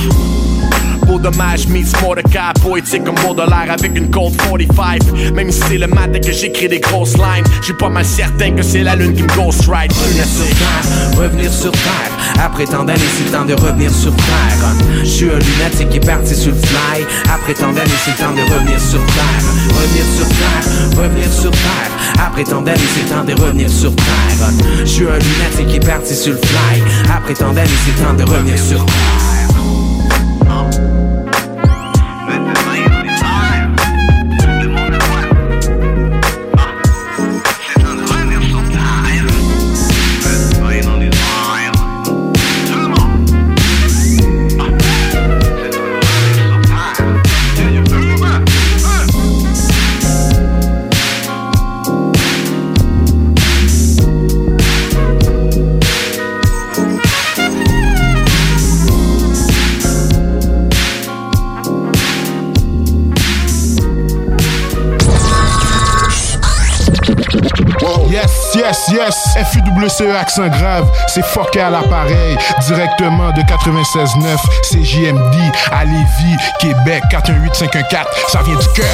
Beau 1.06 1.18
dommage 1.18 1.66
meets 1.68 1.92
Mordecai 2.02 2.52
Poétique 2.62 3.04
comme 3.04 3.16
Baudelaire 3.16 3.70
avec 3.70 3.96
une 3.96 4.10
Colt 4.10 4.36
45 4.36 5.34
Même 5.34 5.50
si 5.50 5.60
c'est 5.68 5.78
le 5.78 5.86
matin 5.86 6.20
que 6.20 6.32
j'écris 6.32 6.68
des 6.68 6.80
grosses 6.80 7.16
lines 7.16 7.44
J'suis 7.62 7.74
pas 7.74 7.88
mal 7.88 8.04
certain 8.04 8.52
que 8.52 8.62
c'est 8.62 8.82
la 8.82 8.96
lune 8.96 9.14
qui 9.14 9.22
me 9.22 9.28
ghost 9.36 9.68
ride 9.68 9.92
Revenir 9.92 10.24
sur 10.24 10.46
terre, 10.46 11.18
revenir 11.18 11.52
sur 11.52 11.72
terre. 11.72 12.44
Après 12.44 12.64
tant 12.64 12.84
d'années, 12.84 13.00
c'est 13.16 13.30
temps 13.32 13.44
de 13.44 13.54
revenir 13.54 13.90
sur 13.92 14.14
terre. 14.16 14.74
Je 15.00 15.04
suis 15.04 15.30
un 15.30 15.38
lunatique 15.38 15.90
qui 15.90 15.96
est 15.98 16.06
parti 16.06 16.34
sur 16.34 16.52
le 16.52 16.58
fly. 16.58 17.04
Après 17.32 17.54
tant 17.54 17.72
d'années, 17.72 17.90
c'est 18.04 18.16
temps 18.16 18.32
de 18.32 18.42
revenir 18.42 18.80
sur 18.80 19.04
terre. 19.06 19.42
Revenir 19.74 20.04
sur 20.16 20.28
terre, 20.28 21.02
revenir 21.02 21.32
sur 21.32 21.50
terre. 21.50 22.24
Après 22.24 22.44
tant 22.44 22.62
d'années, 22.62 22.80
c'est 22.94 23.12
temps 23.12 23.24
de 23.24 23.34
revenir 23.40 23.70
sur 23.70 23.94
terre. 23.94 24.50
Je 24.80 24.84
suis 24.84 25.04
un 25.04 25.18
lunatique 25.18 25.68
qui 25.68 25.76
est 25.76 25.86
parti 25.86 26.14
sur 26.14 26.32
le 26.32 26.38
fly. 26.38 26.82
Après 27.14 27.34
tant 27.34 27.52
d'années, 27.52 27.70
c'est 27.84 28.02
temps 28.02 28.14
de 28.14 28.24
revenir 28.24 28.58
sur 28.58 28.84
terre. 28.84 29.39
I'm 30.42 30.89
Yes, 68.70 68.88
yes, 68.92 69.16
FUWCE 69.50 70.14
accent 70.14 70.46
grave, 70.46 70.88
c'est 71.08 71.24
fucké 71.24 71.58
à 71.58 71.70
l'appareil. 71.70 72.38
Directement 72.68 73.32
de 73.32 73.40
96.9, 73.40 74.38
c'est 74.62 74.84
JMD 74.84 75.34
à 75.72 75.84
Lévis, 75.84 76.36
Québec, 76.60 77.02
418-514, 77.10 78.04
ça 78.28 78.42
vient 78.42 78.54
du 78.54 78.68
cœur. 78.76 78.86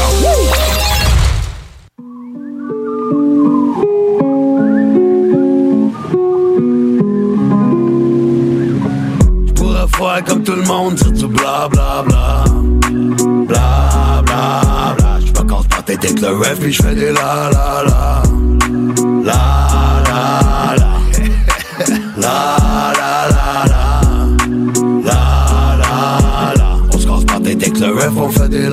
faire 9.99 10.25
comme 10.25 10.43
tout 10.43 10.53
le 10.53 10.63
monde, 10.63 10.95
dire 10.95 11.13
du 11.13 11.27
bla 11.27 11.69
bla 11.69 12.03
bla. 12.07 12.45
Bla 13.47 14.23
bla 14.25 14.95
bla. 14.97 15.19
Casse 15.47 15.67
pas 15.69 15.83
tête 15.83 16.03
avec 16.03 16.21
le 16.21 16.29
ref, 16.29 16.59
puis 16.61 16.73
je 16.73 16.83
fais 16.83 16.95
des 16.95 17.13
la 17.13 17.51
la. 17.53 17.83
La 17.87 17.96
ref, 28.07 28.17
on 28.17 28.29
fait 28.31 28.49
des. 28.49 28.69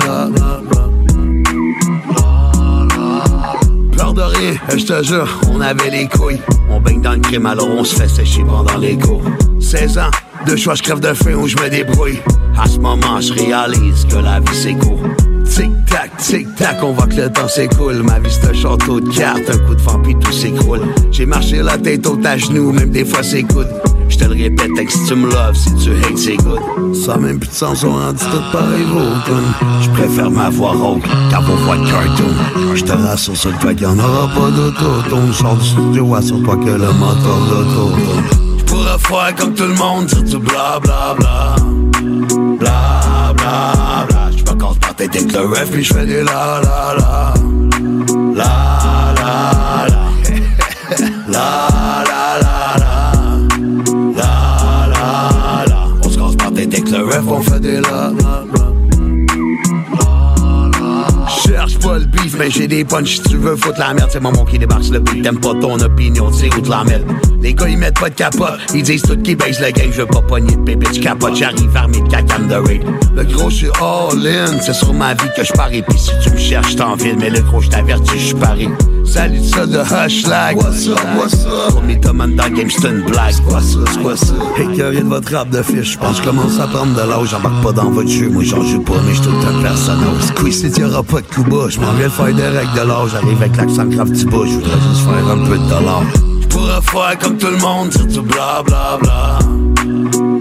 Pleure 3.92 4.14
de 4.14 4.22
rien, 4.22 4.54
je 4.76 4.84
te 4.84 5.02
jure, 5.02 5.40
on 5.50 5.60
avait 5.60 5.90
les 5.90 6.08
couilles. 6.08 6.40
On 6.70 6.80
baigne 6.80 7.00
dans 7.00 7.12
le 7.12 7.20
crime, 7.20 7.46
alors 7.46 7.68
on 7.68 7.84
se 7.84 7.94
fait 7.94 8.08
sécher 8.08 8.42
pendant 8.44 8.78
les 8.78 8.98
cours. 8.98 9.22
16 9.60 9.98
ans, 9.98 10.10
deux 10.46 10.56
choix, 10.56 10.74
je 10.74 10.82
crève 10.82 11.00
de 11.00 11.12
faim 11.14 11.34
ou 11.34 11.46
je 11.46 11.56
me 11.56 11.68
débrouille. 11.68 12.20
À 12.58 12.68
ce 12.68 12.78
moment, 12.78 13.20
je 13.20 13.32
réalise 13.32 14.04
que 14.06 14.16
la 14.16 14.40
vie 14.40 14.56
c'est 14.56 14.74
court. 14.74 15.02
Tic-tac, 15.44 16.16
tic-tac, 16.18 16.82
on 16.82 16.92
voit 16.92 17.06
que 17.06 17.16
le 17.16 17.30
temps 17.30 17.48
s'écoule. 17.48 18.02
Ma 18.02 18.18
vie 18.18 18.30
c'est 18.30 18.48
un 18.48 18.54
château 18.54 19.00
de 19.00 19.10
cartes, 19.10 19.48
un 19.48 19.58
coup 19.58 19.74
de 19.74 19.80
vent 19.80 20.00
tout 20.02 20.32
s'écroule. 20.32 20.82
J'ai 21.10 21.26
marché 21.26 21.62
la 21.62 21.78
tête 21.78 22.06
haute 22.06 22.24
à 22.26 22.36
genoux, 22.36 22.72
même 22.72 22.90
des 22.90 23.04
fois 23.04 23.22
c'est 23.22 23.42
good. 23.42 23.68
Je 24.08 24.16
te 24.16 24.24
le 24.24 24.34
répète, 24.34 24.70
que 24.74 24.92
si 24.92 25.04
tu 25.06 25.14
me 25.14 25.30
loves, 25.30 25.54
si 25.54 25.74
tu 25.76 25.90
hates, 25.90 26.18
c'est 26.18 26.36
good. 26.36 26.94
Ça 26.94 27.16
même 27.16 27.38
plus 27.38 27.48
de 27.48 27.54
sens, 27.54 27.84
on 27.84 27.92
rendu 27.92 28.18
tout 28.18 28.52
pareil, 28.52 28.84
gros. 28.84 29.00
Je 29.80 29.90
préfère 29.90 30.30
ma 30.30 30.50
voix 30.50 30.72
rauque 30.72 31.02
qu'à 31.30 31.40
vos 31.40 31.56
voix 31.56 31.76
de 31.76 31.86
cartoon. 31.86 32.74
Je 32.74 32.84
te 32.84 32.92
rassure 32.92 33.36
sur 33.36 33.50
le 33.50 33.56
fait 33.56 33.74
qu'il 33.74 33.86
n'y 33.86 33.92
en 33.92 33.98
aura 33.98 34.28
pas 34.28 34.50
d'auto. 34.50 35.02
Ton 35.10 35.32
sort 35.32 35.56
du 35.56 35.64
studio, 35.64 36.14
assure-toi 36.14 36.56
que 36.56 36.70
le 36.70 36.92
moteur 36.92 37.38
d'auto. 37.48 37.92
Je 38.58 38.64
pourrais 38.64 38.98
faire 38.98 39.34
comme 39.36 39.54
tout 39.54 39.64
le 39.64 39.74
monde, 39.74 40.06
dire 40.06 40.22
du 40.22 40.38
bla 40.38 40.80
bla 40.82 41.14
bla. 41.18 41.56
Bla 42.58 43.32
bla 43.36 44.06
bla. 44.08 44.30
Je 44.36 44.42
me 44.42 44.58
casse 44.58 44.78
pas 44.80 44.94
tête 44.96 45.16
avec 45.16 45.32
le 45.32 45.46
ref, 45.46 45.70
puis 45.70 45.84
je 45.84 45.94
fais 45.94 46.06
des 46.06 46.22
la. 46.22 46.60
La 46.62 46.94
la 46.98 47.34
la. 48.34 48.34
La 48.36 49.14
la 51.28 51.68
tête 57.14 57.22
avec 57.22 57.26
le 57.26 57.28
ref, 57.28 57.28
on 57.28 57.40
fait 57.42 57.60
des 57.60 57.80
la. 57.80 58.12
Cherche 61.46 61.78
pas 61.78 61.98
le 61.98 62.04
beef, 62.06 62.36
mais 62.38 62.50
j'ai 62.50 62.66
des 62.66 62.84
punch 62.84 63.16
si 63.16 63.22
tu 63.22 63.36
veux 63.36 63.56
foutre 63.56 63.78
la 63.78 63.94
merde. 63.94 64.08
C'est 64.12 64.20
maman 64.20 64.44
qui 64.44 64.58
débarque 64.58 64.88
le 64.90 65.00
beat, 65.00 65.22
t'aimes 65.22 65.40
pas 65.40 65.54
ton 65.54 65.78
opinion, 65.80 66.30
tu 66.30 66.38
sais 66.38 66.54
où 66.54 66.60
te 66.60 66.70
la 66.70 66.84
mettre. 66.84 67.04
Les 67.40 67.54
gars, 67.54 67.68
ils 67.68 67.78
mettent 67.78 68.00
pas 68.00 68.08
de 68.08 68.14
capote, 68.14 68.60
ils 68.74 68.82
disent 68.82 69.02
tout 69.02 69.16
qui 69.18 69.34
baisse 69.34 69.60
le 69.60 69.70
game. 69.70 69.90
Je 69.92 70.02
veux 70.02 70.06
pas 70.06 70.22
pogner 70.22 70.56
de 70.56 70.62
bébé, 70.62 70.86
tu 70.92 71.00
capotes, 71.00 71.36
j'arrive 71.36 71.76
armé 71.76 72.00
de 72.00 72.08
cacam 72.08 72.48
de 72.48 72.54
raid. 72.54 72.82
Le 73.14 73.24
gros, 73.24 73.50
je 73.50 73.56
suis 73.56 73.68
all 73.80 74.26
in, 74.26 74.60
c'est 74.60 74.74
sur 74.74 74.92
ma 74.92 75.14
vie 75.14 75.28
que 75.36 75.44
je 75.44 75.52
parie. 75.52 75.82
Puis 75.82 75.98
si 75.98 76.10
tu 76.22 76.30
me 76.30 76.38
cherches, 76.38 76.72
je 76.72 76.76
t'envile, 76.76 77.16
mais 77.18 77.30
le 77.30 77.40
gros, 77.40 77.60
je 77.60 77.68
t'avertis, 77.68 78.18
je 78.18 78.36
paré. 78.36 78.68
Salut 79.04 79.44
ça 79.44 79.66
de 79.66 79.78
Hushlag. 79.78 80.56
What's 80.56 80.88
up, 80.88 80.98
what's 81.16 81.46
up? 81.46 81.70
Pour 81.70 81.82
mes 81.82 81.98
tomates 82.00 82.34
dans 82.34 82.50
game, 82.50 82.68
c'est 82.70 82.88
une 82.88 83.02
blague. 83.02 83.34
Quoi 83.46 83.60
ça, 83.60 83.78
quoi 84.02 84.16
ça? 84.16 84.34
Écœuré 84.58 85.02
de 85.02 85.08
votre 85.08 85.32
rap 85.32 85.50
de 85.50 85.62
fiche, 85.62 85.92
je 85.92 85.98
pense 85.98 86.20
que 86.20 86.26
commence 86.26 86.58
à 86.58 86.66
prendre 86.66 86.94
de 86.94 87.08
l'âge. 87.08 87.28
J'embarque 87.30 87.62
pas 87.62 87.72
dans 87.72 87.90
votre 87.90 88.08
jeu, 88.08 88.28
moi 88.28 88.42
j'en 88.44 88.62
joue 88.62 88.80
pas, 88.80 88.94
mais 89.06 89.14
je 89.14 89.22
tout 89.22 89.30
un 89.30 89.62
personnage. 89.62 90.22
Squeeze, 90.22 90.72
si 90.72 90.80
y'aura 90.80 91.02
pas 91.02 91.20
de 91.20 91.26
coup 91.26 91.44
bas, 91.44 91.68
je 91.68 91.80
m'en 91.80 91.92
viens 91.92 92.06
de 92.06 92.12
faire 92.12 92.34
des 92.34 92.48
règles 92.48 92.74
de 92.74 92.80
l'âge. 92.80 93.10
J'arrive 93.12 93.42
avec 93.42 93.56
l'accent 93.56 93.84
grave 93.84 94.10
petit 94.10 94.24
bas, 94.24 94.42
je 94.44 94.54
voudrais 94.54 94.80
juste 94.88 95.04
faire 95.04 95.30
un 95.30 95.44
peu 95.44 95.58
de 95.58 95.68
dollars. 95.68 96.04
Je 96.40 96.46
pourrais 96.48 96.82
faire 96.82 97.18
comme 97.18 97.36
tout 97.36 97.50
le 97.50 97.58
monde, 97.58 97.88
dire 97.90 98.06
du 98.06 98.20
bla 98.20 98.62
bla 98.64 98.98
bla. 99.00 99.38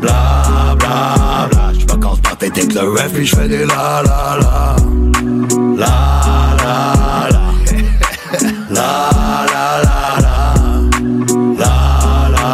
Bla 0.02 0.76
bla 0.80 1.48
bla. 1.52 1.72
Casse 2.02 2.20
pas 2.20 2.36
tête 2.38 2.58
avec 2.58 2.74
le 2.74 2.90
ref, 2.90 3.14
puis 3.14 3.26
je 3.26 3.36
fais 3.36 3.48
des 3.48 3.66
la. 3.66 4.04
La 4.04 4.38
la 4.42 4.76
la. 5.78 6.33
La 8.84 8.96
la 9.54 9.68
la 9.86 10.00
la. 10.26 10.38
La 11.62 11.74
la. 12.34 12.48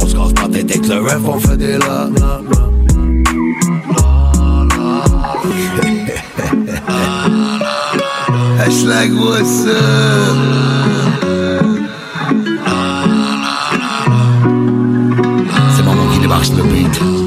On 0.00 0.06
se 0.08 0.14
casse 0.16 0.32
pas 0.32 0.48
tête 0.48 0.70
avec 0.70 0.86
le 0.88 0.96
ref, 1.00 1.22
on 1.24 1.38
fait 1.38 1.56
des 1.56 1.78
la 1.78 2.08
la 2.18 2.40
la. 2.48 2.58
Hashtag 8.60 9.12
what's 9.14 9.64
up? 9.66 10.38
C'est 15.76 15.84
maman 15.84 16.06
qui 16.12 16.18
débarque 16.18 16.48
le 16.56 16.62
beat. 16.64 17.17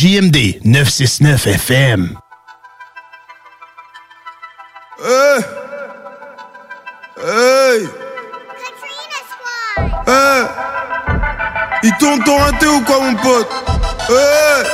JMD 0.00 0.64
969 0.64 1.46
FM. 1.46 2.16
Hey! 4.98 5.40
Hey! 7.18 7.80
Hey! 10.06 10.46
Il 11.82 11.92
tourne 11.98 12.24
ton 12.24 12.38
raté 12.38 12.66
ou 12.66 12.80
quoi 12.80 13.00
mon 13.00 13.14
pote? 13.16 13.48
Hey! 14.08 14.64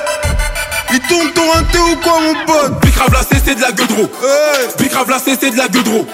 Il 0.93 1.01
tourne 1.09 1.33
ton 1.33 1.51
raté 1.51 1.79
ou 1.79 1.97
quoi 1.97 2.21
mon 2.21 2.45
pote? 2.47 2.81
C'est 3.47 3.55
de 3.55 3.61
la 3.61 3.71
gueudreau 3.71 4.11
Bicrave 4.79 5.09
la 5.09 5.19
c'est 5.25 5.51
de 5.51 5.57
la 5.57 5.69
gueudreau 5.69 6.05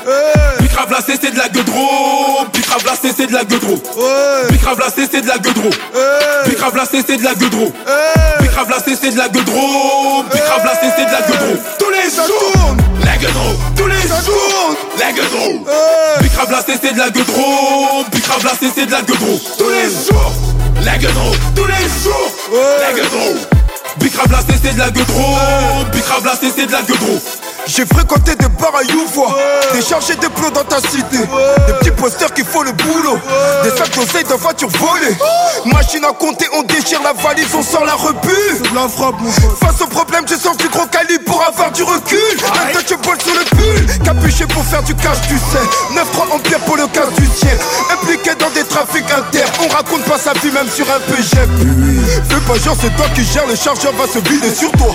Bicrave 0.60 0.90
la 0.90 0.98
c'est 1.00 1.30
de 1.32 1.38
la 1.38 1.48
gueudreau 1.48 2.44
Bicrave 2.52 2.84
la 2.84 2.92
c'est 2.94 3.26
de 3.26 3.32
la 3.32 3.44
gueudreau 3.44 3.78
Bicrave 4.50 4.78
la 4.78 4.90
c'est 4.90 5.22
de 5.22 5.26
la 5.26 5.38
gueudreau 5.38 5.70
Bicrave 6.44 6.76
la 6.76 6.84
c'est 6.84 7.16
de 7.16 7.24
la 7.24 7.34
gueudreau 7.34 7.72
Bicrave 8.40 8.68
la 8.68 8.76
c'est 8.84 9.10
de 9.10 9.16
la 9.16 9.28
gueudreau 9.30 10.24
Bicrave 10.30 10.64
la 10.64 10.74
c'est 10.74 11.06
de 11.06 11.10
la 11.10 11.22
gueudreau 11.22 11.56
Tous 11.78 11.90
les 11.90 12.10
jours 12.10 12.76
La 13.02 13.16
gueudreau 13.16 13.56
Tous 13.76 13.86
les 13.86 14.02
jours 14.02 14.76
La 14.98 15.12
gueudreau 15.12 15.64
Bicrave 16.20 16.50
la 16.50 16.62
c'est 16.66 16.92
de 16.92 16.98
la 16.98 17.09
gueudreau 17.09 18.04
Bicrave 18.12 18.44
la 18.44 18.50
c'est 18.60 18.86
de 18.86 18.90
la 18.90 19.00
gueudreau 19.00 19.40
Tous 19.56 19.70
les 19.70 19.88
jours 19.88 20.32
La 20.84 20.98
gueudreau 20.98 21.32
Tous 21.56 21.66
les 21.66 21.88
jours 22.02 22.30
La 22.80 22.92
gueudreau 22.92 23.61
Bicrave 24.12 24.32
la 24.32 24.40
c'est 24.40 24.74
de 24.74 24.78
la 24.78 24.90
gueudreau 24.90 25.36
Bicrave 25.90 26.24
la 26.26 26.32
c'est 26.36 26.66
de 26.66 26.70
la 26.72 26.82
gueudreau 26.82 27.18
J'ai 27.66 27.86
fréquenté 27.86 28.34
des 28.34 28.48
bars 28.48 28.74
à 28.76 28.82
Youvois, 28.82 29.39
des 29.72 29.80
chargés 29.80 30.16
de 30.16 30.26
plots 30.28 30.51
dans 30.51 30.64
ta 30.64 30.80
cité, 30.80 31.16
des 31.66 31.72
petits 31.80 31.90
posters 31.93 32.34
qui 32.34 32.43
font 32.44 32.62
le 32.62 32.72
boulot, 32.72 33.18
des 33.62 33.70
sacs 33.70 33.94
d'oseille 33.94 34.24
de 34.24 34.34
voitures 34.34 34.68
volées. 34.68 35.16
Machine 35.64 36.05
à 36.05 36.12
compter, 36.12 36.47
on 36.59 36.62
déchire 36.64 37.01
la 37.02 37.12
valise, 37.14 37.47
on 37.55 37.62
sort 37.62 37.84
la 37.84 37.94
rebut. 37.94 38.74
la 38.74 38.89
frappe, 38.89 39.14
Face 39.60 39.80
au 39.80 39.86
problème, 39.86 40.24
j'ai 40.28 40.36
sorti 40.36 40.68
gros 40.68 40.86
calibre 40.86 41.24
pour 41.24 41.43
avoir 41.43 41.70
du 41.72 41.82
recul. 41.82 42.18
Un 42.52 42.72
touch 42.72 42.98
ball 43.06 43.16
sur 43.22 43.32
le 43.32 43.44
pull, 43.56 43.98
capuché 44.05 44.44
pour 44.47 44.64
faire 44.64 44.82
du 44.82 44.94
cash, 44.97 45.18
tu 45.28 45.36
sais. 45.39 45.94
9-3 45.94 46.34
en 46.34 46.39
pierre 46.40 46.60
pour 46.60 46.76
le 46.76 46.86
casse 46.89 47.12
du 47.16 47.26
ciel. 47.26 47.56
Pas 50.12 50.18
sa 50.18 50.32
vie 50.34 50.52
même 50.52 50.68
sur 50.68 50.84
un 50.90 51.01
PGF. 51.01 51.48
Fais 52.28 52.40
pas 52.47 52.59
genre, 52.59 52.76
c'est 52.78 52.94
toi 52.97 53.06
qui 53.14 53.24
gères, 53.24 53.47
le 53.47 53.56
chargeur 53.56 53.93
va 53.94 54.06
se 54.06 54.18
vider 54.18 54.55
sur 54.55 54.70
toi. 54.72 54.94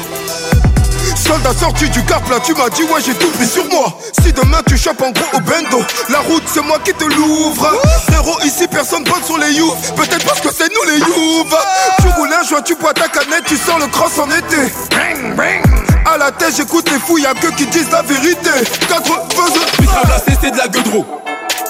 Soldat 1.16 1.54
sorti 1.60 1.90
du 1.90 2.04
car 2.06 2.22
plat, 2.22 2.40
tu 2.40 2.54
m'as 2.54 2.70
dit 2.70 2.84
ouais 2.84 3.02
j'ai 3.04 3.16
tout 3.16 3.32
pris 3.32 3.48
sur 3.48 3.66
moi. 3.66 3.98
Si 4.22 4.32
demain 4.32 4.60
tu 4.68 4.78
chopes 4.78 5.02
en 5.02 5.10
gros 5.10 5.26
au 5.34 5.40
bendo 5.40 5.84
La 6.10 6.20
route 6.20 6.44
c'est 6.46 6.62
moi 6.62 6.78
qui 6.84 6.94
te 6.94 7.04
l'ouvre. 7.04 7.82
Zéro 8.12 8.40
ici 8.46 8.68
personne 8.68 9.04
botte 9.06 9.26
sur 9.26 9.40
les 9.40 9.54
youths. 9.54 9.96
Peut-être 9.96 10.24
parce 10.24 10.40
que 10.40 10.50
c'est 10.56 10.70
nous 10.70 10.92
les 10.92 11.00
youths. 11.00 11.56
Tu 12.00 12.08
roules 12.10 12.34
un 12.40 12.48
joint, 12.48 12.62
tu 12.62 12.76
bois 12.76 12.94
ta 12.94 13.08
canette, 13.08 13.46
tu 13.48 13.58
sors 13.58 13.80
le 13.80 13.88
cross 13.88 14.20
en 14.20 14.30
été. 14.30 14.72
À 16.06 16.18
la 16.20 16.32
tête 16.32 16.54
j'écoute 16.58 16.92
les 16.92 17.00
fous, 17.00 17.18
y'a 17.18 17.34
que 17.34 17.48
qui 17.56 17.66
disent 17.66 17.90
la 17.92 18.04
vérité. 18.04 18.52
82 18.88 19.60
Bicrave 19.80 20.10
la 20.10 20.20
c'est 20.20 20.52
de 20.52 20.58
la 20.58 20.68
gueudreau. 20.68 21.06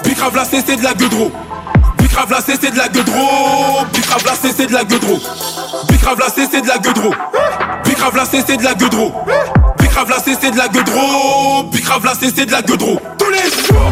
Bicrave 0.04 0.36
la 0.36 0.44
c'est 0.44 0.76
de 0.76 0.84
la 0.84 0.94
gueudreau 0.94 1.32
Bicrave 2.18 2.32
la 2.32 2.42
c'est 2.42 2.72
de 2.72 2.78
la 2.78 2.88
gueudreau 2.88 3.86
Bicrave 3.94 4.26
la 4.26 4.34
c'est 4.34 4.66
de 4.66 4.74
la 4.74 4.84
gueudreau 4.84 5.20
Bicrave 5.88 6.18
la 6.18 6.26
c'est 6.34 6.62
de 6.62 6.68
la 6.68 6.80
gueudreau 6.80 7.14
Bicrave 7.86 8.16
la 8.16 8.26
c'est 8.26 8.58
de 8.58 8.64
la 8.64 8.74
gueudreau 8.74 9.14
Bicrave 9.80 10.10
la 10.10 10.18
c'est 10.18 10.50
de 10.50 10.58
la 10.58 10.68
gueudreau 10.68 11.64
Bicrave 11.72 12.06
la 12.06 12.14
c'est 12.16 12.44
de 12.44 12.52
la 12.52 12.64
gueudreau 12.64 13.00
Tous 13.20 13.30
les 13.30 13.38
jours 13.38 13.92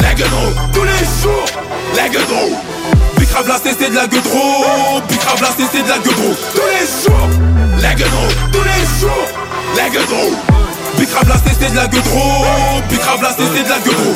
La 0.00 0.14
gueudreau 0.14 0.52
Tous 0.72 0.84
les 0.84 1.04
jours 1.20 1.46
La 1.96 2.08
gueudreau 2.08 2.52
Bicrave 3.18 3.48
la 3.48 3.56
c'est 3.58 3.90
de 3.90 3.94
la 3.96 4.06
gueudreau 4.06 5.00
Bicrave 5.08 5.42
la 5.42 5.48
c'est 5.48 5.82
de 5.82 5.88
la 5.88 5.98
gueudreau 5.98 6.34
Tous 6.54 6.60
les 6.60 6.86
jours 7.02 7.28
La 7.82 7.94
gueudreau 7.94 8.28
Tous 8.52 8.62
les 8.62 9.00
jours 9.00 9.26
La 9.76 9.88
gueudreau 9.88 10.63
Bicrave 10.98 11.28
la 11.28 11.34
c'est 11.36 11.70
de 11.70 11.76
la 11.76 11.86
gueudreau. 11.86 12.44
Bicrave 12.88 13.22
la 13.22 13.30
c'est 13.30 13.64
de 13.64 13.68
la 13.68 13.78
gueudreau. 13.78 14.14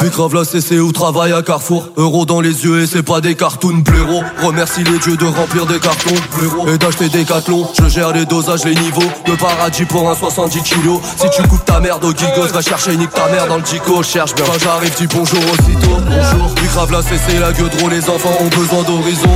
Bicrave 0.00 0.34
la 0.34 0.44
CC 0.44 0.80
où 0.80 0.92
travaille 0.92 1.32
à 1.32 1.42
Carrefour 1.42 1.88
Euro 1.96 2.26
dans 2.26 2.40
les 2.40 2.64
yeux 2.64 2.82
et 2.82 2.86
c'est 2.86 3.02
pas 3.02 3.20
des 3.20 3.36
cartoons 3.36 3.78
blaireaux 3.78 4.22
Remercie 4.42 4.82
les 4.82 4.98
dieux 4.98 5.16
de 5.16 5.24
remplir 5.24 5.66
des 5.66 5.78
cartons 5.78 6.14
blaireaux 6.36 6.68
Et 6.68 6.76
d'acheter 6.76 7.08
des 7.08 7.24
cathlons 7.24 7.66
Je 7.80 7.88
gère 7.88 8.12
les 8.12 8.26
dosages, 8.26 8.64
les 8.64 8.74
niveaux. 8.74 9.08
De 9.24 9.34
paradis 9.36 9.84
pour 9.84 10.10
un 10.10 10.14
70 10.14 10.62
kilos. 10.62 11.00
Si 11.16 11.30
tu 11.30 11.48
coupes 11.48 11.64
ta 11.64 11.80
merde 11.80 12.04
au 12.04 12.12
gigos 12.12 12.52
Va 12.52 12.60
chercher 12.60 12.96
nique 12.96 13.12
ta 13.14 13.28
mère 13.28 13.46
dans 13.46 13.56
le 13.56 13.62
dico 13.62 14.02
Cherche 14.02 14.34
bien. 14.34 14.44
Quand 14.44 14.58
j'arrive 14.58 14.94
dis 14.96 15.06
bonjour 15.06 15.40
aussitôt. 15.52 15.96
Bonjour. 16.06 16.54
Bicrave 16.60 17.02
CC 17.02 17.38
la 17.38 17.52
gueule 17.52 17.70
Les 17.90 18.10
enfants 18.10 18.36
ont 18.40 18.60
besoin 18.60 18.82
d'horizon. 18.82 19.30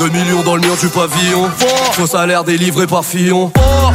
2 0.00 0.08
millions 0.08 0.42
dans 0.42 0.56
le 0.56 0.62
mur 0.62 0.76
du 0.76 0.88
pavillon. 0.88 1.48
Faux 1.92 2.06
salaire 2.06 2.44
délivré 2.44 2.86
par 2.86 3.04
Fillon. 3.04 3.52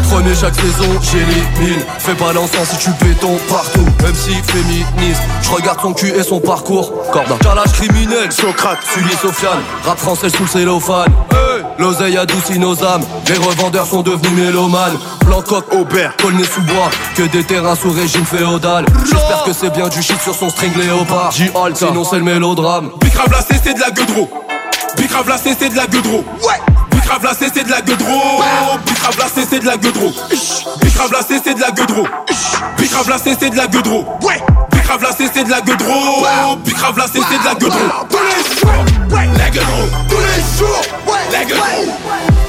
Prenez 0.09 0.35
chaque 0.35 0.55
saison, 0.55 0.89
j'élimine. 1.01 1.81
Fais 1.99 2.14
pas 2.17 2.33
l'encens 2.33 2.69
si 2.69 2.77
tu 2.77 2.89
béton 3.03 3.37
partout. 3.49 3.85
MC 3.99 4.43
féministe 4.43 5.21
Je 5.41 5.49
regarde 5.49 5.79
son 5.81 5.93
cul 5.93 6.09
et 6.09 6.23
son 6.23 6.39
parcours. 6.39 6.91
Corda 7.11 7.35
Calage 7.41 7.73
criminel. 7.73 8.31
Socrate 8.31 8.79
Sully 8.93 9.13
Sofiane. 9.21 9.59
Rap 9.83 9.97
français 9.97 10.29
sous 10.29 10.43
le 10.43 10.47
cellophane. 10.47 11.11
L'oseille 11.77 12.17
adoucit 12.17 12.59
nos 12.59 12.83
âmes. 12.83 13.03
Les 13.27 13.37
revendeurs 13.37 13.85
sont 13.85 14.01
devenus 14.01 14.31
mélomanes. 14.31 14.97
Blanc 15.25 15.41
coq, 15.41 15.65
Aubert, 15.73 16.15
colné 16.17 16.43
sous 16.43 16.61
bois. 16.61 16.89
Que 17.15 17.23
des 17.23 17.43
terrains 17.43 17.75
sous 17.75 17.91
régime 17.91 18.25
féodal. 18.25 18.85
J'espère 19.03 19.43
que 19.43 19.53
c'est 19.53 19.71
bien 19.71 19.87
du 19.89 20.01
shit 20.01 20.19
sur 20.21 20.35
son 20.35 20.49
string 20.49 20.73
léopard. 20.77 21.31
J-Halt, 21.31 21.77
sinon 21.77 22.03
c'est 22.03 22.17
le 22.17 22.23
mélodrame. 22.23 22.91
Bicrave 23.01 23.31
la 23.31 23.41
c'est 23.41 23.73
de 23.73 23.79
la 23.79 23.91
gueudreau. 23.91 24.29
Bicrave 24.97 25.27
la 25.27 25.37
c'est 25.37 25.69
de 25.69 25.75
la 25.75 25.87
gueudreau. 25.87 26.23
Ouais 26.43 26.74
Bicrave 27.05 27.23
la 27.23 27.33
c'est 27.35 27.63
de 27.63 27.69
la 27.69 27.81
gueudreau. 27.81 28.41
Bicrave 28.83 29.17
la 29.19 29.25
c'est 29.27 29.59
de 29.59 29.65
la 29.67 29.77
gueudreau. 29.77 30.11
Bicrave 30.81 31.11
la 31.11 31.19
c'est 31.21 31.53
de 31.53 31.61
la 31.61 31.69
gueudreau. 31.69 32.07
Bicrave 32.79 33.09
la 33.09 33.17
c'est 33.19 33.49
de 33.51 33.55
la 33.55 33.67
gueudreau. 33.67 34.17
Ouais. 34.23 34.41
Bicrave 34.71 35.03
la 35.03 35.11
c'est 35.15 35.43
de 35.43 35.51
la 35.51 35.61
gueudreau. 35.61 36.57
Bicrave 36.63 36.97
la 36.97 37.05
c'est 37.05 37.19
de 37.19 37.45
la 37.45 37.53
gueudreau. 37.53 37.79
Tous 38.09 38.17
les 38.17 38.59
jours. 38.59 38.85
La 39.37 39.49
gueudreau. 39.51 39.85
Tous 40.09 40.17
les 40.17 40.57
jours. 40.57 40.81
La 41.31 41.45
gueudreau. 41.45 41.93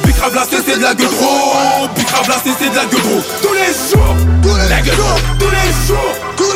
Bicrave 0.07 0.35
la 0.35 0.43
c'est 0.49 0.75
de 0.75 0.83
la 0.83 0.95
gueudreau. 0.95 1.89
Bicrave 1.95 2.29
la 2.29 2.37
c'est 2.43 2.71
de 2.71 2.77
la 2.77 2.85
gueudreau. 2.87 3.23
Tous 3.43 3.53
les 3.53 3.75
jours. 3.91 4.17
La 4.71 4.81
gueudreau. 4.81 5.21
Tous 5.39 5.51
les 5.51 5.87
jours. 5.87 6.15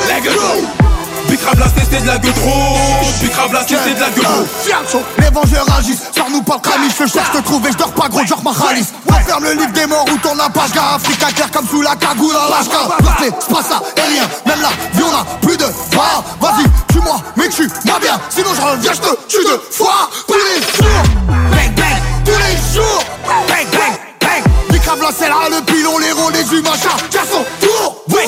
La 0.09 0.21
gueudreau 0.21 0.90
Bicrave 1.29 1.59
la 1.59 1.67
c'est 1.69 2.03
de 2.03 2.07
la 2.07 2.19
gueudreau 2.19 2.51
Bicrave 3.21 3.53
la 3.53 3.67
c'est 3.67 3.95
de 3.95 4.01
la 4.01 4.11
gueudreau 4.11 4.47
Fianso, 4.65 5.03
les 5.19 5.31
vengeurs 5.31 5.67
agissent, 5.79 6.03
sors-nous 6.15 6.43
pas 6.43 6.55
le 6.55 6.61
crâne, 6.61 6.81
je 6.89 7.07
cherche 7.07 7.33
te 7.33 7.39
trouver, 7.43 7.73
je 7.73 7.79
dors 7.79 7.93
pas 7.93 8.09
gros, 8.09 8.25
genre 8.27 8.43
ma 8.43 8.53
ralice. 8.53 8.93
Referme 9.09 9.45
le 9.45 9.53
livre 9.53 9.73
des 9.73 9.87
morts 9.87 10.05
où 10.13 10.17
ton 10.19 10.39
appage, 10.39 10.73
gars, 10.73 10.95
Africa 10.95 11.27
clair 11.33 11.51
comme 11.51 11.67
sous 11.67 11.83
la 11.83 11.97
cagoule 11.97 12.35
à. 12.35 12.41
Rappelez, 13.05 13.31
c'est 13.41 13.55
pas 13.55 13.63
ça, 13.63 13.83
et 13.97 14.01
rien, 14.01 14.29
même 14.47 14.61
là, 14.61 14.69
vie 14.95 15.03
on 15.03 15.15
a 15.15 15.25
plus 15.41 15.57
de 15.57 15.67
bras. 15.93 16.23
Vas-y, 16.41 16.65
tue-moi, 16.93 17.21
mais 17.37 17.49
tu 17.49 17.69
moi 17.85 17.99
bien, 18.01 18.21
sinon 18.29 18.51
je 18.55 18.61
reviens, 18.61 18.93
je 18.93 19.01
te 19.01 19.27
tue 19.29 19.45
deux 19.45 19.63
fois, 19.71 20.11
tous 20.27 20.35
les 20.35 20.61
jours. 20.61 21.03
Bang 21.27 21.75
bang, 21.75 22.03
tous 22.25 22.33
les 22.33 22.75
jours. 22.75 23.05
Bang 23.49 23.67
bang, 23.73 23.99
bang. 24.21 24.43
Bicrave 24.71 25.03
la 25.03 25.13
selle, 25.13 25.33
le 25.51 25.63
pilon, 25.65 25.99
les 25.99 26.13
rôles, 26.13 26.33
les 26.33 26.59
humains, 26.59 26.71
chacun 26.75 27.25
son 27.31 27.45
tour. 27.67 27.97
Oui, 28.09 28.23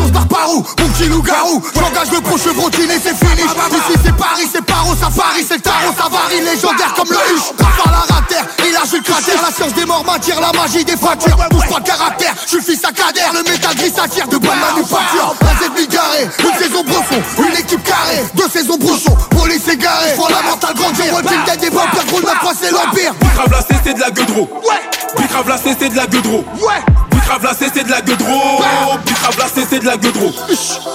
ouais, 0.00 0.04
on 0.04 0.06
se 0.06 0.12
barre 0.12 0.28
par 0.28 0.50
où 0.54 0.64
Mon 0.78 0.88
petit 0.88 1.08
loup-garou, 1.08 1.62
j'engage 1.74 2.10
le 2.12 2.20
pro 2.20 2.38
chevrotine 2.38 2.90
et 2.90 3.00
c'est 3.02 3.16
fini. 3.16 3.42
Ici 3.42 4.00
c'est 4.04 4.16
Paris, 4.16 4.48
c'est 4.52 4.64
paro, 4.64 4.94
safari, 4.94 5.44
c'est 5.46 5.56
le 5.56 5.60
tarot, 5.60 5.92
ça 5.96 6.08
varie, 6.08 6.40
légendaire 6.40 6.92
comme 6.94 7.08
le 7.10 7.34
huche. 7.34 7.52
Par 7.56 7.90
la 7.90 8.14
ratère, 8.14 8.44
et 8.66 8.72
là 8.72 8.80
je 8.90 8.96
le 8.96 9.02
cratère, 9.02 9.40
la 9.42 9.52
science 9.52 9.74
des 9.74 9.84
morts 9.84 10.04
m'attire, 10.04 10.40
la 10.40 10.52
magie 10.52 10.84
des 10.84 10.96
fractures. 10.96 11.36
Touche 11.50 11.68
pas 11.68 11.78
le 11.78 11.84
caractère, 11.84 12.34
je 12.42 12.48
suis 12.48 12.62
fils 12.62 12.84
à 12.84 12.92
cadère, 12.92 13.32
le 13.32 13.42
métal 13.50 13.74
gris 13.76 13.90
s'attire 13.90 14.28
de 14.28 14.36
bonne 14.38 14.58
manufacture. 14.58 15.34
Un 15.42 15.64
Z 15.64 15.70
bigarré, 15.76 16.28
une 16.38 16.58
saison 16.58 16.82
brosson, 16.84 17.22
une 17.38 17.56
équipe 17.56 17.82
carrée, 17.82 18.24
deux 18.34 18.48
saisons 18.48 18.76
brouchon, 18.78 19.16
police 19.30 19.68
égarée, 19.68 20.14
fondamental 20.16 20.74
grandir, 20.74 21.12
Walking 21.14 21.44
Dead 21.46 21.60
des 21.60 21.70
vampires, 21.70 22.06
gros 22.06 22.20
neuf 22.20 22.38
fois 22.40 22.52
c'est 22.58 22.70
l'empire. 22.70 23.12
Bicrave 23.20 23.50
la 23.50 23.60
c'est 23.84 23.94
de 23.94 24.00
la 24.00 24.10
gueudreau 24.10 24.48
Ouais 24.64 24.80
Bicrave 25.16 25.48
la 25.48 25.58
c'est 25.58 25.88
de 25.88 25.96
la 25.96 26.06
gueudreau 26.06 26.44
Ouais 26.60 27.19
Bicrave 27.30 27.44
la 27.44 27.54
c'est 27.54 27.84
de 27.84 27.90
la 27.90 28.00
gueudreau 28.00 28.60
Bicrave 29.06 29.38
la 29.38 29.44
c'est 29.54 29.78
de 29.78 29.86
la 29.86 29.96
gueudreau 29.96 30.32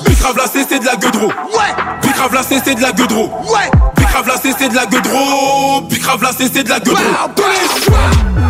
Bicrave 0.06 0.36
la 0.36 0.44
c'est 0.52 0.80
de 0.80 0.86
la 0.86 0.96
gueudreau 0.98 1.28
Ouais 1.28 1.64
Bicrave 2.02 2.34
la 2.34 2.44
c'est 2.44 2.76
de 2.76 2.82
la 2.82 2.92
gueudreau 2.92 3.32
Ouais 3.46 3.72
Bicrave 3.96 4.28
la 4.28 4.36
c'est 4.36 4.68
de 4.68 4.76
la 4.76 4.86
gueudreau 4.86 5.80
Bicrave 5.84 6.22
la 6.22 6.32
c'est 6.38 6.62
de 6.62 6.68
la 6.68 6.80
gueudreau 6.82 7.30
Tous 7.38 7.44
les 7.48 7.86
jours 7.86 7.96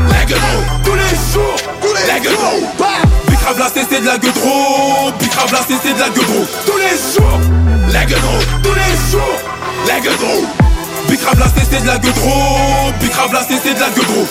La 0.10 0.26
gueudreau 0.26 0.64
Tous 0.84 0.95
les 0.95 1.16
jours 1.32 1.56
La 2.07 2.20
gueudreau 2.20 2.64
Bicrave 3.30 3.60
la 3.60 3.68
c'est 3.68 4.02
de 4.02 4.06
la 4.07 4.18
gueudreau 4.18 5.12
Bicrave 5.20 5.52
la 5.52 5.60
c'est 5.60 5.94
de 5.94 5.99
la 5.99 6.10
gueudreau 6.10 6.45
Tous 6.66 6.78
les 6.78 6.98
jours 7.14 7.40
La 7.94 8.06
gueudreau 8.06 8.40
Tous 8.64 8.74
les 8.74 9.12
jours 9.12 9.38
La 9.88 9.99
gueudreau 9.99 10.44
Bicrave 11.07 11.38
la 11.38 11.45
c'est 11.49 11.82
de 11.82 11.86
la 11.86 11.99
gueudreau 11.99 12.91
Bicrave 12.99 13.32
la 13.32 13.44
c'est 13.44 13.76
de 13.76 13.80
la 13.80 13.90
gueudreau 13.90 14.26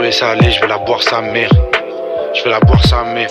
je 0.00 0.60
vais 0.60 0.68
la 0.68 0.78
boire 0.78 1.02
sa 1.02 1.20
mère. 1.20 1.50
Je 2.32 2.44
vais 2.44 2.50
la 2.50 2.60
boire 2.60 2.84
sa 2.84 3.02
mère. 3.02 3.30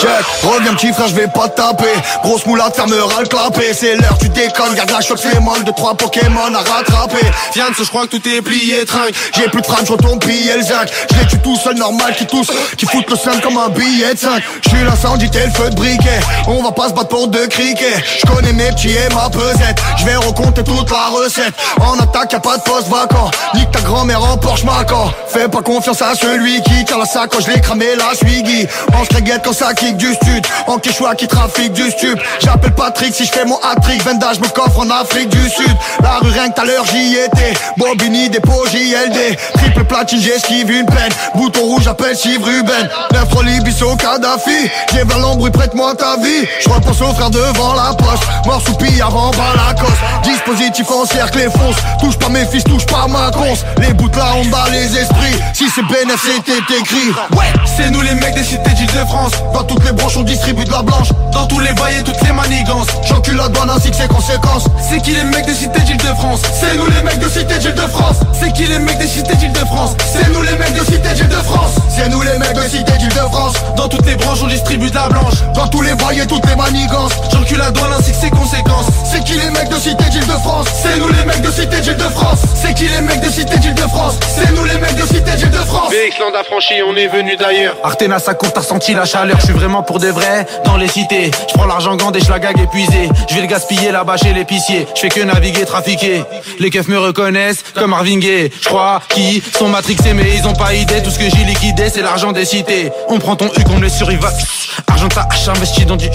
Check, 0.00 0.24
reviens 0.42 0.74
petit 0.74 0.92
frère, 0.92 1.08
je 1.08 1.14
vais 1.14 1.28
pas 1.28 1.48
taper. 1.48 1.94
Grosse 2.22 2.46
moulade, 2.46 2.74
fermera 2.74 3.20
le 3.20 3.26
clapet. 3.26 3.72
C'est 3.74 3.96
l'heure, 3.96 4.16
tu 4.18 4.28
déconnes, 4.28 4.74
garde 4.74 4.90
la 4.90 5.00
choc, 5.00 5.18
c'est 5.20 5.40
mal 5.40 5.64
De 5.64 5.70
trois 5.72 5.94
Pokémon 5.94 6.54
à 6.54 6.58
rattraper. 6.58 7.26
Viens 7.54 7.70
de 7.70 7.74
ce, 7.74 7.84
je 7.84 7.88
crois 7.88 8.06
que 8.06 8.16
tout 8.16 8.28
est 8.28 8.42
plié, 8.42 8.84
trinque. 8.84 9.14
J'ai 9.36 9.48
plus 9.48 9.60
de 9.60 9.66
frappe, 9.66 9.86
je 9.86 9.92
retourne 9.92 10.18
piller 10.18 10.56
le 10.56 10.62
zinc. 10.62 10.88
Je 11.10 11.18
les 11.18 11.26
tue 11.26 11.38
tout 11.38 11.56
seul, 11.56 11.76
normal, 11.76 12.14
qui 12.16 12.26
tousse 12.26 12.50
Qui 12.76 12.86
foutent 12.86 13.10
le 13.10 13.16
seum 13.16 13.40
comme 13.40 13.56
un 13.56 13.68
billet 13.68 14.14
de 14.14 14.18
5 14.18 14.42
Je 14.64 14.68
suis 14.70 14.84
l'incendie, 14.84 15.30
t'es 15.30 15.46
le 15.46 15.52
feu 15.52 15.70
de 15.70 15.74
briquet. 15.74 16.20
On 16.46 16.62
va 16.62 16.72
pas 16.72 16.88
se 16.88 16.94
battre 16.94 17.08
pour 17.08 17.28
deux 17.28 17.46
criquets 17.46 18.02
Je 18.18 18.26
connais 18.26 18.52
mes 18.52 18.70
petits 18.72 18.90
et 18.90 19.14
ma 19.14 19.28
pesette. 19.30 19.80
Je 19.98 20.04
vais 20.04 20.16
recompter 20.16 20.64
toute 20.64 20.90
la 20.90 21.08
recette. 21.08 21.54
En 21.80 21.98
attaque, 21.98 22.32
y'a 22.32 22.40
pas 22.40 22.56
de 22.56 22.62
poste 22.62 22.88
vacant. 22.88 23.30
Nique 23.54 23.70
ta 23.70 23.80
grand-mère 23.80 24.22
en 24.22 24.36
Porsche 24.36 24.64
Macan. 24.64 25.10
Fais 25.28 25.48
pas 25.48 25.62
confiance 25.62 26.02
à 26.02 26.14
celui 26.14 26.62
qui 26.62 26.84
tient 26.84 26.98
la 26.98 27.06
sacoche, 27.06 27.44
je 27.46 27.52
l'ai 27.52 27.60
cramé 27.60 27.86
la 27.96 28.14
Swiggy. 28.14 28.66
On 28.92 29.04
se 29.04 29.14
quand 29.42 29.52
ça 29.52 29.72
du 29.92 30.14
stud 30.14 30.46
En 30.66 30.78
Quechua 30.78 31.14
qui 31.14 31.28
trafique 31.28 31.72
du 31.72 31.90
stup 31.90 32.18
J'appelle 32.42 32.74
Patrick 32.74 33.14
si 33.14 33.26
je 33.26 33.32
fais 33.32 33.44
mon 33.44 33.56
hat-trick. 33.56 34.02
Vendage 34.04 34.40
me 34.40 34.48
coffre 34.48 34.80
en 34.80 34.90
Afrique 34.90 35.28
du 35.28 35.48
Sud. 35.48 35.76
La 36.02 36.18
rue 36.18 36.30
rien 36.30 36.48
que 36.48 36.54
t'as 36.54 36.64
l'heure 36.64 36.84
j'y 36.86 37.16
étais. 37.16 37.52
Bobini, 37.76 38.28
dépôt 38.30 38.64
JLD 38.66 39.36
Triple 39.54 39.84
platine 39.84 40.20
j'esquive 40.20 40.70
une 40.70 40.86
peine. 40.86 41.12
Bouton 41.34 41.60
rouge 41.62 41.86
appelle 41.86 42.16
Steve 42.16 42.42
Ruben. 42.42 42.88
9 43.12 43.44
Libiso 43.44 43.94
Kadhafi. 43.96 44.70
J'ai 44.92 45.04
vers 45.04 45.18
l'ombre 45.18 45.48
prête-moi 45.50 45.94
ta 45.94 46.16
vie. 46.16 46.46
Je 46.60 46.68
repense 46.70 47.00
aux 47.02 47.12
frères 47.12 47.30
devant 47.30 47.74
la 47.74 47.94
poste. 47.94 48.24
Mort 48.46 48.62
sous 48.62 48.76
avant 49.04 49.30
bas 49.30 49.52
la 49.54 49.74
cosse. 49.74 49.90
Dispositif 50.22 50.90
en 50.90 51.04
cercle 51.04 51.40
et 51.40 51.50
fonce. 51.50 51.76
Touche 52.00 52.18
pas 52.18 52.28
mes 52.28 52.46
fils, 52.46 52.64
touche 52.64 52.86
pas 52.86 53.06
ma 53.08 53.30
conce 53.30 53.64
Les 53.78 53.92
bouts 53.92 54.10
là 54.16 54.32
on 54.36 54.44
bat 54.46 54.66
les 54.70 54.96
esprits. 54.96 55.36
Si 55.52 55.68
c'est 55.74 55.82
bénéf 55.82 56.20
c'était 56.24 56.78
écrit. 56.78 57.10
Ouais, 57.36 57.52
c'est 57.76 57.90
nous 57.90 58.00
les 58.00 58.14
mecs 58.14 58.34
des 58.34 58.44
cités 58.44 58.70
d'Île-de-France 58.70 59.32
toutes 59.74 59.84
les 59.86 59.92
branches 59.92 60.16
on 60.16 60.22
distribue 60.22 60.64
de 60.64 60.70
la 60.70 60.82
blanche. 60.82 61.08
Dans 61.32 61.46
tous 61.46 61.58
les 61.58 61.70
et 61.70 62.02
toutes 62.02 62.20
les 62.22 62.32
manigances. 62.32 62.86
J'encule 63.04 63.36
la 63.36 63.48
douane 63.48 63.70
ainsi 63.70 63.90
que 63.90 63.96
ses 63.96 64.06
conséquences. 64.06 64.64
C'est 64.88 65.00
qui 65.02 65.10
les 65.10 65.24
mecs 65.24 65.44
des 65.46 65.54
cités 65.54 65.80
d'Île-de-France? 65.80 66.40
C'est 66.60 66.76
nous 66.76 66.86
les 66.86 67.02
mecs 67.02 67.18
de 67.18 67.28
cité 67.28 67.58
d'Île-de-France. 67.58 68.16
C'est 68.32 68.52
qui 68.52 68.64
les 68.64 68.78
mecs 68.78 68.98
des 68.98 69.06
cités 69.06 69.34
d'Île-de-France? 69.34 69.96
C'est 70.12 70.32
nous 70.32 70.42
les 70.42 70.56
mecs 70.56 70.74
de 70.74 70.84
cité 70.84 71.08
d'Île-de-France. 71.14 71.72
C'est 71.90 72.08
nous 72.08 72.22
les 72.22 72.38
mecs 72.38 72.54
de 72.54 72.62
cité 72.62 72.92
d'Île-de-France. 72.98 73.54
Dans 73.76 73.88
toutes 73.88 74.06
les 74.06 74.14
branches 74.14 74.38
on 74.42 74.46
distribue 74.46 74.90
de 74.90 74.94
la 74.94 75.08
blanche. 75.08 75.34
Dans 75.54 75.66
tous 75.68 75.82
les 75.82 75.92
et 75.92 76.26
toutes 76.26 76.46
les 76.46 76.56
manigances. 76.56 77.12
J'encule 77.32 77.58
la 77.58 77.70
douane 77.70 77.92
ainsi 77.98 78.12
que 78.12 78.18
ses 78.18 78.30
conséquences. 78.30 78.86
C'est 79.10 79.24
qui 79.24 79.34
les 79.34 79.50
mecs 79.50 79.68
de 79.68 79.76
cité 79.76 80.04
d'Île-de-France? 80.10 80.66
C'est 80.82 80.98
nous 80.98 81.08
les 81.08 81.24
mecs 81.24 81.42
de 81.42 81.50
cité 81.50 81.80
d'Île-de-France. 81.80 82.38
C'est 82.54 82.74
qui 82.74 82.86
les 82.86 83.00
mecs 83.00 83.20
de 83.20 83.30
cité 83.30 83.58
d'Île-de-France? 83.58 84.14
C'est 84.34 84.52
nous 84.54 84.64
les 84.64 84.78
mecs 84.78 84.96
de 84.96 85.06
cité 85.06 85.32
d'Île-de-France. 85.36 85.90
Vexland 85.90 86.34
affranchi, 86.38 86.74
on 86.88 86.96
est 86.96 87.08
venu 87.08 87.36
d'ailleurs. 87.36 87.74
Artena 87.82 88.18
sa 88.18 88.34
court, 88.34 88.52
t'as 88.52 88.62
senti 88.62 88.94
la 88.94 89.04
chaleur, 89.04 89.38
je 89.40 89.46
suis 89.46 89.54
pour 89.82 89.98
de 89.98 90.08
vrai 90.08 90.46
dans 90.64 90.76
les 90.76 90.88
cités. 90.88 91.30
Je 91.48 91.54
prends 91.54 91.66
l'argent 91.66 91.96
gandé, 91.96 92.20
je 92.20 92.30
la 92.30 92.38
gague 92.38 92.60
épuisé. 92.60 93.08
Je 93.28 93.34
vais 93.34 93.40
le 93.40 93.46
gaspiller 93.46 93.90
là-bas 93.90 94.16
chez 94.16 94.32
l'épicier. 94.32 94.86
Je 94.94 95.00
fais 95.00 95.08
que 95.08 95.20
naviguer, 95.20 95.64
trafiquer. 95.64 96.22
Les 96.60 96.70
keufs 96.70 96.88
me 96.88 96.98
reconnaissent 96.98 97.64
comme 97.74 97.90
Marvin 97.90 98.18
Gaye. 98.18 98.50
Je 98.60 98.68
crois 98.68 99.00
qu'ils 99.08 99.42
sont 99.42 99.68
matrixés, 99.68 100.12
mais 100.14 100.36
ils 100.36 100.46
ont 100.46 100.54
pas 100.54 100.74
idée. 100.74 101.02
Tout 101.02 101.10
ce 101.10 101.18
que 101.18 101.24
j'ai 101.24 101.44
liquidé, 101.44 101.88
c'est 101.88 102.02
l'argent 102.02 102.32
des 102.32 102.44
cités. 102.44 102.90
On 103.08 103.18
prend 103.18 103.36
ton 103.36 103.46
huc, 103.46 103.66
on 103.70 103.80
le. 103.80 103.88
Argent 103.88 104.63
Magenta 104.88 105.26
H 105.30 105.50
investi 105.50 105.84
dans 105.84 105.96
du 105.96 106.08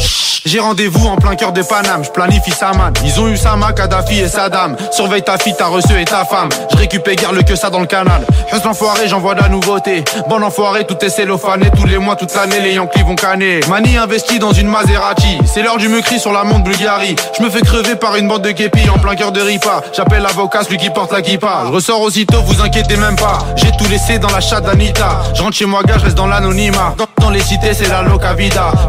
J'ai 0.46 0.60
rendez-vous 0.60 1.08
en 1.08 1.16
plein 1.18 1.36
cœur 1.36 1.52
de 1.52 1.62
Paname, 1.62 2.04
je 2.04 2.10
planifie 2.10 2.52
sa 2.52 2.72
man. 2.74 2.94
Ils 3.04 3.20
ont 3.20 3.28
eu 3.28 3.38
Sama, 3.38 3.74
Kadhafi 3.74 4.20
et 4.20 4.28
Saddam. 4.28 4.76
Surveille 4.92 5.22
ta 5.22 5.38
fille, 5.38 5.56
ta 5.56 5.68
reçu 5.68 6.00
et 6.00 6.06
ta 6.06 6.26
femme. 6.26 6.50
Je 6.72 6.78
récupère 6.78 7.32
le 7.32 7.44
que 7.44 7.56
ça 7.56 7.70
dans 7.70 7.80
le 7.80 7.86
canal. 7.86 8.26
Hus 8.52 8.60
l'enfoiré, 8.66 9.08
j'envoie 9.08 9.36
de 9.36 9.42
la 9.42 9.50
nouveauté. 9.50 10.04
Bon 10.28 10.42
enfoiré, 10.42 10.86
tout 10.86 10.98
est 11.04 11.10
cellophané. 11.10 11.70
Tous 11.76 11.86
les 11.86 11.98
mois, 11.98 12.16
toute 12.16 12.34
l'année, 12.36 12.60
les 12.62 12.74
Yankees 12.74 13.04
vont 13.04 13.16
canner. 13.16 13.60
Mani 13.68 13.98
investi 13.98 14.40
dans 14.40 14.54
une 14.54 14.68
Maserati. 14.68 15.38
C'est 15.46 15.62
l'heure 15.62 15.78
du 15.78 15.90
cri 16.02 16.20
sur 16.20 16.32
la 16.32 16.44
montre 16.44 16.64
Bulgarie. 16.64 17.16
Je 17.38 17.44
me 17.44 17.50
fais 17.50 17.62
crever 17.62 17.96
par 17.96 18.16
une 18.16 18.28
bande 18.28 18.42
de 18.42 18.52
képis 18.52 18.90
en 18.90 18.98
plein 18.98 19.16
cœur 19.16 19.32
de 19.32 19.42
Ripa. 19.42 19.82
J'appelle 19.96 20.22
l'avocat, 20.22 20.64
celui 20.64 20.78
qui 20.78 20.90
porte 20.90 21.12
la 21.12 21.22
kippa. 21.22 21.64
Je 21.68 21.72
ressors 21.72 22.02
aussitôt, 22.02 22.42
vous 22.44 22.62
inquiétez 22.62 22.96
même 22.96 23.16
pas. 23.16 23.40
J'ai 23.56 23.72
tout 23.72 23.90
laissé 23.90 24.20
dans 24.20 24.30
la 24.30 24.42
chatte 24.42 24.66
d'Anita. 24.66 25.22
Je 25.34 25.42
rentre 25.42 25.56
chez 25.56 25.66
moi, 25.66 25.82
gars, 25.84 25.98
je 25.98 26.06
reste 26.06 26.18
dans 26.18 26.28
l'anonymat. 26.28 26.96
Dans, 27.18 27.30
les 27.30 27.42
cités, 27.42 27.74
c'est 27.74 27.90
la 27.90 28.02
loca 28.02 28.34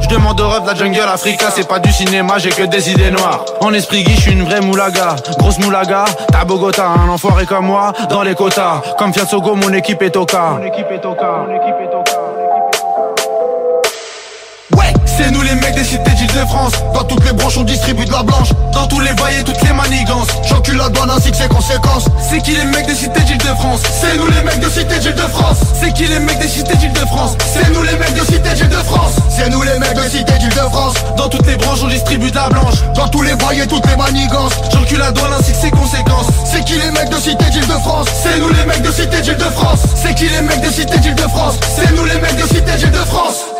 Je 0.01 0.09
demande 0.09 0.41
au 0.41 0.49
rêve 0.49 0.63
la 0.67 0.75
jungle 0.75 1.01
Africa. 1.01 1.47
C'est 1.55 1.69
pas 1.69 1.79
du 1.79 1.93
cinéma, 1.93 2.39
j'ai 2.39 2.51
que 2.51 2.63
des 2.63 2.91
idées 2.91 3.11
noires. 3.11 3.45
En 3.61 3.73
esprit 3.73 4.03
guy, 4.03 4.15
je 4.15 4.21
suis 4.21 4.33
une 4.33 4.45
vraie 4.45 4.61
moulaga. 4.61 5.17
Grosse 5.39 5.59
moulaga, 5.59 6.05
t'as 6.31 6.45
Bogota, 6.45 6.87
un 6.87 7.09
enfoiré 7.09 7.47
comme 7.47 7.67
moi, 7.67 7.93
dans 8.09 8.23
les 8.23 8.35
quotas. 8.35 8.83
Comme 8.99 9.13
Fiat 9.13 9.27
Sogo, 9.27 9.55
mon 9.55 9.73
équipe 9.73 10.03
est 10.03 10.17
au 10.17 10.25
cas. 10.25 10.51
Mon 10.59 10.65
équipe 10.65 10.91
est 10.91 11.05
au 11.05 11.15
cas. 11.15 11.45
Mon 11.47 11.55
équipe 11.55 11.77
est 11.83 11.95
au 11.95 12.03
cas. 12.03 12.21
Ouais, 14.77 14.93
c'est 15.05 15.31
nous 15.31 15.43
les 15.43 15.55
mecs 15.55 15.75
des 15.75 15.85
cités 15.85 16.10
d'Île-de-France. 16.33 16.73
Dans 16.95 17.05
toutes 17.05 17.25
les 17.25 17.33
branches, 17.33 17.57
on 17.59 17.65
distribue 17.65 18.05
de 18.05 18.13
la 18.13 18.23
blanche. 18.23 18.49
Dans 18.73 18.87
tous 18.87 19.01
les 19.01 19.13
vaillés, 19.13 19.43
toutes 19.45 19.61
les 19.63 19.73
manigances. 19.73 20.29
J'encule 20.49 20.77
la 20.77 20.89
douane 20.89 21.11
ainsi 21.11 21.31
que 21.31 21.37
ses 21.37 21.49
conséquences. 21.49 22.05
C'est 22.29 22.41
qui 22.43 22.53
les 22.53 22.65
mecs 22.65 22.87
des 22.87 22.95
cités 22.95 23.21
d'Île-de-France? 23.21 23.81
C'est 24.01 24.17
nous 24.17 24.27
les 24.27 24.43
mecs 24.43 24.61
de 24.61 24.69
cités 24.69 24.99
d'Île-de-France. 24.99 25.59
C'est 25.81 25.93
qui 25.93 26.05
les 26.05 26.19
mecs 26.19 26.39
des 26.39 26.49
cités 26.49 26.77
d'Île-de-France? 26.77 27.37
C'est 27.53 27.71
nous 27.73 27.83
les 27.83 27.97
mecs 27.97 28.15
de 28.15 28.25
cités 28.25 28.55
d'Île-de-France. 28.55 29.13
C'est 29.31 29.51
nous 29.51 29.63
les 29.63 29.79
mecs 29.79 29.95
de 29.95 30.09
cités 30.09 30.39
d'Île-de-France. 30.39 30.95
Dans 31.17 31.29
toutes 31.29 31.47
les 31.47 31.57
branches, 31.57 31.81
on 31.83 31.89
distribue 31.89 32.31
de 32.31 32.37
la 32.37 32.49
blanche. 32.49 32.75
Dans 32.95 33.09
tous 33.09 33.23
les 33.23 33.35
vaillés, 33.35 33.67
toutes 33.67 33.87
les 33.87 33.97
manigances. 33.97 34.53
J'encule 34.73 34.99
la 34.99 35.13
douane 35.13 35.33
ainsi 35.39 35.53
que 35.53 35.59
ses 35.59 35.71
conséquences. 35.71 36.27
C'est 36.45 36.65
qui 36.65 36.75
les 36.75 36.91
mecs 36.91 37.11
de 37.11 37.17
cités 37.17 37.51
d'Île-de-France? 37.51 38.09
C'est 38.23 38.39
nous 38.39 38.49
les 38.49 38.65
mecs 38.67 38.83
de 38.83 38.93
cités 38.93 39.21
d'Île-de-France. 39.21 39.81
C'est 39.97 40.15
qui 40.15 40.29
les 40.29 40.43
mecs 40.43 40.61
de 40.61 40.71
cités 40.71 40.99
d'Île-de-France? 40.99 41.55
C'est 41.77 41.95
nous 41.95 42.05
les 42.05 42.21
mecs 42.21 42.37
de 42.37 42.47
cités 42.47 42.77
d'Île-de-France. 42.77 43.60